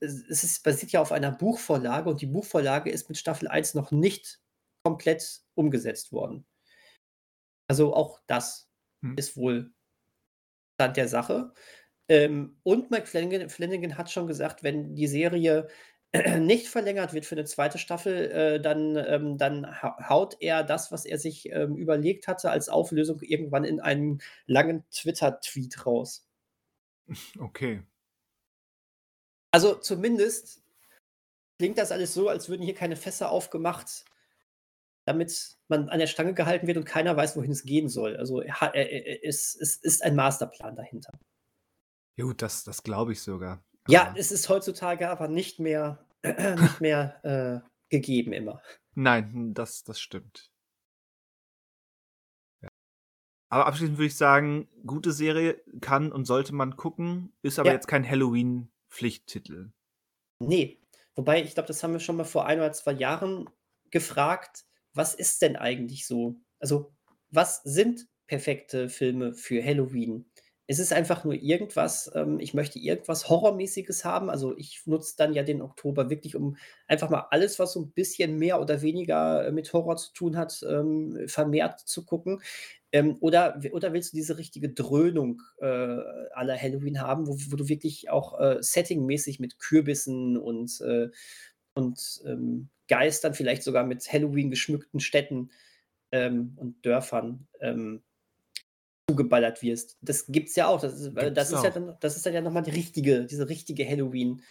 es, 0.00 0.42
ist, 0.44 0.62
basiert 0.64 0.92
ja 0.92 1.00
auf 1.00 1.12
einer 1.12 1.32
Buchvorlage 1.32 2.10
und 2.10 2.20
die 2.20 2.26
Buchvorlage 2.26 2.90
ist 2.90 3.08
mit 3.08 3.16
Staffel 3.16 3.48
1 3.48 3.72
noch 3.74 3.90
nicht 3.92 4.40
komplett 4.84 5.40
umgesetzt 5.54 6.12
worden. 6.12 6.44
Also 7.68 7.94
auch 7.94 8.20
das 8.26 8.68
Hm. 9.02 9.16
ist 9.16 9.34
wohl 9.36 9.72
Stand 10.74 10.96
der 10.96 11.08
Sache. 11.08 11.52
Ähm, 12.10 12.56
und 12.64 12.90
Mike 12.90 13.06
Flanagan, 13.06 13.48
Flanagan 13.48 13.96
hat 13.96 14.10
schon 14.10 14.26
gesagt, 14.26 14.64
wenn 14.64 14.96
die 14.96 15.06
Serie 15.06 15.68
nicht 16.40 16.66
verlängert 16.66 17.14
wird 17.14 17.24
für 17.24 17.36
eine 17.36 17.44
zweite 17.44 17.78
Staffel, 17.78 18.32
äh, 18.32 18.60
dann, 18.60 18.96
ähm, 18.96 19.38
dann 19.38 19.80
ha- 19.80 20.08
haut 20.08 20.36
er 20.40 20.64
das, 20.64 20.90
was 20.90 21.04
er 21.04 21.18
sich 21.18 21.48
ähm, 21.52 21.76
überlegt 21.76 22.26
hatte, 22.26 22.50
als 22.50 22.68
Auflösung 22.68 23.20
irgendwann 23.20 23.62
in 23.62 23.78
einem 23.78 24.18
langen 24.46 24.84
Twitter-Tweet 24.90 25.86
raus. 25.86 26.26
Okay. 27.38 27.84
Also 29.52 29.76
zumindest 29.76 30.64
klingt 31.58 31.78
das 31.78 31.92
alles 31.92 32.12
so, 32.12 32.28
als 32.28 32.48
würden 32.48 32.62
hier 32.64 32.74
keine 32.74 32.96
Fässer 32.96 33.30
aufgemacht, 33.30 34.04
damit 35.04 35.58
man 35.68 35.88
an 35.88 36.00
der 36.00 36.08
Stange 36.08 36.34
gehalten 36.34 36.66
wird 36.66 36.76
und 36.76 36.86
keiner 36.86 37.16
weiß, 37.16 37.36
wohin 37.36 37.52
es 37.52 37.62
gehen 37.62 37.88
soll. 37.88 38.16
Also 38.16 38.42
es, 38.42 39.54
es 39.54 39.76
ist 39.76 40.02
ein 40.02 40.16
Masterplan 40.16 40.74
dahinter. 40.74 41.12
Ja 42.20 42.26
gut, 42.26 42.42
das, 42.42 42.64
das 42.64 42.82
glaube 42.82 43.12
ich 43.12 43.22
sogar. 43.22 43.64
Ja, 43.88 44.14
es 44.14 44.30
ist 44.30 44.50
heutzutage 44.50 45.08
aber 45.08 45.26
nicht 45.26 45.58
mehr, 45.58 46.04
nicht 46.22 46.80
mehr 46.82 47.24
äh, 47.24 47.66
gegeben 47.88 48.34
immer. 48.34 48.60
Nein, 48.94 49.54
das, 49.54 49.84
das 49.84 49.98
stimmt. 49.98 50.52
Ja. 52.62 52.68
Aber 53.48 53.64
abschließend 53.64 53.96
würde 53.96 54.08
ich 54.08 54.16
sagen, 54.18 54.68
gute 54.84 55.12
Serie 55.12 55.62
kann 55.80 56.12
und 56.12 56.26
sollte 56.26 56.54
man 56.54 56.76
gucken, 56.76 57.32
ist 57.40 57.58
aber 57.58 57.70
Ja. 57.70 57.74
jetzt 57.76 57.88
kein 57.88 58.06
Halloween-Pflichttitel. 58.06 59.72
Nee. 60.40 60.78
Wobei, 61.14 61.42
ich 61.42 61.54
glaube, 61.54 61.68
das 61.68 61.82
haben 61.82 61.94
wir 61.94 62.00
schon 62.00 62.16
mal 62.16 62.24
vor 62.24 62.44
ein 62.44 62.58
oder 62.58 62.72
zwei 62.72 62.92
Jahren 62.92 63.48
gefragt. 63.90 64.66
Was 64.92 65.14
ist 65.14 65.40
denn 65.40 65.56
eigentlich 65.56 66.06
so? 66.06 66.36
Also, 66.58 66.92
was 67.30 67.62
sind 67.62 68.08
perfekte 68.26 68.90
Filme 68.90 69.32
für 69.32 69.64
Halloween? 69.64 70.30
Es 70.70 70.78
ist 70.78 70.92
einfach 70.92 71.24
nur 71.24 71.34
irgendwas 71.34 72.12
ähm, 72.14 72.38
ich 72.38 72.54
möchte 72.54 72.78
irgendwas 72.78 73.28
Horrormäßiges 73.28 74.04
haben. 74.04 74.30
Also, 74.30 74.56
ich 74.56 74.82
nutze 74.86 75.16
dann 75.18 75.32
ja 75.34 75.42
den 75.42 75.62
Oktober 75.62 76.10
wirklich, 76.10 76.36
um 76.36 76.56
einfach 76.86 77.10
mal 77.10 77.26
alles, 77.32 77.58
was 77.58 77.72
so 77.72 77.80
'n 77.82 77.90
bisschen 77.90 78.38
mehr 78.38 78.60
oder 78.60 78.80
weniger, 78.80 79.48
äh, 79.48 79.50
mit 79.52 79.72
Horror 79.72 79.96
zu 79.96 80.12
tun 80.12 80.36
hat, 80.36 80.64
ähm, 80.68 81.18
vermehrt 81.26 81.80
zu 81.80 82.04
gucken. 82.04 82.40
Ähm, 82.92 83.16
oder 83.20 83.60
oder 83.72 83.92
willst 83.92 84.12
du 84.12 84.16
diese 84.16 84.38
richtige 84.38 84.68
Dröhnung, 84.70 85.42
äh, 85.60 85.66
la 85.66 86.56
Halloween 86.56 87.00
haben, 87.00 87.26
wo 87.26 87.36
wo 87.50 87.56
du 87.56 87.68
wirklich 87.68 88.08
auch, 88.10 88.38
äh, 88.40 88.58
settingmäßig 88.60 89.40
mit 89.40 89.58
Kürbissen 89.58 90.36
und, 90.36 90.80
äh 90.82 91.10
und, 91.74 92.20
ähm, 92.26 92.68
Geistern, 92.88 93.34
vielleicht 93.34 93.62
sogar 93.64 93.84
mit 93.86 94.12
Halloween 94.12 94.50
geschmückten 94.50 95.00
Städten, 95.00 95.50
ähm, 96.12 96.54
und 96.56 96.84
Dörfern, 96.86 97.48
ähm, 97.60 98.02
zugeballert 99.10 99.62
wirst. 99.62 99.98
Das 100.02 100.26
gibt's 100.26 100.56
ja 100.56 100.68
auch. 100.68 100.80
Das 100.80 100.94
ist 101.00 101.16
äh, 101.16 101.32
das 101.32 101.50
ist 101.50 101.62
ja 101.62 101.70
auch. 101.70 101.74
dann 101.74 101.96
das 102.00 102.16
ist 102.16 102.26
dann 102.26 102.34
ja 102.34 102.40
noch 102.40 102.52
mal 102.52 102.62
die 102.62 102.70
richtige 102.70 103.24
diese 103.26 103.48
richtige 103.48 103.86
Halloween 103.88 104.42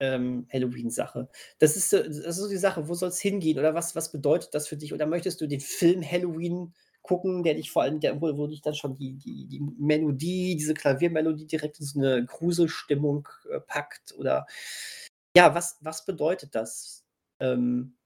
ähm, 0.00 0.46
Halloween-Sache. 0.52 1.28
Das 1.58 1.76
ist 1.76 1.90
so 1.90 1.98
das 1.98 2.16
ist 2.18 2.36
so 2.36 2.48
die 2.48 2.56
Sache, 2.56 2.88
wo 2.88 2.94
soll's 2.94 3.20
hingehen 3.20 3.58
oder 3.58 3.74
was 3.74 3.94
was 3.96 4.12
bedeutet 4.12 4.54
das 4.54 4.68
für 4.68 4.76
dich? 4.76 4.92
Oder 4.92 5.06
möchtest 5.06 5.40
du 5.40 5.46
den 5.46 5.60
Film 5.60 6.02
Halloween 6.08 6.74
gucken, 7.02 7.42
der 7.42 7.54
dich 7.54 7.70
vor 7.70 7.82
allem 7.82 8.00
der 8.00 8.20
wo 8.20 8.36
wo 8.36 8.46
dich 8.46 8.62
dann 8.62 8.74
schon 8.74 8.94
die 8.94 9.14
die 9.14 9.46
die 9.46 9.60
Melodie, 9.60 10.56
diese 10.56 10.74
Klaviermelodie 10.74 11.46
direkt 11.46 11.80
in 11.80 11.86
so 11.86 12.00
'ne 12.00 12.24
Gruselstimmung, 12.26 13.28
äh, 13.50 13.60
packt 13.60 14.14
oder 14.18 14.46
ja, 15.36 15.54
was 15.54 15.78
was 15.80 16.04
bedeutet 16.04 16.54
das? 16.54 17.04
Ähm, 17.40 17.96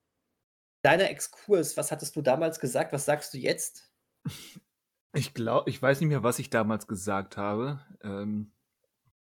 deiner 0.83 1.11
Exkurs, 1.11 1.76
was 1.76 1.93
hattest 1.93 2.16
du 2.16 2.22
damals 2.22 2.61
gesagt? 2.61 2.93
Was 2.93 3.05
sagst 3.07 3.35
du 3.35 3.39
jetzt? 3.39 3.91
Ich 5.14 5.32
glau 5.34 5.62
ich 5.66 5.80
weiß 5.80 6.00
nicht 6.00 6.09
mehr, 6.11 6.22
was 6.22 6.38
ich 6.38 6.50
damals 6.50 6.86
gesagt 6.86 7.36
habe, 7.36 7.80
ähm, 8.02 8.52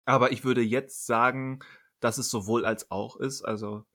aber 0.05 0.31
ich 0.33 0.45
würde 0.45 0.61
jetzt 0.61 1.05
sagen, 1.07 1.59
dass 2.01 2.17
es 2.19 2.29
sowohl 2.29 2.65
als 2.65 2.91
auch 2.91 3.17
ist, 3.17 3.43
also 3.43 3.85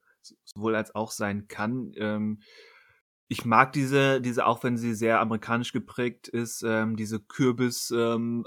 sowohl 0.45 0.75
als 0.75 0.95
auch 0.95 1.11
sein 1.11 1.47
kann. 1.47 1.93
Ähm, 1.97 2.41
ich 3.29 3.45
mag 3.45 3.73
diese 3.73 4.21
diese 4.21 4.45
auch 4.47 4.63
wenn 4.63 4.77
sie 4.77 4.95
sehr 4.95 5.21
amerikanisch 5.21 5.73
geprägt 5.73 6.27
ist, 6.29 6.63
ähm, 6.67 6.97
diese 6.97 7.19
Kürbis 7.21 7.91
ähm, 7.91 8.45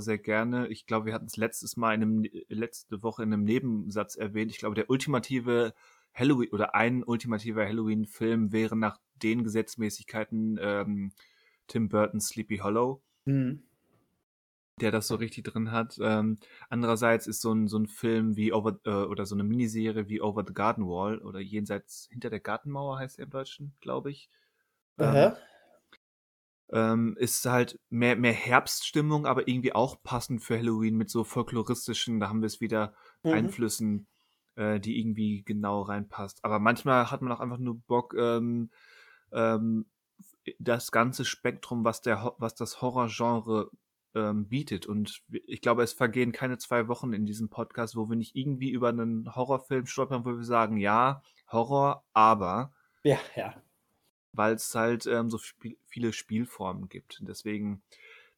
sehr 0.00 0.18
gerne. 0.18 0.68
Ich 0.68 0.86
glaube, 0.86 1.06
wir 1.06 1.14
hatten's 1.14 1.36
letztes 1.38 1.76
Mal 1.76 1.94
in 1.94 2.00
'nem 2.00 2.20
ne 2.22 2.30
letzte 2.48 3.02
Woche 3.02 3.24
in 3.24 3.30
'nem 3.30 3.44
Nebensatz 3.44 4.16
erwähnt. 4.16 4.50
Ich 4.52 4.58
glaube, 4.58 4.76
der 4.76 4.90
ultimative 4.90 5.74
Halloween 6.14 6.50
oder 6.52 6.74
ein 6.74 7.04
ultimativer 7.04 7.64
Halloween-Film 7.66 8.52
wäre 8.52 8.76
nach 8.76 8.98
den 9.16 9.44
Gesetzmäßigkeiten, 9.44 10.58
ähm, 10.62 11.12
Tim 11.72 11.88
Burtons 11.88 12.28
Sleepy 12.28 12.58
Hollow 12.58 13.02
Mhm. 13.26 13.62
der 14.80 14.90
das 14.90 15.06
so 15.08 15.16
richtig 15.16 15.44
drin 15.44 15.70
hat. 15.70 15.98
Ähm, 16.02 16.38
andererseits 16.70 17.26
ist 17.26 17.40
so 17.42 17.52
'n 17.52 17.68
so 17.68 17.76
'n 17.78 17.86
Film 17.86 18.36
wie 18.36 18.52
Over 18.52 18.80
äh, 18.84 18.90
oder 18.90 19.26
so 19.26 19.34
'ne 19.36 19.44
Miniserie 19.44 20.08
wie 20.08 20.20
Over 20.22 20.44
the 20.46 20.54
Garden 20.54 20.86
Wall 20.86 21.18
oder 21.20 21.40
Jenseits 21.40 22.08
hinter 22.10 22.30
der 22.30 22.40
Gartenmauer 22.40 22.98
heißt 22.98 23.18
der 23.18 23.24
im 23.26 23.30
Deutschen, 23.30 23.74
glaube 23.80 24.10
ich. 24.10 24.30
Ähm 24.98 25.28
Aha. 25.28 25.42
ähm, 26.70 27.16
ist 27.18 27.44
halt 27.46 27.78
mehr 27.90 28.16
mehr 28.16 28.32
Herbststimmung, 28.32 29.26
aber 29.26 29.48
irgendwie 29.48 29.74
auch 29.74 30.02
passend 30.02 30.42
für 30.42 30.56
Halloween 30.58 30.96
mit 30.96 31.10
so 31.10 31.24
folkloristischen 31.24 32.20
da 32.20 32.28
haben 32.28 32.42
wir's 32.42 32.60
wieder, 32.60 32.94
Mhm. 33.24 33.62
Einflüssen, 33.62 34.06
äh, 34.56 34.80
die 34.80 34.98
irgendwie 35.00 35.42
genau 35.44 35.82
reinpasst. 35.82 36.44
Aber 36.44 36.58
manchmal 36.58 37.10
hat 37.10 37.20
man 37.22 37.32
auch 37.32 37.40
einfach 37.40 37.58
nur 37.58 37.78
Bock, 37.80 38.14
ähm 38.18 38.70
ähm, 39.32 39.86
das 40.58 40.92
ganze 40.92 41.24
Spektrum, 41.24 41.84
was 41.84 42.00
der 42.02 42.34
was 42.38 42.54
das 42.54 42.82
Horrorgenre, 42.82 43.70
ähm, 44.14 44.48
bietet. 44.48 44.86
Und 44.86 45.22
ich 45.46 45.60
glaube, 45.62 45.82
es 45.82 45.92
vergehen 45.94 46.32
keine 46.32 46.58
2 46.58 46.88
Wochen 46.88 47.12
in 47.12 47.26
diesem 47.26 47.48
Podcast, 47.50 47.96
wo 47.96 48.08
wir 48.08 48.16
nicht 48.16 48.36
irgendwie 48.36 48.70
über 48.70 48.92
'nen 48.92 49.34
Horrorfilm 49.36 49.86
stolpern, 49.86 50.24
wo 50.24 50.36
wir 50.36 50.44
sagen: 50.44 50.76
„Ja, 50.78 51.22
Horror, 51.50 52.04
aber“ 52.14 52.72
Ja, 53.04 53.18
ja. 53.36 53.62
weil's 54.34 54.74
halt, 54.74 55.06
ähm, 55.06 55.28
so 55.30 55.38
Spiel 55.38 55.76
viele 55.86 56.12
Spielformen 56.12 56.88
gibt. 56.88 57.18
Deswegen 57.22 57.82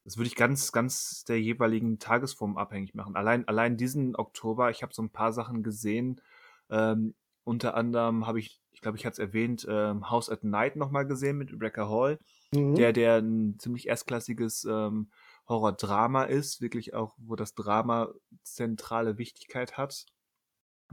das 0.05 0.17
würde 0.19 0.29
ich 0.29 0.37
ganz 0.37 0.73
ganz 0.73 1.25
der 1.25 1.41
jeweiligen 1.41 1.99
Tagesform 2.01 2.59
abhängig 2.59 2.95
machen. 2.95 3.17
Allein 3.17 3.47
allein 3.49 3.77
diesen 3.77 4.17
Oktober 4.17 4.71
ich 4.71 4.83
habe 4.83 4.93
so 4.95 5.03
'n 5.03 5.11
paar 5.11 5.33
Sachen 5.33 5.63
gesehen, 5.63 6.21
ähm, 6.71 7.15
unter 7.45 7.75
anderem 7.77 8.27
habe 8.27 8.41
ich 8.41 8.61
ich 8.73 8.81
glaube, 8.81 8.99
ich 8.99 9.07
hatte 9.07 9.15
es 9.15 9.19
erwähnt, 9.21 9.67
ähm, 9.71 10.11
House 10.11 10.29
at 10.31 10.45
Night 10.45 10.77
noch 10.77 10.91
mal 10.91 11.05
gesehen 11.07 11.39
mit 11.39 11.53
Rebecca 11.53 11.89
Hall, 11.89 12.19
der 12.77 12.93
Mhm. 12.93 12.95
der 12.95 13.19
'n 13.21 13.59
ziemlich 13.59 13.89
erstklassiges, 13.89 14.65
ähm, 14.67 15.11
Horrordrama 15.49 16.25
ist, 16.25 16.61
wirklich 16.63 16.95
auch, 16.95 17.17
wo 17.19 17.37
das 17.37 17.55
Drama 17.55 18.15
zentrale 18.45 19.19
Wichtigkeit 19.19 19.79
hat. 19.79 20.07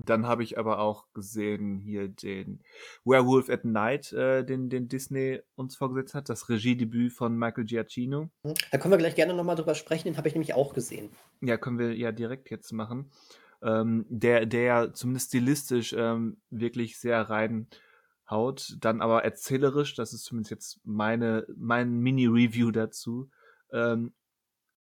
Dann 0.05 0.25
habe 0.27 0.43
ich 0.43 0.57
aber 0.59 0.79
auch 0.79 1.07
gesehen 1.13 1.79
hier 1.79 2.07
den 2.09 2.63
Werewolf 3.05 3.49
at 3.49 3.65
Night, 3.65 4.13
äh, 4.13 4.43
den 4.45 4.69
den 4.69 4.87
Disney 4.89 5.41
uns 5.55 5.75
vorgesetzt 5.77 6.13
hat, 6.15 6.29
das 6.29 6.49
Regiedebüt 6.49 7.13
von 7.13 7.37
Michael 7.37 7.65
Giacchino. 7.65 8.31
Mhm. 8.43 8.53
Da 8.71 8.77
können 8.77 8.91
wir 8.91 8.99
gleich 8.99 9.15
gerne 9.15 9.33
noch 9.33 9.43
mal 9.43 9.55
drüber 9.55 9.73
sprechen, 9.73 10.03
den 10.09 10.17
habe 10.17 10.27
ich 10.27 10.35
nämlich 10.35 10.53
auch 10.53 10.73
gesehen. 10.75 11.09
Ja, 11.43 11.57
können 11.57 11.79
wir 11.79 11.95
ja 11.97 12.11
direkt 12.11 12.49
jetzt 12.51 12.71
machen. 12.71 13.11
Ähm, 13.64 14.05
der 14.09 14.45
der 14.47 14.93
zumindest 14.93 15.30
stilistisch, 15.30 15.93
ähm, 15.97 16.41
wirklich 16.49 16.99
sehr 16.99 17.30
reinhaut, 17.30 18.76
dann 18.80 19.01
aber 19.01 19.24
erzählerisch, 19.24 19.95
das 19.95 20.14
ist 20.14 20.24
zumindest 20.26 20.51
jetzt 20.51 20.82
meine 20.84 21.45
mein 21.55 21.99
Mini-Review 21.99 22.72
dazu, 22.72 23.30
ähm, 23.72 24.14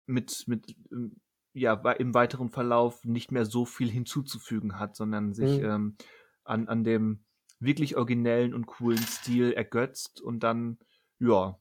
mit 0.05 0.45
mit, 0.47 0.76
ähm, 0.91 1.18
ja, 1.53 1.74
im 1.93 2.13
weiteren 2.13 2.49
Verlauf 2.49 3.03
nicht 3.05 3.32
mehr 3.32 3.45
so 3.45 3.65
viel 3.65 3.89
hinzuzufügen 3.89 4.80
hat, 4.80 4.95
sondern 4.95 5.34
sich, 5.34 5.59
Mhm. 5.59 5.65
ähm, 5.65 5.97
an 6.43 6.68
an 6.68 6.84
dem 6.84 7.26
wirklich 7.59 7.97
originellen 7.97 8.53
und 8.53 8.68
coolen 8.68 8.99
Stil 8.99 9.51
ergötzt 9.53 10.22
und 10.22 10.41
dann, 10.43 10.80
ja, 11.20 11.59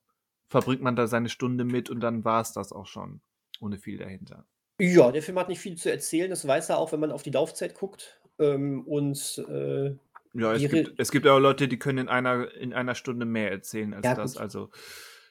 verbringt 0.50 0.82
man 0.82 0.96
da 0.96 1.06
seine 1.06 1.28
Stunde 1.30 1.64
mit 1.64 1.90
und 1.90 2.00
dann 2.00 2.24
war's 2.24 2.52
das 2.52 2.72
auch 2.72 2.86
schon, 2.86 3.22
ohne 3.60 3.78
viel 3.78 3.98
dahinter. 3.98 4.46
Ja, 4.80 5.10
der 5.10 5.22
Film 5.22 5.38
hat 5.38 5.48
nicht 5.48 5.60
viel 5.60 5.76
zu 5.78 5.90
erzählen, 5.90 6.28
das 6.28 6.46
weiß 6.46 6.68
er 6.68 6.76
auch, 6.78 6.92
wenn 6.92 7.00
man 7.00 7.10
auf 7.10 7.22
die 7.22 7.30
Laufzeit 7.30 7.74
guckt. 7.74 8.20
Ähm, 8.38 8.86
und, 8.86 9.38
äh, 9.48 9.96
Ja, 10.34 10.52
es 10.54 10.68
gibt 10.68 10.92
es 10.98 11.10
gibt 11.10 11.26
auch 11.26 11.38
Leute, 11.38 11.68
die 11.68 11.78
können 11.78 11.98
in 11.98 12.08
einer 12.08 12.52
in 12.54 12.72
einer 12.74 12.94
Stunde 12.94 13.24
mehr 13.26 13.50
erzählen 13.50 13.94
als 13.94 14.12
Ja, 14.12 14.14
das. 14.14 14.36
gut. 14.36 14.36
Also, 14.36 14.70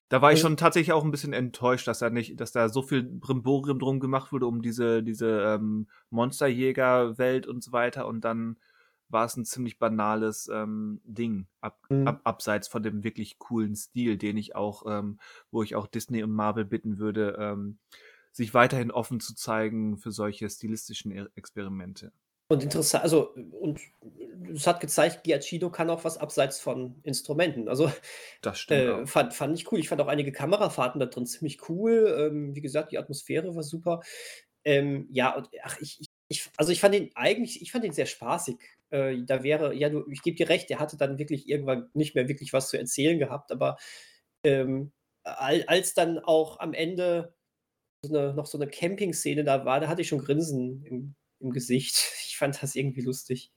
da 0.09 0.21
war 0.21 0.31
ich 0.33 0.39
Also 0.39 0.41
schon 0.41 0.57
tatsächlich 0.57 0.93
auch 0.93 1.03
'n 1.03 1.11
bisschen 1.11 1.33
enttäuscht, 1.33 1.87
dass 1.87 1.99
da 1.99 2.09
nicht 2.09 2.39
dass 2.39 2.51
da 2.51 2.69
so 2.69 2.81
viel 2.81 3.03
Brimborium 3.03 3.77
drum 3.79 3.99
gemacht 3.99 4.31
wurde 4.31 4.47
um 4.47 4.61
diese 4.61 5.03
diese, 5.03 5.41
ähm, 5.43 5.87
Monsterjäger-Welt 6.09 7.45
und 7.47 7.63
so 7.63 7.71
weiter 7.71 8.07
und 8.07 8.21
dann 8.21 8.57
war's 9.09 9.37
'n 9.37 9.45
ziemlich 9.45 9.77
banales, 9.79 10.49
ähm, 10.51 11.01
Ding, 11.03 11.47
ab 11.61 11.87
Mhm. 11.89 12.15
ab 12.15 12.21
abseits 12.23 12.67
von 12.67 12.81
dem 12.83 13.03
wirklich 13.03 13.37
coolen 13.39 13.75
Stil, 13.75 14.17
den 14.17 14.37
ich 14.37 14.55
auch 14.55 14.83
ähm, 14.87 15.19
wo 15.51 15.61
ich 15.63 15.75
auch 15.75 15.87
Disney 15.87 16.23
und 16.23 16.31
Marvel 16.33 16.65
bitten 16.65 16.97
würde, 16.99 17.37
ähm, 17.39 17.79
sich 18.35 18.53
weiterhin 18.53 18.91
offen 18.91 19.19
zu 19.21 19.33
zeigen 19.33 19.97
für 19.97 20.11
solche 20.11 20.49
stilistischen 20.49 21.11
E 21.11 21.25
Experimente. 21.35 22.11
Und 22.47 22.61
interessa 22.61 22.99
also, 22.99 23.33
und 23.33 23.81
es 24.53 24.67
hat 24.67 24.79
gezeigt, 24.79 25.23
Giacchino 25.23 25.71
kann 25.71 25.89
auch 25.89 26.03
was 26.03 26.17
abseits 26.17 26.59
von 26.59 26.99
Instrumenten. 27.03 27.67
Also, 27.69 27.91
Das 28.41 28.59
stimmt 28.59 29.03
äh, 29.03 29.07
fand 29.07 29.33
fand 29.33 29.57
ich 29.59 29.71
cool. 29.71 29.79
Ich 29.79 29.89
fand 29.89 30.01
auch 30.01 30.07
einige 30.07 30.31
Kamerafahrten 30.31 30.99
da 30.99 31.07
drin 31.07 31.25
ziemlich 31.25 31.69
cool. 31.69 32.15
Ähm, 32.19 32.55
wie 32.55 32.61
gesagt, 32.61 32.91
die 32.91 32.99
Atmosphäre 32.99 33.55
war 33.55 33.63
super. 33.63 34.01
Ähm, 34.65 35.07
ja, 35.11 35.35
und 35.35 35.49
ach, 35.63 35.77
ich 35.81 36.05
ich 36.27 36.49
also, 36.57 36.71
ich 36.71 36.81
fand 36.81 36.95
ihn 36.95 37.11
eigentlich 37.15 37.61
ich 37.61 37.71
fand 37.71 37.85
ihn 37.85 37.93
sehr 37.93 38.05
spaßig. 38.07 38.57
Äh, 38.91 39.23
da 39.25 39.43
wäre 39.43 39.73
ja, 39.73 39.89
du 39.89 40.05
ich 40.11 40.21
gebe 40.21 40.37
dir 40.37 40.49
recht, 40.49 40.69
der 40.69 40.79
hatte 40.79 40.97
dann 40.97 41.17
wirklich 41.19 41.47
irgendwann 41.49 41.89
nicht 41.93 42.15
mehr 42.15 42.27
wirklich 42.27 42.53
was 42.53 42.69
zu 42.69 42.77
erzählen 42.77 43.19
gehabt, 43.19 43.51
aber, 43.51 43.77
ähm, 44.43 44.91
al 45.23 45.63
als 45.67 45.93
dann 45.95 46.19
auch 46.19 46.59
am 46.59 46.73
Ende 46.73 47.34
so 48.05 48.13
'ne 48.13 48.33
noch 48.33 48.45
so 48.47 48.57
'ne 48.57 48.67
Campingszene 48.67 49.43
da 49.43 49.65
war, 49.65 49.79
da 49.79 49.87
hatte 49.87 50.01
ich 50.01 50.07
schon 50.09 50.19
Grinsen 50.19 50.83
im 50.85 51.15
im 51.39 51.51
Gesicht. 51.51 51.95
Ich 52.27 52.37
fand 52.37 52.61
das 52.61 52.75
irgendwie 52.75 53.01
lustig. 53.01 53.49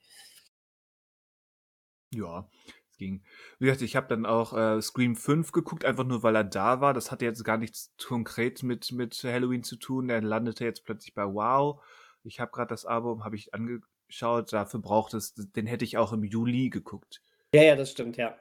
Ja, 2.12 2.48
es 2.90 2.96
ging. 2.96 3.22
Wie 3.58 3.66
gesagt, 3.66 3.82
ich 3.82 3.94
habe 3.94 4.06
dann 4.08 4.24
auch, 4.24 4.54
äh, 4.56 4.80
Scream 4.80 5.14
V 5.14 5.42
geguckt, 5.52 5.84
einfach 5.84 6.04
nur, 6.04 6.22
weil 6.22 6.34
er 6.36 6.44
da 6.44 6.80
war. 6.80 6.94
Das 6.94 7.10
hatte 7.10 7.26
jetzt 7.26 7.44
gar 7.44 7.58
nichts 7.58 7.92
konkret 8.02 8.62
mit 8.62 8.92
mit 8.92 9.22
Halloween 9.24 9.62
zu 9.62 9.76
tun. 9.76 10.08
Der 10.08 10.22
landete 10.22 10.64
jetzt 10.64 10.84
plötzlich 10.84 11.14
bei 11.14 11.24
WOW. 11.24 11.82
Ich 12.24 12.40
habe 12.40 12.50
grad 12.50 12.70
das 12.70 12.86
Album 12.86 13.24
habe 13.24 13.36
ich 13.36 13.52
angeschaut, 13.54 14.52
dafür 14.52 14.80
braucht 14.80 15.12
es 15.14 15.34
den 15.34 15.66
hätte 15.66 15.84
ich 15.84 15.98
auch 15.98 16.12
im 16.12 16.24
Juli 16.24 16.70
geguckt. 16.70 17.20
Ja, 17.54 17.62
ja, 17.62 17.76
das 17.76 17.90
stimmt, 17.90 18.16
ja. 18.18 18.38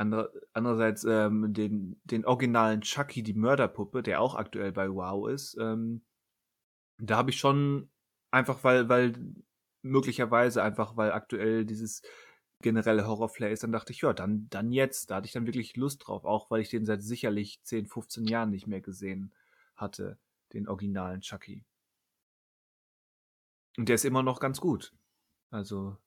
Andere 0.00 0.32
andererseits, 0.54 1.04
ähm, 1.04 1.52
den 1.54 2.00
den 2.04 2.24
originalen 2.26 2.80
Chucky, 2.82 3.22
die 3.22 3.34
Mörderpuppe, 3.34 4.02
der 4.02 4.20
auch 4.22 4.34
aktuell 4.36 4.72
bei 4.72 4.88
WOW 4.90 5.30
ist, 5.30 5.56
ähm, 5.60 6.02
da 6.98 7.16
habe 7.16 7.30
ich 7.30 7.38
schon 7.38 7.90
einfach, 8.30 8.64
weil 8.64 8.88
weil 8.88 9.14
möglicherweise 9.82 10.62
einfach, 10.62 10.96
weil 10.96 11.12
aktuell 11.12 11.64
dieses 11.64 12.02
generelle 12.62 13.06
Horror-Flair 13.06 13.50
ist, 13.52 13.62
dann 13.64 13.72
dachte 13.72 13.92
ich: 13.92 14.00
„Ja, 14.02 14.12
dann 14.12 14.48
dann 14.50 14.72
jetzt.“ 14.72 15.10
Da 15.10 15.16
hatte 15.16 15.26
ich 15.26 15.32
dann 15.32 15.46
wirklich 15.46 15.76
Lust 15.76 16.06
drauf, 16.06 16.24
auch 16.24 16.50
weil 16.50 16.60
ich 16.62 16.70
den 16.70 16.86
seit 16.86 17.02
sicherlich 17.02 17.62
10, 17.64 17.86
15 17.86 18.26
Jahren 18.26 18.50
nicht 18.50 18.66
mehr 18.66 18.80
gesehen 18.82 19.32
hatte. 19.76 20.18
den 20.52 20.68
originalen 20.68 21.20
Chucky. 21.22 21.64
Und 23.76 23.88
der 23.88 23.96
ist 23.96 24.04
immer 24.04 24.22
noch 24.22 24.38
ganz 24.40 24.60
gut. 24.60 24.92
Also, 25.50 25.98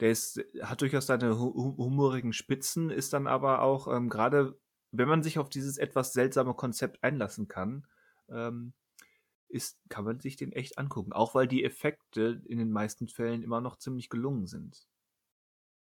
der 0.00 0.10
ist, 0.10 0.42
hat 0.62 0.80
durchaus 0.80 1.06
seine 1.06 1.38
hu 1.38 1.76
humorigen 1.76 2.32
Spitzen, 2.32 2.90
ist 2.90 3.12
dann 3.12 3.26
aber 3.26 3.62
auch, 3.62 3.86
ähm, 3.88 4.08
gerade 4.08 4.58
wenn 4.92 5.08
man 5.08 5.22
sich 5.22 5.38
auf 5.38 5.48
dieses 5.48 5.78
etwas 5.78 6.12
seltsame 6.12 6.54
Konzept 6.54 7.02
einlassen 7.04 7.48
kann, 7.48 7.86
ähm, 8.28 8.72
ist, 9.48 9.78
kann 9.88 10.04
man 10.04 10.20
sich 10.20 10.36
den 10.36 10.52
echt 10.52 10.78
angucken. 10.78 11.12
Auch 11.12 11.34
weil 11.34 11.48
die 11.48 11.64
Effekte 11.64 12.42
in 12.46 12.58
den 12.58 12.70
meisten 12.70 13.08
Fällen 13.08 13.42
immer 13.42 13.60
noch 13.60 13.76
ziemlich 13.76 14.08
gelungen 14.08 14.46
sind. 14.46 14.86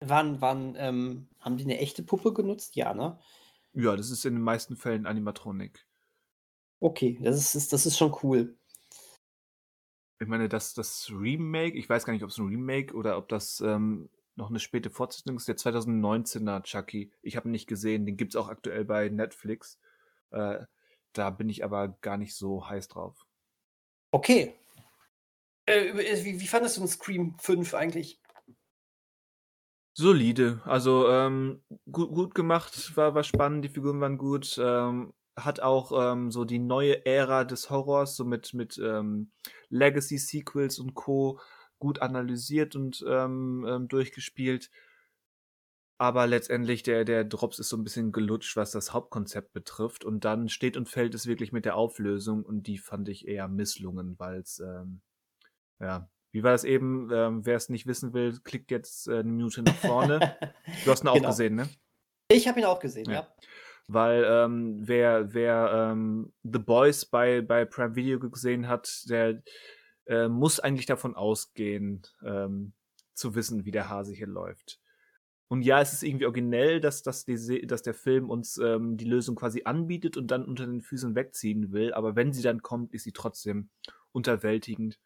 Waren, 0.00 0.40
waren, 0.40 0.74
ähm, 0.76 1.28
haben 1.40 1.56
die 1.56 1.64
eine 1.64 1.78
echte 1.78 2.02
Puppe 2.02 2.32
genutzt? 2.32 2.76
Ja, 2.76 2.92
ne? 2.94 3.18
Ja, 3.72 3.96
das 3.96 4.10
ist 4.10 4.24
in 4.24 4.34
den 4.34 4.42
meisten 4.42 4.76
Fällen 4.76 5.06
Animatronik. 5.06 5.86
Okay, 6.80 7.18
das 7.22 7.54
ist, 7.54 7.72
das 7.72 7.86
ist 7.86 7.96
schon 7.96 8.14
cool. 8.22 8.54
Ich 10.18 10.28
meine, 10.28 10.48
das, 10.48 10.72
das 10.74 11.10
Remake, 11.10 11.76
ich 11.76 11.88
weiß 11.88 12.04
gar 12.04 12.12
nicht, 12.12 12.22
ob 12.22 12.30
es 12.30 12.38
ein 12.38 12.46
Remake 12.46 12.94
oder 12.94 13.18
ob 13.18 13.28
das 13.28 13.60
ähm, 13.60 14.08
noch 14.34 14.50
eine 14.50 14.60
späte 14.60 14.90
Fortsetzung 14.90 15.36
ist, 15.36 15.48
der 15.48 15.56
2019er 15.56 16.62
Chucky. 16.62 17.10
Ich 17.22 17.36
habe 17.36 17.48
ihn 17.48 17.52
nicht 17.52 17.66
gesehen, 17.66 18.06
den 18.06 18.16
gibt 18.16 18.32
es 18.32 18.36
auch 18.36 18.48
aktuell 18.48 18.84
bei 18.84 19.08
Netflix. 19.08 19.78
Äh, 20.30 20.64
da 21.12 21.30
bin 21.30 21.48
ich 21.48 21.64
aber 21.64 21.88
gar 22.00 22.16
nicht 22.16 22.34
so 22.34 22.68
heiß 22.68 22.88
drauf. 22.88 23.26
Okay. 24.10 24.54
Äh, 25.66 26.24
wie, 26.24 26.40
wie 26.40 26.46
fandest 26.46 26.76
du 26.76 26.82
den 26.82 26.88
Scream 26.88 27.36
5 27.38 27.74
eigentlich? 27.74 28.20
Solide. 29.94 30.60
Also 30.64 31.08
ähm, 31.08 31.62
gut, 31.90 32.10
gut 32.10 32.34
gemacht, 32.34 32.94
war, 32.96 33.14
war 33.14 33.24
spannend, 33.24 33.64
die 33.64 33.70
Figuren 33.70 34.00
waren 34.00 34.18
gut. 34.18 34.58
Ähm, 34.62 35.14
hat 35.36 35.60
auch 35.60 35.92
ähm, 35.94 36.30
so 36.30 36.44
die 36.44 36.58
neue 36.58 37.04
Ära 37.04 37.44
des 37.44 37.70
Horrors, 37.70 38.16
so 38.16 38.24
mit, 38.24 38.54
mit 38.54 38.78
ähm, 38.78 39.30
Legacy-Sequels 39.68 40.78
und 40.78 40.94
Co. 40.94 41.40
gut 41.78 42.00
analysiert 42.00 42.74
und 42.74 43.04
ähm, 43.06 43.66
ähm, 43.68 43.88
durchgespielt. 43.88 44.70
Aber 45.98 46.26
letztendlich, 46.26 46.82
der, 46.82 47.04
der 47.04 47.24
Drops 47.24 47.58
ist 47.58 47.70
so 47.70 47.76
ein 47.76 47.84
bisschen 47.84 48.12
gelutscht, 48.12 48.56
was 48.56 48.70
das 48.70 48.92
Hauptkonzept 48.92 49.52
betrifft. 49.52 50.04
Und 50.04 50.24
dann 50.24 50.48
steht 50.48 50.76
und 50.76 50.88
fällt 50.88 51.14
es 51.14 51.26
wirklich 51.26 51.52
mit 51.52 51.64
der 51.64 51.76
Auflösung 51.76 52.42
und 52.44 52.66
die 52.66 52.78
fand 52.78 53.08
ich 53.08 53.26
eher 53.26 53.48
misslungen, 53.48 54.18
weil 54.18 54.40
es, 54.40 54.58
ähm, 54.60 55.00
ja, 55.80 56.10
wie 56.32 56.42
war 56.42 56.52
das 56.52 56.64
eben? 56.64 57.10
Ähm, 57.12 57.46
Wer 57.46 57.56
es 57.56 57.70
nicht 57.70 57.86
wissen 57.86 58.12
will, 58.12 58.38
klickt 58.44 58.70
jetzt 58.70 59.08
äh, 59.08 59.20
eine 59.20 59.30
Minute 59.30 59.62
nach 59.62 59.76
vorne. 59.76 60.36
du 60.84 60.90
hast 60.90 61.02
ihn 61.02 61.08
auch 61.08 61.14
genau. 61.14 61.28
gesehen, 61.28 61.54
ne? 61.54 61.68
Ich 62.28 62.46
habe 62.46 62.60
ihn 62.60 62.66
auch 62.66 62.80
gesehen, 62.80 63.06
ja. 63.06 63.20
ja. 63.20 63.34
Weil 63.88 64.24
ähm, 64.28 64.80
wer, 64.86 65.32
wer 65.32 65.92
ähm, 65.92 66.32
The 66.42 66.58
Boys 66.58 67.04
bei, 67.04 67.40
bei 67.40 67.64
Prime 67.64 67.94
Video 67.94 68.18
gesehen 68.18 68.66
hat, 68.66 69.04
der 69.08 69.42
äh, 70.06 70.28
muss 70.28 70.58
eigentlich 70.58 70.86
davon 70.86 71.14
ausgehen, 71.14 72.02
ähm, 72.24 72.72
zu 73.14 73.34
wissen, 73.34 73.64
wie 73.64 73.70
der 73.70 73.88
Hase 73.88 74.12
hier 74.12 74.26
läuft. 74.26 74.80
Und 75.48 75.62
ja, 75.62 75.80
es 75.80 75.92
ist 75.92 76.02
irgendwie 76.02 76.26
originell, 76.26 76.80
dass, 76.80 77.02
dass, 77.02 77.24
die, 77.24 77.66
dass 77.66 77.82
der 77.82 77.94
Film 77.94 78.30
uns 78.30 78.58
ähm, 78.58 78.96
die 78.96 79.04
Lösung 79.04 79.36
quasi 79.36 79.62
anbietet 79.64 80.16
und 80.16 80.30
dann 80.30 80.44
unter 80.44 80.66
den 80.66 80.80
Füßen 80.80 81.14
wegziehen 81.14 81.72
will. 81.72 81.94
Aber 81.94 82.16
wenn 82.16 82.32
sie 82.32 82.42
dann 82.42 82.62
kommt, 82.62 82.92
ist 82.92 83.04
sie 83.04 83.12
trotzdem 83.12 83.70
unterwältigend. 84.10 84.98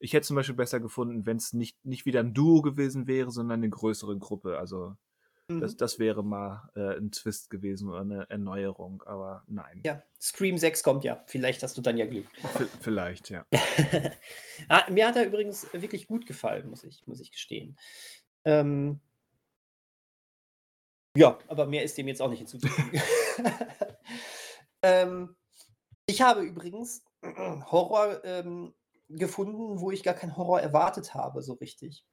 Ich 0.00 0.12
hätte 0.12 0.26
zum 0.26 0.36
Beispiel 0.36 0.56
besser 0.56 0.80
gefunden, 0.80 1.26
wenn 1.26 1.36
es 1.36 1.52
nicht, 1.52 1.84
nicht 1.84 2.06
wieder 2.06 2.20
ein 2.20 2.34
Duo 2.34 2.60
gewesen 2.62 3.06
wäre, 3.06 3.30
sondern 3.30 3.60
eine 3.60 3.70
größere 3.70 4.18
Gruppe. 4.18 4.58
Also 4.58 4.96
mhm. 5.48 5.60
das, 5.60 5.76
das 5.76 5.98
wäre 5.98 6.22
mal 6.22 6.70
äh, 6.74 6.96
ein 6.96 7.10
Twist 7.10 7.50
gewesen 7.50 7.88
oder 7.88 8.00
eine 8.00 8.30
Erneuerung, 8.30 9.02
aber 9.04 9.44
nein. 9.46 9.80
Ja, 9.84 10.02
Scream 10.20 10.58
6 10.58 10.82
kommt 10.82 11.04
ja. 11.04 11.22
Vielleicht 11.26 11.62
hast 11.62 11.76
du 11.76 11.82
dann 11.82 11.96
ja 11.96 12.06
Glück. 12.06 12.26
V 12.40 12.64
vielleicht, 12.80 13.30
ja. 13.30 13.46
ah, 14.68 14.90
mir 14.90 15.08
hat 15.08 15.16
er 15.16 15.26
übrigens 15.26 15.66
wirklich 15.72 16.06
gut 16.06 16.26
gefallen, 16.26 16.68
muss 16.68 16.84
ich, 16.84 17.06
muss 17.06 17.20
ich 17.20 17.32
gestehen. 17.32 17.76
Ähm, 18.44 19.00
ja, 21.16 21.38
aber 21.48 21.66
mehr 21.66 21.82
ist 21.82 21.98
dem 21.98 22.08
jetzt 22.08 22.22
auch 22.22 22.30
nicht 22.30 22.38
hinzuzufügen. 22.38 23.02
ähm, 24.82 25.34
ich 26.06 26.22
habe 26.22 26.42
übrigens 26.42 27.02
Horror 27.22 28.24
ähm, 28.24 28.74
gefunden, 29.08 29.80
wo 29.80 29.90
ich 29.90 30.02
gar 30.02 30.14
keinen 30.14 30.36
Horror 30.36 30.60
erwartet 30.60 31.14
habe, 31.14 31.42
so 31.42 31.54
richtig. 31.54 32.04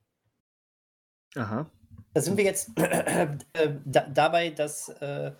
Aha. 1.35 1.69
Da 2.15 2.21
sind 2.21 2.37
wir 2.37 2.45
jetzt 2.45 2.69
äh, 2.77 3.27
da, 3.83 4.07
dabei, 4.07 4.49
dass 4.49 4.87
äh, 4.87 5.33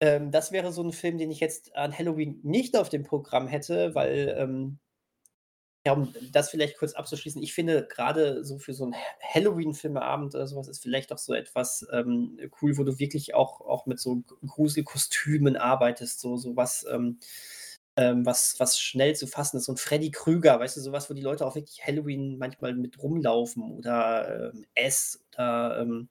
ähm, 0.00 0.30
das 0.30 0.52
wäre 0.52 0.70
so 0.70 0.84
ein 0.84 0.92
Film, 0.92 1.18
den 1.18 1.32
ich 1.32 1.40
jetzt 1.40 1.74
an 1.74 1.96
Halloween 1.96 2.38
nicht 2.44 2.76
auf 2.76 2.88
dem 2.88 3.02
Programm 3.02 3.48
hätte, 3.48 3.92
weil 3.96 4.36
ähm, 4.38 4.78
ja, 5.84 5.94
um 5.94 6.14
das 6.30 6.50
vielleicht 6.50 6.78
kurz 6.78 6.94
abzuschließen, 6.94 7.42
ich 7.42 7.54
finde 7.54 7.88
gerade 7.88 8.44
so 8.44 8.58
für 8.58 8.72
so 8.72 8.84
einen 8.84 8.94
Halloween-Filmeabend 9.34 10.36
oder 10.36 10.46
sowas 10.46 10.68
ist 10.68 10.80
vielleicht 10.80 11.12
auch 11.12 11.18
so 11.18 11.34
etwas 11.34 11.84
ähm, 11.92 12.38
cool, 12.62 12.78
wo 12.78 12.84
du 12.84 13.00
wirklich 13.00 13.34
auch, 13.34 13.60
auch 13.60 13.86
mit 13.86 13.98
so 13.98 14.22
Gruselkostümen 14.46 15.56
arbeitest, 15.56 16.20
so, 16.20 16.36
so 16.36 16.54
ähm, 16.88 17.18
ähm, 17.98 18.24
was, 18.24 18.54
was 18.58 18.78
schnell 18.78 19.16
zu 19.16 19.26
fassen 19.26 19.56
ist. 19.56 19.68
Ein 19.68 19.76
Freddy 19.76 20.12
Krüger, 20.12 20.60
weißt 20.60 20.76
du, 20.76 20.80
sowas, 20.80 21.10
wo 21.10 21.14
die 21.14 21.20
Leute 21.20 21.44
auch 21.44 21.56
wirklich 21.56 21.84
Halloween 21.84 22.38
manchmal 22.38 22.74
mit 22.74 23.02
rumlaufen 23.02 23.72
oder 23.72 24.52
ähm, 24.54 24.64
S 24.76 25.24
oder 25.34 25.80
ähm, 25.80 26.08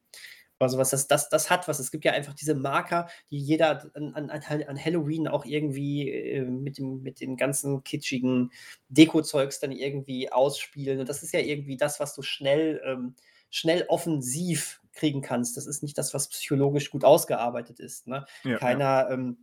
oder 0.60 0.78
was 0.80 0.90
das, 0.90 1.08
das, 1.08 1.30
das 1.30 1.50
hat 1.50 1.68
was. 1.68 1.80
Es 1.80 1.92
gibt 1.92 2.04
ja 2.04 2.14
einfach 2.14 2.34
diese 2.34 2.56
Marker, 2.56 3.08
die 3.30 3.38
jeder 3.38 3.90
an, 3.94 4.16
an, 4.16 4.30
an 4.32 4.84
Halloween 4.84 5.28
auch 5.28 5.46
irgendwie 5.46 6.10
äh, 6.10 6.42
mit, 6.42 6.78
dem, 6.80 7.04
mit 7.04 7.22
dem 7.22 7.38
ganzen 7.38 7.84
kitschigen 7.84 8.52
Deko-Zeugs 8.90 9.60
dann 9.60 9.72
irgendwie 9.72 10.32
ausspielen. 10.32 11.00
Und 11.00 11.08
das 11.08 11.22
ist 11.22 11.32
ja 11.32 11.40
irgendwie 11.40 11.78
das, 11.78 12.00
was 12.00 12.16
du 12.16 12.24
schnell, 12.24 12.82
ähm, 12.84 13.16
schnell 13.52 13.86
offensiv 13.88 14.82
kriegen 14.94 15.22
kannst. 15.22 15.58
Das 15.58 15.68
ist 15.68 15.84
nicht 15.84 15.98
das, 15.98 16.16
was 16.16 16.28
psychologisch 16.28 16.90
gut 16.90 17.06
ausgearbeitet 17.06 17.80
ist. 17.80 18.08
Ne? 18.08 18.26
Ja, 18.44 18.58
Keiner. 18.58 19.10
Ja. 19.12 19.34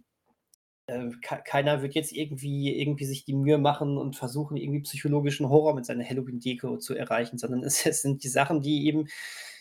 Äh, 0.87 1.11
keiner 1.23 1.83
wird 1.83 1.95
jetzt 1.95 2.13
irgendwie, 2.13 2.79
irgendwie 2.79 3.07
sich 3.07 3.25
die 3.25 3.35
Mühe 3.35 3.59
machen 3.59 3.97
und 3.97 4.17
versuchen, 4.17 4.57
irgendwie 4.57 4.83
psychologischen 4.83 5.49
Horror 5.49 5.75
mit 5.75 5.87
seiner 5.87 6.05
Halloween-Deko 6.05 6.79
zu 6.79 6.95
erreichen, 6.95 7.39
sondern 7.39 7.63
es, 7.65 7.87
es, 7.87 8.03
sind 8.03 8.23
die 8.25 8.29
Sachen, 8.29 8.61
die 8.61 8.87
eben 8.87 9.07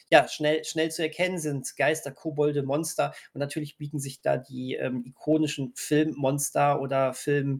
ja, 0.10 0.28
schnell, 0.28 0.64
schnell 0.64 0.92
zu 0.92 1.02
erkennen 1.02 1.40
sind. 1.40 1.76
Geister, 1.76 2.12
Kobolde, 2.12 2.64
Monster. 2.64 3.14
Und 3.34 3.40
natürlich 3.40 3.78
bieten 3.78 4.00
sich 4.00 4.22
da 4.22 4.38
die 4.38 4.76
ähm, 4.76 5.04
ikonischen 5.06 5.74
Filmmonster 5.76 6.82
oder 6.82 7.14
Filmmörder 7.14 7.54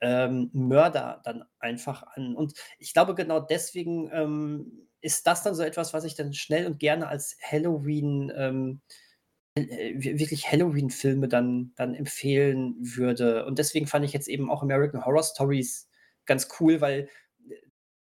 ähm, 0.00 1.20
dann 1.24 1.44
einfach 1.58 2.02
an. 2.14 2.34
Und 2.34 2.54
ich 2.78 2.92
glaube, 2.94 3.14
genau 3.14 3.40
deswegen 3.40 4.10
ähm, 4.12 4.88
ist 5.02 5.26
das 5.26 5.42
dann 5.42 5.54
so 5.54 5.62
etwas, 5.62 5.92
was 5.92 6.04
ich 6.04 6.14
dann 6.14 6.32
schnell 6.32 6.66
und 6.66 6.80
gerne 6.80 7.06
als 7.08 7.36
Halloween, 7.42 8.32
ähm, 8.34 8.80
äh, 8.88 9.13
wirklich 9.56 10.50
Halloween-Filme 10.50 11.28
dann, 11.28 11.72
dann 11.76 11.94
empfehlen 11.94 12.76
würde. 12.78 13.46
Und 13.46 13.58
deswegen 13.58 13.86
fand 13.86 14.04
ich 14.04 14.12
jetzt 14.12 14.28
eben 14.28 14.50
auch 14.50 14.62
American 14.62 15.04
Horror 15.04 15.22
Stories 15.22 15.88
ganz 16.26 16.48
cool, 16.58 16.80
weil 16.80 17.08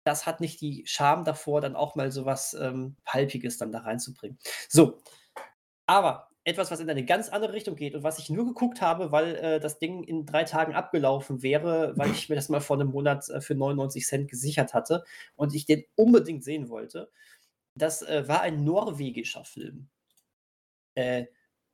das 0.05 0.25
hat 0.25 0.41
nicht 0.41 0.61
die 0.61 0.85
Scham 0.87 1.25
davor, 1.25 1.61
dann 1.61 1.77
auch 1.77 1.95
mal 1.97 2.11
so 2.13 2.25
was 2.25 2.55
ähm, 2.55 2.97
Palpiges 3.05 3.59
dann 3.59 3.73
da 3.73 3.81
reinzubringen. 3.81 4.39
So, 4.69 4.99
aber 5.87 6.31
etwas, 6.45 6.71
was 6.71 6.79
in 6.79 6.89
eine 6.89 7.05
ganz 7.05 7.29
andere 7.29 7.53
Richtung 7.53 7.75
geht 7.75 7.97
und 7.97 8.05
was 8.05 8.21
ich 8.21 8.31
nur 8.31 8.47
geguckt 8.47 8.81
habe, 8.81 9.11
weil 9.11 9.35
äh, 9.35 9.61
das 9.61 9.81
Ding 9.81 10.05
in 10.05 10.25
drei 10.25 10.45
Tagen 10.45 10.75
abgelaufen 10.75 11.43
wäre, 11.43 11.93
weil 11.97 12.13
ich 12.13 12.29
mir 12.29 12.37
das 12.37 12.49
mal 12.49 12.61
vor 12.61 12.77
einem 12.77 12.93
Monat 12.93 13.29
äh, 13.29 13.41
für 13.41 13.57
99 13.57 14.07
Cent 14.07 14.31
gesichert 14.31 14.73
hatte 14.73 15.05
und 15.35 15.55
ich 15.55 15.67
den 15.67 15.85
unbedingt 15.97 16.45
sehen 16.45 16.69
wollte. 16.69 17.11
Das 17.75 18.03
äh, 18.03 18.29
war 18.29 18.43
ein 18.43 18.63
norwegischer 18.63 19.45
Film. 19.45 19.89
Äh, 20.97 21.27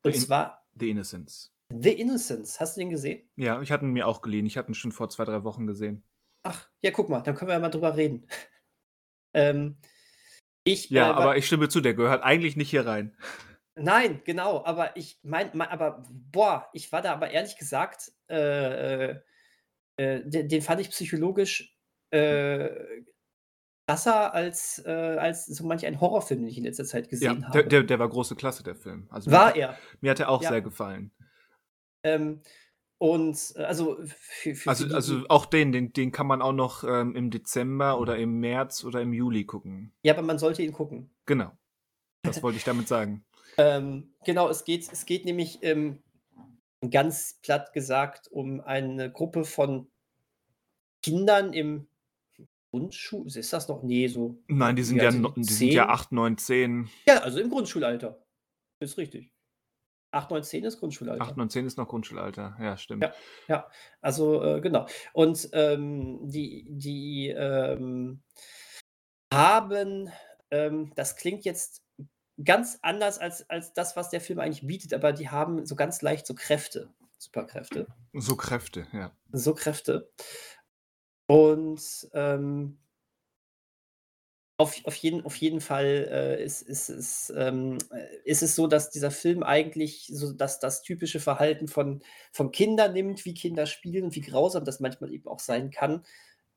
und 0.02 0.14
The 0.14 0.20
zwar 0.20 0.66
The 0.78 0.90
Innocence. 0.90 1.54
The 1.70 1.92
Innocence. 1.92 2.60
Hast 2.60 2.76
du 2.76 2.80
den 2.80 2.90
gesehen? 2.90 3.28
Ja, 3.36 3.62
ich 3.62 3.72
hatte 3.72 3.84
ihn 3.84 3.92
mir 3.92 4.06
auch 4.06 4.20
geliehen. 4.20 4.46
Ich 4.46 4.56
hatte 4.56 4.70
ihn 4.70 4.74
schon 4.74 4.92
vor 4.92 5.08
zwei, 5.08 5.24
drei 5.24 5.44
Wochen 5.44 5.66
gesehen. 5.66 6.02
Ach, 6.42 6.68
ja, 6.82 6.90
guck 6.90 7.08
mal, 7.08 7.20
dann 7.20 7.34
können 7.34 7.48
wir 7.48 7.54
ja 7.54 7.60
mal 7.60 7.70
drüber 7.70 7.96
reden. 7.96 8.26
ähm, 9.34 9.78
ich, 10.64 10.90
ja, 10.90 11.08
äh, 11.08 11.12
aber 11.12 11.36
ich 11.36 11.46
stimme 11.46 11.68
zu, 11.68 11.80
der 11.80 11.94
gehört 11.94 12.22
eigentlich 12.22 12.56
nicht 12.56 12.70
hier 12.70 12.86
rein. 12.86 13.16
Nein, 13.74 14.20
genau, 14.24 14.64
aber 14.64 14.96
ich 14.96 15.18
mein, 15.22 15.50
mein 15.54 15.68
aber 15.68 16.04
boah, 16.10 16.68
ich 16.74 16.92
war 16.92 17.00
da 17.00 17.14
aber 17.14 17.30
ehrlich 17.30 17.56
gesagt, 17.56 18.12
äh, 18.28 19.10
äh, 19.12 19.20
äh 19.96 20.28
den, 20.28 20.48
den, 20.48 20.62
fand 20.62 20.80
ich 20.82 20.90
psychologisch 20.90 21.78
äh, 22.10 22.68
krasser 23.86 24.34
als, 24.34 24.82
äh, 24.86 24.90
als 24.90 25.46
so 25.46 25.64
manch 25.64 25.86
ein 25.86 26.00
Horrorfilm, 26.00 26.40
den 26.40 26.48
ich 26.48 26.59
in 26.59 26.64
letzter 26.64 26.84
Zeit 26.84 27.09
gesehen 27.09 27.40
ja, 27.40 27.48
habe. 27.48 27.59
Der, 27.59 27.68
der, 27.68 27.82
der 27.82 27.98
war 27.98 28.09
große 28.09 28.36
Klasse, 28.36 28.62
der 28.62 28.74
Film. 28.74 29.06
Also 29.10 29.30
war 29.30 29.52
mir, 29.52 29.60
er. 29.60 29.78
Mir 30.00 30.10
hat 30.10 30.20
er 30.20 30.28
auch 30.28 30.42
ja. 30.42 30.50
sehr 30.50 30.62
gefallen. 30.62 31.12
Ähm, 32.04 32.40
und 32.98 33.54
äh, 33.56 33.64
also 33.64 33.98
für, 34.04 34.54
für 34.54 34.70
also, 34.70 34.94
also 34.94 35.24
auch 35.28 35.46
den, 35.46 35.72
den, 35.72 35.92
den 35.92 36.12
kann 36.12 36.26
man 36.26 36.40
auch 36.42 36.52
noch 36.52 36.84
ähm, 36.84 37.16
im 37.16 37.30
Dezember 37.30 37.98
oder 37.98 38.16
im 38.16 38.38
März 38.38 38.84
oder 38.84 39.00
im 39.00 39.12
Juli 39.12 39.44
gucken. 39.44 39.92
Ja, 40.02 40.14
aber 40.14 40.22
man 40.22 40.38
sollte 40.38 40.62
ihn 40.62 40.72
gucken. 40.72 41.10
Genau. 41.26 41.50
Das 42.22 42.42
wollte 42.42 42.59
ich 42.59 42.64
damit 42.64 42.88
sagen. 42.88 43.24
ähm, 43.59 44.14
genau, 44.24 44.48
es 44.48 44.64
geht, 44.64 44.90
es 44.92 45.04
geht 45.04 45.24
nämlich 45.24 45.59
ähm, 45.62 46.02
ganz 46.90 47.38
platt 47.42 47.72
gesagt 47.72 48.28
um 48.28 48.60
eine 48.60 49.10
Gruppe 49.10 49.44
von 49.44 49.90
Kindern 51.02 51.52
im 51.52 51.88
Grundschul 52.72 53.26
ist 53.26 53.52
das 53.52 53.68
noch? 53.68 53.82
Ne, 53.82 54.08
so 54.08 54.42
Nein, 54.48 54.76
die 54.76 54.82
sind 54.82 54.96
ja 54.96 55.12
sind 55.12 55.22
no 55.22 55.32
die? 55.36 55.44
sind 55.44 55.68
ja 55.68 55.84
10? 55.84 55.90
8, 55.90 56.12
9, 56.12 56.38
10. 56.38 56.90
Ja, 57.06 57.18
also 57.18 57.38
im 57.38 57.50
Grundschulalter. 57.50 58.24
Ist 58.80 58.96
richtig. 58.96 59.30
8, 60.10 60.30
9, 60.30 60.42
10 60.42 60.64
ist 60.64 60.74
8, 60.74 60.80
Grundschulalter. 60.80 61.34
9, 61.36 61.50
10 61.50 61.66
ist 61.66 61.78
noch 61.78 61.88
Grundschulalter. 61.88 62.56
Ja, 62.58 62.76
stimmt. 62.76 63.04
Ja, 63.04 63.12
ja. 63.46 63.70
Also, 64.00 64.42
äh, 64.42 64.60
genau. 64.60 64.86
Und, 65.12 65.48
ähm, 65.52 66.20
die 66.28 66.66
die, 66.68 67.28
ähm, 67.28 68.22
haben 69.32 70.10
ähm, 70.50 70.92
das 70.94 71.16
klingt 71.16 71.44
jetzt 71.44 71.82
ganz 72.42 72.78
anders 72.82 73.18
als 73.18 73.48
als 73.48 73.72
das, 73.72 73.96
was 73.96 74.10
der 74.10 74.20
Film 74.20 74.38
eigentlich 74.38 74.66
bietet, 74.66 74.94
aber 74.94 75.12
die 75.12 75.30
haben 75.30 75.64
so 75.66 75.74
ganz 75.76 76.02
leicht 76.02 76.26
so 76.26 76.34
Kräfte, 76.34 76.90
Superkräfte. 77.18 77.86
So 78.12 78.36
Kräfte, 78.36 78.86
ja. 78.92 79.12
So 79.32 79.54
Kräfte. 79.54 80.10
Und, 81.30 82.08
ähm 82.14 82.78
auf 84.60 84.76
auf 84.84 84.94
jeden 84.96 85.24
auf 85.24 85.34
jeden 85.36 85.60
Fall, 85.60 85.86
äh, 86.10 86.44
ist 86.44 86.62
ist 86.62 86.88
ist, 86.90 87.32
ähm, 87.36 87.78
äh 87.90 88.06
ist 88.24 88.42
es 88.42 88.54
so, 88.54 88.66
dass 88.66 88.90
dieser 88.90 89.10
Film 89.10 89.42
eigentlich 89.42 90.08
so 90.12 90.32
das 90.32 90.60
das 90.60 90.82
typische 90.82 91.20
Verhalten 91.20 91.68
von 91.68 92.02
von 92.32 92.50
Kindern 92.52 92.92
nimmt, 92.92 93.24
wie 93.24 93.34
Kinder 93.34 93.66
spielen 93.66 94.04
und 94.04 94.14
wie 94.14 94.20
grausam 94.20 94.64
das 94.64 94.78
manchmal 94.78 95.12
eben 95.12 95.26
auch 95.26 95.40
sein 95.40 95.70
kann, 95.70 96.04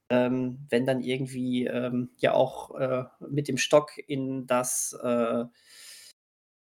ähm, 0.09 0.65
wenn 0.69 0.85
dann 0.85 1.01
irgendwie, 1.01 1.65
ähm, 1.67 2.11
ja 2.17 2.33
auch, 2.33 2.75
äh, 2.79 3.05
mit 3.29 3.47
dem 3.47 3.57
Stock 3.57 3.91
in 4.07 4.47
das, 4.47 4.97
äh 5.03 5.45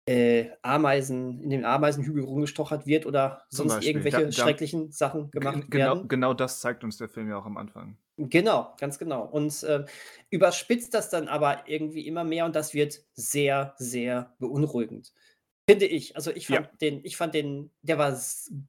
äh, 0.05 0.51
Ameisen 0.63 1.41
in 1.41 1.49
den 1.49 1.65
Ameisenhügel 1.65 2.23
rumgestochert 2.23 2.85
wird 2.87 3.05
oder 3.05 3.43
Zum 3.51 3.67
sonst 3.67 3.67
Beispiel, 3.67 4.05
da 4.07 4.19
irgendwelche 4.19 4.31
da 4.35 4.51
schrecklichen 4.51 4.91
Sachen 4.91 5.31
gemacht 5.31 5.65
genau 5.71 5.95
werden. 5.95 6.09
genau 6.09 6.33
das 6.35 6.61
zeigt 6.61 6.83
uns 6.83 6.97
der 6.97 7.09
Film 7.09 7.29
ja 7.29 7.37
auch 7.37 7.45
am 7.45 7.57
Anfang. 7.57 7.97
Genau, 8.19 8.75
ganz 8.79 8.99
genau. 8.99 9.25
Und, 9.25 9.63
äh, 9.63 9.85
überspitzt 10.29 10.93
das 10.93 11.09
dann 11.09 11.27
aber 11.27 11.63
irgendwie 11.67 12.05
immer 12.07 12.23
mehr 12.23 12.45
und 12.45 12.55
das 12.55 12.73
wird 12.75 13.01
sehr, 13.13 13.73
sehr 13.77 14.35
beunruhigend, 14.37 15.13
finde 15.69 15.85
ich. 15.87 16.15
Also, 16.15 16.31
ich 16.31 16.47
Ja. 16.47 16.63
fand 16.63 16.81
den 16.81 17.05
ich 17.05 17.17
fand 17.17 17.33
den 17.35 17.71
der 17.83 17.97
war 17.99 18.19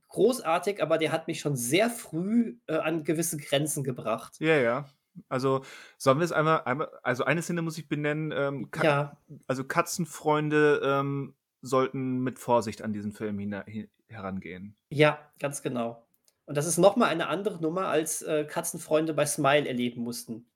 großartig, 0.08 0.82
aber 0.82 0.98
der 0.98 1.12
hat 1.12 1.28
mich 1.28 1.40
schon 1.40 1.56
sehr 1.56 1.90
früh, 1.90 2.58
äh, 2.68 2.76
an 2.78 3.04
gewisse 3.04 3.38
Grenzen 3.38 3.84
gebracht. 3.84 4.40
Ja, 4.40 4.56
ja. 4.60 4.94
Also, 5.28 5.64
sollen 5.98 6.18
wir 6.18 6.24
es 6.24 6.32
einmal 6.32 6.62
einmal 6.64 6.90
also, 7.02 7.24
eine 7.24 7.42
Szene 7.42 7.62
muss 7.62 7.78
ich 7.78 7.88
benennen, 7.88 8.32
ähm, 8.36 8.70
Ka 8.70 8.82
Ja. 8.84 9.16
also, 9.46 9.64
Katzenfreunde, 9.64 10.80
ähm, 10.84 11.34
sollten 11.62 12.20
mit 12.20 12.38
Vorsicht 12.38 12.82
an 12.82 12.92
diesen 12.92 13.12
Film 13.12 13.38
hina 13.38 13.64
herangehen. 14.08 14.76
Ja, 14.90 15.18
ganz 15.38 15.62
genau. 15.62 16.06
Und 16.46 16.56
das 16.56 16.66
ist 16.66 16.76
noch 16.78 16.96
mal 16.96 17.06
eine 17.06 17.28
andere 17.28 17.60
Nummer, 17.60 17.86
als, 17.88 18.20
äh, 18.22 18.44
Katzenfreunde 18.44 19.14
bei 19.14 19.24
Smile 19.24 19.66
erleben 19.66 20.02
mussten. 20.02 20.46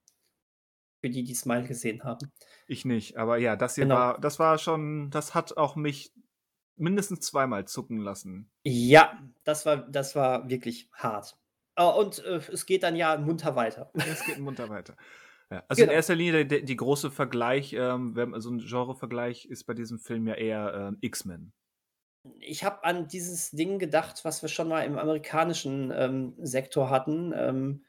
Für 1.01 1.09
die, 1.10 1.22
die 1.22 1.35
Smile 1.35 1.62
gesehen 1.64 2.02
haben. 2.05 2.30
Ich 2.66 2.85
nicht, 2.85 3.16
aber 3.16 3.39
ja, 3.39 3.55
das 3.56 3.76
hier 3.76 3.85
Genau. 3.85 3.94
war 3.94 4.20
das 4.20 4.39
war 4.40 4.59
schon 4.59 5.10
das 5.10 5.32
hat 5.35 5.56
auch 5.56 5.76
mich 5.76 6.12
mindestens 6.76 7.20
zweimal 7.20 7.66
zucken 7.66 7.98
lassen. 7.98 8.51
Ja, 8.64 9.16
das 9.44 9.64
war 9.64 9.76
das 9.76 10.16
war 10.16 10.48
wirklich 10.51 10.90
hart. 10.93 11.39
Äh, 11.78 11.84
und, 11.84 12.18
äh, 12.24 12.40
es 12.52 12.66
geht 12.66 12.82
dann 12.82 12.96
ja 12.96 13.16
munter 13.16 13.55
weiter. 13.56 13.90
Es 14.05 14.24
geht 14.24 14.38
munter 14.38 14.68
weiter. 14.68 14.96
Ja, 15.50 15.64
also, 15.68 15.84
in 15.84 15.90
Genau. 15.90 15.92
erster 15.92 16.14
Linie 16.14 16.46
der 16.46 16.62
die 16.62 16.76
große 16.76 17.10
Vergleich, 17.10 17.72
ähm, 17.72 18.14
so 18.40 18.50
'n 18.50 18.59
Genrevergleich 18.59 19.46
ist 19.46 19.64
bei 19.64 19.74
diesem 19.74 19.98
Film 19.98 20.26
ja 20.26 20.34
eher, 20.34 20.74
ähm, 20.74 20.98
X-Men. 21.00 21.52
Ich 22.40 22.64
habe 22.64 22.84
an 22.84 23.06
dieses 23.09 23.50
Ding 23.50 23.78
gedacht, 23.78 24.24
was 24.24 24.42
wir 24.42 24.48
schon 24.48 24.68
mal 24.68 24.82
im 24.84 24.98
amerikanischen, 24.98 25.92
ähm, 25.94 26.34
Sektor 26.38 26.90
hatten, 26.90 27.32
ähm 27.36 27.84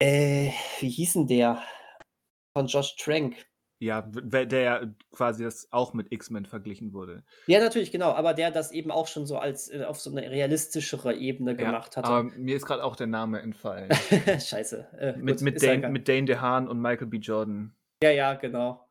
äh, 0.00 0.50
wie 0.80 0.88
hieß 0.90 1.16
'n 1.16 1.26
der? 1.26 1.62
Von 2.54 2.66
Josh 2.68 2.96
Trank. 2.96 3.46
Ja, 3.82 4.02
der 4.02 4.60
ja 4.60 4.94
quasi 5.10 5.42
das 5.42 5.66
auch 5.72 5.92
mit 5.92 6.12
X-Men 6.12 6.46
verglichen 6.46 6.92
wurde. 6.92 7.24
Ja, 7.48 7.58
natürlich, 7.58 7.90
genau, 7.90 8.12
aber 8.12 8.34
der 8.34 8.52
das 8.52 8.70
eben 8.70 8.92
auch 8.92 9.08
schon 9.08 9.26
so 9.26 9.36
als 9.36 9.68
äh, 9.68 9.82
auf 9.84 9.98
so 10.00 10.10
'ne 10.10 10.30
realistischere 10.30 11.14
Ebene 11.16 11.56
Ja, 11.58 11.72
gemacht 11.72 11.96
hatte. 11.96 12.12
aber 12.12 12.22
mir 12.24 12.56
ist 12.56 12.66
grad 12.66 12.80
auch 12.80 12.96
der 12.96 13.06
Name 13.06 13.40
entfallen. 13.40 13.90
Scheiße, 14.40 14.88
äh, 14.98 15.12
Mit 15.14 15.40
gut, 15.40 15.42
mit 15.42 15.62
ja 15.62 15.74
Dane 15.74 15.86
mit 15.88 16.08
Dane 16.08 16.24
DeHaan 16.26 16.68
und 16.68 16.80
Michael 16.80 17.06
B. 17.08 17.18
Jordan. 17.18 17.74
Ja, 18.02 18.10
ja, 18.10 18.34
genau. 18.34 18.88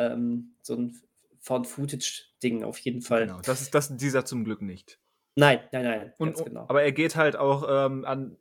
Ähm, 0.00 0.56
so 0.62 0.74
'n 0.74 0.90
F 0.90 1.02
Found-Footage-Ding 1.40 2.64
auf 2.64 2.78
jeden 2.78 3.00
Fall. 3.00 3.26
Genau, 3.26 3.40
das 3.42 3.60
ist 3.62 3.74
das 3.74 3.96
dieser 3.96 4.24
zum 4.24 4.44
Glück 4.44 4.60
nicht. 4.62 5.00
Nein, 5.36 5.60
nein, 5.72 5.84
nein, 5.84 6.14
Und 6.20 6.44
genau. 6.44 6.68
aber 6.68 6.82
er 6.82 6.92
geht 6.92 7.16
halt 7.16 7.36
auch, 7.36 7.64
ähm, 7.68 8.04
an 8.04 8.36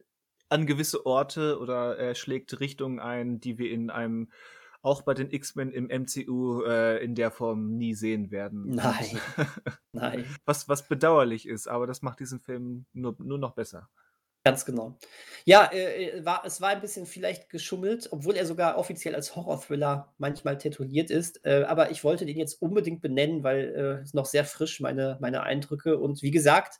an 0.49 0.65
gewisse 0.65 1.05
Orte 1.05 1.59
oder 1.59 1.97
er 1.97 2.15
schlägt 2.15 2.61
Richtungen 2.61 2.99
ein, 3.01 3.41
die 3.41 3.57
wir 3.57 3.69
in 3.69 3.89
einem 3.89 4.31
auch 4.87 5.01
bei 5.01 5.13
den 5.13 5.29
X-Men 5.29 5.71
im 5.71 5.87
MCU, 5.87 6.63
äh, 6.63 7.03
in 7.03 7.13
der 7.13 7.29
Form 7.29 7.77
nie 7.77 7.93
sehen 7.93 8.31
werden. 8.31 8.63
Nein. 8.69 9.19
Nein. 9.91 10.25
was 10.45 10.69
was 10.69 10.87
bedauerlich 10.87 11.47
ist, 11.47 11.67
aber 11.67 11.85
das 11.87 12.01
macht 12.01 12.21
diesen 12.21 12.39
Film 12.39 12.85
nur 12.93 13.15
nur 13.19 13.37
noch 13.37 13.53
besser. 13.53 13.89
Ganz 14.47 14.63
genau. 14.63 14.97
Ja, 15.43 15.69
äh, 15.73 16.19
äh, 16.19 16.25
war 16.25 16.43
es 16.45 16.61
war 16.61 16.69
ein 16.69 16.79
bisschen 16.79 17.05
vielleicht 17.05 17.49
geschummelt, 17.49 18.07
obwohl 18.11 18.37
er 18.37 18.45
sogar 18.45 18.77
offiziell 18.77 19.13
als 19.13 19.35
Horror-Thriller 19.35 20.13
manchmal 20.17 20.57
tituliert 20.57 21.11
ist. 21.11 21.45
Äh, 21.45 21.65
aber 21.67 21.91
ich 21.91 22.05
wollte 22.05 22.25
den 22.25 22.37
jetzt 22.37 22.61
unbedingt 22.61 23.01
benennen, 23.01 23.43
weil, 23.43 23.75
äh, 23.75 24.03
ist 24.03 24.15
noch 24.15 24.25
sehr 24.25 24.45
frisch 24.45 24.79
meine 24.79 25.17
meine 25.19 25.43
Eindrücke. 25.43 25.99
Und 25.99 26.21
wie 26.21 26.31
gesagt, 26.31 26.79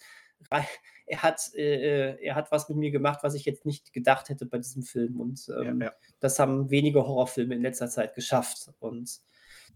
er 1.07 1.23
hat 1.23 1.41
äh, 1.55 2.11
äh, 2.15 2.25
er 2.25 2.35
hat 2.35 2.51
was 2.51 2.69
mit 2.69 2.77
mir 2.77 2.91
gemacht, 2.91 3.19
was 3.23 3.35
ich 3.35 3.45
jetzt 3.45 3.65
nicht 3.65 3.93
gedacht 3.93 4.29
hätte 4.29 4.45
bei 4.45 4.57
diesem 4.59 4.83
Film. 4.83 5.19
Und, 5.21 5.49
Ja, 5.59 5.75
ähm, 5.75 5.87
ja. 5.87 5.97
das 6.19 6.39
haben 6.39 6.69
wenige 6.71 7.05
Horrorfilme 7.07 7.55
in 7.55 7.61
letzter 7.63 7.89
Zeit 7.89 8.15
geschafft. 8.15 8.69
Und 8.79 9.19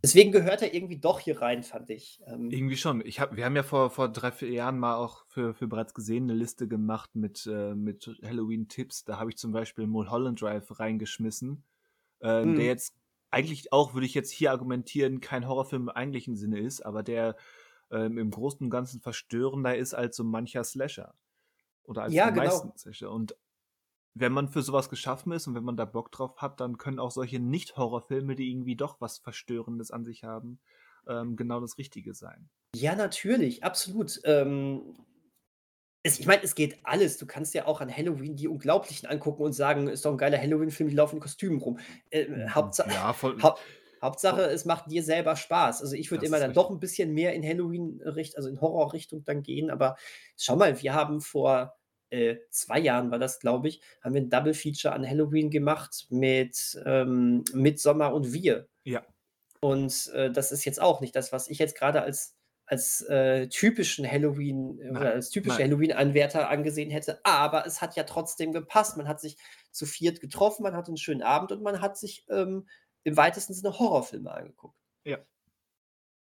deswegen 0.04 0.32
gehört 0.32 0.62
er 0.62 0.74
irgendwie 0.74 1.00
doch 1.00 1.20
hier 1.20 1.42
rein, 1.42 1.64
fand 1.64 1.90
ich. 1.90 2.22
Ähm 2.28 2.54
Irgendwie 2.54 2.76
schon. 2.76 3.02
Ich 3.06 3.20
habe 3.22 3.38
wir 3.38 3.46
haben 3.46 3.56
ja 3.56 3.64
vor 3.64 3.90
vor 3.92 4.10
3, 4.12 4.32
4 4.32 4.50
Jahren 4.52 4.78
mal 4.78 4.96
auch 4.96 5.26
für 5.30 5.54
für 5.54 5.68
bereits 5.68 5.94
gesehen 5.94 6.26
'ne 6.26 6.34
Liste 6.34 6.68
gemacht 6.68 7.16
mit 7.16 7.46
äh, 7.48 7.74
mit 7.76 8.10
Halloween-Tipps. 8.24 9.06
Da 9.06 9.18
habe 9.20 9.30
ich 9.30 9.38
zum 9.38 9.54
Beispiel 9.54 9.88
Mulholland 9.88 10.42
Drive 10.42 10.78
reingeschmissen, 10.80 11.64
ähm, 12.22 12.56
der 12.56 12.66
Mhm. 12.66 12.68
jetzt 12.68 12.94
eigentlich 13.32 13.74
auch, 13.74 13.94
würde 13.96 14.06
ich 14.08 14.14
jetzt 14.16 14.32
hier 14.32 14.52
argumentieren, 14.52 15.22
kein 15.22 15.48
Horrorfilm 15.48 15.84
im 15.84 15.90
eigentlichen 15.90 16.36
Sinne 16.38 16.60
ist, 16.60 16.82
aber 16.86 17.04
der, 17.04 17.38
ähm, 17.92 18.18
im 18.18 18.32
Großen 18.32 18.64
und 18.66 18.70
Ganzen 18.72 19.02
verstörender 19.02 19.76
ist 19.78 19.94
als 19.94 20.16
so 20.18 20.24
mancher 20.24 20.64
Slasher 20.64 21.16
oder 21.84 22.04
als 22.04 22.18
Ja, 22.18 22.30
die 22.30 22.32
meisten 22.32 22.70
genau. 22.70 22.78
Slasher. 22.78 23.12
Und 23.12 23.38
wenn 24.14 24.34
man 24.34 24.50
für 24.50 24.62
so 24.64 24.74
was 24.74 24.90
geschaffen 24.90 25.32
ist 25.34 25.48
und 25.48 25.56
wenn 25.56 25.64
man 25.66 25.78
da 25.78 25.86
Bock 25.86 26.12
drauf 26.12 26.38
hat, 26.38 26.60
dann 26.62 26.78
können 26.78 27.00
auch 27.00 27.12
solche 27.12 27.40
Nicht-Horrorfilme, 27.40 28.36
die 28.36 28.50
irgendwie 28.52 28.76
doch 28.78 29.02
was 29.02 29.20
Verstörendes 29.20 29.92
an 29.92 30.06
sich 30.06 30.24
haben, 30.24 30.60
ähm, 31.08 31.36
genau 31.36 31.60
das 31.62 31.78
Richtige 31.78 32.14
sein. 32.16 32.50
Ja, 32.76 32.96
natürlich, 32.96 33.64
absolut. 33.64 34.20
Ähm, 34.26 34.96
es 36.04 36.20
ich 36.20 36.26
meine, 36.26 36.44
es 36.44 36.56
geht 36.56 36.80
alles. 36.84 37.18
Du 37.18 37.28
kannst 37.28 37.54
ja 37.54 37.66
auch 37.68 37.80
an 37.82 37.96
Halloween 37.96 38.36
die 38.36 38.48
Unglaublichen 38.48 39.08
angucken 39.10 39.44
und 39.44 39.54
sagen: 39.54 39.88
„Ist 39.88 40.06
doch 40.06 40.12
'n 40.12 40.18
geiler 40.18 40.40
Halloween-Film, 40.40 40.90
die 40.90 40.96
laufen 40.96 41.16
in 41.18 41.22
Kostümen 41.22 41.60
rum.“ 41.62 41.80
Äh, 42.10 42.28
Mhm, 42.34 42.50
Hauptsa 42.50 42.86
ja, 42.86 43.14
voll 43.14 43.38
Hau 43.42 43.58
Hauptsache, 44.02 44.44
es 44.44 44.66
macht 44.66 44.92
dir 44.92 45.04
selber 45.04 45.36
Spaß. 45.36 45.82
Also, 45.82 45.96
ich 45.96 46.12
würde 46.12 46.26
immer 46.26 46.40
dann 46.40 46.54
doch 46.54 46.70
richtig. 46.70 46.72
'n 46.72 46.80
bisschen 46.80 47.14
mehr 47.14 47.34
in 47.34 47.44
Halloween-Richt 47.48 48.38
also, 48.38 48.50
in 48.50 48.62
Horror-Richtung 48.62 49.24
dann 49.24 49.44
gehen. 49.44 49.70
Aber 49.72 49.96
schau 50.38 50.56
mal, 50.58 50.82
wir 50.82 50.94
haben 50.94 51.22
vor, 51.22 51.78
äh, 52.10 52.38
2 52.52 52.80
Jahren 52.80 53.12
war 53.12 53.20
das, 53.20 53.40
glaube 53.40 53.68
ich 53.70 53.82
haben 54.02 54.14
wir 54.16 54.22
'n 54.22 54.30
Double 54.30 54.54
Feature 54.56 54.94
an 54.96 55.08
Halloween 55.10 55.50
gemacht 55.52 56.08
mit, 56.10 56.82
ähm, 56.86 57.44
Midsommar 57.54 58.14
und 58.14 58.34
Wir. 58.34 58.68
Ja. 58.86 59.12
Und, 59.62 60.08
äh, 60.14 60.32
das 60.32 60.52
ist 60.54 60.66
jetzt 60.66 60.82
auch 60.82 61.02
nicht 61.02 61.16
das, 61.16 61.32
was 61.34 61.50
ich 61.50 61.60
jetzt 61.60 61.76
grade 61.78 62.02
als 62.04 62.36
als, 62.68 63.02
äh, 63.04 63.48
typischen 63.50 64.10
Halloween 64.12 64.80
äh, 64.82 64.92
oder 64.92 65.12
Nein, 65.12 65.14
als 65.14 65.30
typische. 65.32 65.60
Halloween-Anwärter 65.60 66.50
angesehen 66.50 66.90
hätte. 66.92 67.20
Aber 67.26 67.66
es 67.68 67.82
hat 67.82 67.96
ja 67.98 68.04
trotzdem 68.06 68.54
gepasst. 68.54 68.98
Man 68.98 69.08
hat 69.10 69.22
sich 69.22 69.38
zu 69.72 69.86
viert 69.86 70.22
getroffen, 70.22 70.64
man 70.64 70.76
hatte 70.76 70.92
'n 70.92 70.98
schönen 70.98 71.24
Abend 71.24 71.52
und 71.54 71.64
man 71.64 71.82
hat 71.82 71.98
sich, 71.98 72.26
ähm, 72.30 72.68
im 73.04 73.18
weitesten 73.18 73.54
Sinne 73.54 73.78
Horrorfilme 73.78 74.32
angeguckt. 74.32 74.78
Ja. 75.06 75.20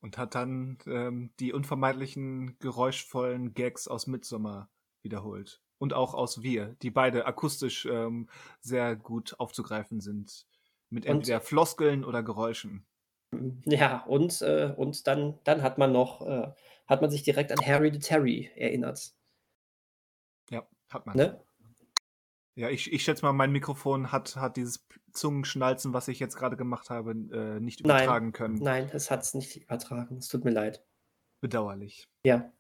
Und 0.02 0.18
hat 0.18 0.36
dann, 0.36 0.78
ähm, 0.86 1.34
die 1.40 1.54
unvermeidlichen 1.54 2.58
geräuschvollen 2.60 3.54
Gags 3.54 3.88
aus 3.88 4.08
Midsommar 4.08 4.70
wiederholt. 5.02 5.62
Und 5.78 5.94
auch 5.94 6.14
aus 6.14 6.42
Wir, 6.42 6.76
die 6.82 6.92
beide 6.92 7.26
akustisch, 7.26 7.86
ähm, 7.86 8.30
sehr 8.62 8.96
gut 8.96 9.36
aufzugreifen 9.40 10.02
sind. 10.02 10.46
Mit 10.90 11.06
Und 11.06 11.12
entweder 11.12 11.42
Floskeln 11.42 12.04
oder 12.04 12.24
Geräuschen. 12.24 12.86
Ja, 13.66 14.04
und 14.06 14.42
äh, 14.42 14.74
und 14.76 15.06
dann 15.06 15.40
dann 15.44 15.62
hat 15.62 15.78
man 15.78 15.92
noch 15.92 16.26
äh, 16.26 16.52
hat 16.88 17.02
man 17.02 17.12
sich 17.12 17.22
direkt 17.22 17.52
an 17.52 17.64
Harry 17.64 17.92
the 17.94 18.00
Terry 18.00 18.50
erinnert. 18.56 19.14
Ja, 20.50 20.68
hat 20.90 21.06
man. 21.06 21.16
Ne? 21.16 21.44
Ja, 22.56 22.70
ich 22.70 22.92
ich 22.92 23.04
schätze 23.04 23.24
mal, 23.26 23.34
mein 23.34 23.52
Mikrofon 23.52 24.12
hat 24.12 24.36
hat 24.36 24.58
dieses 24.58 24.88
Zungenschnalzen, 25.14 25.94
was 25.94 26.08
ich 26.08 26.20
jetzt 26.20 26.36
grade 26.36 26.58
gemacht 26.58 26.90
habe, 26.90 27.12
äh, 27.12 27.60
nicht 27.60 27.86
Nein, 27.86 28.04
übertragen 28.04 28.32
können. 28.32 28.56
nein, 28.56 28.90
es 28.94 29.10
hat's 29.12 29.34
nicht 29.34 29.58
übertragen. 29.58 30.18
Es 30.18 30.28
tut 30.28 30.44
mir 30.44 30.52
leid. 30.52 30.84
Bedauerlich. 31.42 32.08
Ja. 32.24 32.52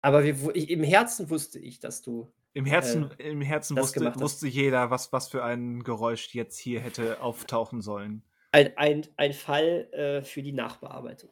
Aber 0.00 0.22
wir 0.22 0.54
im 0.54 0.84
Herzen 0.84 1.28
wusste 1.30 1.58
ich, 1.58 1.80
dass 1.80 2.02
du 2.02 2.32
Im 2.52 2.64
Herzen, 2.64 3.10
äh, 3.18 3.30
im 3.30 3.40
Herzen 3.40 3.76
wusste, 3.76 4.14
wusste 4.20 4.46
jeder, 4.46 4.90
was, 4.90 5.12
was 5.12 5.28
für 5.28 5.42
ein 5.42 5.82
Geräusch 5.82 6.34
jetzt 6.34 6.58
hier 6.58 6.80
hätte 6.80 7.20
auftauchen 7.20 7.80
sollen. 7.80 8.22
Ein, 8.52 8.76
ein, 8.76 9.06
ein 9.16 9.32
Fall 9.32 9.88
äh, 9.92 10.22
für 10.22 10.42
die 10.42 10.52
Nachbearbeitung. 10.52 11.30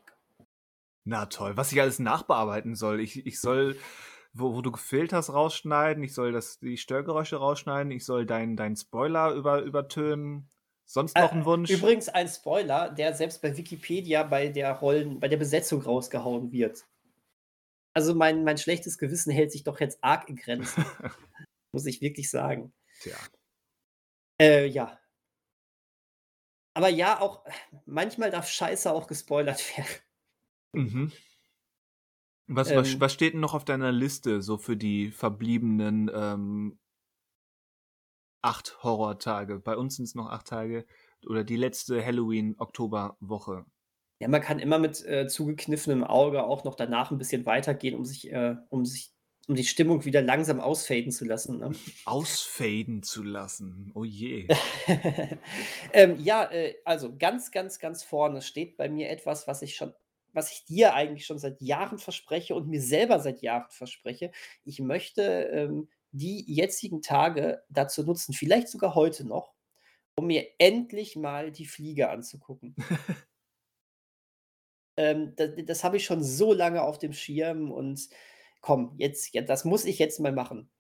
Na 1.05 1.27
toll, 1.27 1.57
was 1.57 1.71
ich 1.71 1.81
alles 1.81 2.01
nachbearbeiten 2.01 2.75
soll. 2.75 3.01
Ich, 3.01 3.25
ich 3.25 3.41
soll, 3.41 3.77
wo, 4.39 4.55
wo 4.55 4.63
du 4.63 4.71
gefehlt 4.73 5.13
hast, 5.13 5.33
rausschneiden. 5.33 6.03
Ich 6.03 6.15
soll 6.15 6.33
das, 6.33 6.59
die 6.59 6.77
Störgeräusche 6.77 7.37
rausschneiden. 7.37 7.91
Ich 7.93 8.05
soll 8.05 8.27
deinen 8.27 8.57
dein 8.57 8.77
Spoiler 8.77 9.33
über, 9.33 9.63
übertönen. 9.63 10.51
Sonst 10.85 11.17
noch 11.17 11.33
ein 11.33 11.45
Wunsch? 11.45 11.71
Äh, 11.71 11.75
Übrigens 11.75 12.09
ein 12.09 12.29
Spoiler, 12.29 12.91
der 12.91 13.15
selbst 13.15 13.43
bei 13.43 13.57
Wikipedia 13.57 14.23
bei 14.23 14.49
der 14.49 14.73
Rollen, 14.73 15.19
bei 15.19 15.29
der 15.29 15.37
Besetzung 15.37 15.83
rausgehauen 15.83 16.53
wird. 16.53 16.87
Also 17.93 18.15
mein, 18.15 18.45
mein 18.45 18.59
schlechtes 18.59 18.99
Gewissen 18.99 19.33
hält 19.33 19.51
sich 19.51 19.65
doch 19.65 19.81
jetzt 19.81 19.99
arg 20.03 20.29
in 20.29 20.37
Grenzen. 20.37 20.85
muss 21.73 21.87
ich 21.87 22.01
wirklich 22.01 22.31
sagen. 22.31 22.73
Tja. 23.01 23.17
Äh, 24.41 24.67
ja. 24.67 24.99
Aber 26.75 26.89
ja, 26.89 27.21
auch 27.21 27.45
manchmal 27.87 28.31
darf 28.31 28.49
Scheiße 28.49 28.93
auch 28.93 29.07
gespoilert 29.07 29.77
werden. 29.77 29.97
Mhm. 30.73 31.13
Was, 32.49 32.75
was, 32.75 32.95
Ähm. 32.95 33.01
was 33.01 33.13
steht 33.13 33.35
denn 33.35 33.41
noch 33.41 33.55
auf 33.55 33.65
deiner 33.65 33.93
Liste 33.93 34.41
so 34.41 34.57
für 34.57 34.77
die 34.77 35.11
verbliebenen 35.11 36.11
ähm, 36.15 36.79
acht 38.43 38.83
Horrortage? 38.83 39.59
Bei 39.59 39.77
uns 39.77 39.97
sind 39.97 40.05
es 40.05 40.15
noch 40.15 40.29
acht 40.31 40.47
Tage 40.47 40.87
oder 41.27 41.43
die 41.45 41.57
letzte 41.57 42.05
Halloween-Oktoberwoche. 42.05 43.67
Ja, 44.21 44.29
man 44.29 44.41
kann 44.41 44.59
immer 44.61 44.79
mit 44.79 45.05
äh, 45.05 45.27
zugekniffenem 45.27 46.05
Auge 46.05 46.45
auch 46.45 46.65
noch 46.65 46.75
danach 46.75 47.11
ein 47.11 47.19
bisschen 47.19 47.45
weitergehen, 47.45 47.95
um 47.95 48.05
sich, 48.05 48.33
äh, 48.33 48.57
um 48.71 48.87
sich, 48.87 49.13
um 49.47 49.55
die 49.57 49.65
Stimmung 49.65 50.05
wieder 50.07 50.23
langsam 50.23 50.59
ausfaden 50.59 51.13
zu 51.13 51.27
lassen. 51.27 51.59
Ne? 51.59 51.73
Ausfaden 52.07 53.03
zu 53.03 53.23
lassen. 53.23 53.91
Oh 53.95 54.05
je. 54.05 54.49
ähm, 55.93 56.17
ja, 56.19 56.51
äh, 56.51 56.77
also 56.85 57.15
ganz, 57.17 57.51
ganz, 57.51 57.79
ganz 57.79 58.05
vorne 58.05 58.41
steht 58.41 58.79
bei 58.79 58.89
mir 58.89 59.11
etwas, 59.11 59.47
was 59.47 59.61
ich 59.61 59.77
schon, 59.77 59.93
was 60.37 60.53
ich 60.53 60.65
dir 60.67 60.95
eigentlich 60.95 61.27
schon 61.27 61.39
seit 61.39 61.61
Jahren 61.63 61.99
verspreche 61.99 62.55
und 62.55 62.69
mir 62.69 62.83
selber 62.83 63.19
seit 63.19 63.41
Jahren 63.41 63.71
verspreche. 63.71 64.31
Ich 64.65 64.81
möchte 64.81 65.23
ähm, 65.23 65.89
die 66.13 66.45
jetzigen 66.47 67.03
Tage 67.03 67.63
dazu 67.71 68.05
nutzen, 68.05 68.35
vielleicht 68.35 68.69
sogar 68.69 68.95
heute 68.95 69.27
noch, 69.27 69.55
um 70.15 70.27
mir 70.27 70.47
endlich 70.59 71.17
mal 71.17 71.51
die 71.51 71.67
Fliege 71.67 72.11
anzugucken. 72.11 72.77
ähm, 74.97 75.33
das 75.37 75.51
das 75.65 75.85
habe 75.85 75.97
ich 75.97 76.05
schon 76.05 76.23
so 76.23 76.53
lange 76.53 76.83
auf 76.83 76.99
dem 76.99 77.15
Schirm 77.15 77.73
und 77.73 78.09
komm, 78.61 78.95
jetzt, 78.99 79.35
ja, 79.35 79.43
das 79.43 79.65
muss 79.65 79.85
ich 79.85 79.99
jetzt 79.99 80.21
mal 80.21 80.33
machen. 80.33 80.71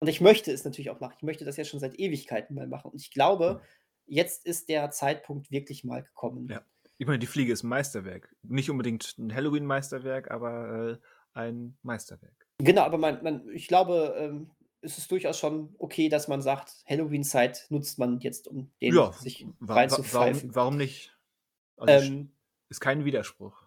Und 0.00 0.08
ich 0.08 0.20
möchte 0.20 0.52
es 0.52 0.64
natürlich 0.64 0.90
auch 0.90 1.00
machen. 1.00 1.14
Ich 1.18 1.22
möchte 1.22 1.44
das 1.44 1.56
ja 1.56 1.64
schon 1.64 1.80
seit 1.80 1.98
Ewigkeiten 1.98 2.54
mal 2.54 2.66
machen. 2.66 2.90
Und 2.90 3.00
ich 3.00 3.10
glaube, 3.10 3.62
jetzt 4.04 4.44
ist 4.46 4.68
der 4.68 4.90
Zeitpunkt 4.90 5.50
wirklich 5.50 5.84
mal 5.84 6.02
gekommen. 6.02 6.48
Ja. 6.50 6.64
Ich 6.98 7.06
meine, 7.06 7.18
die 7.18 7.26
Fliege 7.26 7.52
ist 7.52 7.62
ein 7.62 7.68
Meisterwerk. 7.68 8.34
Nicht 8.42 8.70
unbedingt 8.70 9.16
ein 9.18 9.34
Halloween-Meisterwerk, 9.34 10.30
aber 10.30 10.98
äh, 10.98 11.38
ein 11.38 11.76
Meisterwerk. 11.82 12.46
Genau, 12.58 12.82
aber 12.82 12.96
man, 12.98 13.22
man, 13.22 13.48
ich 13.50 13.68
glaube, 13.68 14.14
ähm, 14.18 14.50
es 14.80 14.96
ist 14.98 15.10
durchaus 15.10 15.38
schon 15.38 15.74
okay, 15.78 16.08
dass 16.08 16.28
man 16.28 16.40
sagt, 16.40 16.72
Halloween-Zeit 16.88 17.66
nutzt 17.68 17.98
man 17.98 18.20
jetzt, 18.20 18.48
um 18.48 18.70
den 18.80 18.94
Ja, 18.94 19.12
sich 19.12 19.44
wa 19.46 19.52
wa 19.60 19.74
reinzupfeifen. 19.74 20.42
warum, 20.42 20.54
warum 20.54 20.76
nicht? 20.76 21.16
Also 21.76 22.06
Ähm, 22.06 22.30
ist 22.68 22.80
kein 22.80 23.04
Widerspruch. 23.04 23.65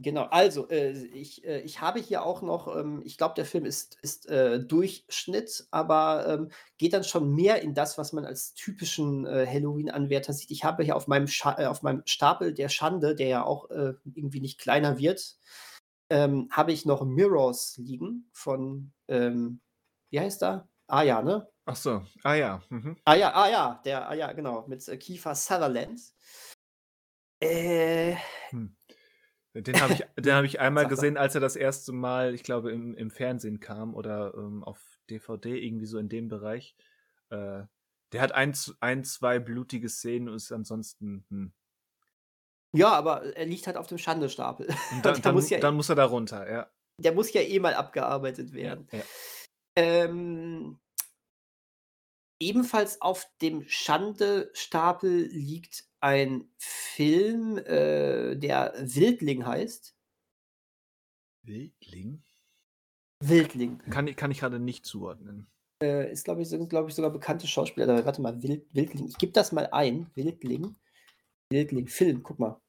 Genau, 0.00 0.24
also 0.30 0.68
äh, 0.68 0.92
ich, 0.92 1.44
äh, 1.44 1.60
ich 1.62 1.80
habe 1.80 1.98
hier 1.98 2.22
auch 2.22 2.40
noch, 2.40 2.74
ähm, 2.76 3.02
ich 3.04 3.18
glaube, 3.18 3.34
der 3.34 3.44
Film 3.44 3.64
ist, 3.64 3.98
ist 4.00 4.28
äh, 4.28 4.60
Durchschnitt, 4.60 5.66
aber 5.72 6.24
ähm, 6.28 6.50
geht 6.76 6.92
dann 6.92 7.02
schon 7.02 7.34
mehr 7.34 7.62
in 7.62 7.74
das, 7.74 7.98
was 7.98 8.12
man 8.12 8.24
als 8.24 8.54
typischen 8.54 9.26
äh, 9.26 9.44
Halloween-Anwärter 9.44 10.32
sieht. 10.32 10.52
Ich 10.52 10.62
habe 10.62 10.84
hier 10.84 10.94
auf 10.94 11.08
meinem, 11.08 11.26
Scha 11.26 11.58
äh, 11.58 11.66
auf 11.66 11.82
meinem 11.82 12.02
Stapel 12.06 12.54
der 12.54 12.68
Schande, 12.68 13.16
der 13.16 13.26
ja 13.26 13.44
auch 13.44 13.70
äh, 13.70 13.94
irgendwie 14.14 14.40
nicht 14.40 14.60
kleiner 14.60 14.98
wird, 14.98 15.36
ähm, 16.10 16.48
habe 16.52 16.70
ich 16.70 16.86
noch 16.86 17.04
Mirrors 17.04 17.76
liegen 17.78 18.30
von, 18.32 18.92
ähm, 19.08 19.60
wie 20.10 20.20
heißt 20.20 20.44
er? 20.44 20.68
Ah 20.86 21.02
ja, 21.02 21.22
ne? 21.22 21.48
Ach 21.66 21.76
so. 21.76 22.02
Ah 22.22 22.34
ja. 22.34 22.62
Mhm. 22.70 22.96
Ah 23.04 23.14
ja, 23.14 23.34
ah 23.34 23.50
ja, 23.50 23.82
der, 23.84 24.08
ah 24.08 24.14
ja, 24.14 24.32
genau, 24.32 24.64
mit 24.68 24.86
Kiefer 25.00 25.34
Sutherland. 25.34 26.00
Äh, 27.40 28.14
Den 29.62 29.80
habe 29.80 29.92
ich, 29.94 30.04
den 30.16 30.32
hab 30.34 30.44
ich 30.44 30.60
einmal 30.60 30.86
gesehen, 30.86 31.16
als 31.16 31.34
er 31.34 31.40
das 31.40 31.56
erste 31.56 31.92
Mal, 31.92 32.34
ich 32.34 32.42
glaube, 32.42 32.70
im, 32.72 32.94
im 32.94 33.10
Fernsehen 33.10 33.60
kam 33.60 33.94
oder 33.94 34.34
ähm, 34.36 34.62
auf 34.64 34.78
DVD, 35.10 35.56
irgendwie 35.58 35.86
so 35.86 35.98
in 35.98 36.08
dem 36.08 36.28
Bereich. 36.28 36.76
Äh, 37.30 37.62
der 38.12 38.20
hat 38.22 38.32
ein, 38.32 38.54
ein, 38.80 39.04
zwei 39.04 39.38
blutige 39.38 39.88
Szenen 39.88 40.28
und 40.28 40.36
ist 40.36 40.52
ansonsten. 40.52 41.24
Hm. 41.30 41.52
ja, 42.72 42.90
aber 42.90 43.36
er 43.36 43.46
liegt 43.46 43.66
halt 43.66 43.76
auf 43.76 43.86
dem 43.86 43.98
Schandestapel. 43.98 44.68
Und 44.92 45.04
dann, 45.24 45.34
muss 45.34 45.50
ja- 45.50 45.60
dann 45.60 45.74
muss 45.74 45.88
er 45.88 45.96
da 45.96 46.04
runter, 46.04 46.50
ja. 46.50 46.70
Der 47.00 47.12
muss 47.12 47.32
ja 47.32 47.40
eh 47.42 47.58
mal 47.60 47.74
abgearbeitet 47.74 48.52
werden. 48.52 48.88
ja. 48.92 49.02
Ähm, 49.76 50.78
ebenfalls 52.40 53.00
auf 53.00 53.26
dem 53.42 53.64
Schande-Stapel 53.68 55.26
liegt 55.26 55.84
ein 56.00 56.48
Film, 56.58 57.58
äh, 57.58 58.36
der 58.36 58.74
Wildling 58.78 59.44
heißt. 59.46 59.94
Wildling? 61.44 62.22
Wildling. 63.22 63.78
Kann, 63.90 64.06
ich- 64.06 64.16
kann 64.16 64.30
ich 64.30 64.38
gerade 64.40 64.58
nicht 64.60 64.86
zuordnen. 64.86 65.48
Äh, 65.82 66.10
ist, 66.12 66.24
glaube 66.24 66.42
ich, 66.42 66.48
sind, 66.48 66.68
glaube 66.68 66.88
ich, 66.88 66.94
sogar 66.94 67.10
bekannte 67.10 67.46
Schauspieler. 67.46 67.88
Aber 67.88 68.04
warte 68.04 68.20
mal, 68.20 68.42
Wild, 68.42 68.66
Wildling. 68.74 69.08
Ich 69.08 69.18
gebe 69.18 69.32
das 69.32 69.52
mal 69.52 69.66
ein. 69.72 70.10
Wildling. 70.14 70.76
Wildling, 71.52 71.88
Film, 71.88 72.22
guck 72.22 72.38
mal. 72.38 72.60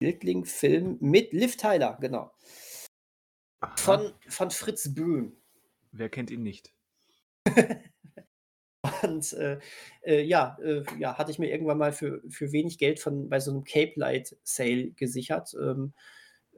Wildling, 0.00 0.44
Film 0.44 0.98
mit 1.00 1.32
Liv 1.32 1.56
Tyler, 1.56 1.96
genau. 2.00 2.32
Aha. 3.60 3.76
Von, 3.76 4.12
von 4.28 4.50
Fritz 4.50 4.92
Böhm. 4.92 5.36
Wer 5.92 6.08
kennt 6.08 6.30
ihn 6.30 6.42
nicht? 6.42 6.74
Und 9.02 9.32
äh, 9.34 9.58
äh, 10.02 10.22
ja, 10.22 10.56
äh, 10.62 10.84
ja, 10.98 11.18
hatte 11.18 11.30
ich 11.30 11.38
mir 11.38 11.50
irgendwann 11.50 11.78
mal 11.78 11.92
für, 11.92 12.22
für 12.28 12.52
wenig 12.52 12.78
Geld 12.78 13.00
von 13.00 13.28
bei 13.28 13.40
so 13.40 13.50
einem 13.50 13.64
Cape 13.64 13.92
Light 13.96 14.36
Sale 14.42 14.90
gesichert. 14.92 15.54
Ähm, 15.60 15.92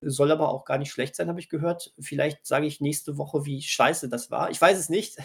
soll 0.00 0.30
aber 0.32 0.50
auch 0.50 0.64
gar 0.64 0.78
nicht 0.78 0.90
schlecht 0.90 1.16
sein, 1.16 1.28
habe 1.28 1.40
ich 1.40 1.48
gehört. 1.48 1.92
Vielleicht 2.00 2.46
sage 2.46 2.66
ich 2.66 2.80
nächste 2.80 3.16
Woche, 3.16 3.44
wie 3.44 3.62
scheiße 3.62 4.08
das 4.08 4.30
war. 4.30 4.50
Ich 4.50 4.60
weiß 4.60 4.78
es 4.78 4.88
nicht. 4.88 5.16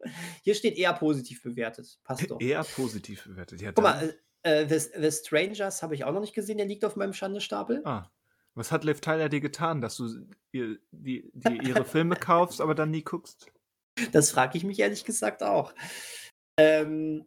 Hier 0.42 0.54
steht 0.54 0.76
eher 0.76 0.92
positiv 0.94 1.42
bewertet. 1.42 1.98
Passt 2.04 2.30
doch. 2.30 2.40
Eher 2.40 2.64
positiv 2.64 3.24
bewertet. 3.24 3.60
Ja, 3.60 3.72
Guck 3.72 3.84
mal, 3.84 4.14
äh, 4.42 4.62
äh, 4.62 4.68
The, 4.68 5.00
The 5.00 5.10
Strangers 5.10 5.82
habe 5.82 5.94
ich 5.94 6.04
auch 6.04 6.12
noch 6.12 6.20
nicht 6.20 6.34
gesehen, 6.34 6.58
der 6.58 6.66
liegt 6.66 6.84
auf 6.84 6.96
meinem 6.96 7.12
Schandestapel. 7.12 7.82
Ah. 7.84 8.10
Was 8.54 8.70
hat 8.70 8.84
Liv 8.84 9.00
Tyler 9.00 9.30
dir 9.30 9.40
getan, 9.40 9.80
dass 9.80 9.96
du 9.96 10.26
ihr, 10.50 10.78
die, 10.90 11.30
die 11.32 11.68
ihre 11.68 11.86
Filme 11.86 12.16
kaufst, 12.16 12.60
aber 12.60 12.74
dann 12.74 12.90
nie 12.90 13.02
guckst? 13.02 13.46
Das 14.12 14.30
frage 14.30 14.58
ich 14.58 14.64
mich 14.64 14.78
ehrlich 14.78 15.04
gesagt 15.04 15.42
auch. 15.42 15.72
Ähm, 16.56 17.26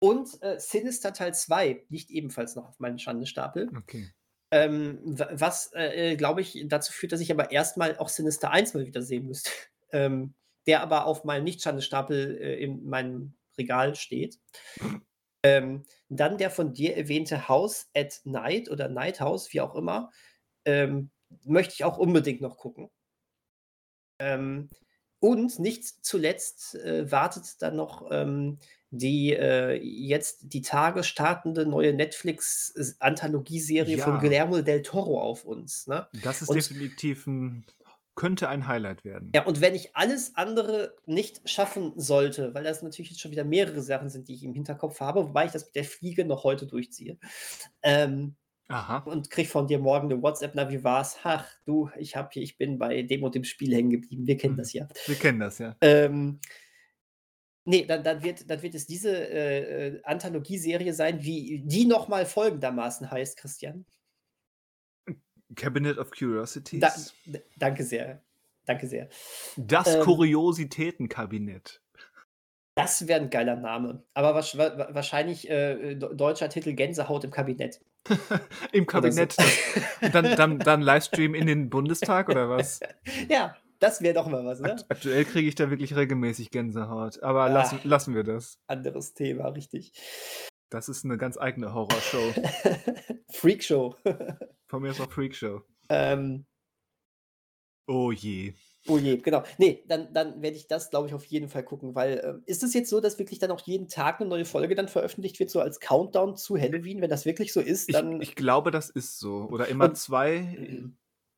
und 0.00 0.42
äh, 0.42 0.58
Sinister 0.58 1.12
Teil 1.12 1.34
2 1.34 1.84
liegt 1.88 2.10
ebenfalls 2.10 2.56
noch 2.56 2.68
auf 2.68 2.78
meinem 2.80 2.98
Schandestapel. 2.98 3.70
Okay. 3.76 4.10
Ähm, 4.50 4.98
wa- 5.18 5.30
was, 5.32 5.70
äh, 5.74 6.16
glaube 6.16 6.42
ich, 6.42 6.62
dazu 6.68 6.92
führt, 6.92 7.12
dass 7.12 7.20
ich 7.20 7.30
aber 7.32 7.50
erstmal 7.50 7.96
auch 7.98 8.08
Sinister 8.08 8.50
1 8.50 8.74
mal 8.74 8.86
wieder 8.86 9.02
sehen 9.02 9.26
müsste. 9.26 9.50
Ähm, 9.92 10.34
der 10.66 10.82
aber 10.82 11.06
auf 11.06 11.22
meinem 11.22 11.44
Nicht-Schandestapel 11.44 12.36
äh, 12.40 12.56
in 12.60 12.84
meinem 12.84 13.34
Regal 13.56 13.94
steht. 13.94 14.40
Ähm, 15.44 15.84
dann 16.08 16.38
der 16.38 16.50
von 16.50 16.72
dir 16.72 16.96
erwähnte 16.96 17.48
House 17.48 17.88
at 17.94 18.20
Night 18.24 18.68
oder 18.68 18.88
Night 18.88 19.20
House, 19.20 19.52
wie 19.52 19.60
auch 19.60 19.76
immer, 19.76 20.10
ähm, 20.64 21.10
möchte 21.44 21.74
ich 21.74 21.84
auch 21.84 21.98
unbedingt 21.98 22.40
noch 22.40 22.56
gucken. 22.56 22.90
Ähm, 24.18 24.70
und 25.24 25.58
nicht 25.58 26.04
zuletzt 26.04 26.74
äh, 26.74 27.10
wartet 27.10 27.62
dann 27.62 27.76
noch 27.76 28.08
ähm, 28.10 28.58
die 28.90 29.32
äh, 29.32 29.72
jetzt 29.82 30.52
die 30.52 30.60
Tage 30.60 31.02
startende 31.02 31.64
neue 31.66 31.94
Netflix-Anthologieserie 31.94 33.98
von 33.98 34.14
Ja. 34.14 34.20
Guillermo 34.20 34.60
del 34.60 34.82
Toro 34.82 35.20
auf 35.20 35.44
uns. 35.44 35.86
Ne? 35.86 36.06
Das 36.22 36.42
ist 36.42 36.48
Und- 36.50 36.56
definitiv 36.56 37.26
ein, 37.26 37.64
könnte 38.14 38.48
ein 38.48 38.68
Highlight 38.68 39.04
werden. 39.04 39.32
Ja, 39.34 39.44
und 39.46 39.60
wenn 39.60 39.74
ich 39.74 39.96
alles 39.96 40.36
andere 40.36 40.94
nicht 41.06 41.48
schaffen 41.48 41.92
sollte, 41.96 42.54
weil 42.54 42.62
das 42.62 42.82
natürlich 42.82 43.10
jetzt 43.10 43.20
schon 43.20 43.32
wieder 43.32 43.44
mehrere 43.44 43.82
Sachen 43.82 44.10
sind, 44.10 44.28
die 44.28 44.34
ich 44.34 44.44
im 44.44 44.54
Hinterkopf 44.54 45.00
habe, 45.00 45.24
wobei 45.24 45.46
ich 45.46 45.52
das 45.52 45.64
mit 45.64 45.74
der 45.74 45.84
Fliege 45.84 46.24
noch 46.24 46.44
heute 46.44 46.66
durchziehe, 46.66 47.18
ähm, 47.82 48.36
Aha. 48.68 48.98
und 48.98 49.28
krieg 49.30 49.48
von 49.48 49.66
dir 49.66 49.78
morgen 49.78 50.10
eine 50.10 50.22
WhatsApp, 50.22 50.52
na, 50.54 50.70
wie 50.70 50.82
war's? 50.82 51.18
Ach, 51.22 51.46
du, 51.66 51.90
ich 51.98 52.16
hab 52.16 52.32
hier, 52.32 52.42
ich 52.42 52.56
bin 52.56 52.78
bei 52.78 53.02
dem 53.02 53.22
und 53.22 53.34
dem 53.34 53.44
Spiel 53.44 53.74
hängen 53.74 53.90
geblieben. 53.90 54.26
Wir 54.26 54.36
kennen 54.38 54.54
Mhm. 54.54 54.58
das 54.58 54.72
ja. 54.72 54.88
Wir 55.06 55.16
kennen 55.16 55.40
das, 55.40 55.58
ja. 55.58 55.76
Ähm, 55.82 56.40
nee, 57.66 57.84
dann, 57.84 58.02
dann, 58.02 58.22
wird, 58.22 58.48
dann 58.48 58.62
wird 58.62 58.74
es 58.74 58.86
diese 58.86 59.10
äh, 59.14 59.88
äh, 59.88 60.02
Anthologieserie 60.04 60.94
sein, 60.94 61.22
wie 61.22 61.60
die 61.64 61.84
nochmal 61.84 62.24
folgendermaßen 62.24 63.10
heißt, 63.10 63.36
Christian. 63.36 63.84
Cabinet 65.56 65.98
of 65.98 66.10
Curiosities. 66.10 66.80
Da, 67.26 67.38
danke 67.58 67.84
sehr. 67.84 68.22
danke 68.64 68.86
sehr. 68.88 69.08
Das 69.56 69.94
Ähm. 69.94 70.02
Kuriositätenkabinett. 70.02 71.80
Das 72.76 73.06
wäre 73.06 73.20
ein 73.20 73.30
geiler 73.30 73.54
Name. 73.56 74.02
Aber 74.14 74.34
wahrsch- 74.36 74.58
wa- 74.58 74.76
wa- 74.78 74.88
wahrscheinlich 74.94 75.48
äh, 75.48 75.94
de- 75.94 76.16
deutscher 76.16 76.48
Titel 76.48 76.72
Gänsehaut 76.72 77.22
im 77.24 77.30
Kabinett. 77.30 77.80
Im 78.72 78.86
Kabinett. 78.86 79.36
Und 80.02 80.14
dann, 80.14 80.36
dann, 80.36 80.58
dann 80.58 80.82
Livestream 80.82 81.34
in 81.34 81.46
den 81.46 81.70
Bundestag 81.70 82.28
oder 82.28 82.48
was? 82.48 82.80
Ja, 83.28 83.56
das 83.80 84.00
wäre 84.02 84.14
doch 84.14 84.26
mal 84.28 84.44
was, 84.44 84.60
ne? 84.60 84.72
Akt 84.72 84.86
aktuell 84.88 85.24
kriege 85.24 85.48
ich 85.48 85.54
da 85.54 85.70
wirklich 85.70 85.94
regelmäßig 85.96 86.50
Gänsehaut. 86.50 87.22
Aber 87.22 87.48
lassen, 87.48 87.78
Ah. 87.82 87.88
lassen 87.88 88.14
wir 88.14 88.22
das. 88.24 88.58
Anderes 88.66 89.14
Thema, 89.14 89.48
richtig. 89.48 89.92
Das 90.70 90.88
ist 90.88 91.04
eine 91.04 91.16
ganz 91.18 91.36
eigene 91.38 91.72
Horrorshow. 91.74 92.32
Freakshow. 93.30 93.94
Von 94.66 94.82
mir 94.82 94.90
ist 94.90 95.00
auch 95.00 95.10
Freakshow. 95.10 95.62
ähm, 95.88 96.46
Oh 97.86 98.10
je. 98.12 98.54
Oh 98.88 98.98
je, 98.98 99.16
genau. 99.18 99.42
Nee, 99.58 99.84
dann, 99.88 100.12
dann 100.12 100.42
werde 100.42 100.56
ich 100.56 100.66
das, 100.68 100.90
glaube 100.90 101.08
ich, 101.08 101.14
auf 101.14 101.24
jeden 101.26 101.48
Fall 101.48 101.64
gucken, 101.64 101.94
weil 101.94 102.20
ähm, 102.24 102.42
ist 102.46 102.62
es 102.62 102.74
jetzt 102.74 102.90
so, 102.90 103.00
dass 103.00 103.18
wirklich 103.18 103.38
dann 103.38 103.50
auch 103.50 103.60
jeden 103.60 103.88
Tag 103.88 104.20
eine 104.20 104.28
neue 104.28 104.44
Folge 104.44 104.74
dann 104.74 104.88
veröffentlicht 104.88 105.38
wird, 105.40 105.50
so 105.50 105.60
als 105.60 105.80
Countdown 105.80 106.36
zu 106.36 106.56
Halloween? 106.58 107.00
Wenn 107.00 107.10
das 107.10 107.24
wirklich 107.24 107.52
so 107.52 107.60
ist, 107.60 107.88
Ich, 107.88 107.94
dann. 107.94 108.20
ich 108.20 108.34
glaube, 108.36 108.70
das 108.70 108.90
ist 108.90 109.18
so. 109.18 109.48
Oder 109.50 109.68
immer 109.68 109.86
Und- 109.86 109.96
zwei, 109.96 110.82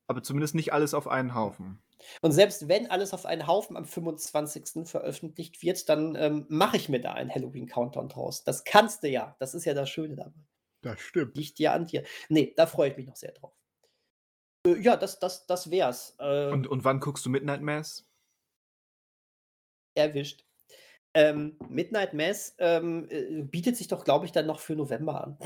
aber 0.08 0.22
zumindest 0.22 0.54
nicht 0.54 0.72
alles 0.72 0.94
auf 0.94 1.08
einen 1.08 1.34
Haufen. 1.34 1.82
Und 2.20 2.32
selbst 2.32 2.68
wenn 2.68 2.90
alles 2.90 3.14
auf 3.14 3.24
einen 3.26 3.46
Haufen 3.46 3.76
am 3.76 3.84
25. 3.86 4.86
veröffentlicht 4.86 5.62
wird, 5.62 5.88
dann 5.88 6.14
ähm, 6.14 6.44
mache 6.48 6.76
ich 6.76 6.88
mir 6.88 7.00
da 7.00 7.12
einen 7.14 7.30
Halloween-Countdown 7.34 8.08
draus. 8.10 8.44
Das 8.44 8.64
kannst 8.64 9.02
du 9.02 9.08
ja. 9.08 9.34
Das 9.40 9.54
ist 9.54 9.64
ja 9.64 9.72
das 9.74 9.88
Schöne 9.88 10.14
dabei. 10.14 10.38
Das 10.82 11.00
stimmt. 11.00 11.36
Liegt 11.36 11.58
dir 11.58 11.72
an 11.72 11.86
dir. 11.86 12.04
Nee, 12.28 12.52
da 12.56 12.66
freue 12.66 12.90
ich 12.90 12.96
mich 12.96 13.06
noch 13.06 13.16
sehr 13.16 13.32
drauf. 13.32 13.54
Äh, 14.66 14.78
ja, 14.80 14.96
das, 14.96 15.18
das, 15.18 15.46
das 15.46 15.70
wär's. 15.70 16.16
Äh, 16.18 16.50
Und, 16.50 16.66
und 16.66 16.84
wann 16.84 17.00
guckst 17.00 17.24
du 17.24 17.30
Midnight 17.30 17.62
Mass? 17.62 18.04
erwischt. 19.94 20.44
Ähm, 21.14 21.56
Midnight 21.70 22.12
Mass 22.12 22.54
ähm, 22.58 23.06
äh, 23.08 23.42
bietet 23.42 23.76
sich 23.76 23.88
doch, 23.88 24.04
glaube 24.04 24.26
ich, 24.26 24.32
dann 24.32 24.46
noch 24.46 24.60
für 24.60 24.76
November 24.76 25.24
an. 25.24 25.38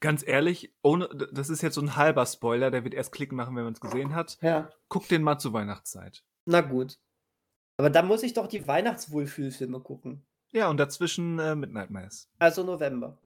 Ganz 0.00 0.26
ehrlich, 0.26 0.74
ohne, 0.82 1.08
das 1.32 1.48
ist 1.48 1.62
jetzt 1.62 1.74
so 1.76 1.80
ein 1.80 1.96
halber 1.96 2.26
Spoiler, 2.26 2.70
der 2.70 2.84
wird 2.84 2.92
erst 2.92 3.12
Klick 3.12 3.32
machen, 3.32 3.56
wenn 3.56 3.64
man 3.64 3.72
es 3.72 3.80
gesehen 3.80 4.14
hat. 4.14 4.36
Ja. 4.42 4.70
Guck 4.88 5.08
den 5.08 5.22
mal 5.22 5.38
zur 5.38 5.54
Weihnachtszeit. 5.54 6.22
Na 6.44 6.60
gut. 6.60 6.98
Aber 7.78 7.88
da 7.88 8.02
muss 8.02 8.22
ich 8.22 8.34
doch 8.34 8.46
die 8.46 8.68
Weihnachtswohlfühlfilme 8.68 9.80
gucken. 9.80 10.26
Ja, 10.52 10.68
und 10.68 10.76
dazwischen 10.76 11.38
äh, 11.38 11.54
Midnight 11.56 11.90
Mass. 11.90 12.30
Also 12.38 12.62
November. 12.62 13.18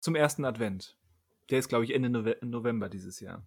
Zum 0.00 0.14
ersten 0.14 0.46
Advent. 0.46 0.98
Der 1.50 1.58
ist, 1.58 1.68
glaube 1.68 1.84
ich, 1.84 1.94
Ende 1.94 2.08
Nove 2.08 2.36
November 2.40 2.88
dieses 2.88 3.20
Jahr. 3.20 3.46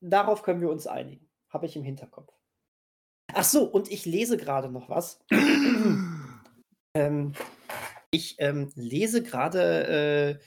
Darauf 0.00 0.42
können 0.42 0.60
wir 0.60 0.70
uns 0.70 0.86
einigen. 0.86 1.28
Habe 1.48 1.66
ich 1.66 1.76
im 1.76 1.82
Hinterkopf. 1.82 2.32
Ach 3.34 3.44
so, 3.44 3.64
und 3.64 3.90
ich 3.90 4.06
lese 4.06 4.36
gerade 4.36 4.70
noch 4.70 4.88
was. 4.88 5.24
Ähm, 6.94 7.34
ich 8.10 8.36
ähm, 8.38 8.72
lese 8.74 9.22
gerade 9.22 10.38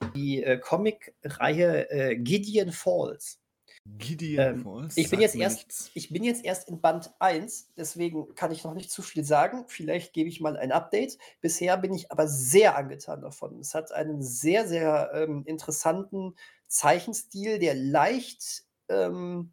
äh, 0.00 0.10
die 0.14 0.42
äh, 0.42 0.56
Comic-Reihe 0.56 1.90
äh, 1.90 2.16
Gideon 2.16 2.70
Falls. 2.72 3.40
Gideon 3.86 4.64
Ähm, 4.66 4.88
ich 4.96 5.10
bin 5.10 5.20
jetzt 5.20 5.34
erst- 5.36 5.58
nichts. 5.58 5.90
Ich 5.94 6.10
bin 6.10 6.24
jetzt 6.24 6.44
erst 6.44 6.68
in 6.68 6.80
Band 6.80 7.12
1, 7.18 7.68
deswegen 7.76 8.34
kann 8.34 8.50
ich 8.50 8.64
noch 8.64 8.74
nicht 8.74 8.90
zu 8.90 9.02
viel 9.02 9.24
sagen. 9.24 9.64
Vielleicht 9.68 10.12
gebe 10.14 10.28
ich 10.28 10.40
mal 10.40 10.56
ein 10.56 10.72
Update. 10.72 11.18
Bisher 11.40 11.76
bin 11.76 11.92
ich 11.92 12.10
aber 12.10 12.26
sehr 12.26 12.76
angetan 12.76 13.20
davon. 13.20 13.58
Es 13.60 13.74
hat 13.74 13.92
einen 13.92 14.22
sehr, 14.22 14.66
sehr 14.66 15.10
ähm, 15.14 15.44
interessanten 15.46 16.34
Zeichenstil, 16.66 17.58
der 17.58 17.74
leicht 17.74 18.64
ähm, 18.88 19.52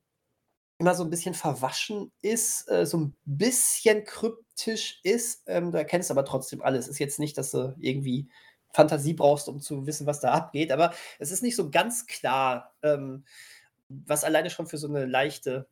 immer 0.77 0.95
so 0.95 1.03
ein 1.03 1.09
bisschen 1.09 1.33
verwaschen 1.35 2.11
ist, 2.21 2.69
äh, 2.71 2.85
so 2.85 2.97
ein 2.97 3.15
bisschen 3.25 4.03
kryptisch 4.05 4.99
ist. 5.03 5.43
Ähm, 5.45 5.71
du 5.71 5.77
erkennst 5.77 6.09
aber 6.09 6.25
trotzdem 6.25 6.61
alles. 6.61 6.85
Es 6.85 6.91
ist 6.93 6.99
jetzt 6.99 7.19
nicht, 7.19 7.37
dass 7.37 7.51
du 7.51 7.75
irgendwie 7.79 8.29
Fantasie 8.73 9.13
brauchst, 9.13 9.49
um 9.49 9.59
zu 9.59 9.85
wissen, 9.85 10.07
was 10.07 10.21
da 10.21 10.31
abgeht, 10.31 10.71
aber 10.71 10.93
es 11.19 11.31
ist 11.31 11.43
nicht 11.43 11.55
so 11.57 11.69
ganz 11.69 12.07
klar, 12.07 12.73
ähm, 12.81 13.25
was 14.05 14.23
alleine 14.23 14.49
schon 14.49 14.67
für 14.67 14.77
so 14.77 14.87
eine 14.87 15.05
leichte, 15.05 15.67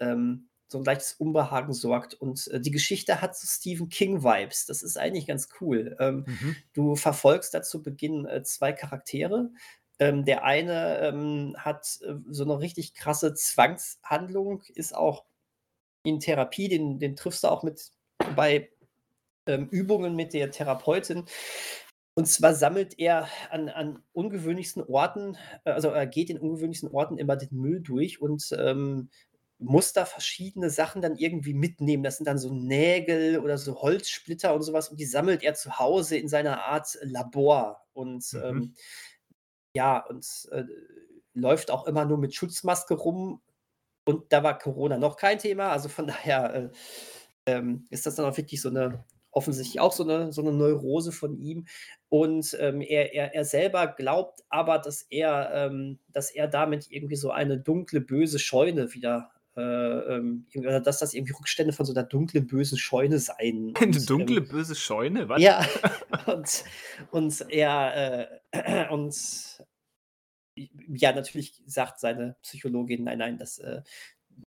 ähm, 0.00 0.48
so 0.68 0.78
ein 0.78 0.84
leichtes 0.84 1.14
Unbehagen 1.14 1.72
sorgt. 1.72 2.14
Und 2.14 2.48
äh, 2.48 2.60
die 2.60 2.70
Geschichte 2.70 3.20
hat 3.20 3.36
so 3.36 3.46
Stephen 3.46 3.88
King-Vibes. 3.88 4.66
Das 4.66 4.82
ist 4.82 4.96
eigentlich 4.96 5.26
ganz 5.26 5.48
cool. 5.60 5.96
Ähm, 6.00 6.24
Mhm. 6.26 6.56
Du 6.72 6.96
verfolgst 6.96 7.54
da 7.54 7.62
zu 7.62 7.82
Beginn 7.82 8.26
äh, 8.26 8.42
zwei 8.42 8.72
Charaktere. 8.72 9.50
Ähm, 10.00 10.24
der 10.24 10.44
eine 10.44 10.98
ähm, 11.00 11.54
hat 11.56 12.00
äh, 12.02 12.14
so 12.30 12.44
eine 12.44 12.58
richtig 12.58 12.94
krasse 12.94 13.34
Zwangshandlung, 13.34 14.62
ist 14.74 14.94
auch 14.94 15.24
in 16.02 16.20
Therapie, 16.20 16.68
den, 16.68 16.98
den 16.98 17.16
triffst 17.16 17.44
du 17.44 17.48
auch 17.48 17.62
mit 17.62 17.92
bei 18.34 18.70
ähm, 19.46 19.68
Übungen 19.68 20.16
mit 20.16 20.32
der 20.32 20.50
Therapeutin. 20.50 21.24
Und 22.16 22.26
zwar 22.26 22.54
sammelt 22.54 22.98
er 22.98 23.28
an, 23.50 23.68
an 23.68 24.02
ungewöhnlichsten 24.12 24.82
Orten, 24.84 25.36
äh, 25.64 25.70
also 25.70 25.88
er 25.88 26.06
geht 26.06 26.30
in 26.30 26.38
ungewöhnlichsten 26.38 26.90
Orten 26.90 27.18
immer 27.18 27.36
den 27.36 27.56
Müll 27.58 27.80
durch 27.80 28.20
und 28.20 28.54
ähm, 28.58 29.10
muss 29.58 29.92
da 29.92 30.04
verschiedene 30.04 30.70
Sachen 30.70 31.02
dann 31.02 31.16
irgendwie 31.16 31.54
mitnehmen. 31.54 32.02
Das 32.04 32.16
sind 32.18 32.26
dann 32.26 32.38
so 32.38 32.52
Nägel 32.52 33.38
oder 33.40 33.58
so 33.58 33.80
Holzsplitter 33.82 34.54
und 34.54 34.62
sowas 34.62 34.88
und 34.90 35.00
die 35.00 35.06
sammelt 35.06 35.42
er 35.42 35.54
zu 35.54 35.78
Hause 35.78 36.16
in 36.18 36.28
seiner 36.28 36.64
Art 36.64 36.98
Labor. 37.02 37.82
Und 37.94 38.32
Mhm. 38.32 38.40
ähm, 38.44 38.74
ja, 39.76 39.98
und 40.06 40.26
äh, 40.52 40.64
läuft 41.34 41.70
auch 41.70 41.86
immer 41.86 42.04
nur 42.04 42.18
mit 42.18 42.34
Schutzmaske 42.34 42.94
rum. 42.94 43.42
Und 44.06 44.32
da 44.32 44.42
war 44.42 44.58
Corona 44.58 44.98
noch 44.98 45.16
kein 45.16 45.38
Thema. 45.38 45.70
Also 45.70 45.88
von 45.88 46.06
daher 46.08 46.54
äh, 46.54 46.70
ähm, 47.46 47.86
ist 47.90 48.06
das 48.06 48.16
dann 48.16 48.26
auch 48.26 48.36
wirklich 48.36 48.60
so 48.62 48.68
eine, 48.70 49.04
offensichtlich 49.34 49.80
auch 49.80 49.92
so 49.92 50.04
eine, 50.04 50.32
so 50.32 50.42
eine 50.42 50.52
Neurose 50.52 51.12
von 51.12 51.36
ihm. 51.36 51.66
Und 52.08 52.56
ähm, 52.60 52.80
er, 52.80 53.14
er, 53.14 53.34
er 53.34 53.44
selber 53.44 53.88
glaubt 53.88 54.40
aber, 54.48 54.78
dass 54.78 55.02
er, 55.10 55.50
ähm, 55.52 55.98
dass 56.08 56.30
er 56.30 56.48
damit 56.48 56.86
irgendwie 56.90 57.16
so 57.16 57.30
eine 57.30 57.58
dunkle, 57.58 58.00
böse 58.00 58.38
Scheune 58.38 58.94
wieder, 58.94 59.30
äh, 59.56 59.60
ähm, 59.60 60.46
dass 60.84 60.98
das 60.98 61.14
irgendwie 61.14 61.32
Rückstände 61.32 61.72
von 61.72 61.86
so 61.86 61.92
einer 61.92 62.04
dunklen, 62.04 62.46
bösen 62.46 62.78
Scheune 62.78 63.18
seien. 63.18 63.74
Eine 63.80 64.00
Und, 64.00 64.10
dunkle, 64.10 64.40
Ähm, 64.40 64.48
böse 64.48 64.74
Scheune? 64.74 65.28
Was? 65.28 65.42
ja, 65.42 65.64
und, 66.26 66.64
und 67.10 67.40
er, 67.50 68.30
äh, 68.52 68.88
und 68.90 69.14
ja, 70.56 71.12
natürlich 71.12 71.62
sagt 71.66 71.98
seine 72.00 72.36
Psychologin, 72.42 73.04
nein, 73.04 73.18
nein, 73.18 73.38
das, 73.38 73.58
äh, 73.58 73.82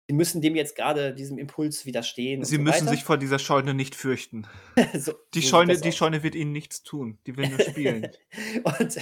sie 0.07 0.15
müssen 0.15 0.41
dem 0.41 0.55
jetzt 0.55 0.77
gerade 0.77 1.15
diesem 1.15 1.39
Impuls 1.39 1.87
widerstehen. 1.87 2.45
Sie 2.45 2.57
so 2.57 2.63
müssen 2.63 2.83
weiter. 2.83 2.91
sich 2.91 3.05
vor 3.05 3.17
dieser 3.17 3.39
Scheune 3.39 3.75
nicht 3.75 3.95
fürchten. 3.95 4.47
so, 4.95 5.15
Die, 5.35 5.41
so 5.41 5.49
Scheune, 5.49 5.79
die. 5.79 5.93
Scheune 5.93 6.23
wird 6.23 6.35
ihnen 6.35 6.53
nichts 6.53 6.83
tun. 6.83 7.19
Die 7.27 7.37
will 7.37 7.49
nur 7.49 7.61
spielen. 7.61 8.09
Und 8.65 8.99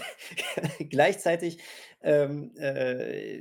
gleichzeitig 0.91 1.59
ähm, 2.03 2.55
äh, 2.57 3.41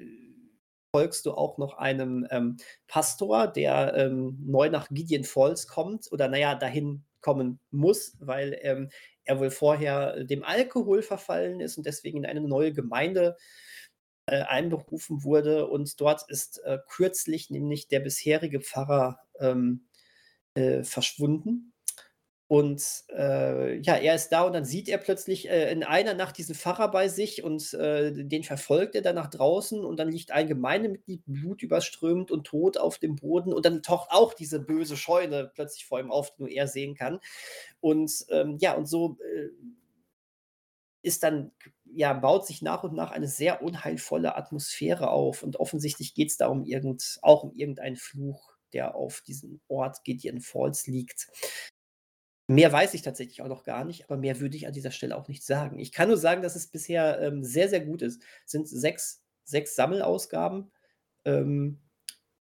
folgst 0.94 1.26
du 1.26 1.32
auch 1.32 1.58
noch 1.58 1.78
einem 1.78 2.28
ähm, 2.32 2.58
Pastor, 2.88 3.48
der 3.48 3.94
ähm, 3.96 4.38
neu 4.46 4.70
nach 4.70 4.90
Gideon 4.90 5.24
Falls 5.24 5.68
kommt 5.68 6.12
oder 6.12 6.28
naja, 6.28 6.56
dahin 6.56 7.04
kommen 7.22 7.60
muss, 7.70 8.18
weil 8.20 8.58
ähm, 8.64 8.90
er 9.24 9.40
wohl 9.40 9.52
vorher 9.52 10.24
dem 10.24 10.44
Alkohol 10.44 11.04
verfallen 11.04 11.60
ist 11.60 11.78
und 11.78 11.86
deswegen 11.86 12.20
in 12.20 12.26
eine 12.26 12.42
neue 12.42 12.74
Gemeinde 12.74 13.38
äh, 13.38 13.42
einberufen 14.27 15.23
wurde. 15.23 15.68
Und 15.68 15.99
dort 15.99 16.30
ist 16.30 16.60
äh, 16.64 16.80
kürzlich 16.88 17.49
nämlich 17.49 17.88
der 17.88 17.99
bisherige 17.99 18.61
Pfarrer 18.61 19.19
ähm, 19.39 19.88
äh, 20.56 20.84
verschwunden. 20.84 21.72
Und 22.52 23.06
äh, 23.07 23.77
ja, 23.77 23.95
er 23.95 24.14
ist 24.14 24.27
da 24.30 24.41
und 24.41 24.52
dann 24.52 24.65
sieht 24.65 24.89
er 24.89 24.98
plötzlich 24.98 25.49
äh, 25.49 25.72
in 25.72 25.85
einer 25.85 26.14
Nacht 26.15 26.38
diesen 26.38 26.53
Pfarrer 26.53 26.91
bei 26.91 27.07
sich 27.07 27.45
und 27.45 27.73
äh, 27.76 28.11
den 28.11 28.43
verfolgt 28.43 28.93
er 28.93 29.02
dann 29.02 29.15
nach 29.15 29.30
draußen 29.30 29.85
und 29.85 29.98
dann 29.98 30.11
liegt 30.11 30.31
ein 30.31 30.48
Gemeindemitglied 30.48 31.23
blutüberströmt 31.26 32.30
und 32.30 32.43
tot 32.43 32.77
auf 32.77 32.98
dem 32.98 33.15
Boden 33.15 33.53
und 33.53 33.65
dann 33.65 33.81
taucht 33.81 34.11
auch 34.11 34.34
diese 34.34 34.60
böse 34.60 34.98
Scheune 34.98 35.49
plötzlich 35.56 35.85
vor 35.85 36.02
ihm 36.02 36.11
auf, 36.11 36.35
die 36.35 36.41
nur 36.41 36.49
er 36.49 36.68
sehen 36.68 36.93
kann. 36.93 37.22
Und 37.80 38.26
ähm, 38.31 38.57
ja, 38.60 38.73
und 38.73 38.85
so 38.85 39.18
äh, 39.22 39.48
ist 41.03 41.23
dann, 41.23 41.52
ja, 41.94 42.14
baut 42.14 42.46
sich 42.48 42.62
nach 42.62 42.84
und 42.84 42.94
nach 42.94 43.12
eine 43.12 43.28
sehr 43.28 43.62
unheilvolle 43.62 44.36
Atmosphäre 44.36 45.10
auf 45.10 45.44
und 45.44 45.58
offensichtlich 45.58 46.14
geht 46.14 46.30
es 46.30 46.38
da 46.38 46.48
um 46.48 46.64
irgend, 46.66 47.20
auch 47.22 47.44
um 47.44 47.54
irgendeinen 47.54 47.98
Fluch, 47.98 48.54
der 48.74 48.96
auf 48.96 49.22
diesem 49.22 49.62
Ort 49.68 50.04
Gideon 50.04 50.42
Falls 50.42 50.88
liegt. 50.88 51.28
Mehr 52.48 52.72
weiß 52.72 52.94
ich 52.94 53.02
tatsächlich 53.02 53.42
auch 53.42 53.48
noch 53.48 53.64
gar 53.64 53.86
nicht, 53.86 54.06
aber 54.06 54.18
mehr 54.18 54.40
würde 54.40 54.58
ich 54.58 54.68
an 54.68 54.74
dieser 54.74 54.92
Stelle 54.92 55.16
auch 55.16 55.28
nicht 55.28 55.44
sagen. 55.44 55.80
Ich 55.80 55.92
kann 55.92 56.10
nur 56.10 56.18
sagen, 56.18 56.42
dass 56.42 56.56
es 56.56 56.68
bisher 56.68 57.20
ähm, 57.22 57.44
sehr, 57.44 57.70
sehr 57.70 57.82
gut 57.82 58.02
ist. 58.02 58.22
Es 58.46 58.52
sind 58.52 58.68
sechs, 58.68 59.24
sechs 59.46 59.76
Sammelausgaben. 59.76 60.72
Ähm, 61.26 61.82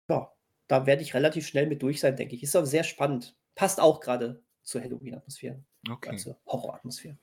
ja, 0.09 0.33
da 0.67 0.85
werde 0.87 1.03
ich 1.03 1.13
relativ 1.13 1.47
schnell 1.47 1.67
mit 1.67 1.83
durch 1.83 1.99
sein, 1.99 2.15
denke 2.15 2.35
ich. 2.35 2.43
Ist 2.43 2.55
auch 2.55 2.65
sehr 2.65 2.83
spannend. 2.83 3.37
Passt 3.55 3.79
auch 3.79 3.99
gerade 3.99 4.43
zur 4.63 4.81
Halloween-Atmosphäre, 4.81 5.63
Okay. 5.89 6.09
also 6.09 6.37
Horror-Atmosphäre. 6.47 7.17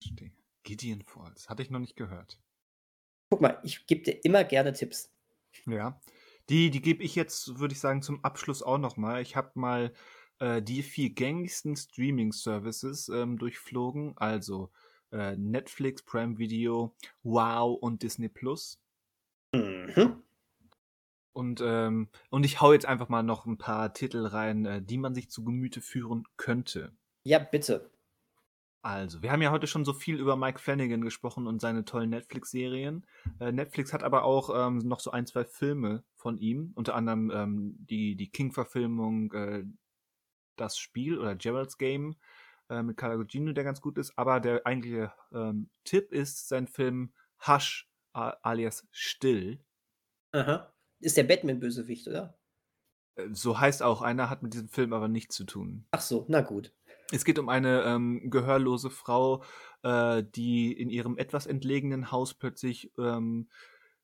Verstehe. 0.00 0.32
Gideon 0.62 1.02
Falls. 1.02 1.48
Hatte 1.48 1.62
ich 1.62 1.70
noch 1.70 1.78
nicht 1.78 1.96
gehört. 1.96 2.38
Guck 3.30 3.40
mal, 3.40 3.60
ich 3.62 3.86
gebe 3.86 4.02
dir 4.02 4.24
immer 4.24 4.44
gerne 4.44 4.72
Tipps. 4.72 5.12
Ja. 5.66 6.00
Die, 6.48 6.70
die 6.70 6.80
gebe 6.80 7.02
ich 7.02 7.14
jetzt, 7.14 7.58
würde 7.58 7.74
ich 7.74 7.80
sagen, 7.80 8.02
zum 8.02 8.24
Abschluss 8.24 8.62
auch 8.62 8.78
nochmal. 8.78 9.20
Ich 9.20 9.36
habe 9.36 9.50
mal 9.54 9.92
äh, 10.38 10.62
die 10.62 10.82
vier 10.82 11.10
gängigsten 11.10 11.76
Streaming-Services 11.76 13.08
ähm, 13.10 13.38
durchflogen. 13.38 14.16
Also 14.16 14.70
äh, 15.12 15.36
Netflix, 15.36 16.02
Prime 16.02 16.38
Video, 16.38 16.94
Wow 17.22 17.78
und 17.80 18.02
Disney 18.02 18.28
Plus. 18.28 18.80
Mhm. 19.52 20.22
Und, 21.32 21.60
ähm, 21.62 22.08
und 22.30 22.44
ich 22.44 22.60
hau 22.60 22.72
jetzt 22.72 22.86
einfach 22.86 23.08
mal 23.08 23.22
noch 23.22 23.46
ein 23.46 23.58
paar 23.58 23.92
Titel 23.92 24.26
rein, 24.26 24.64
äh, 24.64 24.82
die 24.82 24.98
man 24.98 25.14
sich 25.14 25.30
zu 25.30 25.44
Gemüte 25.44 25.80
führen 25.80 26.24
könnte. 26.36 26.92
Ja, 27.24 27.38
bitte. 27.38 27.90
Also, 28.80 29.22
wir 29.22 29.32
haben 29.32 29.42
ja 29.42 29.50
heute 29.50 29.66
schon 29.66 29.84
so 29.84 29.92
viel 29.92 30.20
über 30.20 30.36
Mike 30.36 30.60
Flanagan 30.60 31.00
gesprochen 31.00 31.46
und 31.46 31.60
seine 31.60 31.84
tollen 31.84 32.10
Netflix-Serien. 32.10 33.04
Äh, 33.40 33.50
Netflix 33.50 33.92
hat 33.92 34.04
aber 34.04 34.22
auch 34.22 34.50
ähm, 34.54 34.78
noch 34.78 35.00
so 35.00 35.10
ein, 35.10 35.26
zwei 35.26 35.44
Filme 35.44 36.04
von 36.14 36.38
ihm, 36.38 36.72
unter 36.74 36.94
anderem 36.94 37.30
ähm, 37.30 37.76
die, 37.78 38.14
die 38.14 38.30
King-Verfilmung 38.30 39.32
äh, 39.32 39.64
Das 40.56 40.78
Spiel 40.78 41.18
oder 41.18 41.34
Gerald's 41.34 41.76
Game 41.76 42.16
äh, 42.70 42.82
mit 42.82 42.96
Carla 42.96 43.16
Gugino, 43.16 43.52
der 43.52 43.64
ganz 43.64 43.80
gut 43.80 43.98
ist. 43.98 44.16
Aber 44.16 44.38
der 44.40 44.64
eigentliche 44.64 45.12
ähm, 45.32 45.70
Tipp 45.84 46.12
ist 46.12 46.48
sein 46.48 46.68
Film 46.68 47.12
Hush 47.46 47.88
alias 48.12 48.86
Still. 48.90 49.60
Aha. 50.32 50.72
Ist 51.00 51.16
der 51.16 51.24
Batman-Bösewicht, 51.24 52.08
oder? 52.08 52.38
Äh, 53.16 53.28
so 53.32 53.58
heißt 53.58 53.82
auch 53.82 54.02
einer, 54.02 54.30
hat 54.30 54.42
mit 54.42 54.54
diesem 54.54 54.68
Film 54.68 54.92
aber 54.92 55.08
nichts 55.08 55.34
zu 55.34 55.44
tun. 55.44 55.86
Ach 55.90 56.00
so, 56.00 56.26
na 56.28 56.40
gut. 56.40 56.74
Es 57.10 57.24
geht 57.24 57.38
um 57.38 57.48
eine 57.48 57.84
ähm, 57.84 58.28
gehörlose 58.30 58.90
Frau, 58.90 59.42
äh, 59.82 60.22
die 60.34 60.72
in 60.72 60.90
ihrem 60.90 61.16
etwas 61.16 61.46
entlegenen 61.46 62.10
Haus 62.10 62.34
plötzlich 62.34 62.92
ähm, 62.98 63.48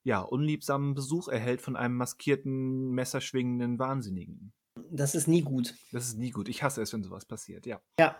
ja, 0.03 0.21
unliebsamen 0.21 0.95
Besuch 0.95 1.27
erhält 1.27 1.61
von 1.61 1.75
einem 1.75 1.95
maskierten, 1.95 2.91
messerschwingenden 2.91 3.79
Wahnsinnigen. 3.79 4.53
Das 4.89 5.15
ist 5.15 5.27
nie 5.27 5.41
gut. 5.41 5.75
Das 5.91 6.07
ist 6.07 6.17
nie 6.17 6.31
gut. 6.31 6.49
Ich 6.49 6.63
hasse 6.63 6.81
es, 6.81 6.93
wenn 6.93 7.03
sowas 7.03 7.25
passiert, 7.25 7.65
ja. 7.65 7.81
Ja. 7.99 8.19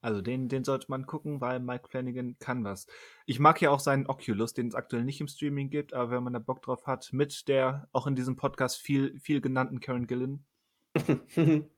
Also 0.00 0.22
den, 0.22 0.48
den 0.48 0.62
sollte 0.62 0.86
man 0.88 1.06
gucken, 1.06 1.40
weil 1.40 1.58
Mike 1.58 1.88
Flanagan 1.88 2.36
kann 2.38 2.62
was. 2.62 2.86
Ich 3.26 3.40
mag 3.40 3.60
ja 3.60 3.70
auch 3.70 3.80
seinen 3.80 4.06
Oculus, 4.06 4.54
den 4.54 4.68
es 4.68 4.76
aktuell 4.76 5.04
nicht 5.04 5.20
im 5.20 5.26
Streaming 5.26 5.70
gibt, 5.70 5.92
aber 5.92 6.12
wenn 6.12 6.22
man 6.22 6.32
da 6.32 6.38
Bock 6.38 6.62
drauf 6.62 6.86
hat, 6.86 7.12
mit 7.12 7.48
der 7.48 7.88
auch 7.92 8.06
in 8.06 8.14
diesem 8.14 8.36
Podcast 8.36 8.78
viel, 8.78 9.18
viel 9.18 9.40
genannten 9.40 9.80
Karen 9.80 10.06
Gillen, 10.06 10.46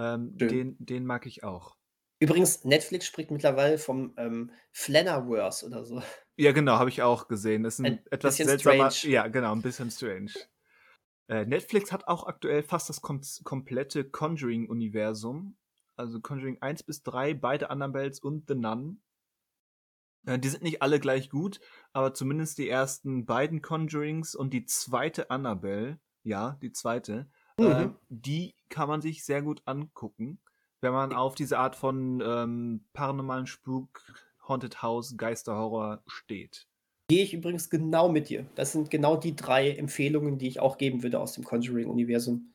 ähm, 0.00 0.36
den, 0.36 0.76
den 0.78 1.04
mag 1.04 1.26
ich 1.26 1.44
auch. 1.44 1.76
Übrigens, 2.20 2.64
Netflix 2.64 3.06
spricht 3.06 3.30
mittlerweile 3.30 3.78
vom 3.78 4.14
ähm, 4.16 4.50
Flannerverse 4.72 5.66
oder 5.66 5.84
so. 5.84 6.02
Ja, 6.36 6.52
genau, 6.52 6.78
habe 6.78 6.90
ich 6.90 7.02
auch 7.02 7.28
gesehen. 7.28 7.62
Das 7.62 7.74
ist 7.74 7.80
ein, 7.80 7.98
Ein 7.98 8.06
etwas 8.10 8.36
seltsamer. 8.36 8.90
strange. 8.90 9.12
Ja, 9.12 9.28
genau, 9.28 9.52
ein 9.52 9.62
bisschen 9.62 9.90
strange. 9.90 10.32
Äh, 11.28 11.44
Netflix 11.46 11.92
hat 11.92 12.08
auch 12.08 12.26
aktuell 12.26 12.62
fast 12.62 12.88
das 12.88 13.02
kom 13.02 13.20
komplette 13.44 14.04
Conjuring-Universum. 14.04 15.56
Also 15.96 16.20
Conjuring 16.20 16.60
1 16.60 16.82
bis 16.84 17.02
3, 17.02 17.34
beide 17.34 17.70
Annabelles 17.70 18.20
und 18.20 18.48
The 18.48 18.54
Nun. 18.54 19.02
Äh, 20.26 20.38
die 20.38 20.48
sind 20.48 20.62
nicht 20.62 20.82
alle 20.82 20.98
gleich 21.00 21.30
gut, 21.30 21.60
aber 21.92 22.14
zumindest 22.14 22.58
die 22.58 22.68
ersten 22.68 23.26
beiden 23.26 23.62
Conjurings 23.62 24.34
und 24.34 24.52
die 24.52 24.64
zweite 24.64 25.30
Annabelle, 25.30 26.00
ja, 26.22 26.58
die 26.62 26.72
zweite, 26.72 27.30
Mhm. 27.68 27.94
die 28.08 28.54
kann 28.68 28.88
man 28.88 29.00
sich 29.00 29.24
sehr 29.24 29.42
gut 29.42 29.62
angucken, 29.64 30.38
wenn 30.80 30.92
man 30.92 31.12
auf 31.12 31.34
diese 31.34 31.58
Art 31.58 31.76
von 31.76 32.22
ähm, 32.24 32.84
paranormalen 32.92 33.46
Spuk, 33.46 34.02
Haunted 34.46 34.82
House, 34.82 35.16
Geisterhorror 35.16 36.02
steht. 36.06 36.66
Gehe 37.08 37.24
ich 37.24 37.34
übrigens 37.34 37.70
genau 37.70 38.08
mit 38.08 38.28
dir. 38.28 38.46
Das 38.54 38.72
sind 38.72 38.90
genau 38.90 39.16
die 39.16 39.34
drei 39.34 39.70
Empfehlungen, 39.72 40.38
die 40.38 40.48
ich 40.48 40.60
auch 40.60 40.78
geben 40.78 41.02
würde 41.02 41.18
aus 41.18 41.32
dem 41.32 41.44
Conjuring-Universum. 41.44 42.54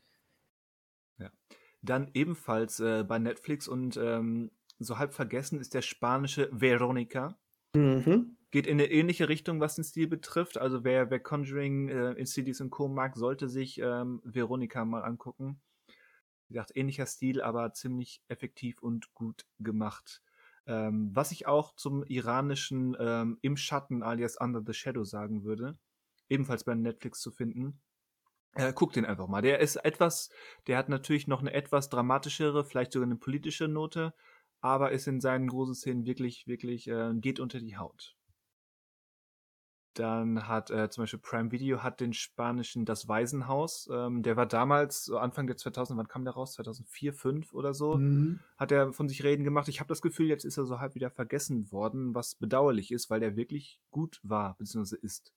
Dann 1.86 2.10
ebenfalls 2.14 2.80
äh, 2.80 3.04
bei 3.08 3.20
Netflix 3.20 3.68
und 3.68 3.98
ähm, 3.98 4.52
so 4.80 4.98
halb 4.98 5.14
vergessen 5.14 5.60
ist 5.60 5.74
der 5.74 5.84
spanische 5.84 6.50
Veronica. 6.52 7.38
Mhm. 7.76 8.38
Geht 8.56 8.68
in 8.68 8.80
eine 8.80 8.90
ähnliche 8.90 9.28
Richtung, 9.28 9.60
was 9.60 9.76
den 9.76 9.84
Stil 9.84 10.08
betrifft. 10.08 10.58
Also 10.58 10.86
wer, 10.86 11.10
wer 11.10 11.20
Conjuring 11.20 11.90
äh, 11.90 12.12
in 12.14 12.26
CDs 12.26 12.62
und 12.62 12.70
Co. 12.70 12.88
mag, 12.88 13.18
sollte 13.18 13.50
sich 13.50 13.80
ähm, 13.80 14.22
Veronica 14.24 14.86
mal 14.86 15.04
angucken. 15.04 15.60
Wie 16.48 16.54
gesagt, 16.54 16.72
ähnlicher 16.74 17.06
Stil, 17.06 17.42
aber 17.42 17.74
ziemlich 17.74 18.22
effektiv 18.30 18.82
und 18.82 19.14
gut 19.14 19.46
gemacht. 19.60 20.22
Ähm, 20.68 21.10
was 21.14 21.34
ich 21.34 21.48
auch 21.48 21.76
zum 21.76 22.06
iranischen 22.06 22.96
ähm, 22.98 23.40
Im 23.42 23.58
Schatten 23.58 24.02
alias 24.04 24.38
Under 24.40 24.64
the 24.66 24.72
Shadow 24.72 25.04
sagen 25.04 25.44
würde, 25.44 25.78
ebenfalls 26.30 26.64
bei 26.64 26.76
Netflix 26.76 27.20
zu 27.20 27.32
finden. 27.32 27.82
Äh, 28.54 28.72
guck 28.74 28.94
den 28.94 29.04
einfach 29.04 29.28
mal. 29.28 29.42
Der 29.42 29.60
ist 29.60 29.76
etwas, 29.76 30.30
der 30.68 30.78
hat 30.78 30.88
natürlich 30.88 31.28
noch 31.28 31.42
eine 31.42 31.52
etwas 31.52 31.90
dramatischere, 31.90 32.64
vielleicht 32.64 32.94
sogar 32.94 33.08
eine 33.08 33.18
politische 33.18 33.68
Note, 33.68 34.14
aber 34.62 34.94
ist 34.94 35.08
in 35.10 35.20
seinen 35.20 35.48
großen 35.50 35.76
Szenen 35.76 36.06
wirklich, 36.06 36.48
wirklich, 36.48 36.88
äh, 36.88 37.12
geht 37.16 37.42
unter 37.42 37.60
die 37.60 37.76
Haut. 37.76 38.16
Dann 39.96 40.48
hat 40.48 40.72
äh, 40.72 40.90
zum 40.90 41.04
Beispiel 41.04 41.20
Prime 41.20 41.52
Video 41.52 41.82
hat 41.82 42.02
den 42.02 42.12
spanischen 42.14 42.84
Das 42.86 43.08
Waisenhaus. 43.08 43.90
Ähm, 43.92 44.24
der 44.24 44.36
war 44.36 44.46
damals, 44.46 45.06
so 45.06 45.18
Anfang 45.18 45.48
der 45.48 45.56
2000, 45.56 45.98
wann 45.98 46.08
kam 46.10 46.26
der 46.26 46.34
raus? 46.34 46.54
2004, 46.54 47.14
2005 47.14 47.54
oder 47.54 47.74
so. 47.74 47.96
Mhm. 47.96 48.40
Hat 48.58 48.72
er 48.74 48.92
von 48.92 49.08
sich 49.08 49.24
reden 49.24 49.44
gemacht. 49.46 49.70
Ich 49.70 49.80
habe 49.80 49.88
das 49.88 50.02
Gefühl, 50.02 50.28
jetzt 50.28 50.44
ist 50.44 50.58
er 50.58 50.66
so 50.66 50.80
halb 50.80 50.96
wieder 50.96 51.10
vergessen 51.10 51.72
worden, 51.72 52.14
was 52.14 52.36
bedauerlich 52.36 52.92
ist, 52.92 53.10
weil 53.10 53.22
der 53.22 53.38
wirklich 53.38 53.80
gut 53.90 54.20
war, 54.22 54.56
beziehungsweise 54.58 54.98
ist. 54.98 55.34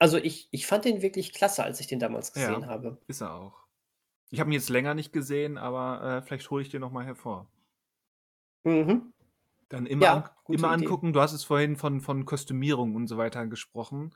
Also 0.00 0.16
ich, 0.18 0.48
ich 0.50 0.66
fand 0.66 0.84
den 0.86 1.02
wirklich 1.02 1.32
klasse, 1.32 1.62
als 1.62 1.78
ich 1.78 1.86
den 1.86 2.00
damals 2.00 2.34
Ja. 2.34 2.48
gesehen 2.48 2.66
habe. 2.66 2.98
Ist 3.06 3.20
er 3.20 3.34
auch. 3.34 3.64
Ich 4.30 4.40
habe 4.40 4.50
ihn 4.50 4.54
jetzt 4.54 4.70
länger 4.70 4.94
nicht 4.94 5.12
gesehen, 5.12 5.56
aber 5.58 6.02
äh, 6.02 6.22
vielleicht 6.22 6.50
hole 6.50 6.62
ich 6.62 6.68
den 6.70 6.80
nochmal 6.80 7.04
hervor. 7.04 7.48
Mhm. 8.64 9.12
Dann 9.70 9.86
immer, 9.86 10.04
Ja, 10.04 10.14
an, 10.14 10.54
immer 10.54 10.74
Idee. 10.74 10.84
angucken. 10.84 11.12
Du 11.14 11.20
hast 11.20 11.32
es 11.32 11.44
vorhin 11.44 11.76
von, 11.76 12.02
von 12.02 12.26
Kostümierung 12.26 12.94
und 12.94 13.06
so 13.06 13.16
weiter 13.16 13.46
gesprochen. 13.46 14.14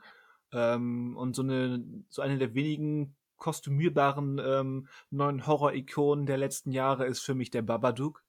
Ähm, 0.53 1.17
und 1.17 1.35
so 1.35 1.43
eine, 1.43 1.83
so 2.11 2.21
eine 2.21 2.37
der 2.37 2.55
wenigen 2.55 3.17
kostümierbaren 3.37 4.41
ähm, 4.45 4.89
neuen 5.11 5.47
Horror-Ikonen 5.47 6.27
der 6.27 6.37
letzten 6.39 6.73
Jahre 6.73 7.07
ist 7.07 7.21
für 7.21 7.35
mich 7.35 7.51
der 7.51 7.63
Babadook. 7.63 8.23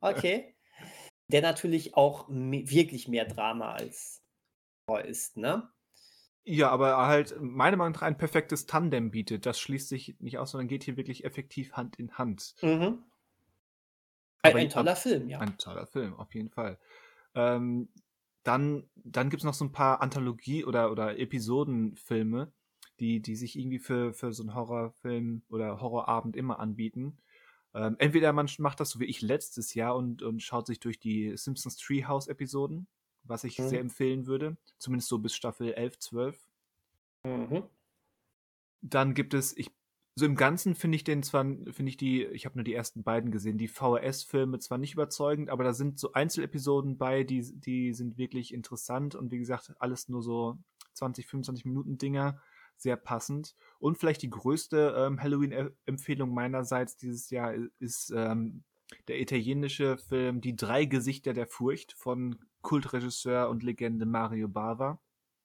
Okay. 0.00 0.54
Der 1.28 1.42
natürlich 1.42 1.94
auch 1.94 2.28
me 2.28 2.68
wirklich 2.68 3.08
mehr 3.08 3.24
Drama 3.24 3.72
als 3.72 4.22
Horror 4.88 5.04
ist, 5.04 5.36
ne? 5.36 5.68
Ja, 6.44 6.70
aber 6.70 6.96
halt 7.06 7.36
meiner 7.40 7.76
Meinung 7.76 7.92
nach 7.92 8.02
ein 8.02 8.18
perfektes 8.18 8.66
Tandem 8.66 9.12
bietet. 9.12 9.46
Das 9.46 9.60
schließt 9.60 9.88
sich 9.88 10.16
nicht 10.18 10.38
aus, 10.38 10.50
sondern 10.50 10.66
geht 10.66 10.82
hier 10.82 10.96
wirklich 10.96 11.24
effektiv 11.24 11.72
Hand 11.74 11.96
in 11.96 12.18
Hand. 12.18 12.56
Mhm. 12.62 13.04
Ein, 14.42 14.56
ein 14.56 14.70
toller 14.70 14.96
Film, 14.96 15.28
ja. 15.28 15.38
Ein 15.38 15.56
toller 15.58 15.86
Film, 15.86 16.14
auf 16.14 16.34
jeden 16.34 16.50
Fall. 16.50 16.78
Ähm, 17.34 17.88
dann 18.42 18.88
dann 18.96 19.30
gibt 19.30 19.40
es 19.42 19.44
noch 19.44 19.54
so 19.54 19.64
ein 19.64 19.72
paar 19.72 20.02
Anthologie- 20.02 20.64
oder, 20.64 20.90
oder 20.90 21.18
Episodenfilme, 21.18 22.52
die, 22.98 23.20
die 23.20 23.36
sich 23.36 23.58
irgendwie 23.58 23.78
für, 23.78 24.12
für 24.12 24.32
so 24.32 24.42
einen 24.42 24.54
Horrorfilm 24.54 25.42
oder 25.48 25.80
Horrorabend 25.80 26.36
immer 26.36 26.58
anbieten. 26.58 27.18
Ähm, 27.74 27.96
entweder 27.98 28.32
man 28.32 28.48
macht 28.58 28.80
das 28.80 28.90
so 28.90 29.00
wie 29.00 29.06
ich 29.06 29.22
letztes 29.22 29.74
Jahr 29.74 29.96
und, 29.96 30.22
und 30.22 30.42
schaut 30.42 30.66
sich 30.66 30.80
durch 30.80 30.98
die 30.98 31.36
Simpsons 31.36 31.76
Treehouse-Episoden, 31.76 32.86
was 33.24 33.44
ich 33.44 33.58
Mhm. 33.58 33.68
sehr 33.68 33.80
empfehlen 33.80 34.26
würde. 34.26 34.56
Zumindest 34.78 35.08
so 35.08 35.18
bis 35.18 35.34
Staffel 35.34 35.72
11, 35.72 35.98
12. 35.98 36.38
Mhm. 37.24 37.68
Dann 38.82 39.14
gibt 39.14 39.34
es, 39.34 39.56
ich, 39.56 39.70
so 40.14 40.26
im 40.26 40.34
Ganzen 40.36 40.74
finde 40.74 40.96
ich 40.96 41.04
den 41.04 41.22
zwar, 41.22 41.44
finde 41.44 41.88
ich 41.88 41.96
die, 41.96 42.24
ich 42.24 42.44
habe 42.44 42.56
nur 42.58 42.64
die 42.64 42.74
ersten 42.74 43.02
beiden 43.02 43.30
gesehen, 43.30 43.56
die 43.56 43.68
VHS-Filme 43.68 44.58
zwar 44.58 44.78
nicht 44.78 44.92
überzeugend, 44.92 45.48
aber 45.48 45.64
da 45.64 45.72
sind 45.72 45.98
so 45.98 46.12
Einzelepisoden 46.12 46.98
bei, 46.98 47.24
die, 47.24 47.42
die 47.58 47.94
sind 47.94 48.18
wirklich 48.18 48.52
interessant 48.52 49.14
und 49.14 49.30
wie 49.30 49.38
gesagt, 49.38 49.72
alles 49.78 50.08
nur 50.08 50.22
so 50.22 50.58
20, 50.94 51.26
25 51.26 51.64
Minuten 51.64 51.96
Dinger, 51.96 52.40
sehr 52.76 52.96
passend. 52.96 53.54
Und 53.78 53.96
vielleicht 53.96 54.22
die 54.22 54.30
größte 54.30 54.94
ähm, 54.96 55.22
Halloween-Empfehlung 55.22 56.34
meinerseits 56.34 56.96
dieses 56.96 57.30
Jahr 57.30 57.54
ist 57.78 58.12
ähm, 58.14 58.64
der 59.08 59.20
italienische 59.20 59.96
Film 59.96 60.40
Die 60.40 60.56
drei 60.56 60.84
Gesichter 60.84 61.32
der 61.32 61.46
Furcht 61.46 61.92
von 61.92 62.38
Kultregisseur 62.60 63.48
und 63.48 63.62
Legende 63.62 64.04
Mario 64.04 64.48
Bava. 64.48 65.00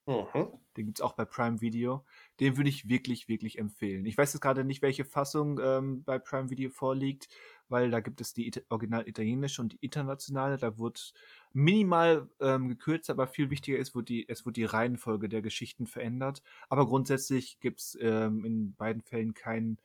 Mhm. 0.07 0.47
Den 0.77 0.85
gibt's 0.85 1.01
auch 1.01 1.13
bei 1.13 1.25
Prime 1.25 1.59
Video. 1.59 2.05
Den 2.39 2.55
würde 2.55 2.69
ich 2.69 2.87
wirklich, 2.87 3.27
wirklich 3.27 3.57
empfehlen. 3.57 4.05
Ich 4.05 4.17
weiß 4.17 4.33
jetzt 4.33 4.41
gerade 4.41 4.63
nicht, 4.63 4.81
welche 4.81 5.03
Fassung 5.03 5.59
ähm, 5.61 6.03
bei 6.03 6.17
Prime 6.17 6.49
Video 6.49 6.69
vorliegt, 6.69 7.27
weil 7.67 7.91
da 7.91 7.99
gibt 7.99 8.21
es 8.21 8.33
die 8.33 8.47
Ita 8.47 8.61
original 8.69 9.05
italienische 9.07 9.61
und 9.61 9.73
die 9.73 9.79
internationale. 9.81 10.57
Da 10.57 10.77
wird 10.77 11.13
minimal 11.51 12.29
ähm, 12.39 12.69
gekürzt, 12.69 13.09
aber 13.09 13.27
viel 13.27 13.49
wichtiger 13.49 13.77
ist, 13.77 13.95
wird 13.95 14.07
die, 14.07 14.29
es 14.29 14.45
wird 14.45 14.55
die 14.55 14.63
Reihenfolge 14.63 15.27
der 15.27 15.41
Geschichten 15.41 15.87
verändert. 15.87 16.41
Aber 16.69 16.87
grundsätzlich 16.87 17.59
gibt's 17.59 17.97
ähm, 17.99 18.45
in 18.45 18.75
beiden 18.75 19.01
Fällen 19.01 19.33
kein, 19.33 19.77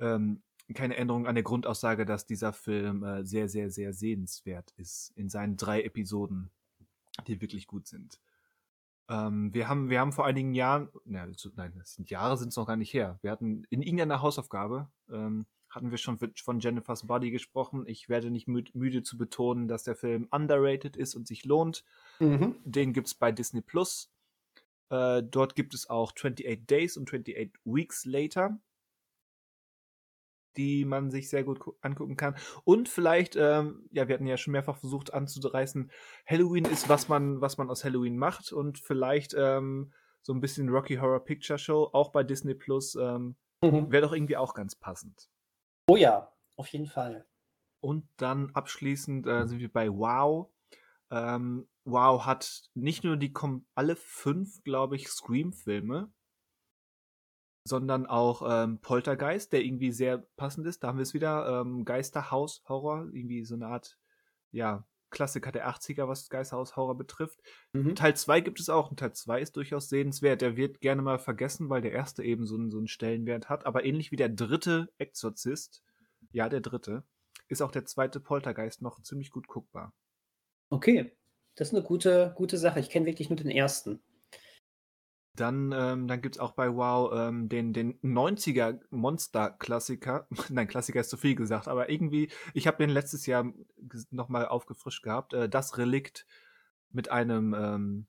ähm, 0.00 0.42
keine 0.74 0.96
Änderung 0.96 1.28
an 1.28 1.36
der 1.36 1.44
Grundaussage, 1.44 2.04
dass 2.04 2.26
dieser 2.26 2.52
Film 2.52 3.04
äh, 3.04 3.24
sehr, 3.24 3.48
sehr, 3.48 3.70
sehr 3.70 3.92
sehenswert 3.92 4.72
ist 4.76 5.12
in 5.14 5.28
seinen 5.28 5.56
drei 5.56 5.82
Episoden, 5.84 6.50
die 7.28 7.40
wirklich 7.40 7.68
gut 7.68 7.86
sind. 7.86 8.18
Ähm, 9.08 9.54
wir, 9.54 9.68
haben, 9.68 9.88
wir 9.88 10.00
haben 10.00 10.12
vor 10.12 10.26
einigen 10.26 10.54
Jahren, 10.54 10.88
na, 11.04 11.26
nein, 11.54 11.72
das 11.76 11.94
sind 11.94 12.10
Jahre 12.10 12.36
sind 12.36 12.48
es 12.48 12.56
noch 12.56 12.66
gar 12.66 12.76
nicht 12.76 12.92
her. 12.92 13.18
Wir 13.22 13.30
hatten 13.30 13.64
in 13.70 13.82
irgendeiner 13.82 14.20
Hausaufgabe, 14.20 14.88
ähm, 15.10 15.46
hatten 15.68 15.90
wir 15.90 15.98
schon 15.98 16.18
von 16.18 16.60
Jennifer's 16.60 17.06
Body 17.06 17.30
gesprochen. 17.30 17.84
Ich 17.86 18.08
werde 18.08 18.30
nicht 18.30 18.48
müde, 18.48 18.70
müde 18.74 19.02
zu 19.02 19.16
betonen, 19.16 19.68
dass 19.68 19.84
der 19.84 19.94
Film 19.94 20.26
underrated 20.30 20.96
ist 20.96 21.14
und 21.14 21.26
sich 21.28 21.44
lohnt. 21.44 21.84
Mhm. 22.18 22.56
Den 22.64 22.92
gibt 22.92 23.08
es 23.08 23.14
bei 23.14 23.30
Disney 23.30 23.60
Plus. 23.60 24.10
Äh, 24.88 25.22
dort 25.22 25.54
gibt 25.54 25.74
es 25.74 25.88
auch 25.90 26.12
28 26.12 26.66
Days 26.66 26.96
und 26.96 27.08
28 27.08 27.52
Weeks 27.64 28.04
Later, 28.06 28.58
die 30.56 30.84
man 30.84 31.10
sich 31.10 31.28
sehr 31.28 31.44
gut 31.44 31.60
angucken 31.80 32.16
kann. 32.16 32.36
Und 32.64 32.88
vielleicht, 32.88 33.36
ähm, 33.36 33.88
ja, 33.90 34.08
wir 34.08 34.14
hatten 34.14 34.26
ja 34.26 34.36
schon 34.36 34.52
mehrfach 34.52 34.78
versucht 34.78 35.12
anzureißen, 35.12 35.90
Halloween 36.26 36.64
ist, 36.64 36.88
was 36.88 37.08
man, 37.08 37.40
was 37.40 37.58
man 37.58 37.70
aus 37.70 37.84
Halloween 37.84 38.16
macht 38.16 38.52
und 38.52 38.78
vielleicht 38.78 39.34
ähm, 39.36 39.92
so 40.22 40.32
ein 40.32 40.40
bisschen 40.40 40.68
Rocky 40.68 40.96
Horror 40.96 41.24
Picture 41.24 41.58
Show, 41.58 41.88
auch 41.92 42.10
bei 42.10 42.24
Disney 42.24 42.54
Plus, 42.54 42.96
ähm, 42.96 43.36
mhm. 43.62 43.90
wäre 43.90 44.02
doch 44.02 44.12
irgendwie 44.12 44.36
auch 44.36 44.54
ganz 44.54 44.74
passend. 44.74 45.28
Oh 45.88 45.96
ja, 45.96 46.32
auf 46.56 46.68
jeden 46.68 46.86
Fall. 46.86 47.26
Und 47.80 48.08
dann 48.16 48.50
abschließend 48.52 49.26
äh, 49.26 49.46
sind 49.46 49.60
wir 49.60 49.72
bei 49.72 49.88
Wow. 49.88 50.50
Ähm, 51.10 51.68
wow 51.84 52.26
hat 52.26 52.64
nicht 52.74 53.04
nur 53.04 53.16
die 53.16 53.32
alle 53.76 53.94
fünf, 53.94 54.64
glaube 54.64 54.96
ich, 54.96 55.08
Scream-Filme, 55.08 56.10
sondern 57.66 58.06
auch 58.06 58.42
ähm, 58.48 58.78
Poltergeist, 58.80 59.52
der 59.52 59.64
irgendwie 59.64 59.92
sehr 59.92 60.18
passend 60.36 60.66
ist. 60.66 60.82
Da 60.82 60.88
haben 60.88 60.98
wir 60.98 61.02
es 61.02 61.14
wieder. 61.14 61.60
Ähm, 61.60 61.84
Geisterhaus-Horror, 61.84 63.08
irgendwie 63.12 63.44
so 63.44 63.54
eine 63.54 63.66
Art, 63.66 63.98
ja, 64.52 64.86
Klassiker 65.10 65.52
der 65.52 65.68
80er, 65.68 66.08
was 66.08 66.28
Geisterhaus-Horror 66.28 66.96
betrifft. 66.96 67.40
Mhm. 67.72 67.94
Teil 67.94 68.16
2 68.16 68.40
gibt 68.40 68.60
es 68.60 68.68
auch 68.68 68.90
und 68.90 68.98
Teil 68.98 69.12
2 69.12 69.40
ist 69.40 69.56
durchaus 69.56 69.88
sehenswert. 69.88 70.42
Der 70.42 70.56
wird 70.56 70.80
gerne 70.80 71.02
mal 71.02 71.18
vergessen, 71.18 71.68
weil 71.70 71.80
der 71.80 71.92
erste 71.92 72.22
eben 72.22 72.46
so 72.46 72.56
einen, 72.56 72.70
so 72.70 72.78
einen 72.78 72.88
Stellenwert 72.88 73.48
hat. 73.48 73.66
Aber 73.66 73.84
ähnlich 73.84 74.10
wie 74.10 74.16
der 74.16 74.28
dritte 74.28 74.88
Exorzist, 74.98 75.82
ja, 76.32 76.48
der 76.48 76.60
dritte, 76.60 77.04
ist 77.48 77.62
auch 77.62 77.70
der 77.70 77.84
zweite 77.84 78.20
Poltergeist 78.20 78.82
noch 78.82 79.00
ziemlich 79.02 79.30
gut 79.30 79.46
guckbar. 79.46 79.92
Okay, 80.70 81.12
das 81.54 81.68
ist 81.68 81.74
eine 81.74 81.84
gute, 81.84 82.34
gute 82.36 82.58
Sache. 82.58 82.80
Ich 82.80 82.90
kenne 82.90 83.06
wirklich 83.06 83.30
nur 83.30 83.36
den 83.36 83.50
ersten. 83.50 84.02
Dann, 85.36 85.72
ähm, 85.72 86.08
dann 86.08 86.22
gibt 86.22 86.36
es 86.36 86.40
auch 86.40 86.52
bei 86.52 86.74
WoW 86.74 87.12
ähm, 87.14 87.48
den, 87.48 87.72
den 87.72 88.00
90er 88.00 88.80
Monster-Klassiker. 88.90 90.26
Nein, 90.48 90.66
Klassiker 90.66 91.00
ist 91.00 91.10
zu 91.10 91.16
viel 91.16 91.34
gesagt, 91.34 91.68
aber 91.68 91.90
irgendwie, 91.90 92.30
ich 92.54 92.66
habe 92.66 92.78
den 92.78 92.90
letztes 92.90 93.26
Jahr 93.26 93.52
nochmal 94.10 94.48
aufgefrischt 94.48 95.02
gehabt. 95.02 95.34
Äh, 95.34 95.48
das 95.48 95.78
Relikt 95.78 96.26
mit 96.90 97.10
einem 97.10 97.54
ähm, 97.54 98.06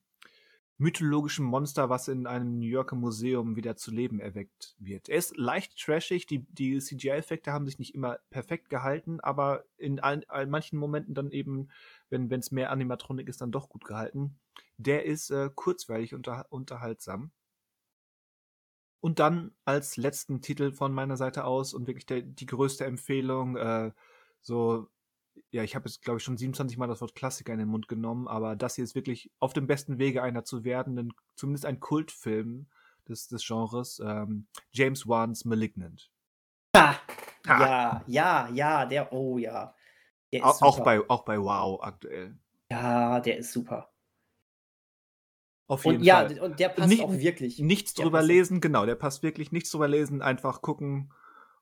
mythologischen 0.77 1.45
Monster, 1.45 1.89
was 1.89 2.07
in 2.07 2.27
einem 2.27 2.59
New 2.59 2.67
Yorker 2.67 2.95
Museum 2.95 3.55
wieder 3.55 3.75
zu 3.75 3.89
Leben 3.91 4.19
erweckt 4.19 4.75
wird. 4.77 5.09
Er 5.09 5.17
ist 5.17 5.35
leicht 5.35 5.77
trashig, 5.77 6.27
die, 6.27 6.45
die 6.51 6.77
CGI-Effekte 6.79 7.51
haben 7.51 7.65
sich 7.65 7.79
nicht 7.79 7.95
immer 7.95 8.19
perfekt 8.29 8.69
gehalten, 8.69 9.19
aber 9.19 9.63
in, 9.77 9.99
ein, 9.99 10.21
in 10.21 10.49
manchen 10.49 10.77
Momenten 10.77 11.15
dann 11.15 11.31
eben, 11.31 11.69
wenn 12.09 12.31
es 12.31 12.51
mehr 12.51 12.71
Animatronik 12.71 13.27
ist, 13.27 13.41
dann 13.41 13.51
doch 13.51 13.69
gut 13.69 13.85
gehalten. 13.85 14.37
Der 14.77 15.05
ist 15.05 15.31
äh, 15.31 15.49
kurzweilig 15.53 16.13
unter, 16.13 16.45
unterhaltsam. 16.49 17.31
Und 18.99 19.19
dann 19.19 19.55
als 19.65 19.97
letzten 19.97 20.41
Titel 20.41 20.71
von 20.71 20.93
meiner 20.93 21.17
Seite 21.17 21.45
aus 21.45 21.73
und 21.73 21.87
wirklich 21.87 22.05
der, 22.05 22.21
die 22.21 22.45
größte 22.45 22.85
Empfehlung, 22.85 23.55
äh, 23.55 23.91
so 24.41 24.89
ja, 25.51 25.63
ich 25.63 25.75
habe 25.75 25.87
jetzt, 25.87 26.01
glaube 26.01 26.17
ich, 26.17 26.23
schon 26.23 26.37
27 26.37 26.77
Mal 26.77 26.87
das 26.87 27.01
Wort 27.01 27.15
Klassiker 27.15 27.53
in 27.53 27.59
den 27.59 27.67
Mund 27.67 27.87
genommen, 27.87 28.27
aber 28.27 28.55
das 28.55 28.75
hier 28.75 28.83
ist 28.83 28.95
wirklich 28.95 29.31
auf 29.39 29.53
dem 29.53 29.67
besten 29.67 29.97
Wege, 29.97 30.23
einer 30.23 30.43
zu 30.43 30.63
werden, 30.63 30.95
denn 30.95 31.13
zumindest 31.35 31.65
ein 31.65 31.79
Kultfilm 31.79 32.67
des, 33.07 33.27
des 33.27 33.45
Genres, 33.45 34.01
ähm, 34.03 34.47
James 34.71 35.07
Wan's 35.07 35.45
Malignant. 35.45 36.11
Ha! 36.75 36.95
ha! 37.47 37.59
Ja, 37.59 38.03
ja, 38.07 38.49
ja, 38.49 38.85
der, 38.85 39.13
oh 39.13 39.37
ja. 39.37 39.73
Der 40.31 40.41
ist 40.45 40.61
auch, 40.61 40.83
bei, 40.83 41.01
auch 41.09 41.23
bei 41.23 41.39
Wow 41.39 41.81
aktuell. 41.81 42.37
Ja, 42.69 43.19
der 43.19 43.37
ist 43.37 43.53
super. 43.53 43.89
Auf 45.67 45.85
jeden 45.85 45.97
und, 45.97 46.07
Fall. 46.07 46.35
Ja, 46.35 46.43
und 46.43 46.59
der 46.59 46.69
passt 46.69 46.89
Nicht, 46.89 47.03
auch 47.03 47.13
wirklich. 47.13 47.59
Nichts 47.59 47.93
der 47.93 48.05
drüber 48.05 48.21
lesen, 48.21 48.61
genau, 48.61 48.85
der 48.85 48.95
passt 48.95 49.23
wirklich. 49.23 49.51
Nichts 49.51 49.71
drüber 49.71 49.87
lesen, 49.87 50.21
einfach 50.21 50.61
gucken 50.61 51.11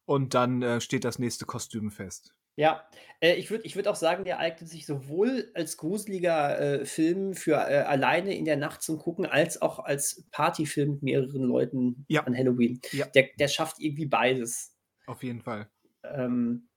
und 0.06 0.34
dann 0.34 0.62
äh, 0.62 0.82
steht 0.82 1.04
das 1.04 1.20
nächste 1.20 1.46
Kostüm 1.46 1.92
fest. 1.92 2.36
Ja, 2.58 2.88
äh, 3.20 3.36
ich 3.36 3.52
würde 3.52 3.66
ich 3.66 3.76
würd 3.76 3.88
auch 3.88 3.96
sagen, 3.96 4.24
der 4.24 4.40
eignet 4.40 4.70
sich 4.70 4.86
sowohl 4.86 5.52
als 5.54 5.78
gruseliger 5.78 6.60
äh, 6.60 6.86
Film 6.86 7.34
für 7.34 7.56
äh, 7.56 7.84
alleine 7.84 8.36
in 8.36 8.46
der 8.46 8.56
Nacht 8.56 8.82
zum 8.82 8.98
Gucken, 8.98 9.26
als 9.26 9.62
auch 9.62 9.80
als 9.80 10.26
Partyfilm 10.32 10.92
mit 10.92 11.04
mehreren 11.04 11.44
Leuten 11.44 12.06
ja. 12.08 12.24
an 12.24 12.36
Halloween. 12.36 12.80
Ja. 12.92 13.08
Der, 13.08 13.30
der 13.38 13.48
schafft 13.48 13.80
irgendwie 13.80 14.06
beides. 14.06 14.74
Auf 15.06 15.24
jeden 15.24 15.42
Fall. 15.42 15.70
Ähm, 16.04 16.70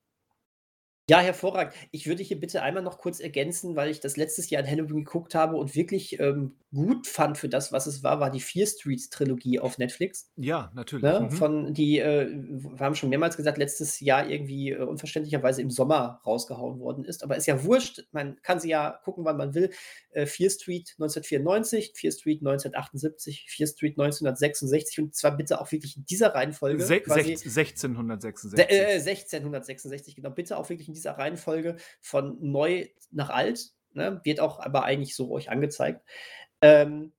ja, 1.09 1.21
hervorragend. 1.21 1.75
Ich 1.91 2.07
würde 2.07 2.23
hier 2.23 2.39
bitte 2.39 2.63
einmal 2.63 2.83
noch 2.83 2.99
kurz 2.99 3.21
ergänzen, 3.21 3.77
weil 3.77 3.91
ich 3.91 4.01
das 4.01 4.17
letztes 4.17 4.51
Jahr 4.51 4.63
an 4.63 4.71
Halloween 4.71 5.05
geguckt 5.05 5.35
habe 5.35 5.57
und 5.57 5.75
wirklich 5.75 6.21
ähm, 6.21 6.57
gut 6.75 7.07
fand 7.07 7.39
für 7.39 7.49
das, 7.49 7.73
was 7.73 7.87
es 7.87 8.03
war, 8.03 8.21
war 8.21 8.31
die 8.31 8.41
Fear 8.41 8.67
Streets 8.67 9.09
Trilogie 9.09 9.59
auf 9.59 9.79
Netflix. 9.79 10.31
Ja, 10.37 10.71
natürlich. 10.75 11.03
Ne? 11.03 11.21
Mhm. 11.21 11.31
Von 11.31 11.73
die, 11.73 11.99
äh, 11.99 12.29
wir 12.31 12.85
haben 12.85 12.95
schon 12.95 13.09
mehrmals 13.09 13.39
gesagt, 13.39 13.57
letztes 13.57 14.01
Jahr 14.01 14.29
irgendwie 14.29 14.73
äh, 14.73 14.83
unverständlicherweise 14.83 15.63
im 15.63 15.71
Sommer 15.71 16.21
rausgehauen 16.27 16.79
worden 16.79 17.05
ist. 17.05 17.25
Aber 17.25 17.37
ist 17.37 17.47
ja 17.47 17.65
wurscht, 17.65 18.07
man 18.13 18.37
kann 18.43 18.61
sie 18.61 18.69
ja 18.69 19.01
gucken, 19.03 19.25
wann 19.25 19.39
man 19.39 19.55
will. 19.55 19.71
Äh, 20.11 20.27
Fear 20.27 20.51
Street 20.51 20.95
1994, 20.99 21.93
Fear 21.95 22.13
Street 22.13 22.41
1978, 22.41 23.47
Fear 23.49 23.67
Street 23.67 23.93
1966 23.99 25.01
und 25.01 25.15
zwar 25.15 25.37
bitte 25.37 25.61
auch 25.61 25.73
wirklich 25.73 25.97
in 25.97 26.05
dieser 26.05 26.35
Reihenfolge. 26.35 26.85
Se 26.85 27.01
quasi, 27.01 27.31
1666. 27.31 28.59
Äh, 28.59 28.99
1666, 28.99 30.17
genau. 30.17 30.31
Bitte 30.31 30.59
auch 30.59 30.69
wirklich 30.69 30.89
in 30.89 30.98
dieser 30.99 31.19
Reihenfolge 31.19 31.77
von 32.01 32.37
neu 32.41 32.87
nach 33.11 33.31
alt. 33.31 33.73
Ne? 33.93 34.21
Wird 34.25 34.41
auch 34.41 34.61
aber 34.61 34.85
eigentlich 34.85 35.15
so 35.15 35.33
euch 35.33 35.51
angezeigt. 35.51 36.03
Ähm, 36.61 37.13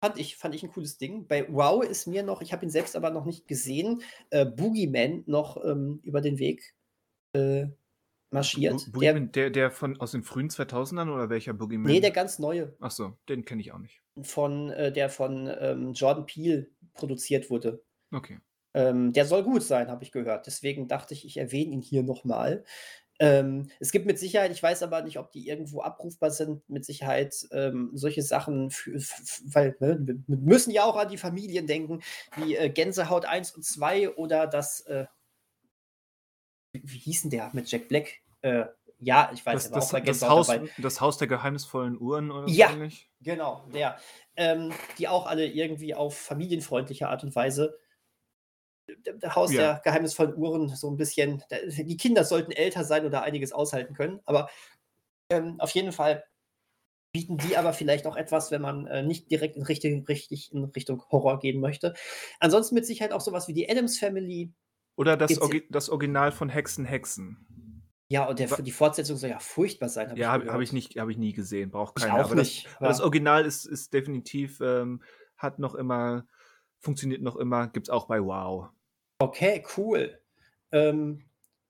fand, 0.00 0.18
ich, 0.18 0.36
fand 0.36 0.54
ich 0.54 0.62
ein 0.62 0.70
cooles 0.70 0.98
Ding. 0.98 1.26
Bei 1.26 1.46
Wow 1.52 1.84
ist 1.84 2.06
mir 2.06 2.22
noch, 2.22 2.40
ich 2.40 2.52
habe 2.52 2.64
ihn 2.64 2.70
selbst 2.70 2.96
aber 2.96 3.10
noch 3.10 3.24
nicht 3.24 3.46
gesehen, 3.48 4.02
äh, 4.30 4.44
Boogeyman 4.44 5.24
noch 5.26 5.62
ähm, 5.64 6.00
über 6.02 6.20
den 6.20 6.38
Weg 6.38 6.74
äh, 7.32 7.66
marschiert. 8.30 8.90
Bo 8.92 9.00
der, 9.00 9.18
der, 9.20 9.50
der 9.50 9.70
von 9.70 10.00
aus 10.00 10.12
den 10.12 10.22
frühen 10.22 10.48
2000ern 10.48 11.12
oder 11.12 11.30
welcher 11.30 11.54
Boogeyman? 11.54 11.90
Nee, 11.90 12.00
der 12.00 12.10
ganz 12.10 12.38
neue. 12.38 12.74
Achso, 12.80 13.16
den 13.28 13.44
kenne 13.44 13.60
ich 13.60 13.72
auch 13.72 13.78
nicht. 13.78 14.00
Von, 14.22 14.70
äh, 14.70 14.92
der 14.92 15.10
von 15.10 15.50
ähm, 15.60 15.92
Jordan 15.92 16.26
Peele 16.26 16.68
produziert 16.94 17.50
wurde. 17.50 17.82
Okay. 18.12 18.38
Ähm, 18.74 19.12
der 19.12 19.24
soll 19.24 19.42
gut 19.42 19.62
sein, 19.62 19.88
habe 19.88 20.04
ich 20.04 20.12
gehört. 20.12 20.46
Deswegen 20.46 20.88
dachte 20.88 21.14
ich, 21.14 21.24
ich 21.24 21.36
erwähne 21.38 21.72
ihn 21.72 21.82
hier 21.82 22.02
nochmal. 22.02 22.64
Ähm, 23.20 23.68
es 23.80 23.90
gibt 23.90 24.06
mit 24.06 24.18
Sicherheit, 24.18 24.52
ich 24.52 24.62
weiß 24.62 24.82
aber 24.84 25.02
nicht, 25.02 25.18
ob 25.18 25.32
die 25.32 25.48
irgendwo 25.48 25.80
abrufbar 25.82 26.30
sind, 26.30 26.68
mit 26.68 26.84
Sicherheit 26.84 27.48
ähm, 27.50 27.90
solche 27.94 28.22
Sachen, 28.22 28.70
für, 28.70 29.00
weil 29.44 29.76
ne, 29.80 29.98
wir 30.00 30.36
müssen 30.36 30.70
ja 30.70 30.84
auch 30.84 30.96
an 30.96 31.08
die 31.08 31.18
Familien 31.18 31.66
denken, 31.66 32.00
wie 32.36 32.56
äh, 32.56 32.68
Gänsehaut 32.68 33.24
1 33.24 33.52
und 33.52 33.64
2 33.64 34.10
oder 34.10 34.46
das, 34.46 34.82
äh, 34.82 35.06
wie, 36.72 37.18
denn 37.20 37.30
der 37.30 37.50
mit 37.54 37.70
Jack 37.70 37.88
Black? 37.88 38.20
Äh, 38.42 38.66
ja, 39.00 39.30
ich 39.32 39.44
weiß, 39.44 39.70
das, 39.70 39.72
das, 39.72 39.86
auch 39.86 39.92
bei 39.92 40.00
das 40.00 40.22
Haus, 40.22 40.46
dabei. 40.48 40.68
das 40.78 41.00
Haus 41.00 41.18
der 41.18 41.28
geheimnisvollen 41.28 42.00
Uhren 42.00 42.30
oder 42.30 42.48
ja, 42.48 42.70
so 42.70 42.88
genau, 43.20 43.64
der. 43.72 43.98
Ähm, 44.36 44.72
die 44.98 45.08
auch 45.08 45.26
alle 45.26 45.46
irgendwie 45.46 45.94
auf 45.94 46.16
familienfreundliche 46.16 47.08
Art 47.08 47.24
und 47.24 47.34
Weise 47.34 47.78
Haus 49.34 49.52
ja. 49.52 49.60
der 49.60 49.80
geheimnisvollen 49.84 50.36
Uhren 50.36 50.68
so 50.68 50.90
ein 50.90 50.96
bisschen. 50.96 51.42
Die 51.78 51.96
Kinder 51.96 52.24
sollten 52.24 52.52
älter 52.52 52.84
sein 52.84 53.04
oder 53.04 53.22
einiges 53.22 53.52
aushalten 53.52 53.94
können, 53.94 54.20
aber 54.24 54.48
ähm, 55.30 55.60
auf 55.60 55.70
jeden 55.70 55.92
Fall 55.92 56.24
bieten 57.12 57.38
die 57.38 57.56
aber 57.56 57.72
vielleicht 57.72 58.06
auch 58.06 58.16
etwas, 58.16 58.50
wenn 58.50 58.62
man 58.62 58.86
äh, 58.86 59.02
nicht 59.02 59.30
direkt 59.30 59.56
in 59.56 59.62
Richtung, 59.62 60.04
richtig 60.04 60.52
in 60.52 60.64
Richtung 60.64 61.02
Horror 61.10 61.38
gehen 61.38 61.60
möchte. 61.60 61.94
Ansonsten 62.38 62.74
mit 62.74 62.86
Sicherheit 62.86 63.12
auch 63.12 63.20
sowas 63.20 63.48
wie 63.48 63.54
die 63.54 63.68
Adams 63.68 63.98
Family. 63.98 64.52
Oder 64.96 65.16
das, 65.16 65.40
Orgi 65.40 65.64
das 65.70 65.88
Original 65.88 66.32
von 66.32 66.48
Hexen 66.48 66.84
Hexen. 66.84 67.84
Ja, 68.10 68.26
und 68.26 68.38
der, 68.38 68.48
die 68.62 68.72
Fortsetzung 68.72 69.16
soll 69.16 69.30
ja 69.30 69.38
furchtbar 69.38 69.88
sein. 69.88 70.10
Hab 70.10 70.16
ja, 70.16 70.32
habe 70.32 70.50
hab 70.50 70.60
ich, 70.60 70.72
hab 70.72 71.08
ich 71.08 71.18
nie 71.18 71.34
gesehen, 71.34 71.70
braucht 71.70 71.96
keiner. 71.96 72.14
Ich 72.14 72.20
auch 72.20 72.30
aber, 72.30 72.34
nicht, 72.36 72.64
das, 72.64 72.76
aber 72.76 72.88
das 72.88 73.00
Original 73.00 73.44
ist, 73.44 73.66
ist 73.66 73.92
definitiv, 73.92 74.60
ähm, 74.60 75.02
hat 75.36 75.58
noch 75.58 75.74
immer, 75.74 76.26
funktioniert 76.78 77.20
noch 77.20 77.36
immer, 77.36 77.68
gibt 77.68 77.88
es 77.88 77.90
auch 77.90 78.06
bei 78.06 78.22
Wow. 78.22 78.70
Okay, 79.20 79.64
cool. 79.76 80.18
Ähm, 80.72 81.24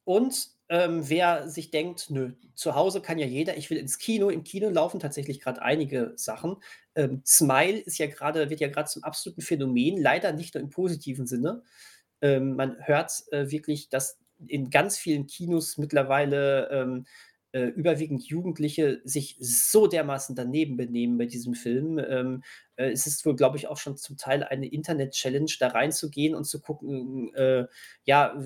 und 0.04 0.50
ähm, 0.68 1.08
wer 1.08 1.48
sich 1.48 1.70
denkt, 1.70 2.10
nö, 2.10 2.32
zu 2.54 2.74
Hause 2.74 3.00
kann 3.00 3.18
ja 3.18 3.26
jeder, 3.26 3.56
ich 3.56 3.70
will 3.70 3.78
ins 3.78 3.98
Kino. 3.98 4.28
Im 4.28 4.44
Kino 4.44 4.68
laufen 4.68 5.00
tatsächlich 5.00 5.40
gerade 5.40 5.62
einige 5.62 6.12
Sachen. 6.16 6.56
Ähm, 6.94 7.22
Smile 7.26 7.78
ist 7.78 7.98
ja 7.98 8.06
gerade, 8.06 8.50
wird 8.50 8.60
ja 8.60 8.68
gerade 8.68 8.88
zum 8.90 9.02
absoluten 9.04 9.40
Phänomen, 9.40 9.96
leider 9.96 10.32
nicht 10.32 10.54
nur 10.54 10.62
im 10.62 10.68
positiven 10.70 11.26
Sinne. 11.26 11.62
Ähm, 12.20 12.56
man 12.56 12.76
hört 12.80 13.12
äh, 13.32 13.50
wirklich, 13.50 13.88
dass 13.88 14.18
in 14.46 14.70
ganz 14.70 14.98
vielen 14.98 15.26
Kinos 15.26 15.78
mittlerweile 15.78 16.68
ähm, 16.70 17.06
äh, 17.52 17.64
überwiegend 17.66 18.24
Jugendliche 18.24 19.00
sich 19.04 19.36
so 19.40 19.86
dermaßen 19.86 20.36
daneben 20.36 20.76
benehmen 20.76 21.16
bei 21.16 21.26
diesem 21.26 21.54
Film. 21.54 21.98
Ähm, 21.98 22.42
äh, 22.76 22.90
es 22.90 23.06
ist 23.06 23.24
wohl, 23.24 23.36
glaube 23.36 23.56
ich, 23.56 23.68
auch 23.68 23.78
schon 23.78 23.96
zum 23.96 24.16
Teil 24.16 24.44
eine 24.44 24.66
Internet-Challenge, 24.66 25.50
da 25.58 25.68
reinzugehen 25.68 26.34
und 26.34 26.44
zu 26.44 26.60
gucken, 26.60 27.34
äh, 27.34 27.66
ja, 28.04 28.38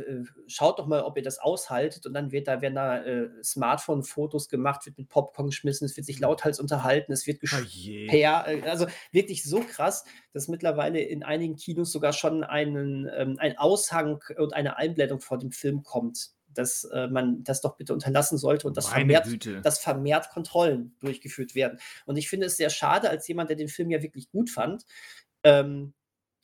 schaut 0.46 0.78
doch 0.78 0.86
mal, 0.86 1.02
ob 1.02 1.16
ihr 1.16 1.22
das 1.22 1.38
aushaltet. 1.38 2.06
Und 2.06 2.14
dann 2.14 2.30
wird 2.32 2.46
da, 2.46 2.60
werden 2.60 2.76
da 2.76 3.02
äh, 3.04 3.28
Smartphone-Fotos 3.42 4.48
gemacht, 4.48 4.86
wird 4.86 4.98
mit 4.98 5.08
Popcorn 5.08 5.48
geschmissen, 5.48 5.84
es 5.84 5.96
wird 5.96 6.06
sich 6.06 6.20
lauthals 6.20 6.60
unterhalten, 6.60 7.12
es 7.12 7.26
wird 7.26 7.38
Oh 7.38 7.40
gesperrt. 7.40 7.68
je. 7.70 8.24
Also 8.24 8.86
wirklich 9.10 9.42
so 9.42 9.60
krass, 9.60 10.04
dass 10.32 10.48
mittlerweile 10.48 11.00
in 11.00 11.22
einigen 11.22 11.56
Kinos 11.56 11.92
sogar 11.92 12.12
schon 12.12 12.44
einen, 12.44 13.10
ähm, 13.14 13.36
ein 13.38 13.58
Aushang 13.58 14.20
und 14.38 14.54
eine 14.54 14.76
Einblendung 14.76 15.20
vor 15.20 15.38
dem 15.38 15.50
Film 15.50 15.82
kommt, 15.82 16.30
dass 16.54 16.84
äh, 16.84 17.08
man 17.08 17.42
das 17.44 17.60
doch 17.60 17.76
bitte 17.76 17.92
unterlassen 17.92 18.38
sollte 18.38 18.66
und 18.66 18.76
dass 18.76 18.88
vermehrt, 18.88 19.26
dass 19.62 19.78
vermehrt 19.78 20.30
Kontrollen 20.30 20.96
durchgeführt 21.00 21.54
werden. 21.54 21.78
Und 22.06 22.16
ich 22.16 22.28
finde 22.28 22.46
es 22.46 22.56
sehr 22.56 22.70
schade, 22.70 23.10
als 23.10 23.26
jemand, 23.28 23.50
der 23.50 23.56
den 23.56 23.68
Film 23.68 23.90
ja 23.90 24.02
wirklich 24.02 24.30
gut 24.30 24.50
fand, 24.50 24.84
ähm, 25.44 25.94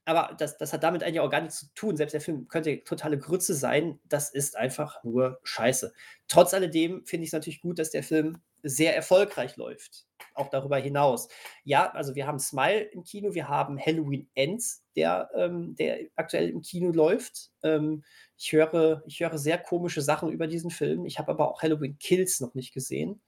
aber 0.08 0.34
das, 0.36 0.56
das 0.56 0.72
hat 0.72 0.82
damit 0.82 1.02
eigentlich 1.02 1.20
auch 1.20 1.28
gar 1.28 1.42
nichts 1.42 1.60
zu 1.60 1.66
tun. 1.74 1.96
Selbst 1.98 2.14
der 2.14 2.22
Film 2.22 2.48
könnte 2.48 2.82
totale 2.82 3.18
Grütze 3.18 3.52
sein. 3.52 4.00
Das 4.08 4.30
ist 4.30 4.56
einfach 4.56 5.04
nur 5.04 5.38
Scheiße. 5.42 5.92
Trotz 6.28 6.54
alledem 6.54 7.04
finde 7.04 7.24
ich 7.24 7.28
es 7.28 7.34
natürlich 7.34 7.60
gut, 7.60 7.78
dass 7.78 7.90
der 7.90 8.02
Film 8.02 8.38
sehr 8.62 8.96
erfolgreich 8.96 9.56
läuft. 9.56 10.06
Auch 10.32 10.48
darüber 10.48 10.78
hinaus. 10.78 11.28
Ja, 11.62 11.90
also 11.90 12.14
wir 12.14 12.26
haben 12.26 12.38
Smile 12.38 12.84
im 12.84 13.04
Kino, 13.04 13.34
wir 13.34 13.48
haben 13.50 13.78
Halloween 13.78 14.30
Ends, 14.34 14.82
der, 14.96 15.28
ähm, 15.34 15.74
der 15.76 15.98
aktuell 16.16 16.48
im 16.48 16.62
Kino 16.62 16.90
läuft. 16.90 17.50
Ähm, 17.62 18.02
ich, 18.38 18.52
höre, 18.52 19.02
ich 19.06 19.20
höre 19.20 19.36
sehr 19.36 19.58
komische 19.58 20.00
Sachen 20.00 20.30
über 20.30 20.46
diesen 20.46 20.70
Film. 20.70 21.04
Ich 21.04 21.18
habe 21.18 21.32
aber 21.32 21.50
auch 21.50 21.60
Halloween 21.60 21.98
Kills 21.98 22.40
noch 22.40 22.54
nicht 22.54 22.72
gesehen. 22.72 23.20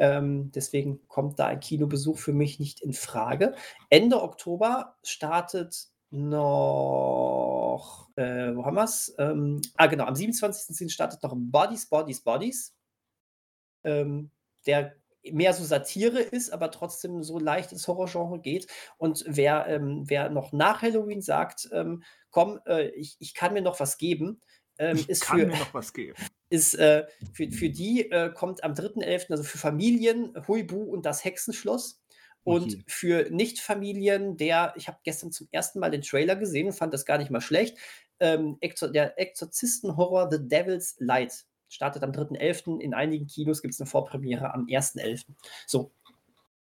Ähm, 0.00 0.50
deswegen 0.52 1.06
kommt 1.08 1.38
da 1.38 1.46
ein 1.46 1.60
Kinobesuch 1.60 2.18
für 2.18 2.32
mich 2.32 2.58
nicht 2.58 2.80
in 2.80 2.94
Frage. 2.94 3.54
Ende 3.90 4.22
Oktober 4.22 4.96
startet 5.02 5.88
noch, 6.10 8.08
äh, 8.16 8.56
wo 8.56 8.64
haben 8.64 8.76
wir 8.76 8.84
es? 8.84 9.14
Ähm, 9.18 9.60
ah, 9.76 9.86
genau, 9.86 10.06
am 10.06 10.14
27.10. 10.14 10.88
startet 10.88 11.22
noch 11.22 11.34
Bodies, 11.36 11.86
Bodies, 11.86 12.22
Bodies. 12.22 12.74
Ähm, 13.84 14.30
der 14.66 14.96
mehr 15.30 15.52
so 15.52 15.64
Satire 15.64 16.20
ist, 16.20 16.50
aber 16.50 16.70
trotzdem 16.70 17.22
so 17.22 17.38
leicht 17.38 17.72
ins 17.72 17.86
Horrorgenre 17.86 18.40
geht. 18.40 18.68
Und 18.96 19.22
wer, 19.28 19.66
ähm, 19.68 20.04
wer 20.06 20.30
noch 20.30 20.52
nach 20.52 20.80
Halloween 20.80 21.20
sagt, 21.20 21.68
ähm, 21.72 22.02
komm, 22.30 22.58
äh, 22.66 22.88
ich, 22.88 23.16
ich 23.18 23.34
kann 23.34 23.52
mir 23.52 23.62
noch 23.62 23.80
was 23.80 23.98
geben, 23.98 24.40
ähm, 24.78 24.96
Ich 24.96 25.08
ist 25.10 25.24
für, 25.24 25.46
ist 26.50 26.74
äh, 26.74 27.06
für, 27.32 27.50
für 27.50 27.70
die 27.70 28.10
äh, 28.10 28.30
kommt 28.32 28.62
am 28.64 28.74
3.11., 28.74 29.30
also 29.30 29.42
für 29.44 29.58
Familien, 29.58 30.34
Huibu 30.46 30.82
und 30.82 31.06
das 31.06 31.24
Hexenschloss. 31.24 32.02
Und 32.42 32.72
Okay. 32.72 32.84
für 32.86 33.30
Nicht-Familien, 33.30 34.36
der, 34.36 34.72
ich 34.76 34.88
habe 34.88 34.98
gestern 35.04 35.30
zum 35.30 35.48
ersten 35.52 35.78
Mal 35.78 35.90
den 35.90 36.00
Trailer 36.02 36.36
gesehen 36.36 36.68
und 36.68 36.72
fand 36.72 36.94
das 36.94 37.04
gar 37.04 37.18
nicht 37.18 37.30
mal 37.30 37.42
schlecht, 37.42 37.76
ähm, 38.18 38.56
Exor 38.60 38.90
der 38.90 39.18
Exorzisten-Horror 39.18 40.30
The 40.30 40.48
Devil's 40.48 40.96
Light 40.98 41.44
startet 41.68 42.02
am 42.02 42.12
3.11. 42.12 42.80
In 42.80 42.94
einigen 42.94 43.26
Kinos 43.26 43.62
gibt 43.62 43.74
es 43.74 43.80
eine 43.80 43.88
Vorpremiere 43.88 44.52
am 44.54 44.66
1.11. 44.66 45.26
So, 45.66 45.92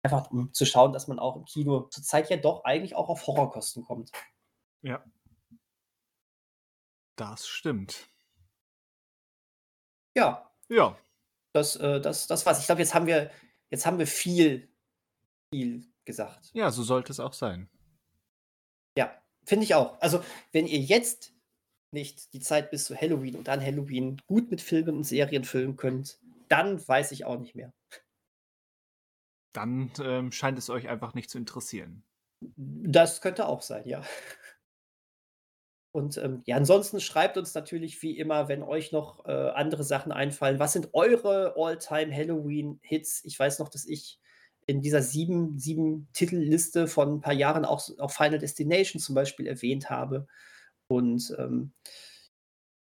einfach 0.03 0.31
um 0.31 0.53
zu 0.53 0.65
schauen, 0.67 0.93
dass 0.93 1.09
man 1.09 1.19
auch 1.19 1.37
im 1.37 1.45
Kino 1.45 1.89
zurzeit 1.91 2.31
ja 2.31 2.37
doch 2.37 2.65
eigentlich 2.65 2.95
auch 2.95 3.09
auf 3.09 3.27
Horrorkosten 3.27 3.85
kommt. 3.85 4.13
Ja. 4.83 5.05
Das 7.17 7.47
stimmt. 7.47 8.12
Ja, 10.17 10.51
Ja. 10.69 10.97
das, 11.53 11.77
äh, 11.77 12.01
das, 12.01 12.27
das 12.27 12.45
war's. 12.47 12.61
Ich 12.61 12.67
glaube, 12.67 12.81
jetzt 12.81 12.95
haben 12.95 13.07
wir, 13.07 13.31
jetzt 13.71 13.87
haben 13.87 13.99
wir 13.99 14.07
viel, 14.07 14.69
viel 15.53 15.87
gesagt. 16.05 16.51
Ja, 16.55 16.71
so 16.71 16.83
sollte 16.83 17.13
es 17.13 17.21
auch 17.21 17.33
sein. 17.33 17.69
Ja, 18.97 19.13
finde 19.45 19.65
ich 19.65 19.75
auch. 19.75 20.01
Also, 20.01 20.23
wenn 20.53 20.67
ihr 20.67 20.79
jetzt 20.81 21.33
nicht 21.93 22.33
die 22.33 22.41
Zeit 22.41 22.71
bis 22.71 22.85
zu 22.85 22.97
Halloween 22.97 23.37
und 23.37 23.49
dann 23.49 23.61
Halloween 23.65 24.21
gut 24.27 24.51
mit 24.51 24.61
Filmen 24.61 24.97
und 24.97 25.05
Serien 25.05 25.45
füllen 25.45 25.77
könnt, 25.77 26.19
dann 26.49 26.87
weiß 26.87 27.13
ich 27.13 27.25
auch 27.25 27.39
nicht 27.39 27.55
mehr. 27.55 27.73
Dann 29.53 29.93
ähm, 30.01 30.33
scheint 30.33 30.59
es 30.59 30.71
euch 30.71 30.89
einfach 30.89 31.15
nicht 31.15 31.29
zu 31.31 31.39
interessieren. 31.39 32.03
Das 32.57 33.21
könnte 33.21 33.47
auch 33.47 33.63
sein, 33.63 33.87
ja. 33.87 34.03
Und 35.93 36.17
ähm, 36.17 36.43
ja, 36.47 36.57
ansonsten 36.57 37.01
schreibt 37.01 37.37
uns 37.37 37.55
natürlich 37.55 38.01
wie 38.03 38.19
immer, 38.19 38.49
wenn 38.49 38.63
euch 38.63 38.93
noch 38.93 39.27
äh, 39.27 39.51
andere 39.51 39.85
Sachen 39.85 40.11
einfallen. 40.11 40.59
Was 40.59 40.73
sind 40.73 40.89
eure 40.95 41.55
All-Time 41.57 42.15
Halloween-Hits? 42.15 43.25
Ich 43.25 43.39
weiß 43.39 43.59
noch, 43.59 43.69
dass 43.69 43.85
ich 43.85 44.19
in 44.67 44.81
dieser 44.81 45.03
sieben, 45.03 45.59
sieben 45.59 46.09
Titelliste 46.15 46.87
von 46.89 47.17
ein 47.17 47.21
paar 47.21 47.35
Jahren 47.35 47.67
auch, 47.67 47.87
auch 47.99 48.11
Final 48.11 48.39
Destination 48.39 49.01
zum 49.01 49.15
Beispiel 49.15 49.47
erwähnt 49.47 49.91
habe. 49.91 50.27
Und 50.89 51.35
ähm, 51.39 51.73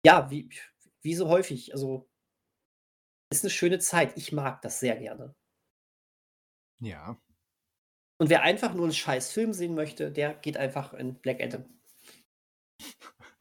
ja, 0.05 0.31
wie, 0.31 0.49
wie 1.03 1.15
so 1.15 1.29
häufig, 1.29 1.73
also 1.73 2.09
ist 3.33 3.45
eine 3.45 3.51
schöne 3.51 3.79
Zeit. 3.81 4.17
Ich 4.17 4.31
mag 4.31 4.63
das 4.63 4.79
sehr 4.79 4.97
gerne. 4.97 5.35
Ja. 6.81 7.21
Und 8.19 8.31
wer 8.31 8.43
einfach 8.43 8.75
nur 8.75 8.85
einen 8.85 8.95
scheiß 8.95 9.33
Film 9.33 9.53
sehen 9.53 9.75
möchte, 9.75 10.13
der 10.13 10.35
geht 10.35 10.57
einfach 10.57 10.93
in 10.95 11.15
Black 11.15 11.41
Adam. 11.41 11.65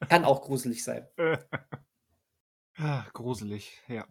Kann 0.08 0.24
auch 0.24 0.42
gruselig 0.42 0.84
sein. 0.84 1.06
ah, 2.78 3.04
gruselig, 3.12 3.80
ja. 3.88 4.06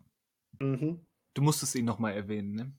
Mhm. 0.59 1.05
Du 1.33 1.41
musstest 1.41 1.75
ihn 1.75 1.85
nochmal 1.85 2.13
erwähnen, 2.13 2.55
ne? 2.55 2.73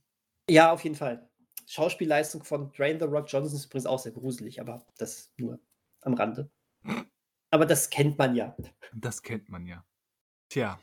Ja, 0.49 0.73
auf 0.73 0.85
jeden 0.85 0.97
Fall. 0.97 1.29
Schauspielleistung 1.67 2.43
von 2.43 2.73
Dwayne 2.73 2.99
The 2.99 3.07
Rock 3.07 3.31
Johnson 3.31 3.57
ist 3.57 3.67
übrigens 3.67 3.87
auch 3.87 3.99
sehr 3.99 4.13
gruselig, 4.13 4.61
aber 4.61 4.85
das 4.99 5.33
nur 5.37 5.61
am 6.03 6.15
Rande. 6.15 6.51
Aber 7.53 7.67
das 7.67 7.91
kennt 7.91 8.17
man 8.17 8.37
ja. 8.37 8.57
Das 8.95 9.23
kennt 9.23 9.49
man 9.49 9.67
ja. 9.67 9.85
Tja, 10.51 10.79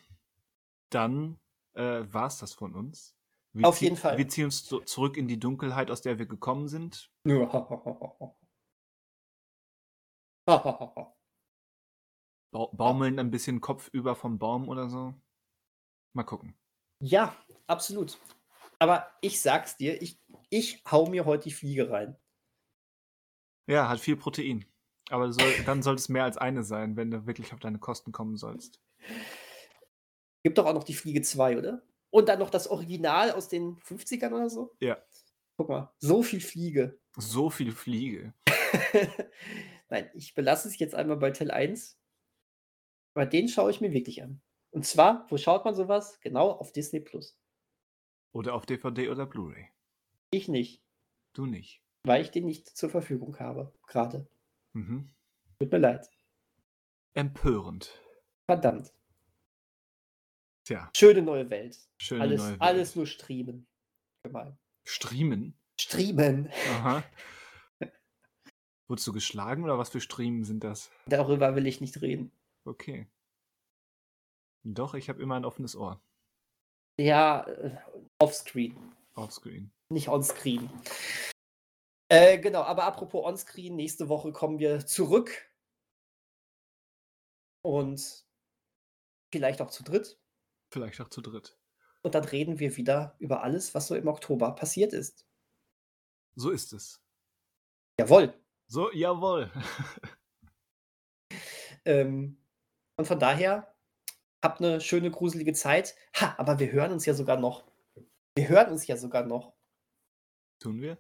dann 0.89 1.39
äh, 1.76 2.03
war 2.11 2.27
es 2.27 2.39
das 2.39 2.53
von 2.53 2.76
uns. 2.76 3.15
Wir 3.53 3.65
Auf 3.65 3.81
jeden 3.81 3.95
Fall. 3.95 4.18
Wir 4.18 4.27
ziehen 4.27 4.45
uns 4.45 4.65
so 4.65 4.81
zurück 4.81 5.15
in 5.15 5.30
die 5.30 5.39
Dunkelheit, 5.39 5.89
aus 5.89 6.02
der 6.02 6.19
wir 6.19 6.26
gekommen 6.26 6.68
sind. 6.68 7.10
Bau 12.52 12.72
baumeln 12.74 13.19
ein 13.19 13.32
bisschen 13.32 13.61
kopfüber 13.61 14.15
vom 14.15 14.40
Baum 14.40 14.69
oder 14.69 14.90
so. 14.90 15.14
Mal 16.14 16.24
gucken. 16.24 16.56
Ja, 16.99 17.36
absolut. 17.68 18.18
Aber 18.80 19.11
ich 19.22 19.41
sag's 19.41 19.78
dir, 19.78 20.02
ich, 20.02 20.19
ich 20.49 20.84
hau 20.90 21.07
mir 21.07 21.26
heute 21.26 21.45
die 21.45 21.53
Fliege 21.53 21.90
rein. 21.90 22.15
Ja, 23.68 23.90
hat 23.90 23.99
viel 23.99 24.15
Protein. 24.15 24.65
Aber 25.10 25.32
soll, 25.32 25.53
dann 25.65 25.84
soll 25.84 25.95
es 25.95 26.10
mehr 26.10 26.24
als 26.24 26.38
eine 26.38 26.64
sein, 26.64 26.95
wenn 26.95 27.11
du 27.11 27.26
wirklich 27.26 27.53
auf 27.53 27.60
deine 27.60 27.80
Kosten 27.80 28.11
kommen 28.11 28.38
sollst. 28.38 28.82
Gibt 30.44 30.57
doch 30.57 30.65
auch 30.65 30.74
noch 30.74 30.84
die 30.84 30.94
Fliege 30.94 31.22
2, 31.22 31.57
oder? 31.57 31.82
Und 32.10 32.30
dann 32.30 32.40
noch 32.40 32.49
das 32.49 32.68
Original 32.68 33.32
aus 33.32 33.48
den 33.48 33.78
50ern 33.78 34.34
oder 34.34 34.49
so? 34.49 34.76
Ja. 34.80 34.98
Guck 35.57 35.69
mal, 35.69 35.94
so 35.98 36.24
viel 36.24 36.40
Fliege. 36.40 36.99
So 37.18 37.49
viel 37.49 37.72
Fliege. 37.72 38.34
Nein, 39.90 40.10
ich 40.14 40.36
belasse 40.36 40.68
es 40.68 40.78
jetzt 40.78 40.95
einmal 40.95 41.18
bei 41.18 41.32
Teil 41.32 41.52
1. 41.52 41.97
Aber 43.18 43.26
den 43.26 43.48
schaue 43.49 43.72
ich 43.72 43.81
mir 43.81 43.94
wirklich 43.94 44.22
an. 44.22 44.41
Und 44.69 44.85
zwar, 44.85 45.26
wo 45.31 45.38
schaut 45.38 45.65
man 45.65 45.73
sowas? 45.73 46.19
Genau 46.19 46.52
auf 46.52 46.72
Disney 46.72 46.99
Plus. 46.99 47.35
Oder 48.31 48.53
auf 48.53 48.68
DVD 48.68 49.10
oder 49.10 49.26
Blu-ray. 49.26 49.69
Ich 50.30 50.48
nicht, 50.48 50.84
Du 51.34 51.48
nicht. 51.48 51.81
weil 52.03 52.22
ich 52.22 52.30
den 52.30 52.45
nicht 52.45 52.68
zur 52.77 52.91
Verfügung 52.91 53.39
habe. 53.39 53.73
Gerade. 53.88 54.27
Mhm. 54.73 55.10
Tut 55.60 55.72
mir 55.72 55.80
leid. 55.80 56.07
Empörend. 57.15 57.99
Verdammt. 58.45 58.94
Tja, 60.65 60.91
Schöne 60.95 61.23
neue 61.23 61.49
Welt. 61.49 61.76
schöne 61.98 62.22
alles, 62.22 62.41
neue 62.41 62.49
Welt. 62.52 62.61
alles 62.61 62.95
nur 62.95 63.07
streamen. 63.07 63.65
Gemein. 64.22 64.60
Streamen? 64.84 65.57
Streamen. 65.80 66.52
Aha. 66.69 67.03
Wurdest 68.88 69.07
du 69.07 69.11
geschlagen 69.11 69.64
oder 69.64 69.80
was 69.80 69.89
für 69.89 70.02
Streamen 70.02 70.44
sind 70.44 70.64
das? 70.64 70.91
Darüber 71.07 71.56
will 71.56 71.65
ich 71.65 71.81
nicht 71.81 71.99
reden. 72.03 72.31
Okay. 72.68 73.07
Doch, 74.65 74.94
ich 74.94 75.07
habe 75.07 75.22
immer 75.22 75.35
ein 75.35 75.45
offenes 75.45 75.76
Ohr. 75.76 76.02
Ja, 76.99 77.48
äh, 77.48 77.77
offscreen. 78.19 78.94
Offscreen. 79.15 79.72
Nicht 79.89 80.10
onscreen. 80.10 80.69
Äh, 82.10 82.39
genau, 82.39 82.64
aber 82.64 82.84
apropos 82.84 83.26
onscreen, 83.26 83.76
nächste 83.76 84.10
Woche 84.10 84.34
kommen 84.34 84.60
wir 84.60 84.85
zurück. 84.85 85.49
Und 87.64 88.26
vielleicht 89.34 89.61
auch 89.61 89.69
zu 89.69 89.84
dritt. 89.84 90.19
Vielleicht 90.73 90.99
auch 90.99 91.10
zu 91.10 91.22
dritt. 91.22 91.57
Und 92.03 92.15
dann 92.15 92.26
reden 92.26 92.60
wir 92.60 92.76
wieder 92.76 93.15
über 93.19 93.44
alles, 93.44 93.73
was 93.76 93.88
so 93.88 93.95
im 93.95 94.07
Oktober 94.07 94.52
passiert 94.52 94.91
ist. 94.91 95.26
So 96.35 96.49
ist 96.49 96.73
es. 96.73 97.02
Jawohl. 97.99 98.34
So, 98.68 98.91
jawohl. 98.91 99.52
Ähm, 101.88 102.38
und 102.98 103.06
von 103.06 103.19
daher, 103.19 103.74
habt 104.44 104.61
eine 104.61 104.82
schöne, 104.82 105.11
gruselige 105.11 105.53
Zeit. 105.53 105.95
Ha, 106.19 106.36
aber 106.38 106.60
wir 106.60 106.72
hören 106.72 106.91
uns 106.91 107.06
ja 107.06 107.14
sogar 107.14 107.40
noch 107.40 107.65
Wir 108.36 108.49
hören 108.49 108.72
uns 108.72 108.86
ja 108.88 108.98
sogar 108.98 109.26
noch. 109.26 109.53
Tun 110.61 110.82
wir? 110.82 110.98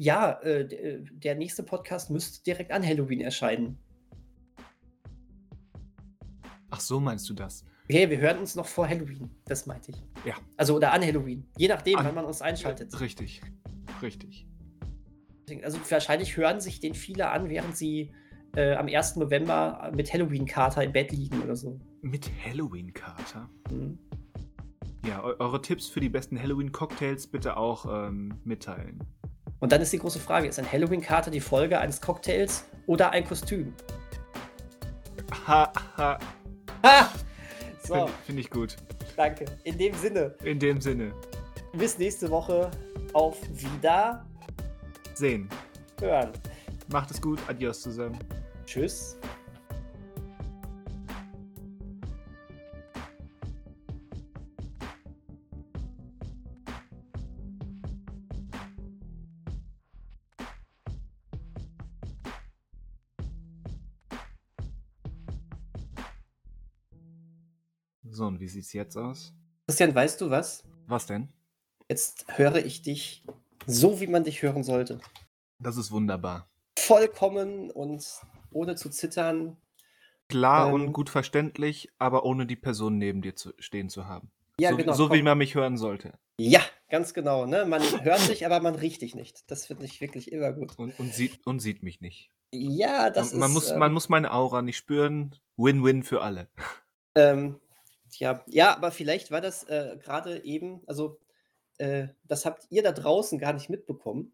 Ja, 0.00 0.32
äh, 0.42 0.62
äh, 0.62 1.04
der 1.10 1.34
nächste 1.34 1.62
Podcast 1.62 2.10
müsste 2.10 2.42
direkt 2.44 2.70
an 2.70 2.84
Halloween 2.86 3.20
erscheinen. 3.20 3.78
Ach 6.70 6.80
so, 6.80 7.00
meinst 7.00 7.28
du 7.30 7.34
das? 7.34 7.64
Okay, 7.84 8.10
wir 8.10 8.18
hören 8.18 8.38
uns 8.38 8.54
noch 8.56 8.66
vor 8.66 8.88
Halloween. 8.88 9.30
Das 9.46 9.66
meinte 9.66 9.92
ich. 9.92 10.02
Ja. 10.24 10.34
Also 10.56 10.74
oder 10.76 10.92
an 10.92 11.02
Halloween. 11.02 11.48
Je 11.56 11.68
nachdem, 11.68 11.96
An- 11.98 12.06
wann 12.06 12.14
man 12.14 12.24
uns 12.24 12.42
einschaltet. 12.42 12.98
Richtig. 13.00 13.40
Richtig. 14.02 14.46
Also 15.62 15.78
wahrscheinlich 15.88 16.36
hören 16.36 16.60
sich 16.60 16.80
den 16.80 16.94
viele 16.94 17.30
an, 17.30 17.48
während 17.48 17.76
sie 17.76 18.12
äh, 18.56 18.74
am 18.74 18.86
1. 18.88 19.16
November 19.16 19.90
mit 19.94 20.12
Halloween-Kater 20.12 20.82
im 20.82 20.92
Bett 20.92 21.12
liegen 21.12 21.40
oder 21.42 21.54
so. 21.56 21.78
Mit 22.02 22.28
Halloween-Kater. 22.44 23.48
Mhm. 23.70 23.98
Ja, 25.06 25.22
eu 25.22 25.34
eure 25.38 25.62
Tipps 25.62 25.86
für 25.86 26.00
die 26.00 26.08
besten 26.08 26.40
Halloween-Cocktails 26.40 27.28
bitte 27.28 27.56
auch 27.56 27.86
ähm, 28.08 28.34
mitteilen. 28.44 28.98
Und 29.60 29.70
dann 29.72 29.80
ist 29.80 29.92
die 29.92 29.98
große 29.98 30.18
Frage: 30.18 30.48
Ist 30.48 30.58
ein 30.58 30.70
Halloween-Kater 30.70 31.30
die 31.30 31.40
Folge 31.40 31.78
eines 31.78 32.00
Cocktails 32.00 32.64
oder 32.86 33.10
ein 33.10 33.24
Kostüm? 33.24 33.72
Ha, 35.46 35.72
ha. 35.96 36.18
Ha! 36.82 37.08
So, 37.82 37.94
Finde 37.94 38.12
find 38.26 38.38
ich 38.40 38.50
gut. 38.50 38.76
danke. 39.16 39.44
In 39.64 39.78
dem 39.78 39.94
Sinne, 39.94 40.34
In 40.44 40.58
dem 40.58 40.80
Sinne. 40.80 41.12
bis 41.72 41.98
nächste 41.98 42.28
Woche. 42.30 42.70
Auf 43.12 43.38
Wieder 43.52 44.26
Sehen. 45.14 45.48
hören. 46.00 46.30
Macht 46.90 47.10
es 47.12 47.20
gut. 47.22 47.38
Adios 47.48 47.80
zusammen. 47.80 48.18
Tschüss. 48.66 49.16
So, 68.16 68.26
und 68.26 68.40
wie 68.40 68.48
sieht's 68.48 68.72
jetzt 68.72 68.96
aus? 68.96 69.32
Christian, 69.66 69.94
weißt 69.94 70.20
du 70.20 70.30
was? 70.30 70.64
Was 70.86 71.06
denn? 71.06 71.28
Jetzt 71.88 72.24
höre 72.36 72.56
ich 72.56 72.82
dich 72.82 73.22
so, 73.66 74.00
wie 74.00 74.06
man 74.06 74.24
dich 74.24 74.42
hören 74.42 74.64
sollte. 74.64 75.00
Das 75.58 75.76
ist 75.76 75.90
wunderbar. 75.90 76.48
Vollkommen 76.78 77.70
und 77.70 78.04
ohne 78.56 78.74
zu 78.74 78.90
zittern. 78.90 79.56
Klar 80.28 80.68
Ähm. 80.68 80.74
und 80.74 80.92
gut 80.92 81.10
verständlich, 81.10 81.90
aber 81.98 82.24
ohne 82.24 82.46
die 82.46 82.56
Person 82.56 82.98
neben 82.98 83.22
dir 83.22 83.36
zu 83.36 83.52
stehen 83.58 83.88
zu 83.88 84.06
haben. 84.06 84.30
Ja, 84.58 84.70
so 84.70 84.76
genau. 84.76 84.92
so 84.94 85.12
wie 85.12 85.18
komm. 85.18 85.24
man 85.24 85.38
mich 85.38 85.54
hören 85.54 85.76
sollte. 85.76 86.18
Ja, 86.38 86.60
ganz 86.88 87.14
genau. 87.14 87.46
Ne? 87.46 87.66
Man 87.66 87.82
hört 88.02 88.28
dich, 88.28 88.44
aber 88.46 88.60
man 88.60 88.74
riecht 88.74 89.02
dich 89.02 89.14
nicht. 89.14 89.50
Das 89.50 89.66
finde 89.66 89.84
ich 89.84 90.00
wirklich 90.00 90.32
immer 90.32 90.52
gut. 90.52 90.78
Und, 90.78 90.98
und, 90.98 91.14
sieht, 91.14 91.46
und 91.46 91.60
sieht 91.60 91.82
mich 91.82 92.00
nicht. 92.00 92.30
Ja, 92.52 93.10
das 93.10 93.32
man, 93.32 93.40
man 93.40 93.48
ist. 93.50 93.54
muss, 93.54 93.70
ähm, 93.70 93.78
man 93.78 93.92
muss 93.92 94.08
meine 94.08 94.32
Aura 94.32 94.62
nicht 94.62 94.76
spüren. 94.76 95.36
Win-win 95.56 96.02
für 96.02 96.22
alle. 96.22 96.48
Ähm, 97.14 97.60
tja, 98.10 98.42
ja, 98.46 98.74
aber 98.76 98.90
vielleicht 98.90 99.30
war 99.30 99.40
das 99.40 99.64
äh, 99.64 99.96
gerade 100.02 100.44
eben, 100.44 100.82
also 100.86 101.18
äh, 101.78 102.08
das 102.24 102.44
habt 102.44 102.66
ihr 102.70 102.82
da 102.82 102.92
draußen 102.92 103.38
gar 103.38 103.52
nicht 103.52 103.70
mitbekommen, 103.70 104.32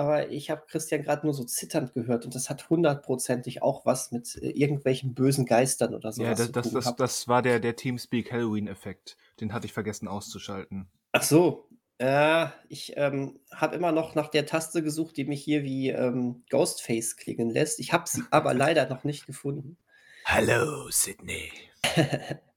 aber 0.00 0.30
ich 0.30 0.48
habe 0.48 0.62
Christian 0.66 1.02
gerade 1.02 1.26
nur 1.26 1.34
so 1.34 1.44
zitternd 1.44 1.92
gehört 1.92 2.24
und 2.24 2.34
das 2.34 2.48
hat 2.48 2.70
hundertprozentig 2.70 3.62
auch 3.62 3.84
was 3.84 4.12
mit 4.12 4.34
äh, 4.36 4.48
irgendwelchen 4.48 5.12
bösen 5.12 5.44
Geistern 5.44 5.94
oder 5.94 6.10
so 6.10 6.22
ja, 6.22 6.34
das, 6.34 6.50
das, 6.50 6.70
das, 6.70 6.96
das 6.96 7.28
war 7.28 7.42
der, 7.42 7.60
der 7.60 7.76
Teamspeak 7.76 8.32
Halloween-Effekt. 8.32 9.18
Den 9.42 9.52
hatte 9.52 9.66
ich 9.66 9.74
vergessen 9.74 10.08
auszuschalten. 10.08 10.88
Ach 11.12 11.22
so, 11.22 11.68
äh, 11.98 12.46
ich 12.70 12.94
ähm, 12.96 13.40
habe 13.54 13.76
immer 13.76 13.92
noch 13.92 14.14
nach 14.14 14.28
der 14.28 14.46
Taste 14.46 14.82
gesucht, 14.82 15.18
die 15.18 15.24
mich 15.24 15.44
hier 15.44 15.64
wie 15.64 15.90
ähm, 15.90 16.44
Ghostface 16.48 17.16
klingen 17.16 17.50
lässt. 17.50 17.78
Ich 17.78 17.92
habe 17.92 18.08
sie 18.08 18.22
aber 18.30 18.54
leider 18.54 18.88
noch 18.88 19.04
nicht 19.04 19.26
gefunden. 19.26 19.76
Hallo, 20.24 20.88
Sydney. 20.90 21.52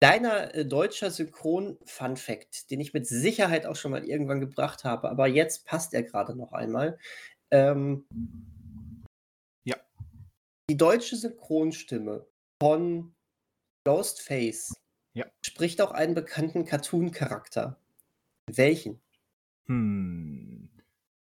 Kleiner 0.00 0.54
äh, 0.54 0.64
deutscher 0.64 1.10
Synchron-Fun-Fact, 1.10 2.70
den 2.70 2.80
ich 2.80 2.94
mit 2.94 3.06
Sicherheit 3.06 3.66
auch 3.66 3.76
schon 3.76 3.90
mal 3.90 4.04
irgendwann 4.04 4.40
gebracht 4.40 4.84
habe, 4.84 5.10
aber 5.10 5.26
jetzt 5.26 5.66
passt 5.66 5.92
er 5.92 6.02
gerade 6.02 6.34
noch 6.34 6.52
einmal. 6.52 6.98
Ähm, 7.50 8.06
Ja. 9.64 9.76
Die 10.70 10.76
deutsche 10.76 11.16
Synchronstimme 11.16 12.26
von 12.62 13.14
Ghostface 13.84 14.74
Ja. 15.12 15.26
spricht 15.44 15.82
auch 15.82 15.90
einen 15.90 16.14
bekannten 16.14 16.64
Cartoon-Charakter. 16.64 17.78
Welchen? 18.50 19.02
Hm. 19.66 20.70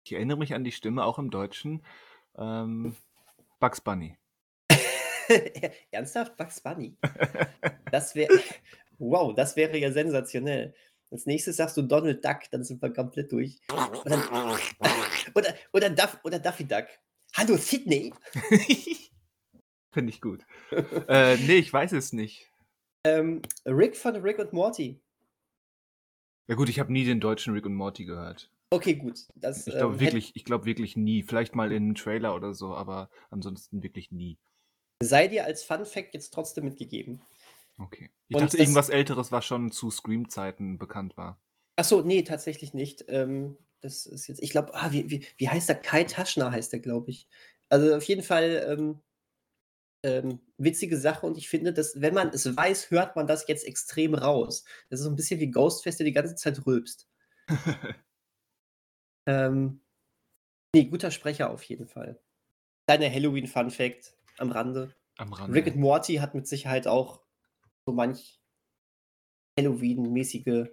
Ich 0.03 0.11
erinnere 0.11 0.37
mich 0.37 0.53
an 0.53 0.65
die 0.65 0.71
Stimme 0.73 1.05
auch 1.05 1.19
im 1.19 1.31
Deutschen. 1.31 1.85
Ähm, 2.37 2.95
Bugs 3.59 3.79
Bunny. 3.79 4.17
Ernsthaft? 5.91 6.37
Bugs 6.37 6.61
Bunny? 6.61 6.97
Das 7.91 8.15
wäre. 8.15 8.33
Wow, 8.99 9.35
das 9.35 9.55
wäre 9.55 9.77
ja 9.77 9.91
sensationell. 9.91 10.73
Als 11.11 11.27
nächstes 11.27 11.57
sagst 11.57 11.77
du 11.77 11.83
Donald 11.83 12.25
Duck, 12.25 12.39
dann 12.49 12.63
sind 12.63 12.81
wir 12.81 12.91
komplett 12.91 13.31
durch. 13.31 13.59
Dann, 14.05 14.23
oder, 15.35 15.53
oder, 15.71 15.89
Duff, 15.91 16.17
oder 16.23 16.39
Duffy 16.39 16.65
Duck. 16.65 16.87
Hallo 17.35 17.57
Sydney. 17.57 18.11
Finde 19.93 20.09
ich 20.09 20.19
gut. 20.19 20.47
äh, 21.07 21.37
nee, 21.37 21.57
ich 21.57 21.71
weiß 21.71 21.91
es 21.91 22.11
nicht. 22.11 22.51
Ähm, 23.05 23.43
Rick 23.67 23.95
von 23.95 24.15
Rick 24.15 24.39
und 24.39 24.51
Morty. 24.51 24.99
Ja 26.47 26.55
gut, 26.55 26.69
ich 26.69 26.79
habe 26.79 26.91
nie 26.91 27.05
den 27.05 27.19
deutschen 27.19 27.53
Rick 27.53 27.67
und 27.67 27.75
Morty 27.75 28.05
gehört. 28.05 28.51
Okay, 28.69 28.95
gut. 28.95 29.27
Das, 29.35 29.65
Ich 29.67 29.75
glaube 29.75 29.93
ähm, 29.93 29.99
wirklich, 29.99 30.31
ich 30.35 30.43
glaube 30.43 30.65
wirklich 30.65 30.97
nie. 30.97 31.23
Vielleicht 31.23 31.55
mal 31.55 31.71
in 31.71 31.83
einem 31.83 31.95
Trailer 31.95 32.35
oder 32.35 32.53
so, 32.53 32.75
aber 32.75 33.09
ansonsten 33.29 33.83
wirklich 33.83 34.11
nie. 34.11 34.37
Sei 35.01 35.27
dir 35.27 35.45
als 35.45 35.63
Fun 35.63 35.85
Fact 35.85 36.13
jetzt 36.13 36.33
trotzdem 36.33 36.65
mitgegeben. 36.65 37.21
Okay. 37.79 38.09
Ich 38.27 38.35
Und 38.35 38.41
dachte 38.41 38.57
das- 38.57 38.59
irgendwas 38.65 38.89
älteres, 38.89 39.31
was 39.31 39.45
schon 39.45 39.71
zu 39.71 39.91
Scream-Zeiten 39.91 40.77
bekannt 40.77 41.15
war. 41.17 41.39
Achso, 41.75 42.01
nee, 42.01 42.23
tatsächlich 42.23 42.73
nicht. 42.73 43.05
Ähm, 43.07 43.57
das 43.81 44.05
ist 44.07 44.27
jetzt, 44.27 44.41
ich 44.41 44.49
glaube, 44.49 44.73
ah, 44.73 44.91
wie, 44.91 45.09
wie, 45.09 45.25
wie 45.37 45.49
heißt 45.49 45.69
der? 45.69 45.75
Kai 45.75 46.03
Taschner 46.03 46.51
heißt 46.51 46.73
der, 46.73 46.79
glaube 46.79 47.11
ich. 47.11 47.27
Also 47.69 47.95
auf 47.95 48.03
jeden 48.03 48.23
Fall 48.23 48.65
ähm, 48.67 48.99
ähm, 50.03 50.39
witzige 50.57 50.97
Sache 50.97 51.25
und 51.25 51.37
ich 51.37 51.47
finde, 51.49 51.73
dass, 51.73 52.01
wenn 52.01 52.13
man 52.15 52.29
es 52.29 52.55
weiß, 52.55 52.89
hört 52.89 53.15
man 53.15 53.27
das 53.27 53.47
jetzt 53.47 53.65
extrem 53.67 54.15
raus. 54.15 54.63
Das 54.89 54.99
ist 54.99 55.03
so 55.03 55.11
ein 55.11 55.15
bisschen 55.15 55.39
wie 55.39 55.51
Ghostfest, 55.51 55.99
der 55.99 56.05
die 56.05 56.13
ganze 56.13 56.35
Zeit 56.35 56.65
rülpst. 56.65 57.07
Ähm, 59.29 59.81
nee, 60.73 60.85
guter 60.85 61.11
Sprecher 61.11 61.49
auf 61.49 61.61
jeden 61.63 61.87
Fall. 61.87 62.17
Kleiner 62.87 63.11
Halloween-Fun-Fact 63.13 64.16
am 64.37 64.51
Rande. 64.51 64.95
Am 65.17 65.33
Rande. 65.33 65.55
Rick 65.55 65.67
and 65.67 65.77
Morty 65.77 66.15
hat 66.15 66.35
mit 66.35 66.47
Sicherheit 66.47 66.87
auch 66.87 67.21
so 67.85 67.93
manch 67.93 68.39
Halloween-mäßige 69.59 70.67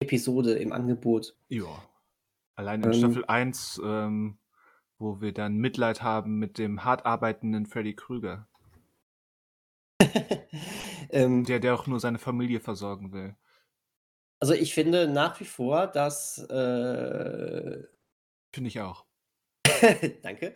Episode 0.00 0.54
im 0.54 0.72
Angebot. 0.72 1.36
Ja. 1.48 1.82
Allein 2.56 2.82
in 2.82 2.92
Ähm. 2.92 2.98
Staffel 2.98 3.24
1, 3.24 3.80
ähm, 3.84 4.38
wo 4.98 5.20
wir 5.20 5.32
dann 5.32 5.56
Mitleid 5.56 6.02
haben 6.02 6.38
mit 6.38 6.58
dem 6.58 6.84
hart 6.84 7.06
arbeitenden 7.06 7.66
Freddy 7.66 7.94
Krüger, 7.94 8.48
ähm, 11.10 11.44
der, 11.44 11.60
der 11.60 11.74
auch 11.74 11.86
nur 11.86 12.00
seine 12.00 12.18
Familie 12.18 12.60
versorgen 12.60 13.12
will. 13.12 13.34
also 14.40 14.52
ich 14.54 14.74
finde 14.74 15.08
nach 15.08 15.40
wie 15.40 15.44
vor, 15.46 15.86
dass 15.86 16.38
äh, 16.38 17.82
Finde 18.52 18.68
ich 18.68 18.80
auch. 18.80 19.04
danke. 20.22 20.54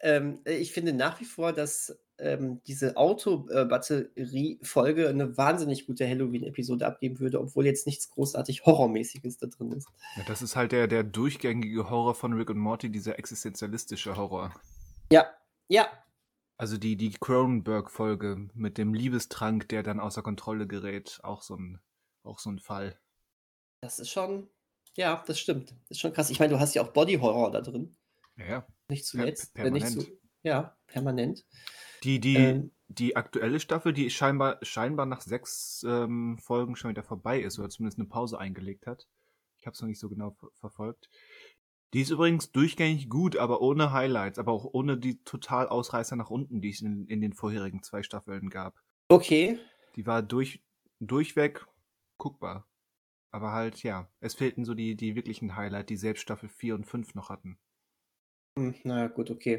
Ähm, 0.00 0.40
ich 0.44 0.72
finde 0.72 0.92
nach 0.92 1.20
wie 1.20 1.24
vor, 1.24 1.52
dass 1.52 1.98
ähm, 2.18 2.62
diese 2.66 2.96
Auto-Batterie-Folge 2.96 5.08
eine 5.08 5.36
wahnsinnig 5.36 5.86
gute 5.86 6.08
Halloween-Episode 6.08 6.86
abgeben 6.86 7.20
würde, 7.20 7.40
obwohl 7.40 7.66
jetzt 7.66 7.86
nichts 7.86 8.08
großartig 8.10 8.64
Horrormäßiges 8.64 9.38
da 9.38 9.46
drin 9.48 9.72
ist. 9.72 9.88
Ja, 10.16 10.22
das 10.26 10.40
ist 10.42 10.56
halt 10.56 10.72
der, 10.72 10.86
der 10.86 11.04
durchgängige 11.04 11.90
Horror 11.90 12.14
von 12.14 12.32
Rick 12.32 12.50
und 12.50 12.58
Morty, 12.58 12.90
dieser 12.90 13.18
existenzialistische 13.18 14.16
Horror. 14.16 14.54
Ja, 15.12 15.26
ja, 15.68 15.88
Also 16.58 16.78
die, 16.78 16.96
die 16.96 17.10
Cronenberg-Folge 17.10 18.48
mit 18.54 18.78
dem 18.78 18.94
Liebestrank, 18.94 19.68
der 19.68 19.82
dann 19.82 20.00
außer 20.00 20.22
Kontrolle 20.22 20.66
gerät, 20.66 21.20
auch 21.22 21.42
so 21.42 21.54
ein, 21.56 21.80
auch 22.22 22.38
so 22.38 22.50
ein 22.50 22.58
Fall. 22.58 22.98
das 23.80 23.98
ist 23.98 24.10
schon, 24.10 24.48
ja, 24.96 25.22
das 25.26 25.38
stimmt. 25.38 25.70
Das 25.70 25.90
ist 25.90 26.00
schon 26.00 26.12
krass. 26.12 26.30
Ich 26.30 26.40
meine, 26.40 26.54
du 26.54 26.60
hast 26.60 26.74
ja 26.74 26.82
auch 26.82 26.92
Body-Horror 26.92 27.50
da 27.50 27.60
drin. 27.60 27.96
Ja, 28.36 28.46
ja. 28.46 28.66
Nicht 28.88 29.02
Per- 29.02 29.20
zuletzt. 29.20 29.56
äh, 29.56 29.70
nicht 29.70 29.82
permanent. 29.84 30.02
zu, 30.02 30.18
ja, 30.42 30.76
permanent. 30.86 31.44
Die, 32.04 32.20
die, 32.20 32.36
Ähm, 32.36 32.70
die 32.88 33.16
aktuelle 33.16 33.58
Staffel, 33.60 33.92
die 33.92 34.10
scheinbar, 34.10 34.58
scheinbar 34.62 35.06
nach 35.06 35.20
sechs 35.20 35.84
ähm, 35.88 36.38
Folgen 36.38 36.76
schon 36.76 36.90
wieder 36.90 37.02
vorbei 37.02 37.40
ist 37.40 37.58
oder 37.58 37.68
zumindest 37.68 37.98
eine 37.98 38.08
Pause 38.08 38.38
eingelegt 38.38 38.86
hat. 38.86 39.06
Ich 39.58 39.66
habe 39.66 39.74
es 39.74 39.80
noch 39.80 39.88
nicht 39.88 39.98
so 39.98 40.08
genau 40.08 40.30
ver 40.32 40.48
verfolgt. 40.60 41.08
Die 41.94 42.00
ist 42.02 42.10
übrigens 42.10 42.52
durchgängig 42.52 43.08
gut, 43.08 43.36
aber 43.36 43.60
ohne 43.62 43.92
Highlights, 43.92 44.38
aber 44.38 44.52
auch 44.52 44.64
ohne 44.72 44.98
die 44.98 45.22
total 45.24 45.68
Ausreißer 45.68 46.14
nach 46.16 46.30
unten, 46.30 46.60
die 46.60 46.70
es 46.70 46.82
in, 46.82 47.06
in 47.06 47.20
den 47.20 47.32
vorherigen 47.32 47.82
zwei 47.82 48.02
Staffeln 48.02 48.50
gab. 48.50 48.74
okay. 49.08 49.58
Die 49.96 50.06
war 50.06 50.22
durch, 50.22 50.62
durchweg 51.00 51.64
guckbar. 52.18 52.68
Aber 53.30 53.52
halt, 53.52 53.82
ja, 53.82 54.10
es 54.20 54.34
fehlten 54.34 54.64
so 54.66 54.74
die, 54.74 54.94
die 54.94 55.14
wirklichen 55.14 55.56
Highlight, 55.56 55.88
die 55.88 55.96
selbst 55.96 56.20
Staffel 56.20 56.48
4 56.50 56.74
und 56.74 56.84
5 56.86 57.14
noch 57.14 57.30
hatten. 57.30 57.58
Hm, 58.58 58.74
na 58.84 59.06
gut, 59.08 59.30
okay. 59.30 59.58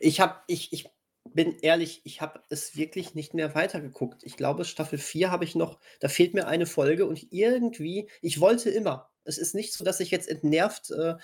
Ich 0.00 0.20
habe, 0.20 0.36
ich, 0.46 0.72
ich 0.72 0.88
bin 1.34 1.58
ehrlich, 1.60 2.02
ich 2.04 2.20
habe 2.20 2.40
es 2.50 2.76
wirklich 2.76 3.14
nicht 3.14 3.34
mehr 3.34 3.54
weitergeguckt. 3.54 4.22
Ich 4.24 4.36
glaube, 4.36 4.64
Staffel 4.64 4.98
4 4.98 5.30
habe 5.30 5.44
ich 5.44 5.54
noch, 5.54 5.80
da 6.00 6.08
fehlt 6.08 6.34
mir 6.34 6.46
eine 6.46 6.66
Folge 6.66 7.06
und 7.06 7.32
irgendwie, 7.32 8.08
ich 8.22 8.40
wollte 8.40 8.70
immer. 8.70 9.10
Es 9.24 9.38
ist 9.38 9.54
nicht 9.54 9.72
so, 9.72 9.84
dass 9.84 10.00
ich 10.00 10.10
jetzt 10.10 10.28
entnervt 10.28 10.90
äh, 10.92 11.16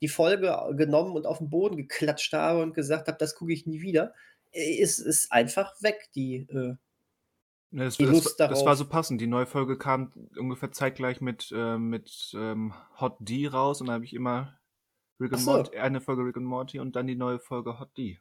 die 0.00 0.08
Folge 0.08 0.56
genommen 0.76 1.14
und 1.14 1.26
auf 1.26 1.38
den 1.38 1.50
Boden 1.50 1.76
geklatscht 1.76 2.32
habe 2.32 2.62
und 2.62 2.74
gesagt 2.74 3.06
habe, 3.08 3.18
das 3.18 3.34
gucke 3.34 3.52
ich 3.52 3.66
nie 3.66 3.82
wieder. 3.82 4.14
Äh, 4.52 4.80
es 4.82 4.98
ist 4.98 5.30
einfach 5.32 5.74
weg, 5.82 6.08
die, 6.14 6.46
äh, 6.50 6.76
Ne, 7.72 7.84
das, 7.84 7.98
die 7.98 8.04
das, 8.04 8.12
Lust 8.12 8.40
das 8.40 8.64
war 8.64 8.64
darauf. 8.64 8.78
so 8.78 8.88
passend. 8.88 9.20
Die 9.20 9.28
neue 9.28 9.46
Folge 9.46 9.78
kam 9.78 10.12
ungefähr 10.36 10.72
zeitgleich 10.72 11.20
mit, 11.20 11.52
äh, 11.54 11.78
mit 11.78 12.32
ähm, 12.34 12.74
Hot 13.00 13.16
D 13.20 13.46
raus 13.46 13.80
und 13.80 13.86
da 13.86 13.92
habe 13.92 14.04
ich 14.04 14.12
immer 14.14 14.59
Rick 15.20 15.32
and 15.32 15.42
so. 15.42 15.52
Morty, 15.52 15.76
eine 15.78 16.00
Folge 16.00 16.24
Rick 16.24 16.36
and 16.36 16.46
Morty 16.46 16.78
und 16.78 16.96
dann 16.96 17.06
die 17.06 17.16
neue 17.16 17.38
Folge 17.38 17.78
Hot 17.78 17.96
D. 17.96 18.18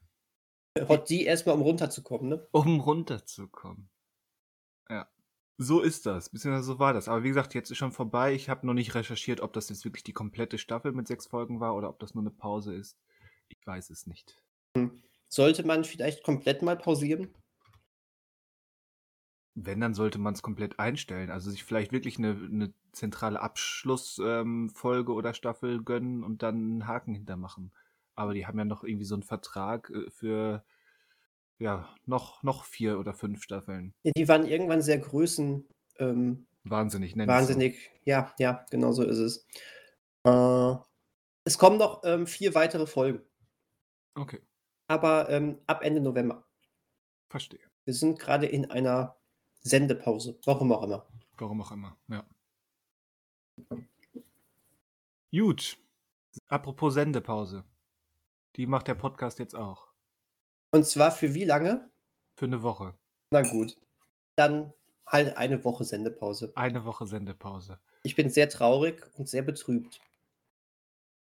Hot 0.87 1.09
die 1.09 1.23
erstmal, 1.23 1.55
um 1.55 1.61
runterzukommen, 1.61 2.29
ne? 2.29 2.47
Um 2.51 2.79
runterzukommen. 2.79 3.89
Ja. 4.89 5.09
So 5.57 5.81
ist 5.81 6.05
das, 6.05 6.29
beziehungsweise 6.29 6.63
so 6.63 6.79
war 6.79 6.93
das. 6.93 7.09
Aber 7.09 7.23
wie 7.23 7.27
gesagt, 7.29 7.53
jetzt 7.53 7.69
ist 7.69 7.77
schon 7.77 7.91
vorbei. 7.91 8.33
Ich 8.33 8.47
habe 8.49 8.65
noch 8.65 8.73
nicht 8.73 8.95
recherchiert, 8.95 9.41
ob 9.41 9.51
das 9.53 9.67
jetzt 9.69 9.83
wirklich 9.83 10.03
die 10.03 10.13
komplette 10.13 10.57
Staffel 10.57 10.93
mit 10.93 11.07
sechs 11.07 11.27
Folgen 11.27 11.59
war 11.59 11.75
oder 11.75 11.89
ob 11.89 11.99
das 11.99 12.13
nur 12.13 12.23
eine 12.23 12.31
Pause 12.31 12.73
ist. 12.75 12.97
Ich 13.49 13.65
weiß 13.65 13.89
es 13.89 14.07
nicht. 14.07 14.41
Sollte 15.27 15.65
man 15.65 15.83
vielleicht 15.83 16.23
komplett 16.23 16.61
mal 16.61 16.77
pausieren? 16.77 17.33
Wenn, 19.55 19.81
dann 19.81 19.93
sollte 19.93 20.19
man 20.19 20.33
es 20.33 20.41
komplett 20.41 20.79
einstellen. 20.79 21.31
Also 21.31 21.51
sich 21.51 21.63
vielleicht 21.63 21.91
wirklich 21.91 22.17
eine, 22.17 22.29
eine 22.31 22.73
zentrale 22.91 23.41
Abschlussfolge 23.41 24.41
ähm, 24.41 24.69
Folge 24.69 25.13
oder 25.13 25.33
Staffel 25.33 25.83
gönnen 25.83 26.23
und 26.23 26.43
dann 26.43 26.55
einen 26.55 26.87
Haken 26.87 27.13
hintermachen. 27.13 27.71
Aber 28.15 28.33
die 28.33 28.47
haben 28.47 28.57
ja 28.57 28.65
noch 28.65 28.83
irgendwie 28.83 29.05
so 29.05 29.15
einen 29.15 29.23
Vertrag 29.23 29.89
äh, 29.89 30.09
für 30.09 30.63
ja, 31.59 31.93
noch, 32.05 32.41
noch 32.41 32.63
vier 32.63 32.99
oder 32.99 33.13
fünf 33.13 33.43
Staffeln. 33.43 33.93
Ja, 34.03 34.11
die 34.15 34.27
waren 34.27 34.45
irgendwann 34.45 34.81
sehr 34.81 34.97
größen. 34.97 35.67
Ähm, 35.97 36.47
Wahnsinnig, 36.63 37.15
nenn 37.15 37.29
es 37.29 37.47
so. 37.47 37.53
wahnsinnig. 37.53 37.91
Ja, 38.05 38.33
ja, 38.39 38.65
genau 38.71 38.93
so 38.93 39.03
ist 39.03 39.17
es. 39.17 39.47
Äh, 40.23 40.75
es 41.45 41.57
kommen 41.57 41.77
noch 41.77 42.01
ähm, 42.05 42.27
vier 42.27 42.55
weitere 42.55 42.87
Folgen, 42.87 43.21
Okay, 44.15 44.41
aber 44.87 45.29
ähm, 45.29 45.59
ab 45.67 45.83
Ende 45.83 46.01
November. 46.01 46.45
verstehe. 47.29 47.59
Wir 47.85 47.93
sind 47.93 48.19
gerade 48.19 48.45
in 48.45 48.69
einer 48.71 49.18
Sendepause, 49.61 50.39
warum 50.45 50.71
auch 50.71 50.83
immer. 50.83 51.05
Warum 51.37 51.61
auch 51.61 51.71
immer, 51.71 51.97
ja. 52.07 52.25
Gut. 55.31 55.77
Apropos 56.47 56.93
Sendepause. 56.93 57.63
Die 58.55 58.65
macht 58.65 58.87
der 58.87 58.95
Podcast 58.95 59.39
jetzt 59.39 59.55
auch. 59.55 59.87
Und 60.71 60.85
zwar 60.85 61.11
für 61.11 61.33
wie 61.33 61.45
lange? 61.45 61.89
Für 62.35 62.45
eine 62.45 62.63
Woche. 62.63 62.95
Na 63.31 63.41
gut. 63.41 63.77
Dann 64.35 64.73
halt 65.05 65.37
eine 65.37 65.63
Woche 65.63 65.83
Sendepause. 65.83 66.51
Eine 66.55 66.85
Woche 66.85 67.05
Sendepause. 67.05 67.79
Ich 68.03 68.15
bin 68.15 68.29
sehr 68.29 68.49
traurig 68.49 69.03
und 69.17 69.27
sehr 69.27 69.41
betrübt. 69.41 69.99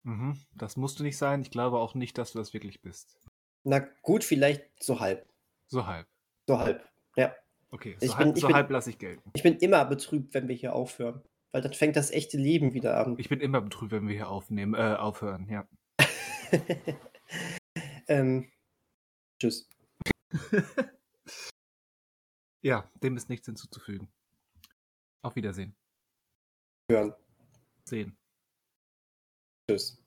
Mhm. 0.05 0.39
Das 0.55 0.77
musst 0.77 0.99
du 0.99 1.03
nicht 1.03 1.19
sein. 1.19 1.43
Ich 1.43 1.51
glaube 1.51 1.79
auch 1.79 1.95
nicht, 1.95 2.17
dass 2.19 2.33
du 2.33 2.39
das 2.39 2.55
wirklich 2.55 2.81
bist. 2.81 3.21
Na 3.65 3.81
gut, 4.03 4.25
vielleicht 4.25 4.65
so 4.83 5.01
halb. 5.01 5.29
So 5.67 5.87
halb. 5.87 6.07
So 6.47 6.59
halb. 6.59 6.89
Ja. 7.17 7.35
Okay, 7.71 7.97
so 8.01 8.07
Ich 8.07 8.17
halb, 8.17 8.27
bin- 8.29 8.35
ich 8.37 8.41
so 8.41 8.47
bin- 8.49 8.57
halb 8.57 8.71
lasse 8.71 8.91
ich 8.91 8.99
gelten. 8.99 9.31
Ich 9.35 9.43
bin 9.43 9.57
immer 9.59 9.85
betrübt, 9.85 10.33
wenn 10.35 10.49
wir 10.49 10.55
hier 10.55 10.75
aufhören. 10.75 11.23
Weil 11.53 11.63
dann 11.63 11.73
fängt 11.73 11.97
das 11.97 12.11
echte 12.11 12.37
Leben 12.37 12.75
wieder 12.75 12.99
an. 13.05 13.17
Ich 13.19 13.29
bin 13.31 13.41
immer 13.41 13.61
betrübt, 13.63 13.93
wenn 13.93 14.07
wir 14.07 14.15
hier 14.15 14.29
aufnehmen, 14.29 14.75
äh, 14.75 14.97
aufhören, 14.97 15.49
ja. 15.49 15.67
ähm, 18.09 18.51
tschüss. 19.41 19.69
Ja, 22.61 22.91
dem 23.05 23.17
ist 23.17 23.29
nichts 23.29 23.47
hinzuzufügen. 23.47 24.09
Auf 25.23 25.37
Wiedersehen. 25.37 25.77
Hören. 26.91 27.15
Sehen. 27.85 28.17
Tschüss. 29.71 30.03